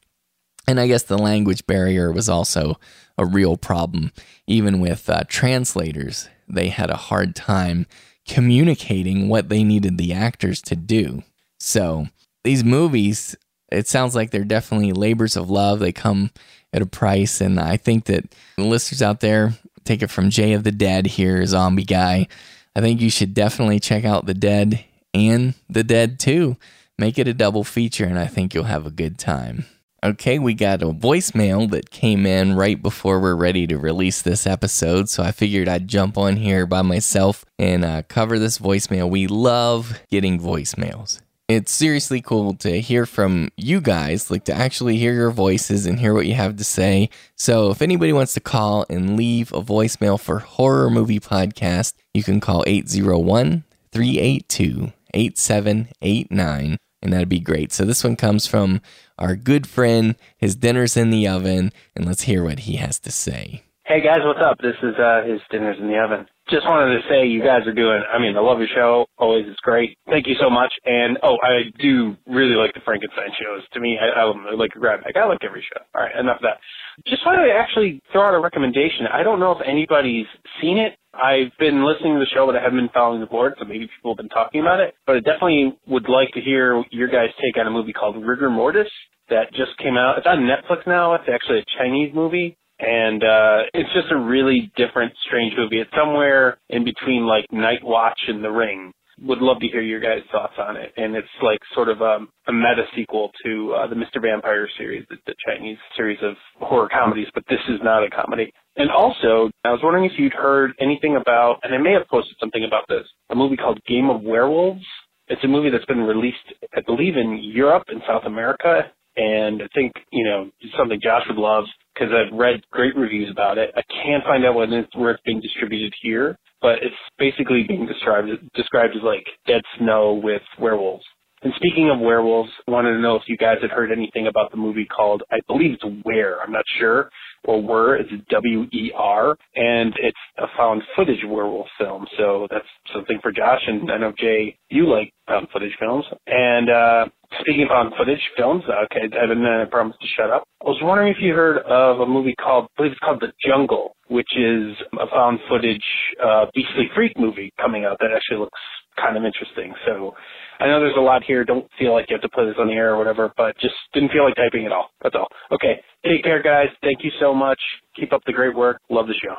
[0.67, 2.81] And I guess the language barrier was also
[3.19, 4.12] a real problem.
[4.47, 7.86] Even with uh, translators, they had a hard time
[8.27, 11.23] communicating what they needed the actors to do.
[11.59, 12.07] So
[12.45, 13.36] these movies,
[13.70, 15.78] it sounds like they're definitely labors of love.
[15.78, 16.31] They come
[16.73, 17.41] at a price.
[17.41, 19.55] And I think that listeners out there,
[19.85, 22.28] take it from Jay of the Dead here, zombie guy.
[22.75, 26.57] I think you should definitely check out The Dead and The Dead 2.
[26.99, 29.67] Make it a double feature, and I think you'll have a good time.
[30.05, 34.47] Okay, we got a voicemail that came in right before we're ready to release this
[34.47, 39.08] episode, so I figured I'd jump on here by myself and uh, cover this voicemail.
[39.10, 44.97] We love getting voicemails it's seriously cool to hear from you guys, like to actually
[44.97, 47.08] hear your voices and hear what you have to say.
[47.36, 52.25] So if anybody wants to call and leave a voicemail for Horror Movie Podcast, you
[52.25, 56.76] can call 801 382 8789,
[57.07, 57.73] and that'd be great.
[57.73, 58.81] So this one comes from
[59.18, 63.10] our good friend, his dinner's in the oven, and let's hear what he has to
[63.10, 63.62] say.
[63.85, 64.59] Hey guys, what's up?
[64.59, 67.75] This is uh, his dinner's in the oven just wanted to say you guys are
[67.75, 69.07] doing I mean, I love your show.
[69.18, 69.99] Always it's great.
[70.07, 70.73] Thank you so much.
[70.85, 73.62] And oh, I do really like the Frankenstein shows.
[73.73, 75.17] To me, I, I like a grab bag.
[75.17, 75.83] I like every show.
[75.94, 76.59] All right, enough of that.
[77.07, 79.07] Just wanted to actually throw out a recommendation.
[79.12, 80.26] I don't know if anybody's
[80.60, 80.97] seen it.
[81.12, 83.89] I've been listening to the show, but I haven't been following the board, so maybe
[83.97, 84.94] people have been talking about it.
[85.07, 88.50] But I definitely would like to hear your guys' take on a movie called Rigor
[88.50, 88.89] Mortis
[89.28, 90.18] that just came out.
[90.18, 91.15] It's on Netflix now.
[91.15, 95.91] It's actually a Chinese movie and uh it's just a really different strange movie it's
[95.97, 98.92] somewhere in between like night watch and the ring
[99.23, 100.93] would love to hear your guys thoughts on it.
[100.97, 105.17] And it's like sort of a, meta sequel to uh, the mr vampire series the,
[105.27, 108.53] the chinese series of horror comedies but this is not a comedy.
[108.77, 112.36] And also i was wondering if you'd heard anything about and i may have posted
[112.41, 114.85] something about this a movie called game of werewolves.
[115.28, 118.93] It's a movie that's been released i believe in europe and south america.
[119.19, 121.65] And I think you know something Josh would love
[121.95, 123.70] because I've read great reviews about it.
[123.75, 127.86] I can't find out when it's where it's being distributed here, but it's basically being
[127.86, 131.05] described described as like Dead Snow with werewolves.
[131.47, 134.50] And speaking of werewolves, I wanted to know if you guys had heard anything about
[134.50, 137.08] the movie called, I believe it's Where, I'm not sure,
[137.44, 142.05] or Were, it's W-E-R, and it's a found footage werewolf film.
[142.18, 146.05] So that's something for Josh, and I know Jay, you like found footage films.
[146.26, 147.05] And uh,
[147.39, 150.42] speaking of found footage films, okay, Evan, I promised to shut up.
[150.60, 153.33] I was wondering if you heard of a movie called, I believe it's called The
[153.47, 155.86] Jungle, which is a found footage
[156.20, 158.58] uh, Beastly Freak movie coming out that actually looks
[158.97, 159.75] kind of interesting.
[159.86, 160.15] So
[160.60, 161.44] I know there's a lot here.
[161.44, 163.75] Don't feel like you have to put this on the air or whatever, but just
[163.92, 164.91] didn't feel like typing at all.
[165.02, 165.28] That's all.
[165.52, 165.81] Okay.
[166.05, 166.68] Take care, guys.
[166.83, 167.60] Thank you so much.
[167.94, 168.81] Keep up the great work.
[168.91, 169.36] Love the show.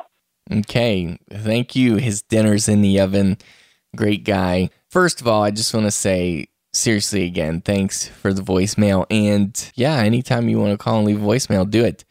[0.58, 1.18] Okay.
[1.30, 1.96] Thank you.
[1.96, 3.38] His dinner's in the oven.
[3.96, 4.70] Great guy.
[4.90, 9.06] First of all, I just want to say, seriously, again, thanks for the voicemail.
[9.10, 12.04] And yeah, anytime you want to call and leave voicemail, do it.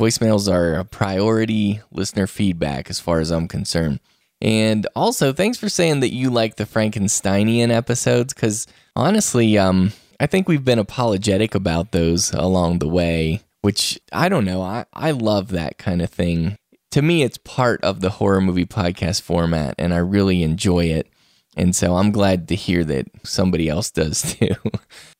[0.00, 4.00] Voicemails are a priority listener feedback as far as I'm concerned.
[4.40, 10.26] And also, thanks for saying that you like the Frankensteinian episodes, because honestly, um, I
[10.26, 14.62] think we've been apologetic about those along the way, which I don't know.
[14.62, 16.56] I, I love that kind of thing.
[16.92, 21.08] To me, it's part of the horror movie podcast format, and I really enjoy it.
[21.56, 24.54] And so I'm glad to hear that somebody else does too.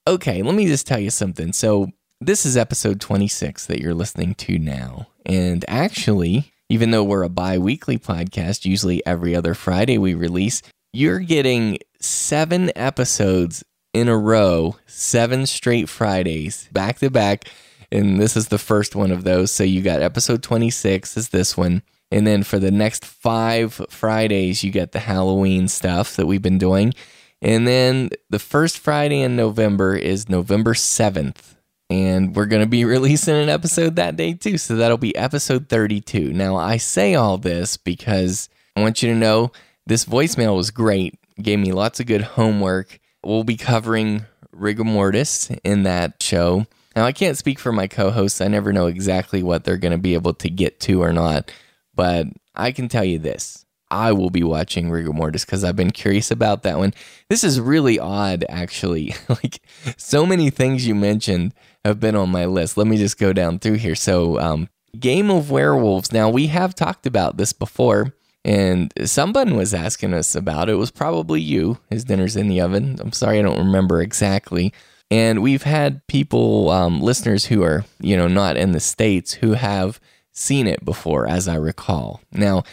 [0.06, 1.52] okay, let me just tell you something.
[1.52, 1.90] So,
[2.20, 5.06] this is episode 26 that you're listening to now.
[5.24, 10.62] And actually, even though we're a bi weekly podcast, usually every other Friday we release,
[10.92, 13.64] you're getting seven episodes
[13.94, 17.48] in a row, seven straight Fridays back to back.
[17.90, 19.50] And this is the first one of those.
[19.50, 21.82] So you got episode 26 is this one.
[22.10, 26.58] And then for the next five Fridays, you get the Halloween stuff that we've been
[26.58, 26.94] doing.
[27.40, 31.54] And then the first Friday in November is November 7th
[31.90, 34.58] and we're going to be releasing an episode that day too.
[34.58, 36.32] So that'll be episode 32.
[36.32, 39.52] Now, I say all this because I want you to know
[39.86, 42.98] this voicemail was great, gave me lots of good homework.
[43.24, 46.66] We'll be covering rigor mortis in that show.
[46.94, 49.92] Now, I can't speak for my co hosts, I never know exactly what they're going
[49.92, 51.52] to be able to get to or not,
[51.94, 53.64] but I can tell you this.
[53.90, 56.92] I will be watching rigor mortis because I've been curious about that one.
[57.30, 59.14] This is really odd, actually.
[59.28, 59.60] like
[59.96, 61.54] so many things you mentioned
[61.88, 62.76] have been on my list.
[62.76, 63.94] Let me just go down through here.
[63.94, 64.68] So, um,
[64.98, 66.12] Game of Werewolves.
[66.12, 70.72] Now, we have talked about this before, and someone was asking us about it.
[70.72, 71.78] It was probably you.
[71.90, 72.96] His dinner's in the oven.
[73.00, 74.72] I'm sorry, I don't remember exactly.
[75.10, 79.52] And we've had people, um, listeners who are, you know, not in the States who
[79.54, 80.00] have
[80.32, 82.20] seen it before, as I recall.
[82.32, 82.64] Now,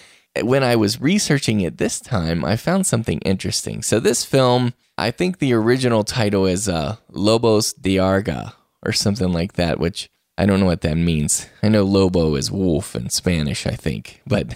[0.41, 3.81] when I was researching it this time, I found something interesting.
[3.81, 8.53] So, this film, I think the original title is uh, Lobos de Arga
[8.85, 11.47] or something like that, which I don't know what that means.
[11.63, 14.21] I know lobo is wolf in Spanish, I think.
[14.27, 14.55] But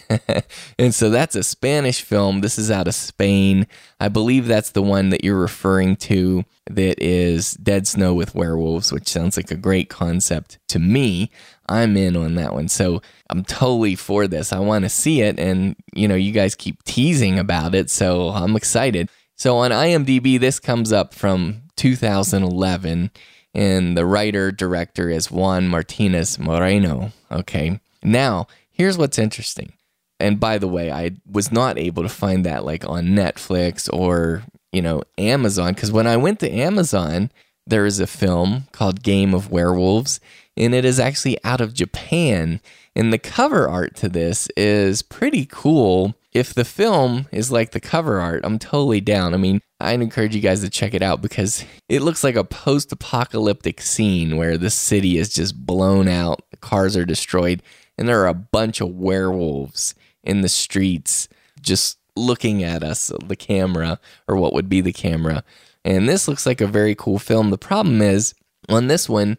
[0.80, 2.42] and so that's a Spanish film.
[2.42, 3.66] This is out of Spain.
[3.98, 8.92] I believe that's the one that you're referring to that is Dead Snow with Werewolves,
[8.92, 11.32] which sounds like a great concept to me.
[11.70, 12.68] I'm in on that one.
[12.68, 14.52] So I'm totally for this.
[14.52, 18.30] I want to see it and you know, you guys keep teasing about it, so
[18.30, 19.10] I'm excited.
[19.36, 23.12] So on IMDb this comes up from 2011
[23.54, 27.12] and the writer director is Juan Martinez Moreno.
[27.32, 27.80] Okay.
[28.04, 29.74] Now, here's what's interesting.
[30.20, 34.44] And by the way, I was not able to find that like on Netflix or,
[34.72, 37.32] you know, Amazon because when I went to Amazon,
[37.66, 40.20] there is a film called Game of Werewolves
[40.58, 42.60] and it is actually out of Japan.
[42.96, 46.16] And the cover art to this is pretty cool.
[46.32, 49.34] If the film is like the cover art, I'm totally down.
[49.34, 52.44] I mean, I'd encourage you guys to check it out because it looks like a
[52.44, 57.64] post apocalyptic scene where the city is just blown out, the cars are destroyed,
[57.98, 61.28] and there are a bunch of werewolves in the streets
[61.62, 65.44] just looking at us, the camera, or what would be the camera.
[65.84, 67.50] And this looks like a very cool film.
[67.50, 68.36] The problem is,
[68.68, 69.38] on this one,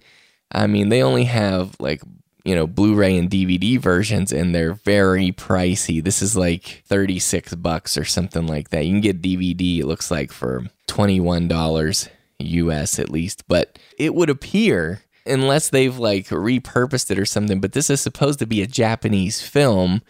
[0.51, 2.02] I mean, they only have like
[2.44, 6.02] you know, Blu-ray and DVD versions and they're very pricey.
[6.02, 8.85] This is like 36 bucks or something like that.
[8.85, 14.31] You can get DVD it looks like for $21 US at least, but it would
[14.31, 18.67] appear unless they've like repurposed it or something, but this is supposed to be a
[18.67, 20.02] Japanese film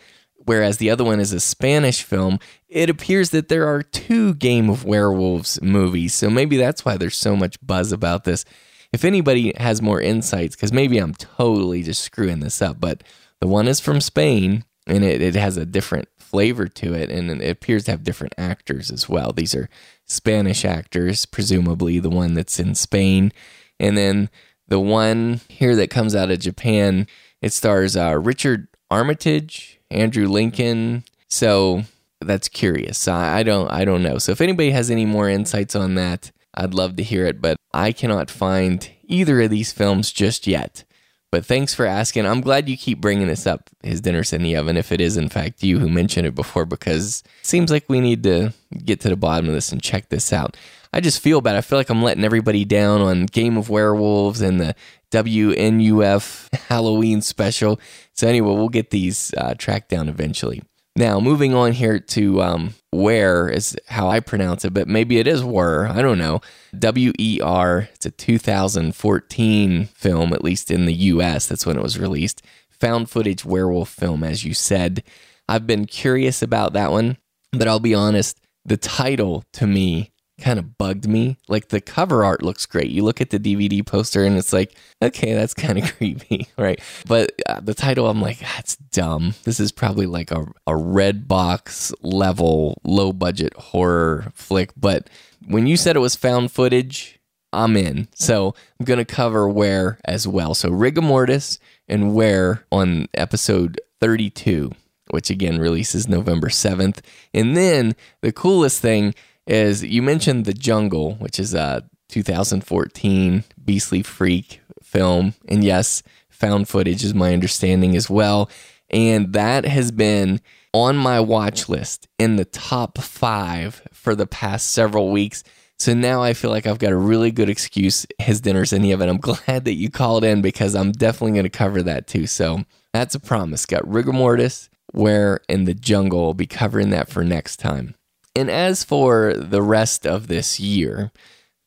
[0.44, 4.70] whereas the other one is a Spanish film, it appears that there are two Game
[4.70, 6.15] of Werewolves movies.
[6.15, 8.44] So maybe that's why there's so much buzz about this
[8.92, 13.02] if anybody has more insights, because maybe I'm totally just screwing this up, but
[13.40, 17.30] the one is from Spain and it, it has a different flavor to it and
[17.30, 19.32] it appears to have different actors as well.
[19.32, 19.68] These are
[20.06, 23.32] Spanish actors, presumably the one that's in Spain.
[23.78, 24.30] And then
[24.68, 27.06] the one here that comes out of Japan,
[27.40, 31.04] it stars uh, Richard Armitage, Andrew Lincoln.
[31.28, 31.84] So
[32.20, 33.08] that's curious.
[33.08, 34.18] I don't I don't know.
[34.18, 36.30] So if anybody has any more insights on that,
[36.60, 40.84] I'd love to hear it, but I cannot find either of these films just yet.
[41.32, 42.26] But thanks for asking.
[42.26, 45.16] I'm glad you keep bringing this up, His Dinner's in the Oven, if it is
[45.16, 48.52] in fact you who mentioned it before, because it seems like we need to
[48.84, 50.56] get to the bottom of this and check this out.
[50.92, 51.56] I just feel bad.
[51.56, 54.74] I feel like I'm letting everybody down on Game of Werewolves and the
[55.12, 57.80] WNUF Halloween special.
[58.12, 60.62] So, anyway, we'll get these uh, tracked down eventually.
[60.96, 65.26] Now, moving on here to um, Where is how I pronounce it, but maybe it
[65.26, 65.86] is Were.
[65.86, 66.40] I don't know.
[66.78, 67.88] W E R.
[67.94, 71.46] It's a 2014 film, at least in the US.
[71.46, 72.42] That's when it was released.
[72.80, 75.02] Found footage werewolf film, as you said.
[75.48, 77.18] I've been curious about that one,
[77.52, 80.10] but I'll be honest, the title to me
[80.40, 81.36] kind of bugged me.
[81.48, 82.90] Like the cover art looks great.
[82.90, 86.80] You look at the DVD poster and it's like, okay, that's kind of creepy, right?
[87.06, 89.34] But uh, the title, I'm like, that's dumb.
[89.44, 94.72] This is probably like a, a red box level, low budget horror flick.
[94.76, 95.08] But
[95.46, 97.20] when you said it was found footage,
[97.52, 98.08] I'm in.
[98.14, 100.54] So I'm going to cover Where as well.
[100.54, 104.70] So Rigor Mortis and Where on episode 32,
[105.10, 107.00] which again releases November 7th.
[107.34, 109.14] And then the coolest thing
[109.50, 115.34] is you mentioned The Jungle, which is a 2014 Beastly Freak film.
[115.48, 118.48] And yes, found footage is my understanding as well.
[118.90, 120.40] And that has been
[120.72, 125.42] on my watch list in the top five for the past several weeks.
[125.78, 128.06] So now I feel like I've got a really good excuse.
[128.18, 129.08] His dinner's in the oven.
[129.08, 132.26] I'm glad that you called in because I'm definitely going to cover that too.
[132.26, 133.66] So that's a promise.
[133.66, 136.26] Got rigor mortis, where in the jungle.
[136.26, 137.94] I'll be covering that for next time.
[138.34, 141.10] And as for the rest of this year,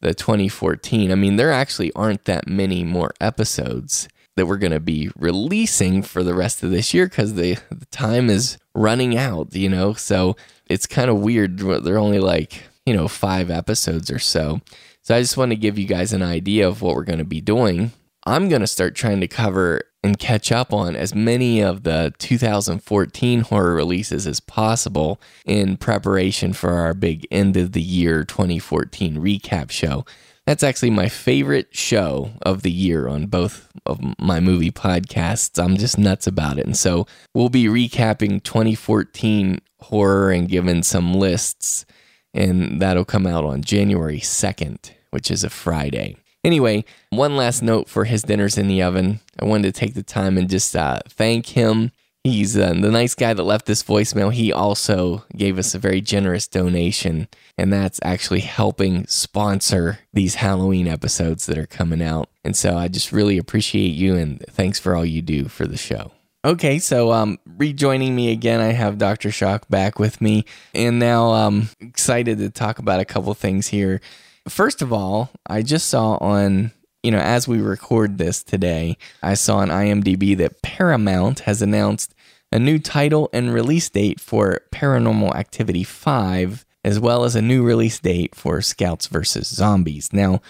[0.01, 4.79] the 2014, I mean, there actually aren't that many more episodes that we're going to
[4.79, 9.55] be releasing for the rest of this year because the, the time is running out,
[9.55, 9.93] you know?
[9.93, 10.35] So
[10.67, 11.59] it's kind of weird.
[11.59, 14.61] They're only like, you know, five episodes or so.
[15.03, 17.25] So I just want to give you guys an idea of what we're going to
[17.25, 17.91] be doing.
[18.25, 22.13] I'm going to start trying to cover and catch up on as many of the
[22.19, 29.17] 2014 horror releases as possible in preparation for our big end of the year 2014
[29.17, 30.05] recap show.
[30.45, 35.61] That's actually my favorite show of the year on both of my movie podcasts.
[35.61, 36.65] I'm just nuts about it.
[36.65, 41.85] And so we'll be recapping 2014 horror and giving some lists,
[42.33, 46.17] and that'll come out on January 2nd, which is a Friday.
[46.43, 49.21] Anyway, one last note for his dinners in the oven.
[49.39, 51.91] I wanted to take the time and just uh, thank him.
[52.23, 54.31] He's uh, the nice guy that left this voicemail.
[54.31, 60.87] He also gave us a very generous donation, and that's actually helping sponsor these Halloween
[60.87, 62.29] episodes that are coming out.
[62.45, 65.77] And so I just really appreciate you and thanks for all you do for the
[65.77, 66.11] show.
[66.45, 69.31] Okay, so um, rejoining me again, I have Dr.
[69.31, 70.43] Shock back with me,
[70.75, 74.01] and now I'm excited to talk about a couple things here.
[74.47, 79.35] First of all, I just saw on, you know, as we record this today, I
[79.35, 82.13] saw on IMDb that Paramount has announced
[82.51, 87.63] a new title and release date for Paranormal Activity 5, as well as a new
[87.63, 89.47] release date for Scouts vs.
[89.47, 90.11] Zombies.
[90.11, 90.41] Now,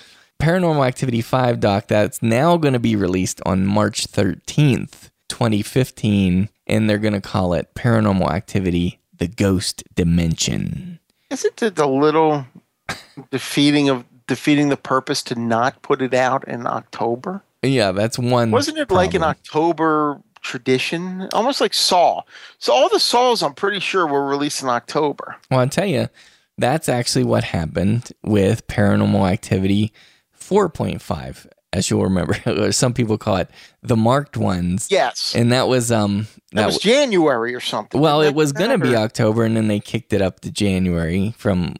[0.42, 6.90] Paranormal Activity 5, Doc, that's now going to be released on March 13th, 2015, and
[6.90, 11.00] they're going to call it Paranormal Activity The Ghost Dimension.
[11.30, 12.46] Isn't it a little
[13.30, 17.44] defeating of defeating the purpose to not put it out in October?
[17.62, 18.52] Yeah, that's one.
[18.52, 22.22] Wasn't it like an October tradition, almost like Saw?
[22.58, 25.38] So all the Saws, I'm pretty sure, were released in October.
[25.50, 26.10] Well, I'll tell you,
[26.58, 29.94] that's actually what happened with Paranormal Activity
[30.38, 31.48] 4.5.
[31.72, 33.50] As you'll remember, some people call it
[33.82, 34.90] the marked ones.
[34.92, 38.00] Yes, and that was um that, was January or something.
[38.00, 41.34] Well, it was going to be October, and then they kicked it up to January
[41.36, 41.74] from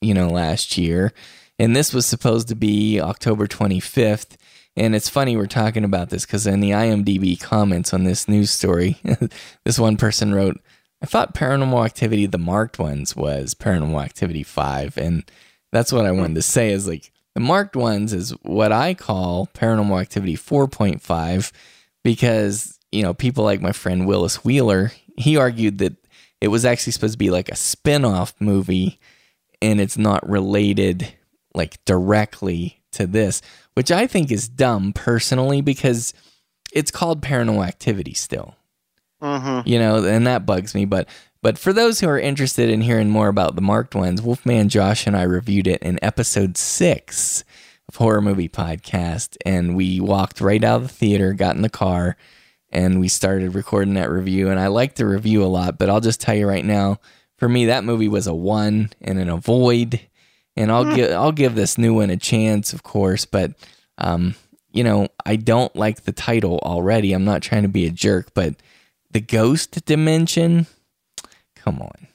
[0.00, 1.12] you know, last year.
[1.58, 4.36] And this was supposed to be October 25th.
[4.76, 8.50] And it's funny we're talking about this because in the IMDb comments on this news
[8.50, 8.98] story,
[9.64, 10.60] this one person wrote,
[11.02, 14.96] I thought Paranormal Activity, the marked ones, was Paranormal Activity 5.
[14.96, 15.30] And
[15.72, 19.48] that's what I wanted to say is like, the marked ones is what I call
[19.54, 21.52] Paranormal Activity 4.5
[22.02, 25.94] because, you know, people like my friend Willis Wheeler, he argued that
[26.40, 28.98] it was actually supposed to be like a spin off movie
[29.62, 31.12] and it's not related
[31.54, 33.42] like directly to this,
[33.74, 36.14] which I think is dumb personally because
[36.72, 38.56] it's called paranormal activity still.
[39.22, 39.68] Mm-hmm.
[39.68, 40.86] You know, and that bugs me.
[40.86, 41.08] But
[41.42, 45.06] but for those who are interested in hearing more about the marked ones, Wolfman Josh
[45.06, 47.44] and I reviewed it in episode six
[47.88, 51.68] of Horror Movie Podcast, and we walked right out of the theater, got in the
[51.68, 52.16] car,
[52.70, 54.48] and we started recording that review.
[54.48, 56.98] And I like the review a lot, but I'll just tell you right now
[57.40, 59.98] for me, that movie was a one and an avoid.
[60.56, 63.24] and I'll give I'll give this new one a chance, of course.
[63.24, 63.52] But
[63.98, 64.36] um,
[64.72, 67.12] you know, I don't like the title already.
[67.12, 68.54] I'm not trying to be a jerk, but
[69.10, 70.66] the ghost dimension.
[71.56, 72.06] Come on,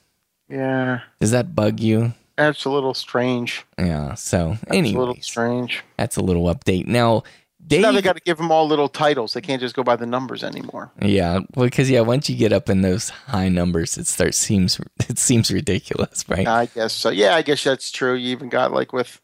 [0.48, 2.14] Yeah, does that bug you?
[2.36, 3.64] that's a little strange.
[3.78, 4.14] Yeah.
[4.14, 5.82] So That's a anyway, little strange.
[5.96, 6.86] that's a little update.
[6.86, 7.22] Now,
[7.66, 7.82] Dave.
[7.82, 9.32] now they got to give them all little titles.
[9.32, 10.92] They can't just go by the numbers anymore.
[11.00, 15.18] Yeah, because yeah, once you get up in those high numbers, it starts seems it
[15.18, 16.46] seems ridiculous, right?
[16.46, 17.10] I guess so.
[17.10, 18.14] Yeah, I guess that's true.
[18.14, 19.20] You even got like with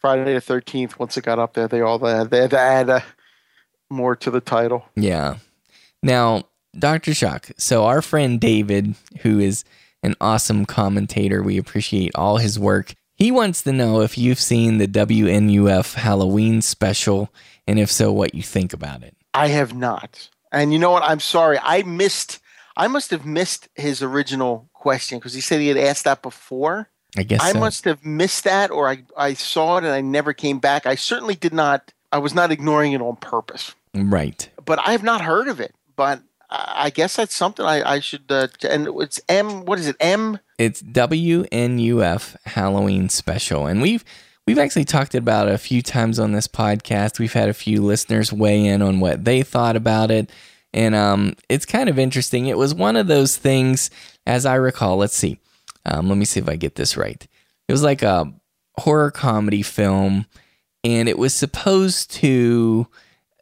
[0.00, 0.98] Friday the Thirteenth.
[0.98, 3.00] Once it got up there, they all they they had to add uh,
[3.90, 4.86] more to the title.
[4.96, 5.36] Yeah.
[6.02, 6.44] Now,
[6.78, 7.14] Dr.
[7.14, 7.50] Shock.
[7.56, 9.64] So, our friend David, who is
[10.02, 12.94] an awesome commentator, we appreciate all his work.
[13.16, 17.32] He wants to know if you've seen the WNUF Halloween special,
[17.66, 19.16] and if so, what you think about it.
[19.32, 20.28] I have not.
[20.52, 21.02] And you know what?
[21.02, 21.58] I'm sorry.
[21.62, 22.40] I missed.
[22.76, 26.88] I must have missed his original question because he said he had asked that before.
[27.16, 27.60] I guess I so.
[27.60, 30.86] must have missed that, or I I saw it and I never came back.
[30.86, 31.92] I certainly did not.
[32.12, 33.74] I was not ignoring it on purpose.
[33.94, 34.48] Right.
[34.64, 35.74] But I have not heard of it.
[35.96, 36.20] But
[36.50, 38.24] I guess that's something I, I should.
[38.30, 39.64] Uh, and it's M.
[39.64, 39.96] What is it?
[40.00, 40.38] M.
[40.58, 44.04] It's WNUF Halloween special, and we've
[44.46, 47.18] we've actually talked about it a few times on this podcast.
[47.18, 50.30] We've had a few listeners weigh in on what they thought about it,
[50.72, 52.46] and um, it's kind of interesting.
[52.46, 53.90] It was one of those things,
[54.26, 54.96] as I recall.
[54.96, 55.38] Let's see,
[55.84, 57.26] um, let me see if I get this right.
[57.68, 58.32] It was like a
[58.78, 60.26] horror comedy film,
[60.82, 62.86] and it was supposed to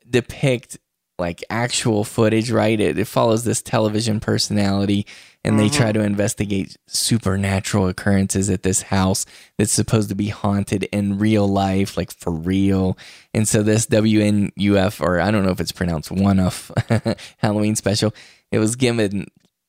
[0.08, 0.78] depict
[1.18, 2.78] like actual footage, right?
[2.78, 5.06] It, it follows this television personality,
[5.44, 9.26] and they try to investigate supernatural occurrences at this house
[9.58, 12.96] that's supposed to be haunted in real life, like for real.
[13.34, 16.70] And so this WNUF, or I don't know if it's pronounced one of
[17.38, 18.14] Halloween special,
[18.50, 19.26] it was given.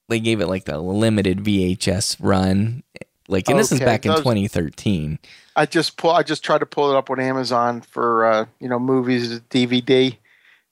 [0.09, 2.83] They gave it like the limited VHS run,
[3.27, 5.17] like, and this is back in those- 2013.
[5.55, 6.11] I just pull.
[6.11, 10.17] I just tried to pull it up on Amazon for uh, you know movies DVD,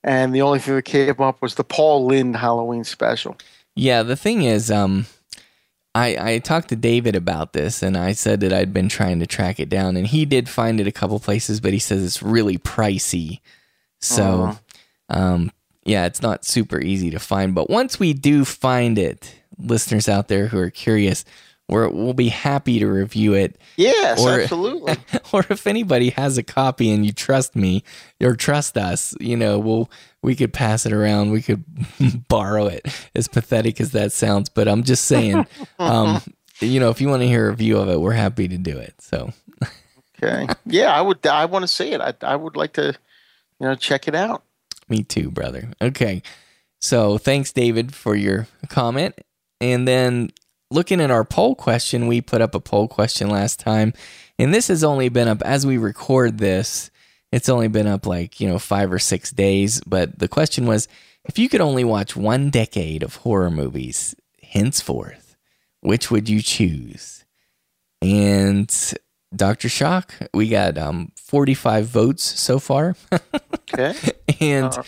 [0.04, 3.38] and the only thing that came up was the Paul Lynde Halloween special.
[3.76, 5.06] Yeah, the thing is, um,
[5.96, 9.28] I I talked to David about this, and I said that I'd been trying to
[9.28, 12.22] track it down, and he did find it a couple places, but he says it's
[12.24, 13.40] really pricey.
[14.00, 14.58] So,
[15.10, 15.52] um,
[15.86, 17.54] yeah, it's not super easy to find.
[17.54, 21.24] But once we do find it, listeners out there who are curious,
[21.70, 23.58] we're, we'll be happy to review it.
[23.78, 24.96] Yes, Or- absolutely.
[25.32, 27.84] or if anybody has a copy and you trust me
[28.22, 29.90] or trust us, you know, we'll
[30.24, 31.32] we could pass it around.
[31.32, 31.64] We could
[32.28, 32.86] borrow it.
[33.16, 35.46] As pathetic as that sounds, but I'm just saying,
[35.80, 36.22] um,
[36.60, 38.78] you know, if you want to hear a review of it, we're happy to do
[38.78, 38.96] it.
[39.00, 39.34] So
[40.24, 40.48] Okay.
[40.66, 41.26] Yeah, I would.
[41.26, 42.02] I want to see it.
[42.02, 42.96] I I would like to,
[43.60, 44.44] you know, check it out.
[44.88, 45.70] Me too, brother.
[45.82, 46.22] Okay.
[46.80, 49.16] So thanks, David, for your comment.
[49.60, 50.32] And then
[50.70, 53.94] looking at our poll question, we put up a poll question last time.
[54.38, 56.91] And this has only been up as we record this.
[57.32, 59.82] It's only been up like, you know, five or six days.
[59.82, 60.88] But the question was
[61.26, 65.36] if you could only watch one decade of horror movies henceforth,
[65.82, 67.24] which would you choose?
[68.02, 68.74] And
[69.36, 69.70] Dr.
[69.70, 72.96] Shock, we got um, 45 votes so far.
[73.74, 73.96] Okay.
[74.42, 74.84] and Uh,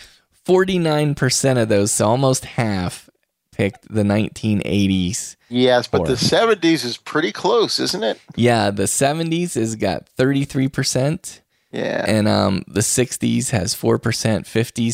[0.46, 3.08] 49% of those, so almost half,
[3.50, 5.36] picked the 1980s.
[5.48, 6.10] Yes, but horror.
[6.10, 8.20] the seventies is pretty close, isn't it?
[8.36, 11.40] Yeah, the 70s has got 33%.
[11.74, 12.04] Yeah.
[12.06, 14.44] And um, the 60s has 4%, 50s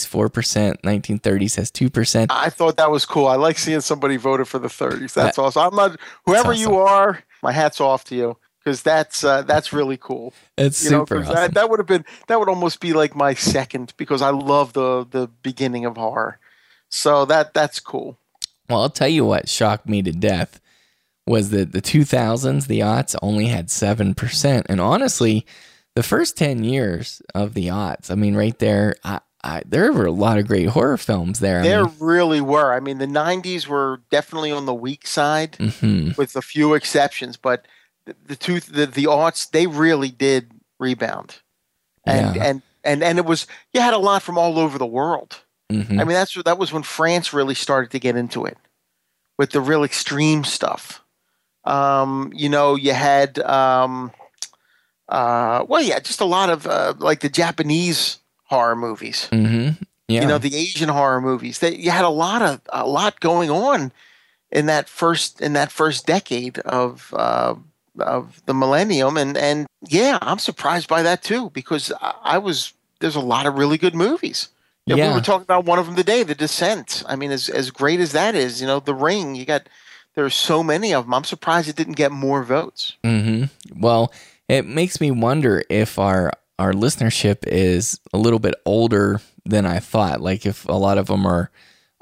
[0.06, 2.26] 4%, 1930s has 2%.
[2.30, 3.26] I thought that was cool.
[3.26, 5.12] I like seeing somebody voted for the 30s.
[5.12, 5.62] That's That- awesome.
[5.62, 7.22] I'm not whoever That's you are.
[7.42, 10.32] My hat's off to you because that's uh, that's really cool.
[10.56, 11.24] It's You know, awesome.
[11.24, 14.72] that, that would have been that would almost be like my second because I love
[14.72, 16.38] the the beginning of horror.
[16.90, 18.18] So that that's cool.
[18.68, 20.60] Well, I'll tell you what shocked me to death
[21.26, 24.62] was that the 2000s, the aughts, only had 7%.
[24.68, 25.46] And honestly,
[25.94, 30.06] the first 10 years of the aughts, I mean, right there, I, I, there were
[30.06, 31.60] a lot of great horror films there.
[31.60, 32.72] I There mean, really were.
[32.74, 36.16] I mean, the '90s were definitely on the weak side, mhm.
[36.18, 37.36] with a few exceptions.
[37.38, 37.64] But
[38.04, 41.40] the, the two the the aughts they really did rebound,
[42.04, 42.44] and Yeah.
[42.44, 45.40] and and and it was you had a lot from all over the world.
[45.72, 45.92] Mhm.
[46.00, 48.58] I mean, that's that was when France really started to get into it
[49.38, 51.02] with the real extreme stuff.
[51.64, 54.12] Um, you know, you had um,
[55.10, 59.28] uh, well, yeah, just a lot of uh, like the Japanese horror movies.
[59.32, 59.76] Mhm.
[60.08, 60.22] Yeah.
[60.22, 61.58] You know, the Asian horror movies.
[61.60, 63.92] That you had a lot of a lot going on
[64.50, 67.54] in that first in that first decade of uh,
[67.98, 72.72] of the millennium, and and yeah, I'm surprised by that too because I, I was
[73.00, 74.48] there's a lot of really good movies.
[74.86, 75.08] Yeah, Yeah.
[75.08, 77.02] we were talking about one of them today, The Descent.
[77.06, 79.36] I mean, as as great as that is, you know, The Ring.
[79.36, 79.68] You got
[80.16, 81.14] there's so many of them.
[81.14, 82.96] I'm surprised it didn't get more votes.
[83.04, 83.44] hmm
[83.76, 84.12] Well,
[84.50, 89.78] it makes me wonder if our our listenership is a little bit older than I
[89.78, 90.20] thought.
[90.20, 91.50] Like if a lot of them are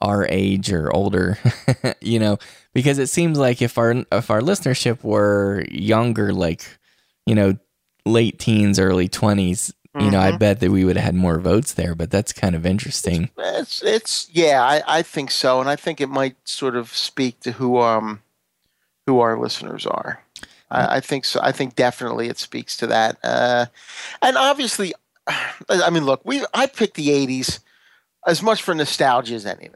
[0.01, 1.39] our age or older,
[2.01, 2.39] you know,
[2.75, 6.65] because it seems like if our if our listenership were younger, like
[7.27, 7.59] you know,
[8.07, 10.39] late teens, early twenties, you know, I Mhm.
[10.39, 11.95] bet that we would have had more votes there.
[11.95, 13.31] But that's kind of interesting.
[13.37, 17.41] It's it's yeah, I, I think so, and I think it might sort of speak
[17.41, 18.23] to who um
[19.07, 20.25] who our listeners are.
[20.71, 21.41] I, I think so.
[21.43, 23.19] I think definitely it speaks to that.
[23.23, 23.67] Uh,
[24.23, 24.95] and obviously,
[25.69, 27.61] I mean, look, we I picked the '80s
[28.27, 29.75] as much for nostalgia as anything.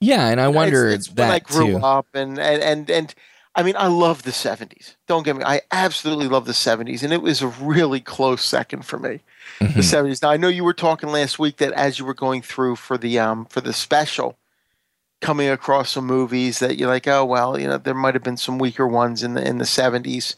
[0.00, 1.84] Yeah, and I wonder it's, it's that when I grew too.
[1.84, 3.14] up, and and and and
[3.54, 4.94] I mean, I love the '70s.
[5.08, 5.42] Don't get me.
[5.44, 9.20] I absolutely love the '70s, and it was a really close second for me.
[9.58, 9.74] Mm-hmm.
[9.74, 10.22] The '70s.
[10.22, 12.96] Now I know you were talking last week that as you were going through for
[12.96, 14.38] the um for the special,
[15.20, 18.36] coming across some movies that you're like, oh well, you know, there might have been
[18.36, 20.34] some weaker ones in the in the '70s.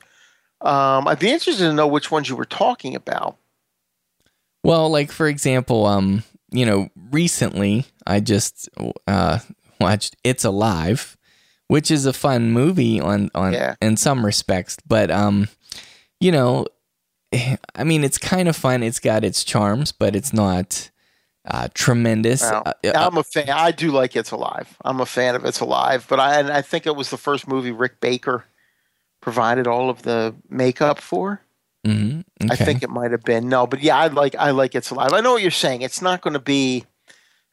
[0.61, 3.37] Um, I'd be interested to know which ones you were talking about.
[4.63, 8.69] Well, like for example, um, you know, recently I just
[9.07, 9.39] uh
[9.81, 11.17] watched It's Alive,
[11.69, 13.75] which is a fun movie on on Yeah.
[13.81, 15.49] in some respects, but um,
[16.21, 16.67] you know,
[17.75, 18.83] I mean, it's kind of fun.
[18.83, 20.91] It's got its charms, but it's not
[21.47, 22.43] uh tremendous.
[22.43, 23.49] Uh, uh, I'm a fan.
[23.51, 24.77] I do like It's Alive.
[24.85, 27.49] I'm a fan of It's Alive, but I and I think it was the first
[27.49, 28.45] movie Rick Baker
[29.21, 31.43] provided all of the makeup for.
[31.87, 34.91] mhm, I think it might have been no, but yeah, I like I like It's
[34.91, 35.13] Alive.
[35.13, 35.83] I know what you're saying.
[35.83, 36.85] It's not going to be.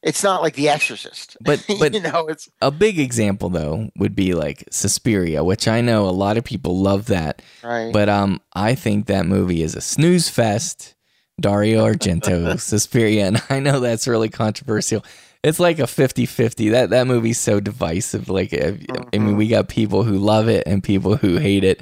[0.03, 1.37] It's not like The Exorcist.
[1.43, 5.81] But but you know, it's a big example though would be like Suspiria, which I
[5.81, 7.41] know a lot of people love that.
[7.63, 7.91] Right.
[7.91, 10.93] But um I think that movie is a snooze fest.
[11.39, 15.03] Dario Argento, Suspiria, and I know that's really controversial.
[15.43, 16.71] It's like a 50-50.
[16.71, 18.27] That that movie's so divisive.
[18.27, 18.79] Like I
[19.13, 21.81] I mean, we got people who love it and people who hate it.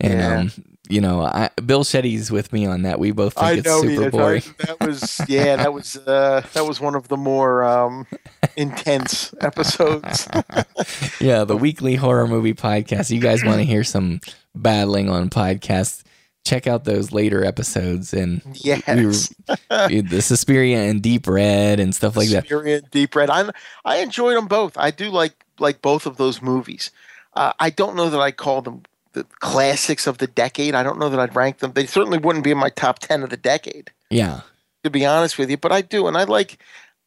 [0.00, 0.38] And Yeah.
[0.38, 0.50] um
[0.90, 2.98] you know, I, Bill Shetty's with me on that.
[2.98, 4.42] We both think I it's know super boring.
[4.60, 8.06] I- that was yeah, that was uh, that was one of the more um,
[8.54, 10.28] intense episodes.
[11.20, 13.10] yeah, the weekly horror movie podcast.
[13.10, 14.20] You guys want to hear some
[14.54, 16.02] battling on podcasts?
[16.44, 18.82] Check out those later episodes and Yes.
[18.88, 22.42] we were- the Suspiria and Deep Red and stuff like that.
[22.44, 23.30] Suspiria and Deep Red.
[23.30, 23.48] I
[23.84, 24.76] I enjoyed them both.
[24.76, 26.90] I do like like both of those movies.
[27.34, 28.82] Uh, I don't know that I call them
[29.12, 30.74] the classics of the decade.
[30.74, 31.72] I don't know that I'd rank them.
[31.72, 34.40] They certainly wouldn't be in my top ten of the decade, Yeah,
[34.82, 35.56] to be honest with you.
[35.56, 36.58] But I do, and I like.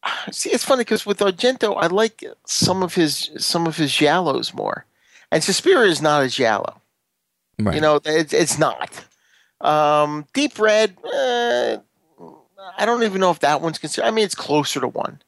[0.31, 4.53] See, it's funny because with Argento, I like some of his some of his giallos
[4.53, 4.85] more,
[5.31, 6.81] and Suspiria is not a giallo.
[7.59, 7.75] right.
[7.75, 9.03] You know, it's, it's not.
[9.61, 11.77] Um, Deep Red, uh,
[12.77, 14.07] I don't even know if that one's considered.
[14.07, 15.21] I mean, it's closer to one.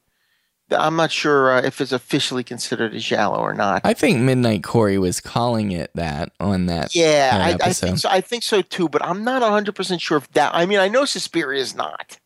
[0.72, 3.82] I'm not sure uh, if it's officially considered a giallo or not.
[3.84, 6.94] I think Midnight Corey was calling it that on that.
[6.94, 8.08] yeah, that I, I think so.
[8.08, 10.54] I think so too, but I'm not 100 percent sure if that.
[10.54, 12.18] I mean, I know Suspiria is not.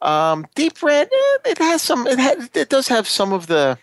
[0.00, 2.06] Um, Deep Red, eh, it has some.
[2.06, 3.78] It has, it does have some of the.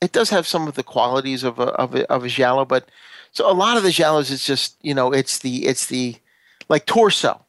[0.00, 2.88] It does have some of the qualities of a of a, of a giallo, but
[3.32, 6.16] so a lot of the giallos is just you know it's the it's the
[6.70, 7.44] like torso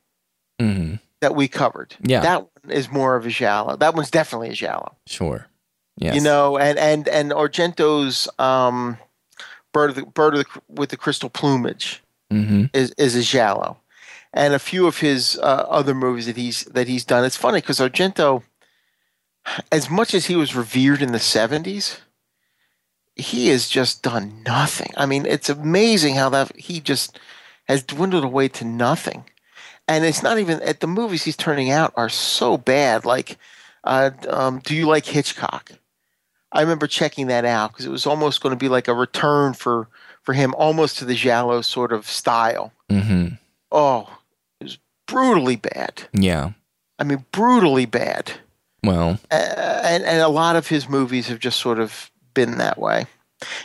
[0.62, 1.00] Mhm.
[1.22, 1.96] that we covered.
[2.02, 2.20] Yeah.
[2.22, 3.78] that one is more of a giallo.
[3.78, 4.98] That one's definitely a giallo.
[5.08, 5.48] Sure.
[5.96, 6.16] Yes.
[6.16, 8.98] You know, and and and Argento's um,
[9.72, 13.78] bird of the bird of the, with the crystal plumage hmm is is a giallo,
[14.34, 17.24] and a few of his uh, other movies that he's that he's done.
[17.26, 18.44] It's funny because Argento,
[19.72, 21.98] as much as he was revered in the seventies,
[23.16, 24.92] he has just done nothing.
[24.98, 27.20] I mean, it's amazing how that he just
[27.72, 29.24] has dwindled away to nothing.
[29.88, 33.04] And it's not even at the movies he's turning out are so bad.
[33.04, 33.38] Like,
[33.84, 35.72] uh, um, do you like Hitchcock?
[36.52, 39.54] I remember checking that out because it was almost going to be like a return
[39.54, 39.88] for
[40.22, 42.72] for him, almost to the giallo sort of style.
[42.90, 43.30] hmm
[43.72, 44.18] Oh,
[44.60, 44.78] it was
[45.08, 46.04] brutally bad.
[46.14, 46.52] Yeah.
[47.00, 48.32] I mean, brutally bad.
[48.84, 52.78] Well, Uh, and and a lot of his movies have just sort of been that
[52.78, 53.06] way.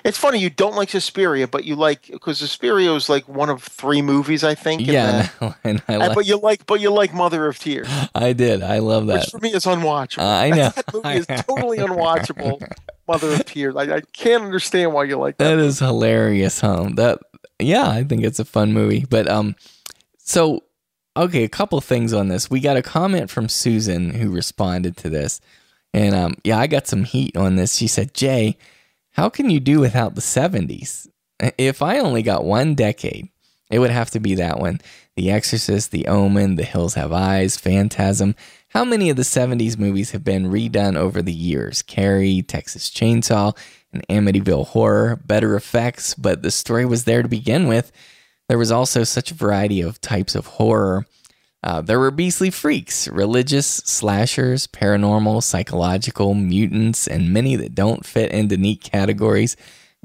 [0.05, 3.62] It's funny you don't like Suspiria, but you like because Suspiria is like one of
[3.62, 4.82] three movies I think.
[4.82, 5.28] in yeah,
[5.64, 8.62] and I, Uh, like, but you like, but you like Mother of Tears, I did.
[8.62, 9.20] I love that.
[9.20, 10.22] which for me is unwatchable.
[10.22, 10.68] I know.
[10.76, 12.66] that movie is totally unwatchable.
[13.08, 13.76] Mother of Tears.
[13.76, 15.44] I, I can't understand why you like that.
[15.44, 16.90] That is hilarious, huh?
[16.94, 17.20] That
[17.58, 19.05] yeah, I think it's a fun movie.
[19.08, 19.56] But um,
[20.18, 20.64] so
[21.16, 22.50] okay, a couple things on this.
[22.50, 25.40] We got a comment from Susan who responded to this,
[25.94, 27.76] and um, yeah, I got some heat on this.
[27.76, 28.56] She said, "Jay,
[29.16, 31.08] how can you do without the '70s?
[31.58, 33.28] If I only got one decade,
[33.70, 34.80] it would have to be that one:
[35.16, 38.34] The Exorcist, The Omen, The Hills Have Eyes, Phantasm."
[38.70, 41.80] How many of the 70s movies have been redone over the years?
[41.80, 43.56] Carrie, Texas Chainsaw,
[43.90, 45.16] and Amityville Horror.
[45.16, 47.90] Better effects, but the story was there to begin with.
[48.48, 51.06] There was also such a variety of types of horror.
[51.66, 58.30] Uh, there were beastly freaks, religious, slashers, paranormal, psychological, mutants, and many that don't fit
[58.30, 59.56] into neat categories.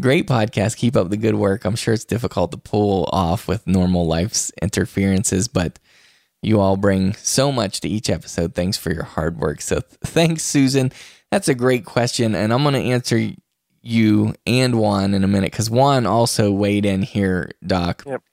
[0.01, 0.75] Great podcast.
[0.77, 1.63] Keep up the good work.
[1.63, 5.77] I'm sure it's difficult to pull off with normal life's interferences, but
[6.41, 8.55] you all bring so much to each episode.
[8.55, 9.61] Thanks for your hard work.
[9.61, 10.91] So, th- thanks, Susan.
[11.29, 12.33] That's a great question.
[12.33, 13.33] And I'm going to answer
[13.83, 18.01] you and Juan in a minute because Juan also weighed in here, Doc.
[18.07, 18.23] Yep.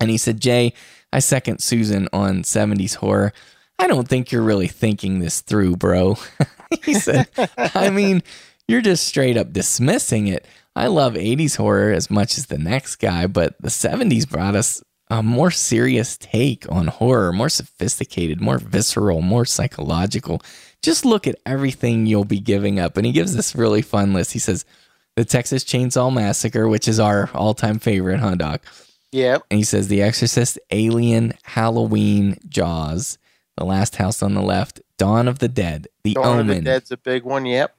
[0.00, 0.72] And he said, Jay,
[1.14, 3.32] I second Susan on 70s horror.
[3.78, 6.16] I don't think you're really thinking this through, bro.
[6.84, 8.24] he said, I mean,
[8.66, 10.44] you're just straight up dismissing it.
[10.74, 14.82] I love 80s horror as much as the next guy, but the 70s brought us
[15.08, 20.42] a more serious take on horror, more sophisticated, more visceral, more psychological.
[20.82, 22.96] Just look at everything you'll be giving up.
[22.96, 24.32] And he gives this really fun list.
[24.32, 24.64] He says,
[25.14, 28.66] The Texas Chainsaw Massacre, which is our all time favorite, huh, Doc?
[29.14, 29.44] Yep.
[29.48, 33.16] And he says The Exorcist, Alien, Halloween, Jaws,
[33.56, 36.64] The Last House on the Left, Dawn of the Dead, The Dawn of the Omen.
[36.64, 37.46] Dead's a big one.
[37.46, 37.76] Yep.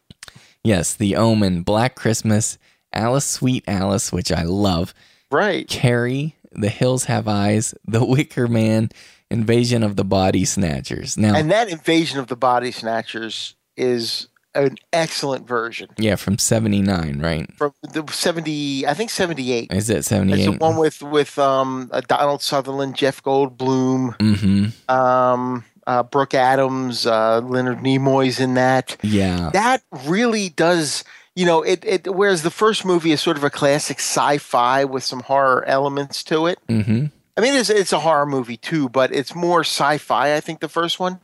[0.64, 2.58] Yes, The Omen, Black Christmas,
[2.94, 4.94] Alice Sweet Alice, which I love.
[5.30, 5.68] Right.
[5.68, 8.88] Carrie, The Hills Have Eyes, The Wicker Man,
[9.30, 11.18] Invasion of the Body Snatchers.
[11.18, 15.90] Now, And that Invasion of the Body Snatchers is an excellent version.
[15.98, 17.52] yeah, from 79, right?
[17.56, 19.72] From the 70, I think 78.
[19.72, 20.46] Is it It's 78?
[20.46, 24.92] the one with with um, uh, Donald Sutherland, Jeff Goldblum, mm-hmm.
[24.92, 28.98] um, uh, Brooke Adams, uh, Leonard Nimoy's in that.
[29.04, 29.50] Yeah.
[29.54, 31.04] That really does,
[31.36, 32.14] you know, it, it.
[32.16, 36.48] Whereas the first movie is sort of a classic sci-fi with some horror elements to
[36.48, 36.60] it.
[36.68, 37.06] Mm-hmm.
[37.38, 40.36] I mean, it's it's a horror movie too, but it's more sci-fi.
[40.36, 41.20] I think the first one.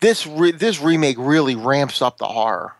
[0.00, 2.74] This re- this remake really ramps up the horror.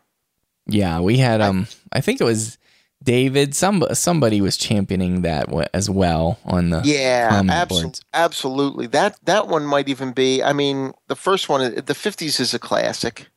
[0.66, 2.58] Yeah, we had um I think it was
[3.02, 8.86] David some somebody was championing that as well on the Yeah, absolutely, absolutely.
[8.88, 10.42] That that one might even be.
[10.42, 13.28] I mean, the first one, the '50s is a classic,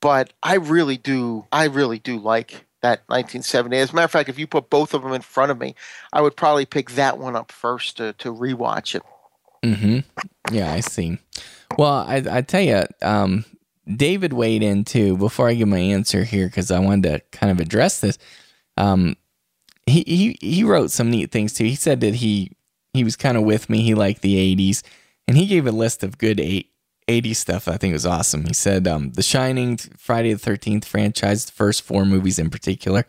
[0.00, 3.76] but I really do, I really do like that 1970.
[3.76, 5.74] As a matter of fact, if you put both of them in front of me,
[6.12, 9.02] I would probably pick that one up first to to rewatch it.
[9.64, 10.54] Mm-hmm.
[10.54, 11.18] Yeah, I see.
[11.76, 13.44] Well, I I tell you, um,
[13.86, 15.16] David weighed in too.
[15.16, 18.18] Before I give my answer here, because I wanted to kind of address this.
[18.76, 19.16] Um,
[19.86, 21.64] he he he wrote some neat things too.
[21.64, 22.52] He said that he
[22.92, 23.82] he was kind of with me.
[23.82, 24.82] He liked the '80s,
[25.26, 26.70] and he gave a list of good eight.
[27.08, 28.44] 80s stuff I think was awesome.
[28.44, 33.06] He said um, The Shining, Friday the 13th franchise, the first four movies in particular,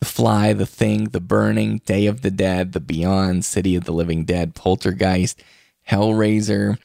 [0.00, 3.92] The Fly, The Thing, The Burning, Day of the Dead, The Beyond, City of the
[3.92, 5.42] Living Dead, Poltergeist,
[5.88, 6.78] Hellraiser,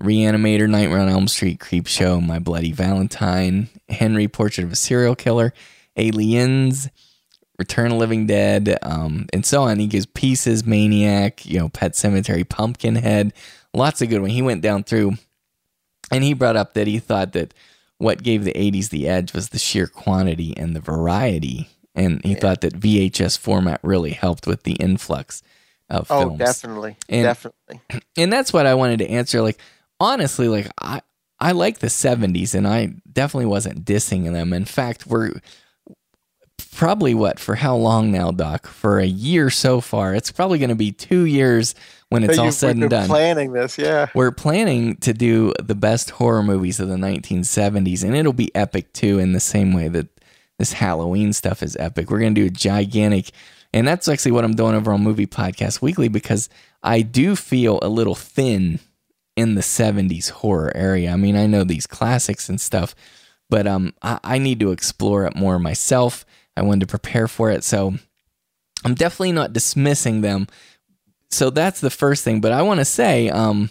[0.00, 5.52] Reanimator, Nightmare on Elm Street, Creepshow, My Bloody Valentine, Henry, Portrait of a Serial Killer,
[5.96, 6.88] Aliens,
[7.58, 9.78] Return of the Living Dead, um, and so on.
[9.80, 13.32] He gives Pieces, Maniac, you know, Pet Sematary, Pumpkinhead,
[13.74, 14.32] lots of good ones.
[14.34, 15.14] He went down through,
[16.12, 17.52] and he brought up that he thought that
[17.98, 21.68] what gave the 80s the edge was the sheer quantity and the variety.
[21.96, 25.42] And he thought that VHS format really helped with the influx
[25.90, 26.38] of Oh, films.
[26.38, 27.80] definitely, And- definitely.
[28.16, 29.42] and that's what I wanted to answer.
[29.42, 29.58] Like
[30.00, 31.02] honestly, like I
[31.40, 34.52] I like the '70s, and I definitely wasn't dissing them.
[34.52, 35.32] In fact, we're
[36.74, 38.66] probably what for how long now, Doc?
[38.66, 40.14] For a year so far.
[40.14, 41.74] It's probably going to be two years
[42.08, 43.08] when it's So all said and done.
[43.08, 44.08] Planning this, yeah.
[44.14, 48.92] We're planning to do the best horror movies of the 1970s, and it'll be epic
[48.92, 50.08] too, in the same way that
[50.58, 52.10] this Halloween stuff is epic.
[52.10, 53.30] We're going to do a gigantic,
[53.72, 56.48] and that's actually what I'm doing over on Movie Podcast Weekly because
[56.82, 58.80] I do feel a little thin
[59.38, 61.12] in the 70s horror area.
[61.12, 62.96] I mean, I know these classics and stuff,
[63.48, 66.26] but um, I, I need to explore it more myself.
[66.56, 67.94] I wanted to prepare for it, so
[68.84, 70.48] I'm definitely not dismissing them.
[71.30, 72.40] So that's the first thing.
[72.40, 73.70] But I want to say, um,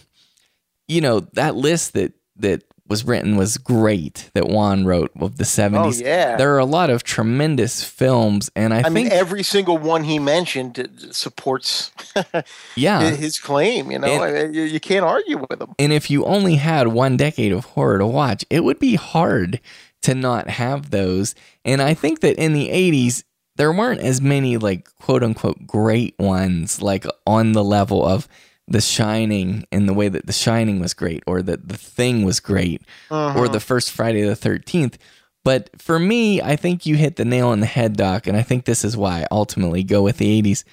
[0.86, 5.44] you know, that list that that was written was great that Juan wrote of the
[5.44, 6.02] 70s.
[6.02, 6.36] Oh, yeah.
[6.36, 10.04] There are a lot of tremendous films, and I, I, think mean, every single one
[10.04, 11.90] he mentioned uh, supports
[12.76, 13.10] Yeah.
[13.10, 13.90] his claim.
[13.90, 15.74] You know, And- I mean, you, you can't argue with him.
[15.78, 19.60] And if you only had one decade of horror to watch, it would be hard
[20.02, 21.34] to not have those.
[21.64, 23.22] And I think that in the 80s,
[23.56, 28.28] there weren't as many like quote unquote great ones, like on the level of
[28.70, 32.40] The Shining in the way that The Shining was great, or that The Thing was
[32.40, 33.48] great, or Uh-huh.
[33.48, 34.96] the first Friday the 13th.
[35.44, 38.26] But for me, I think you hit the nail on the head, Doc.
[38.26, 40.64] And I think this is why I ultimately go with the 80s.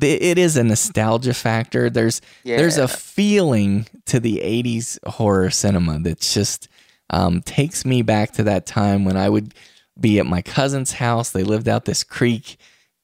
[0.00, 1.88] It is a nostalgia factor.
[1.90, 2.20] There's
[2.56, 6.68] there's a feeling to the 80s horror cinema that just
[7.10, 9.54] um, takes me back to that time when I would
[10.00, 11.30] be at my cousin's house.
[11.30, 12.56] They lived out this creek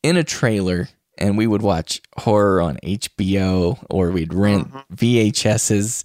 [0.02, 0.88] in a trailer
[1.18, 6.04] and we would watch horror on HBO or we'd rent VHSs.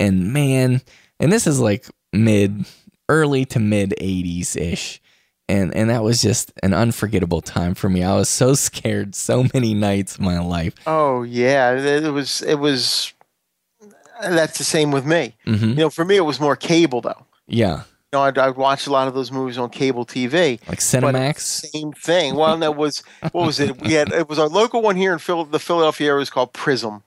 [0.00, 0.80] And man,
[1.20, 2.64] and this is like mid,
[3.08, 5.00] early to mid 80s ish.
[5.48, 8.02] And, and that was just an unforgettable time for me.
[8.02, 10.74] I was so scared so many nights of my life.
[10.86, 13.12] Oh yeah, it was it was.
[14.22, 15.34] That's the same with me.
[15.46, 15.70] Mhm.
[15.70, 17.26] You know, for me it was more cable though.
[17.46, 17.82] Yeah.
[18.12, 20.60] You know, I'd, I'd watch a lot of those movies on cable TV.
[20.68, 21.38] Like Cinemax.
[21.38, 22.34] Same thing.
[22.34, 23.80] Well, that was what was it?
[23.80, 26.52] We had it was our local one here in Phil, the Philadelphia area was called
[26.52, 27.04] Prism,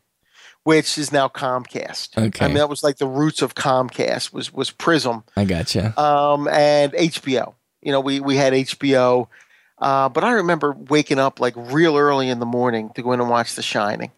[0.64, 2.18] which is now Comcast.
[2.18, 2.44] Okay.
[2.44, 5.94] I mean that was like the roots of Comcast was was Prism, I gotcha.
[6.02, 7.54] um, and HBO.
[7.84, 9.28] You know, we we had HBO,
[9.78, 13.22] uh, but I remember waking up like real early in the morning to go in
[13.22, 14.10] and watch The Shining.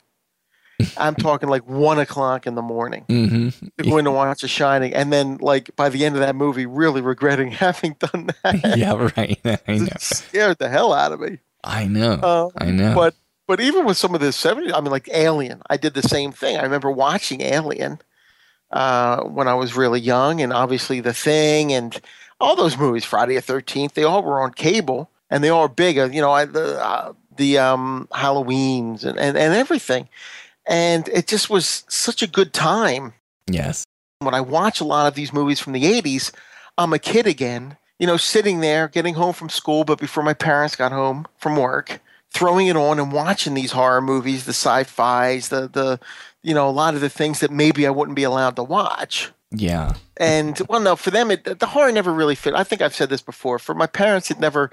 [0.97, 4.47] I'm talking like one o'clock in the morning hmm to go in and watch The
[4.47, 8.61] Shining, and then like by the end of that movie, really regretting having done that.
[8.77, 9.39] yeah, right.
[9.67, 9.85] I know.
[9.85, 11.39] It scared the hell out of me.
[11.63, 12.21] I know.
[12.21, 12.95] Um, I know.
[12.95, 13.15] But
[13.47, 16.31] but even with some of the 70s, I mean, like Alien, I did the same
[16.31, 16.57] thing.
[16.57, 17.99] I remember watching Alien
[18.71, 21.99] uh, when I was really young, and obviously The Thing and
[22.39, 25.69] all those movies, Friday the 13th, they all were on cable and they all were
[25.69, 25.97] big.
[25.97, 30.07] uh, You know, I, the, uh, the um, Halloweens and, and, and everything.
[30.67, 33.13] And it just was such a good time
[33.47, 33.85] yes.
[34.19, 36.31] when I watch a lot of these movies from the 80s,
[36.77, 40.33] I'm a kid again, you know, sitting there getting home from school, but before my
[40.33, 42.01] parents got home from work,
[42.33, 45.99] throwing it on and watching these horror movies, the sci-fis, the the
[46.43, 49.31] you know, a lot of the things that maybe I wouldn't be allowed to watch.
[49.51, 49.93] Yeah.
[50.17, 52.53] And well, no, for them, it, the horror never really fit.
[52.53, 53.59] I think I've said this before.
[53.59, 54.71] For my parents, it never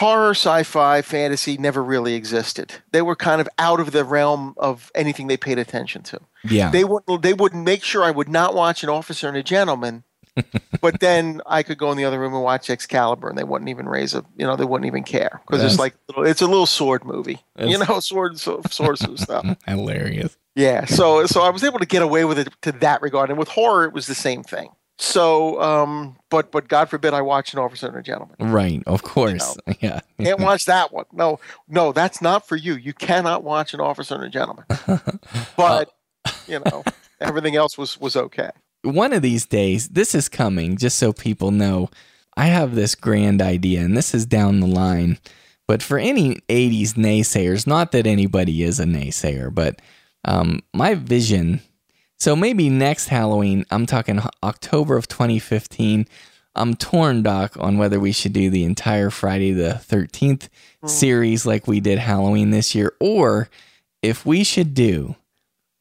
[0.00, 2.72] horror, sci-fi, fantasy never really existed.
[2.90, 6.20] They were kind of out of the realm of anything they paid attention to.
[6.42, 6.70] Yeah.
[6.70, 7.22] They wouldn't.
[7.22, 10.04] They would make sure I would not watch an officer and a gentleman.
[10.80, 13.68] but then I could go in the other room and watch Excalibur, and they wouldn't
[13.68, 16.66] even raise a, you know, they wouldn't even care because it's like it's a little
[16.66, 19.44] sword movie, you know, sword so, swords and stuff.
[19.66, 20.36] Hilarious.
[20.54, 23.38] Yeah, so so I was able to get away with it to that regard, and
[23.38, 24.70] with horror, it was the same thing.
[25.00, 28.36] So, um, but but God forbid I watch an officer and a gentleman.
[28.38, 28.82] Right.
[28.86, 29.56] Of course.
[29.80, 30.00] Yeah.
[30.20, 31.06] Can't watch that one.
[31.10, 32.74] No, no, that's not for you.
[32.74, 34.66] You cannot watch an officer and a gentleman.
[35.56, 35.90] But
[36.46, 36.84] you know,
[37.18, 38.50] everything else was was okay.
[38.82, 41.88] One of these days, this is coming, just so people know.
[42.36, 45.18] I have this grand idea, and this is down the line.
[45.66, 49.80] But for any 80s naysayers, not that anybody is a naysayer, but
[50.26, 51.62] um, my vision.
[52.20, 56.06] So maybe next Halloween, I'm talking October of 2015.
[56.54, 60.48] I'm torn, Doc, on whether we should do the entire Friday the 13th
[60.80, 60.86] hmm.
[60.86, 63.48] series like we did Halloween this year, or
[64.02, 65.16] if we should do,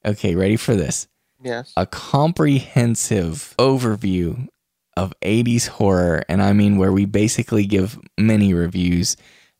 [0.05, 1.07] okay, ready for this?
[1.41, 1.71] Yes.
[1.77, 4.49] a comprehensive overview
[4.97, 6.25] of 80s horror.
[6.27, 9.15] And I mean, where we basically give many reviews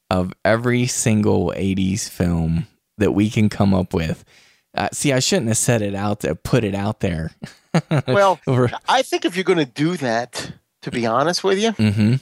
[0.09, 2.67] of every single 80s film
[2.97, 4.25] that we can come up with.
[4.75, 7.31] Uh, see, I shouldn't have said it out there, put it out there.
[8.07, 8.39] Well,
[8.89, 12.15] I think if you're going to do that, to be honest with you, hmm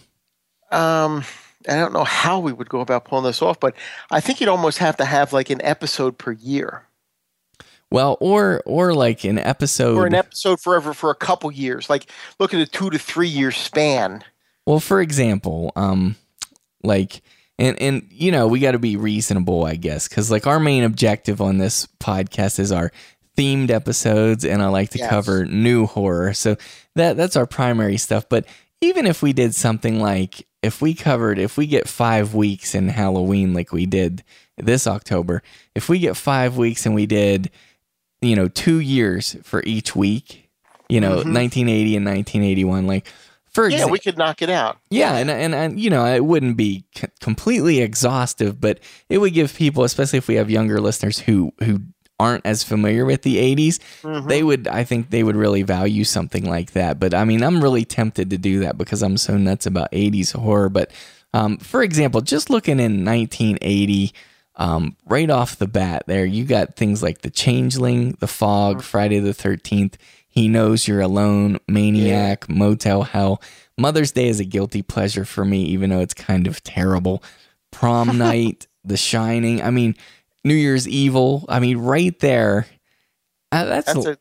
[0.76, 1.24] um,
[1.70, 3.74] I don't know how we would go about pulling this off, but
[4.12, 6.84] I think you'd almost have to have like an episode per year
[7.90, 9.96] Well, or or like an episode.
[9.98, 11.90] or an episode forever for a couple years.
[11.90, 14.26] Like look at a two to three year span.
[14.66, 16.18] Well, for example, um,
[16.84, 17.22] like,
[17.60, 20.84] and and you know, we got to be reasonable, I guess, because like our main
[20.84, 22.92] objective on this podcast is our
[23.38, 25.10] themed episodes, and I like to Yes.
[25.10, 26.56] cover new horror, so
[26.96, 28.28] that that's our primary stuff.
[28.30, 28.46] But
[28.82, 32.90] even if we did something like if we covered, if we get five weeks in
[32.90, 34.24] Halloween, like we did
[34.58, 35.44] this October,
[35.76, 37.52] if we get five weeks and we did,
[38.22, 40.50] you know, two years for each week,
[40.90, 41.32] you know, Mhm.
[41.34, 43.08] 1980 and 1981, like.
[43.58, 44.78] For Yeah, exa- we could knock it out.
[44.92, 48.80] yeah, and, and and you know, it wouldn't be c- completely exhaustive, but
[49.10, 51.82] it would give people, especially if we have younger listeners who who
[52.20, 54.28] aren't as familiar with the 80s, Mhm.
[54.28, 57.00] they would I think they would really value something like that.
[57.00, 60.34] But I mean, I'm really tempted to do that because I'm so nuts about 80s
[60.34, 60.92] horror, but
[61.34, 64.14] um, for example, just looking in 1980
[64.60, 69.20] um, right off the bat there, you got things like The Changeling, The Fog, Friday
[69.20, 69.94] the 13th,
[70.38, 73.42] He Knows You're Alone, Maniac, Motel Hell.
[73.76, 77.24] Mother's Day is a guilty pleasure for me, even though it's kind of terrible.
[77.72, 79.64] Prom Night, The Shining.
[79.64, 79.96] I mean,
[80.44, 81.44] New Year's Evil.
[81.50, 82.68] I mean, right there.
[83.52, 84.18] Uh, that's, That's a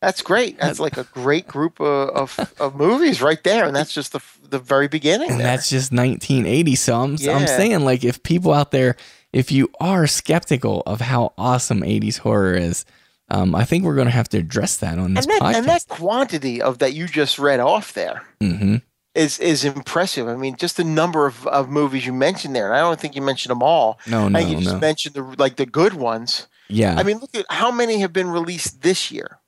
[0.00, 0.58] that's great.
[0.58, 4.20] That's like a great group of, of, of movies right there, and that's just the
[4.50, 5.30] the very beginning.
[5.30, 5.46] and there.
[5.46, 6.74] that's just 1980.
[6.74, 8.96] So I'm, I'm saying, like, if people out there,
[9.32, 12.84] if you are skeptical of how awesome 80s horror is,
[13.28, 15.54] um, I think we're going to have to address that on this and that podcast.
[15.56, 18.76] and that quantity of that you just read off there hmm
[19.14, 20.28] is is impressive.
[20.28, 23.16] I mean, just the number of, of movies you mentioned there, and I don't think
[23.16, 23.98] you mentioned them all.
[24.06, 24.78] No, I no, think you just no.
[24.80, 26.46] mentioned the like the good ones.
[26.68, 26.96] Yeah.
[26.98, 29.38] I mean, look at how many have been released this year.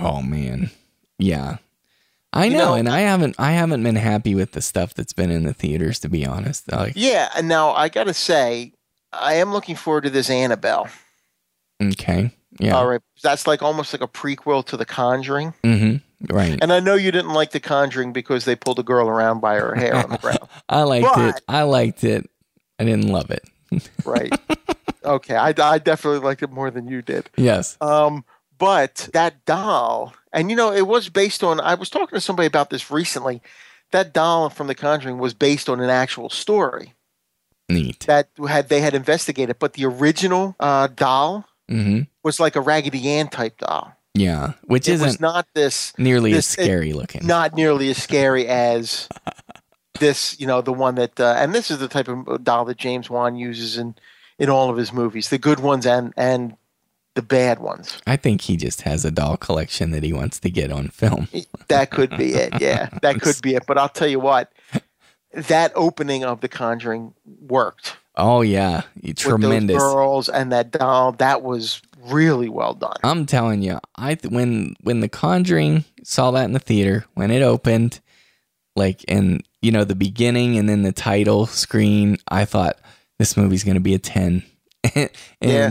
[0.00, 0.70] Oh man.
[1.18, 1.58] Yeah.
[2.32, 5.12] I You know, know- and I haven't I haven't been happy with the stuff that's
[5.12, 6.72] been in the theaters to be honest.
[6.72, 8.72] Like Yeah, and now I got to say,
[9.12, 10.88] I am looking forward to this Annabelle.
[11.82, 12.30] okay.
[12.62, 12.76] Yeah.
[12.76, 15.52] All right, that's like almost like a prequel to The Conjuring.
[15.64, 16.00] Mhm.
[16.30, 16.58] Right.
[16.62, 19.56] And I know you didn't like The Conjuring because they pulled a girl around by
[19.56, 20.38] her hair on the ground.
[20.68, 21.44] I liked But- it.
[21.48, 22.30] I liked it.
[22.78, 23.42] I didn't love it.
[24.04, 24.32] Right.
[25.04, 27.28] okay, I, I definitely liked it more than you did.
[27.36, 27.76] Yes.
[27.80, 28.24] Um,
[28.58, 31.58] but that doll, and you know, it was based on.
[31.58, 33.42] I was talking to somebody about this recently.
[33.90, 36.94] That doll from The Conjuring was based on an actual story
[37.68, 38.00] Neat.
[38.06, 39.58] that had they had investigated.
[39.58, 42.06] But the original uh, doll Mhm.
[42.22, 43.92] Was like a Raggedy Ann type doll.
[44.14, 44.52] Yeah.
[44.64, 47.26] Which it isn't was not this nearly this- as scary looking.
[47.26, 49.08] not nearly as scary as
[50.00, 50.38] this.
[50.38, 53.08] You know, the one that, uh, and this is the type of doll that James
[53.10, 53.94] Wan uses in
[54.38, 56.56] in all of his movies, the good ones and and
[57.14, 58.00] the bad ones.
[58.06, 61.28] I think he just has a doll collection that he wants to get on film.
[61.68, 62.54] That could be it.
[62.60, 63.64] Yeah, that could be it.
[63.66, 64.50] But I'll tell you what,
[65.32, 67.96] that opening of The Conjuring worked.
[68.16, 68.82] Oh yeah.
[69.02, 69.74] With Tremendous.
[69.80, 71.80] those girls and that doll, that was
[72.10, 72.96] really well done.
[73.02, 77.30] I'm telling you, I th- when when The Conjuring saw that in the theater when
[77.30, 78.00] it opened,
[78.76, 82.78] like in you know the beginning and then the title screen, I thought
[83.18, 84.42] this movie's gonna be a ten,
[84.94, 85.70] and Yeah.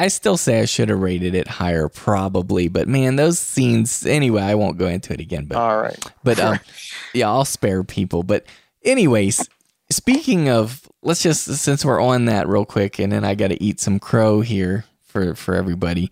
[0.00, 2.68] I still say I should have rated it higher, probably.
[2.68, 4.06] But man, those scenes.
[4.06, 5.46] Anyway, I won't go into it again.
[5.46, 5.98] But All right.
[6.22, 6.60] but um,
[7.14, 8.22] yeah, I'll spare people.
[8.22, 8.46] But
[8.84, 9.48] anyways,
[9.90, 13.60] speaking of, let's just since we're on that real quick, and then I got to
[13.60, 16.10] eat some crow here for for everybody.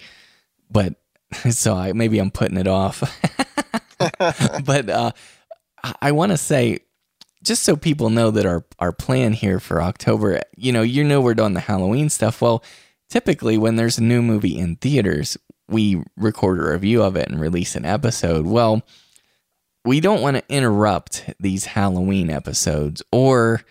[0.71, 0.95] But
[1.51, 3.01] so I maybe I'm putting it off.
[4.19, 5.13] but uh,
[6.01, 6.81] I- want to say,
[7.43, 11.21] just so people know that our our plan here for October, you know, you know
[11.21, 12.43] we're doing the Halloween stuff.
[12.43, 12.65] Well,
[13.09, 15.37] typically when there's a new movie in theaters,
[15.69, 18.47] we record a review of it and release an episode.
[18.47, 18.83] Well
[19.87, 23.63] we don't want to interrupt these Halloween episodes or,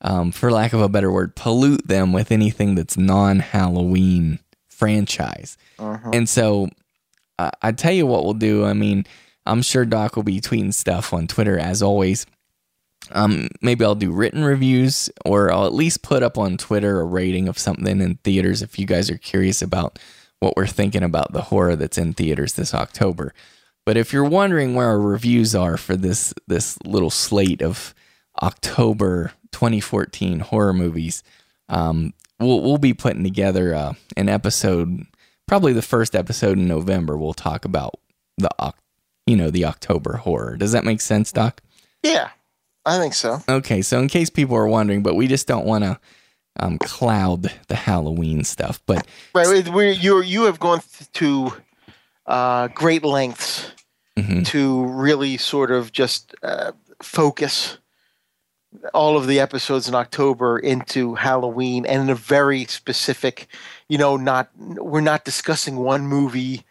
[0.00, 4.38] um, for lack of a better word, pollute them with anything that's non Halloween
[4.78, 5.58] franchise.
[5.78, 6.10] Uh-huh.
[6.12, 6.68] And so
[7.38, 8.64] uh, I tell you what we'll do.
[8.64, 9.04] I mean,
[9.44, 12.26] I'm sure Doc will be tweeting stuff on Twitter as always.
[13.10, 17.04] Um, maybe I'll do written reviews or I'll at least put up on Twitter a
[17.04, 19.98] rating of something in theaters if you guys are curious about
[20.40, 23.32] what we're thinking about the horror that's in theaters this October.
[23.86, 27.94] But if you're wondering where our reviews are for this this little slate of
[28.42, 31.22] October 2014 horror movies,
[31.70, 35.04] um, we'll we'll be putting together uh, an episode,
[35.46, 37.16] probably the first episode in November.
[37.16, 37.94] We'll talk about
[38.36, 38.50] the
[39.26, 40.56] you know the October horror.
[40.56, 41.60] Does that make sense, Doc?
[42.02, 42.30] Yeah,
[42.84, 43.42] I think so.
[43.48, 45.98] Okay, so in case people are wondering, but we just don't want to
[46.60, 48.80] um, cloud the Halloween stuff.
[48.86, 49.68] But Right.
[49.68, 50.80] We you you have gone
[51.14, 51.52] to
[52.26, 53.72] uh, great lengths
[54.18, 54.44] Mhm.
[54.48, 57.78] to really sort of just uh, focus
[58.92, 63.48] all of the episodes in October into Halloween and in a very specific,
[63.88, 66.64] you know, not we're not discussing one movie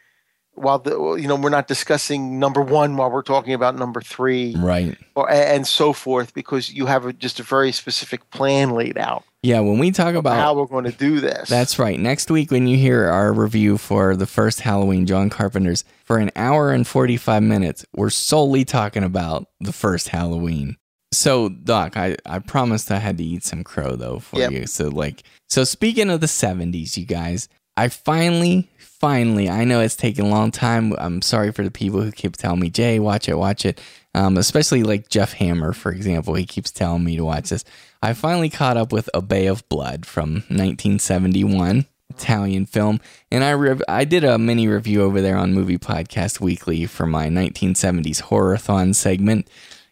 [0.53, 4.56] while the you know we're not discussing number one while we're talking about number three
[4.58, 8.98] right, or and so forth because you have a, just a very specific plan laid
[8.98, 11.48] out yeah, when we talk about how we're going to do this.
[11.48, 12.00] That's right.
[12.00, 16.32] Next week, when you hear our review for the first Halloween, John Carpenter's, for an
[16.35, 20.76] hour and 45 minutes, we're solely talking about the first Halloween.
[21.11, 24.51] So, Doc, I, I promised I had to eat some crow, though, for Yep.
[24.51, 24.67] you.
[24.67, 29.95] So, like, so speaking of the 70s, you guys, I finally, finally, I know it's
[29.95, 30.93] taken a long time.
[30.97, 33.79] I'm sorry for the people who keep telling me, Jay, watch it, watch it.
[34.15, 36.33] Um, especially like Jeff Hammer, for example.
[36.33, 37.63] He keeps telling me to watch this.
[38.01, 41.85] I finally caught up with A Bay of Blood from 1971.
[42.09, 46.39] Italian film, and I rev- I did a mini review over there on Movie Podcast
[46.39, 49.47] Weekly for my 1970s horror-thon segment,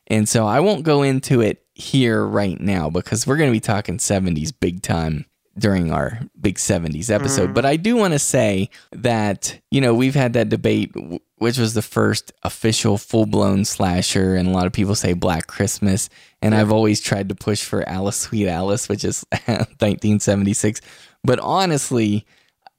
[0.07, 3.59] and so I won't go into it here right now because we're going to be
[3.59, 5.25] talking 70s big time
[5.57, 7.51] during our big 70s episode.
[7.51, 7.53] Mm.
[7.53, 10.93] But I do want to say that, you know, we've had that debate,
[11.37, 14.35] which was the first official full blown slasher.
[14.35, 16.09] And a lot of people say Black Christmas.
[16.41, 20.81] And I've always tried to push for Alice Sweet Alice, which is 1976.
[21.23, 22.25] But honestly,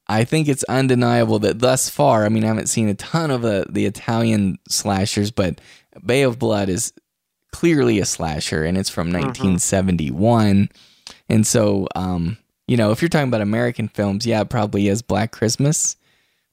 [0.07, 3.41] I think it's undeniable that thus far, I mean, I haven't seen a ton of
[3.41, 5.59] the, the Italian slashers, but
[6.05, 6.93] Bay of Blood is
[7.51, 10.69] clearly a slasher and it's from 1971.
[11.29, 15.01] And so, um, you know, if you're talking about American films, yeah, it probably is
[15.01, 15.95] Black Christmas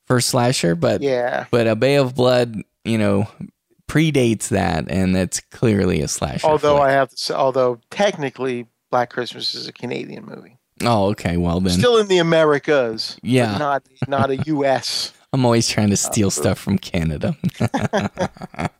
[0.06, 1.46] for slasher, but Yeah.
[1.50, 3.26] but A Bay of Blood, you know,
[3.88, 6.46] predates that, and it's clearly a slasher.
[6.46, 6.88] Although flick.
[6.88, 11.36] I have to say, although technically Black Christmas is a Canadian movie, oh, okay.
[11.36, 13.16] Well then, still in the Americas.
[13.20, 13.58] but Yeah.
[13.58, 15.12] not not a U.S.
[15.32, 17.36] I'm always trying to steal stuff from Canada.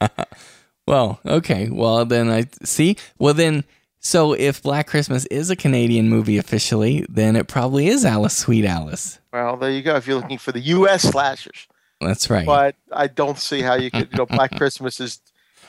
[0.86, 1.68] well, okay.
[1.70, 2.96] Well, then I see.
[3.18, 3.64] Well, then,
[4.00, 8.64] so if Black Christmas is a Canadian movie officially, then it probably is Alice, Sweet
[8.64, 9.18] Alice.
[9.32, 9.96] Well, there you go.
[9.96, 11.02] If you're looking for the U.S.
[11.02, 11.66] slashers,
[12.00, 12.46] That's right.
[12.46, 14.08] but I don't see how you could.
[14.12, 15.20] You know, Black Christmas is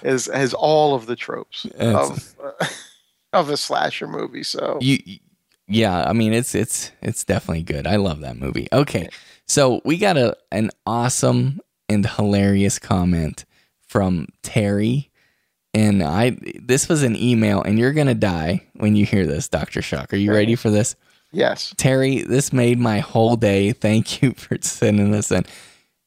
[0.01, 2.35] is has all of the tropes of
[3.33, 4.43] of a slasher movie.
[4.43, 5.19] So you
[5.67, 9.08] yeah i mean it's it's it's definitely good i love that movie okay
[9.48, 11.59] so we got a an awesome
[11.90, 13.45] and hilarious comment
[13.93, 15.11] from terry.
[15.75, 19.81] And i this was an email and you're gonna die when you hear this dr
[19.83, 20.11] shock.
[20.11, 20.95] Are you ready for this?
[21.31, 23.72] Yes, terry this made my whole day.
[23.72, 25.45] Thank you for sending this in.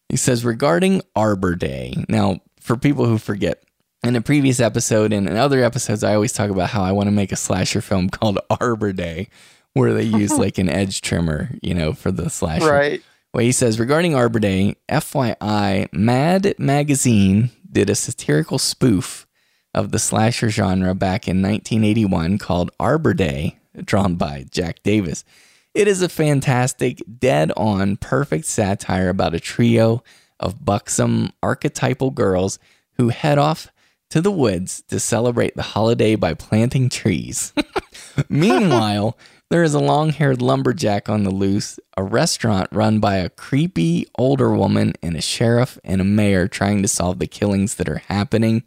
[0.08, 2.04] He says regarding arbor day.
[2.08, 3.62] Now for people who forget
[4.02, 7.06] in a previous episode and in other episodes, I always talk about how I want
[7.06, 9.28] to make a slasher film called Arbor Day,
[9.74, 12.66] where they use like an edge trimmer, you know, for the slasher.
[12.66, 13.02] right.
[13.36, 19.26] Well, he says regarding Arbor Day, FYI, Mad Magazine did a satirical spoof
[19.74, 25.22] of the slasher genre back in 1981 called Arbor Day, drawn by Jack Davis.
[25.74, 30.02] It is a fantastic, dead on, perfect satire about a trio
[30.40, 32.58] of buxom, archetypal girls
[32.92, 33.70] who head off
[34.08, 37.52] to the woods to celebrate the holiday by planting trees.
[38.30, 39.18] Meanwhile,
[39.48, 44.06] there is a long haired lumberjack on the loose, a restaurant run by a creepy
[44.18, 48.02] older woman, and a sheriff and a mayor trying to solve the killings that are
[48.08, 48.64] happening.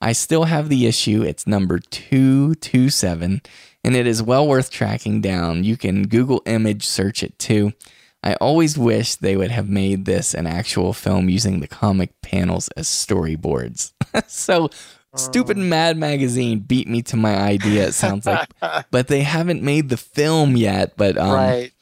[0.00, 1.22] I still have the issue.
[1.22, 3.42] It's number 227,
[3.84, 5.64] and it is well worth tracking down.
[5.64, 7.72] You can Google image search it too.
[8.22, 12.68] I always wish they would have made this an actual film using the comic panels
[12.76, 13.92] as storyboards.
[14.26, 14.70] so,
[15.16, 18.48] stupid Mad Magazine beat me to my idea, it sounds like.
[18.90, 20.96] but they haven't made the film yet.
[20.96, 21.72] But um, right.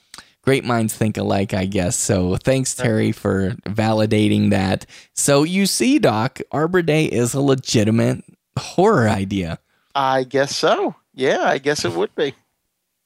[0.42, 1.96] great minds think alike, I guess.
[1.96, 4.86] So, thanks, Terry, for validating that.
[5.14, 8.24] So, you see, Doc, Arbor Day is a legitimate
[8.58, 9.58] horror idea.
[9.94, 10.94] I guess so.
[11.14, 12.34] Yeah, I guess it would be.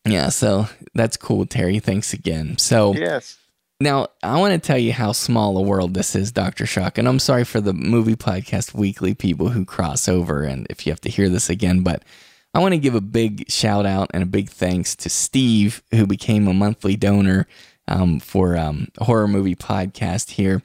[0.04, 1.78] Yeah, so that's cool, Terry.
[1.78, 2.58] Thanks again.
[2.58, 3.38] So, Yes.
[3.82, 6.66] Now, I want to tell you how small a world this is, Dr.
[6.66, 6.98] Shock.
[6.98, 10.92] And I'm sorry for the movie podcast weekly people who cross over and if you
[10.92, 12.04] have to hear this again, but
[12.52, 16.06] I want to give a big shout out and a big thanks to Steve, who
[16.06, 17.46] became a monthly donor
[17.88, 20.62] um, for um, horror movie podcast here.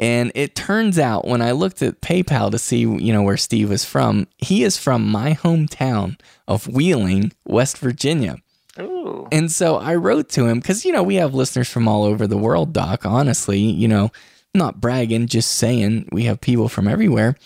[0.00, 3.70] And it turns out when I looked at PayPal to see, you know, where Steve
[3.70, 8.38] was from, he is from my hometown of Wheeling, West Virginia.
[8.78, 9.28] Ooh.
[9.30, 12.26] And so I wrote to him because, you know, we have listeners from all over
[12.26, 13.06] the world, Doc.
[13.06, 14.10] Honestly, you know,
[14.54, 17.36] not bragging, just saying we have people from everywhere.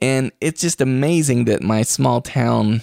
[0.00, 2.82] And it's just amazing that my small town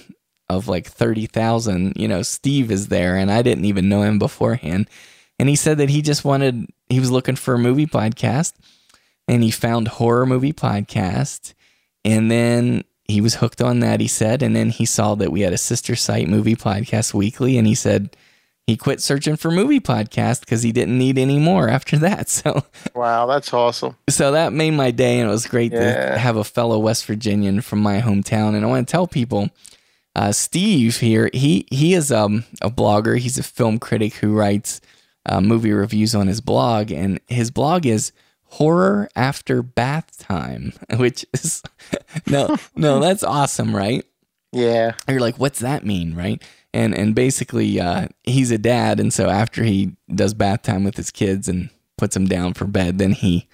[0.49, 4.89] of like 30,000, you know, Steve is there and I didn't even know him beforehand.
[5.37, 8.53] And he said that he just wanted, he was looking for a movie podcast
[9.27, 11.53] and he found Horror Movie Podcast.
[12.03, 14.41] And then he was hooked on that, he said.
[14.43, 17.75] And then he saw that we had a sister site, Movie Podcast Weekly, and he
[17.75, 18.15] said
[18.67, 22.29] he quit searching for movie podcast because he didn't need any more after that.
[22.39, 22.63] So,
[22.93, 23.95] Wow, that's awesome.
[24.09, 26.11] so that made my day, and it was great Yeah.
[26.11, 28.55] to have a fellow West Virginian from my hometown.
[28.55, 29.49] And I want to tell people,
[30.15, 33.17] uh, Steve here, he he is um, a blogger.
[33.17, 34.81] He's a film critic who writes
[35.25, 38.11] uh, movie reviews on his blog, and his blog is
[38.51, 41.61] horror after bath time, which is
[42.27, 44.03] no, no, that's awesome, right?
[44.51, 44.93] Yeah.
[45.07, 46.41] You're like, what's that mean, right?
[46.73, 50.97] And and basically, uh, he's a dad, and so after he does bath time with
[50.97, 53.47] his kids and puts them down for bed, then he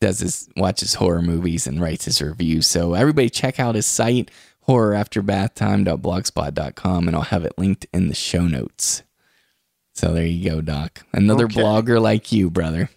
[0.00, 2.66] does his watches horror movies and writes his reviews.
[2.66, 4.30] So everybody check out his site,
[4.68, 9.02] horrorafterbathtime.blogspot.com, and I'll have it linked in the show notes.
[9.94, 11.02] So there you go, Doc.
[11.12, 11.60] Another Okay.
[11.60, 12.88] blogger like you, brother.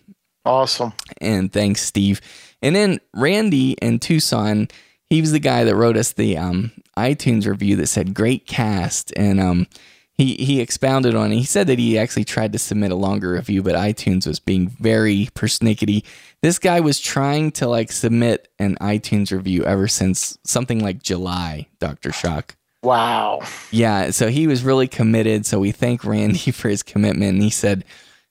[0.45, 0.93] Awesome.
[1.22, 2.22] And thanks, Steve.
[2.61, 4.67] And then Randy in Tucson,
[5.09, 9.13] he was the guy that wrote us the um, iTunes review that said great cast.
[9.15, 9.67] And um,
[10.13, 11.38] he, he expounded on it.
[11.38, 14.69] He said that he actually tried to submit a longer review, but iTunes was being
[14.69, 16.03] very persnickety.
[16.41, 21.67] This guy was trying to like submit an iTunes review ever since something like July,
[21.80, 22.11] Dr.
[22.11, 22.55] Shock.
[22.83, 23.41] Wow.
[23.72, 25.45] Yeah, so he was really committed.
[25.45, 27.33] So we thank Randy for his commitment.
[27.33, 27.85] And he said,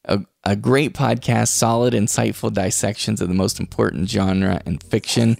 [0.04, 5.36] a, a great podcast, solid, insightful dissections of the most important genre in fiction.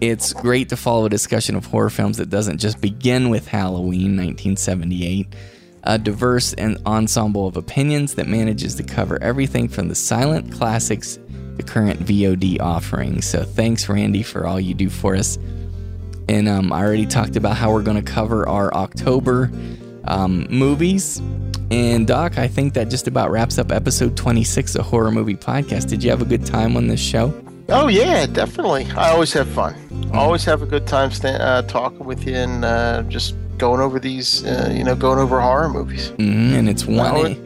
[0.00, 4.16] It's great to follow a discussion of horror films that doesn't just begin with Halloween
[4.16, 5.34] 1978.
[5.84, 11.18] A diverse and ensemble of opinions that manages to cover everything from the silent classics
[11.56, 13.24] the current VOD offerings.
[13.26, 15.38] So thanks, Randy, for all you do for us.
[16.28, 19.50] And um, I already talked about how we're going to cover our October
[20.06, 21.20] um, movies.
[21.70, 25.88] And Doc, I think that just about wraps up episode 26 of Horror Movie Podcast.
[25.88, 27.34] Did you have a good time on this show?
[27.68, 28.86] Oh yeah, definitely.
[28.96, 29.74] I always have fun.
[30.12, 33.98] Always have a good time sta- uh, talking with you and uh, just going over
[33.98, 36.08] these, uh, you know, going over horror movies.
[36.10, 37.36] hmm And it's one, a-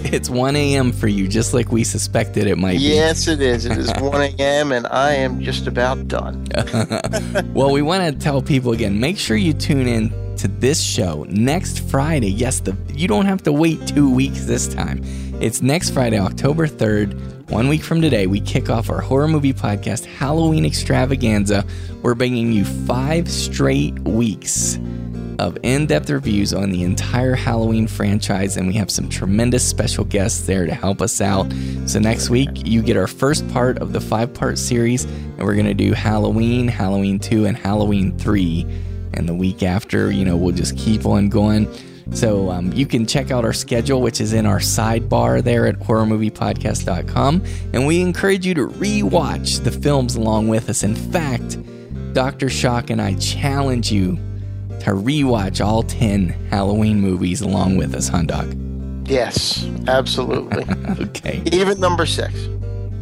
[0.14, 0.90] it's one a.m.
[0.92, 2.84] for you, just like we suspected it might be.
[2.84, 3.66] Yes, it is.
[3.66, 4.72] It is 1 a.m.
[4.72, 6.46] and I am just about done.
[7.52, 8.98] well, we want to tell people again.
[9.00, 12.30] Make sure you tune in to this show next Friday.
[12.30, 15.02] Yes, the you don't have to wait two weeks this time.
[15.40, 17.18] It's next Friday, October third.
[17.52, 21.66] One week from today, we kick off our horror movie podcast Halloween extravaganza.
[22.00, 24.78] We're bringing you five straight weeks
[25.38, 30.06] of in depth reviews on the entire Halloween franchise, and we have some tremendous special
[30.06, 31.52] guests there to help us out.
[31.84, 35.54] So, next week, you get our first part of the five part series, and we're
[35.54, 38.66] going to do Halloween, Halloween 2, and Halloween 3.
[39.12, 41.70] And the week after, you know, we'll just keep on going.
[42.14, 45.76] So um, you can check out our schedule, which is in our sidebar there at
[45.78, 47.44] horrormoviepodcast.com.
[47.72, 50.82] And we encourage you to rewatch the films along with us.
[50.82, 51.58] In fact,
[52.12, 52.50] Dr.
[52.50, 54.16] Shock and I challenge you
[54.80, 58.46] to rewatch all 10 Halloween movies along with us, huh, Doc?
[59.04, 60.64] Yes, absolutely.
[61.06, 61.42] okay.
[61.46, 62.34] Even number six.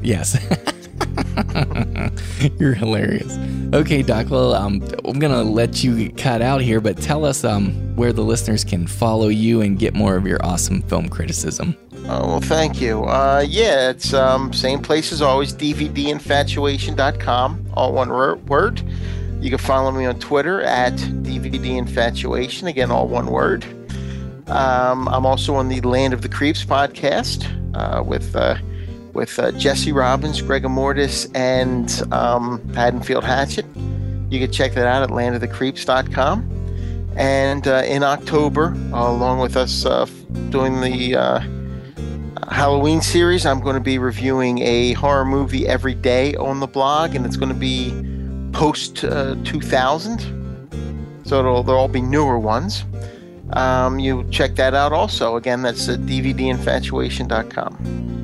[0.02, 0.38] Yes.
[2.58, 3.38] You're hilarious.
[3.72, 4.30] Okay, Doc.
[4.30, 8.22] Well, um, I'm gonna let you cut out here, but tell us um, where the
[8.22, 11.76] listeners can follow you and get more of your awesome film criticism.
[12.06, 13.04] Oh, well, thank you.
[13.04, 18.82] Uh, yeah, it's um, same place as always, dvdinfatuation.com, all one wor- word.
[19.40, 23.64] You can follow me on Twitter at dvdinfatuation, again, all one word.
[24.48, 28.56] Um, I'm also on the Land of the Creeps podcast uh, with uh,
[29.12, 33.66] with uh, Jesse Robbins, Gregor Mortis, and um, Haddonfield Hatchet.
[34.30, 36.58] You can check that out at landofthecreeps.com.
[37.16, 40.06] And uh, in October, along with us uh,
[40.50, 41.40] doing the uh,
[42.50, 47.14] Halloween series, I'm going to be reviewing a horror movie every day on the blog,
[47.14, 47.92] and it's going to be
[48.52, 50.70] post uh, 2000.
[51.24, 52.84] So it'll, there'll all be newer ones.
[53.52, 55.36] Um, you check that out also.
[55.36, 58.19] Again, that's at dvdinfatuation.com.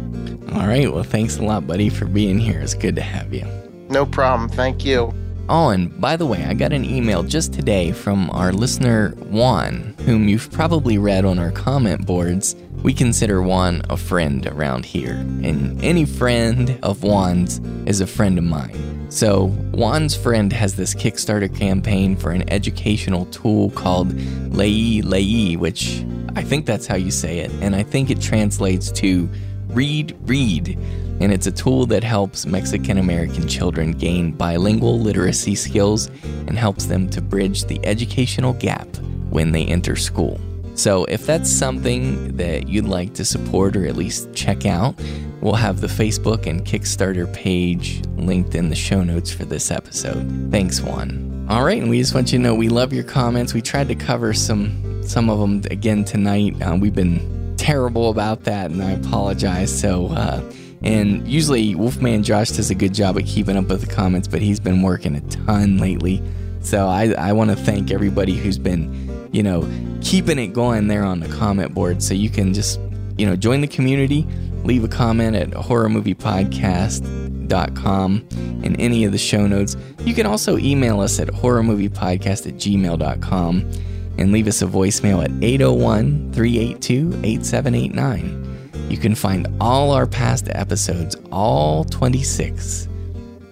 [0.56, 0.90] All right.
[0.90, 2.60] Well, thanks a lot, buddy, for being here.
[2.60, 3.44] It's good to have you.
[3.90, 4.48] No problem.
[4.48, 5.12] Thank you.
[5.50, 9.94] Oh, and by the way, I got an email just today from our listener Juan,
[10.06, 12.56] whom you've probably read on our comment boards.
[12.82, 18.38] We consider Juan a friend around here, and any friend of Juan's is a friend
[18.38, 19.06] of mine.
[19.10, 24.18] So, Juan's friend has this Kickstarter campaign for an educational tool called
[24.52, 26.02] Lei Lei, which
[26.34, 29.28] I think that's how you say it, and I think it translates to
[29.76, 30.78] Read Read,
[31.20, 36.06] and it's a tool that helps Mexican American children gain bilingual literacy skills
[36.46, 38.88] and helps them to bridge the educational gap
[39.28, 40.40] when they enter school.
[40.76, 44.98] So, if that's something that you'd like to support or at least check out,
[45.42, 50.50] we'll have the Facebook and Kickstarter page linked in the show notes for this episode.
[50.50, 51.46] Thanks, Juan.
[51.50, 53.52] All right, and we just want you to know we love your comments.
[53.52, 56.60] We tried to cover some some of them again tonight.
[56.62, 59.76] Uh, we've been terrible about that, and I apologize.
[59.78, 60.40] So, uh,
[60.82, 64.42] and usually Wolfman Josh does a good job of keeping up with the comments, but
[64.42, 66.22] he's been working a ton lately.
[66.60, 69.66] So I, I want to thank everybody who's been, you know,
[70.00, 72.02] keeping it going there on the comment board.
[72.02, 72.78] So you can just,
[73.16, 74.26] you know, join the community,
[74.64, 78.28] leave a comment at horrormoviepodcast.com
[78.62, 79.76] in any of the show notes.
[80.00, 83.70] You can also email us at horrormoviepodcast at gmail.com
[84.18, 88.90] and leave us a voicemail at 801 382 8789.
[88.90, 92.88] You can find all our past episodes, all 26,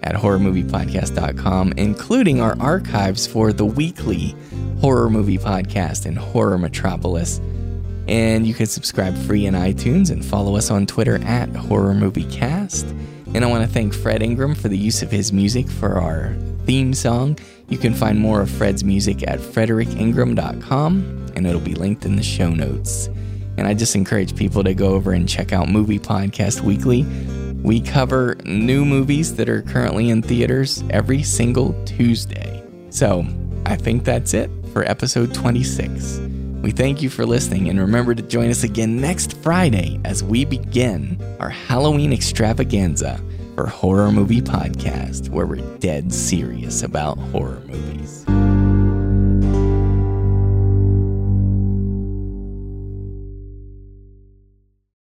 [0.03, 4.35] at horrormoviepodcast.com, including our archives for the weekly
[4.79, 7.39] horror movie podcast and Horror Metropolis.
[8.07, 12.89] And you can subscribe free in iTunes and follow us on Twitter at HorrorMovieCast.
[13.33, 16.35] And I want to thank Fred Ingram for the use of his music for our
[16.65, 17.37] theme song.
[17.69, 22.23] You can find more of Fred's music at fredericingram.com, and it'll be linked in the
[22.23, 23.07] show notes.
[23.57, 27.03] And I just encourage people to go over and check out Movie Podcast Weekly.
[27.63, 32.63] We cover new movies that are currently in theaters every single Tuesday.
[32.89, 33.25] So
[33.65, 36.19] I think that's it for episode 26.
[36.61, 40.45] We thank you for listening and remember to join us again next Friday as we
[40.45, 43.19] begin our Halloween extravaganza
[43.55, 48.24] for Horror Movie Podcast, where we're dead serious about horror movies.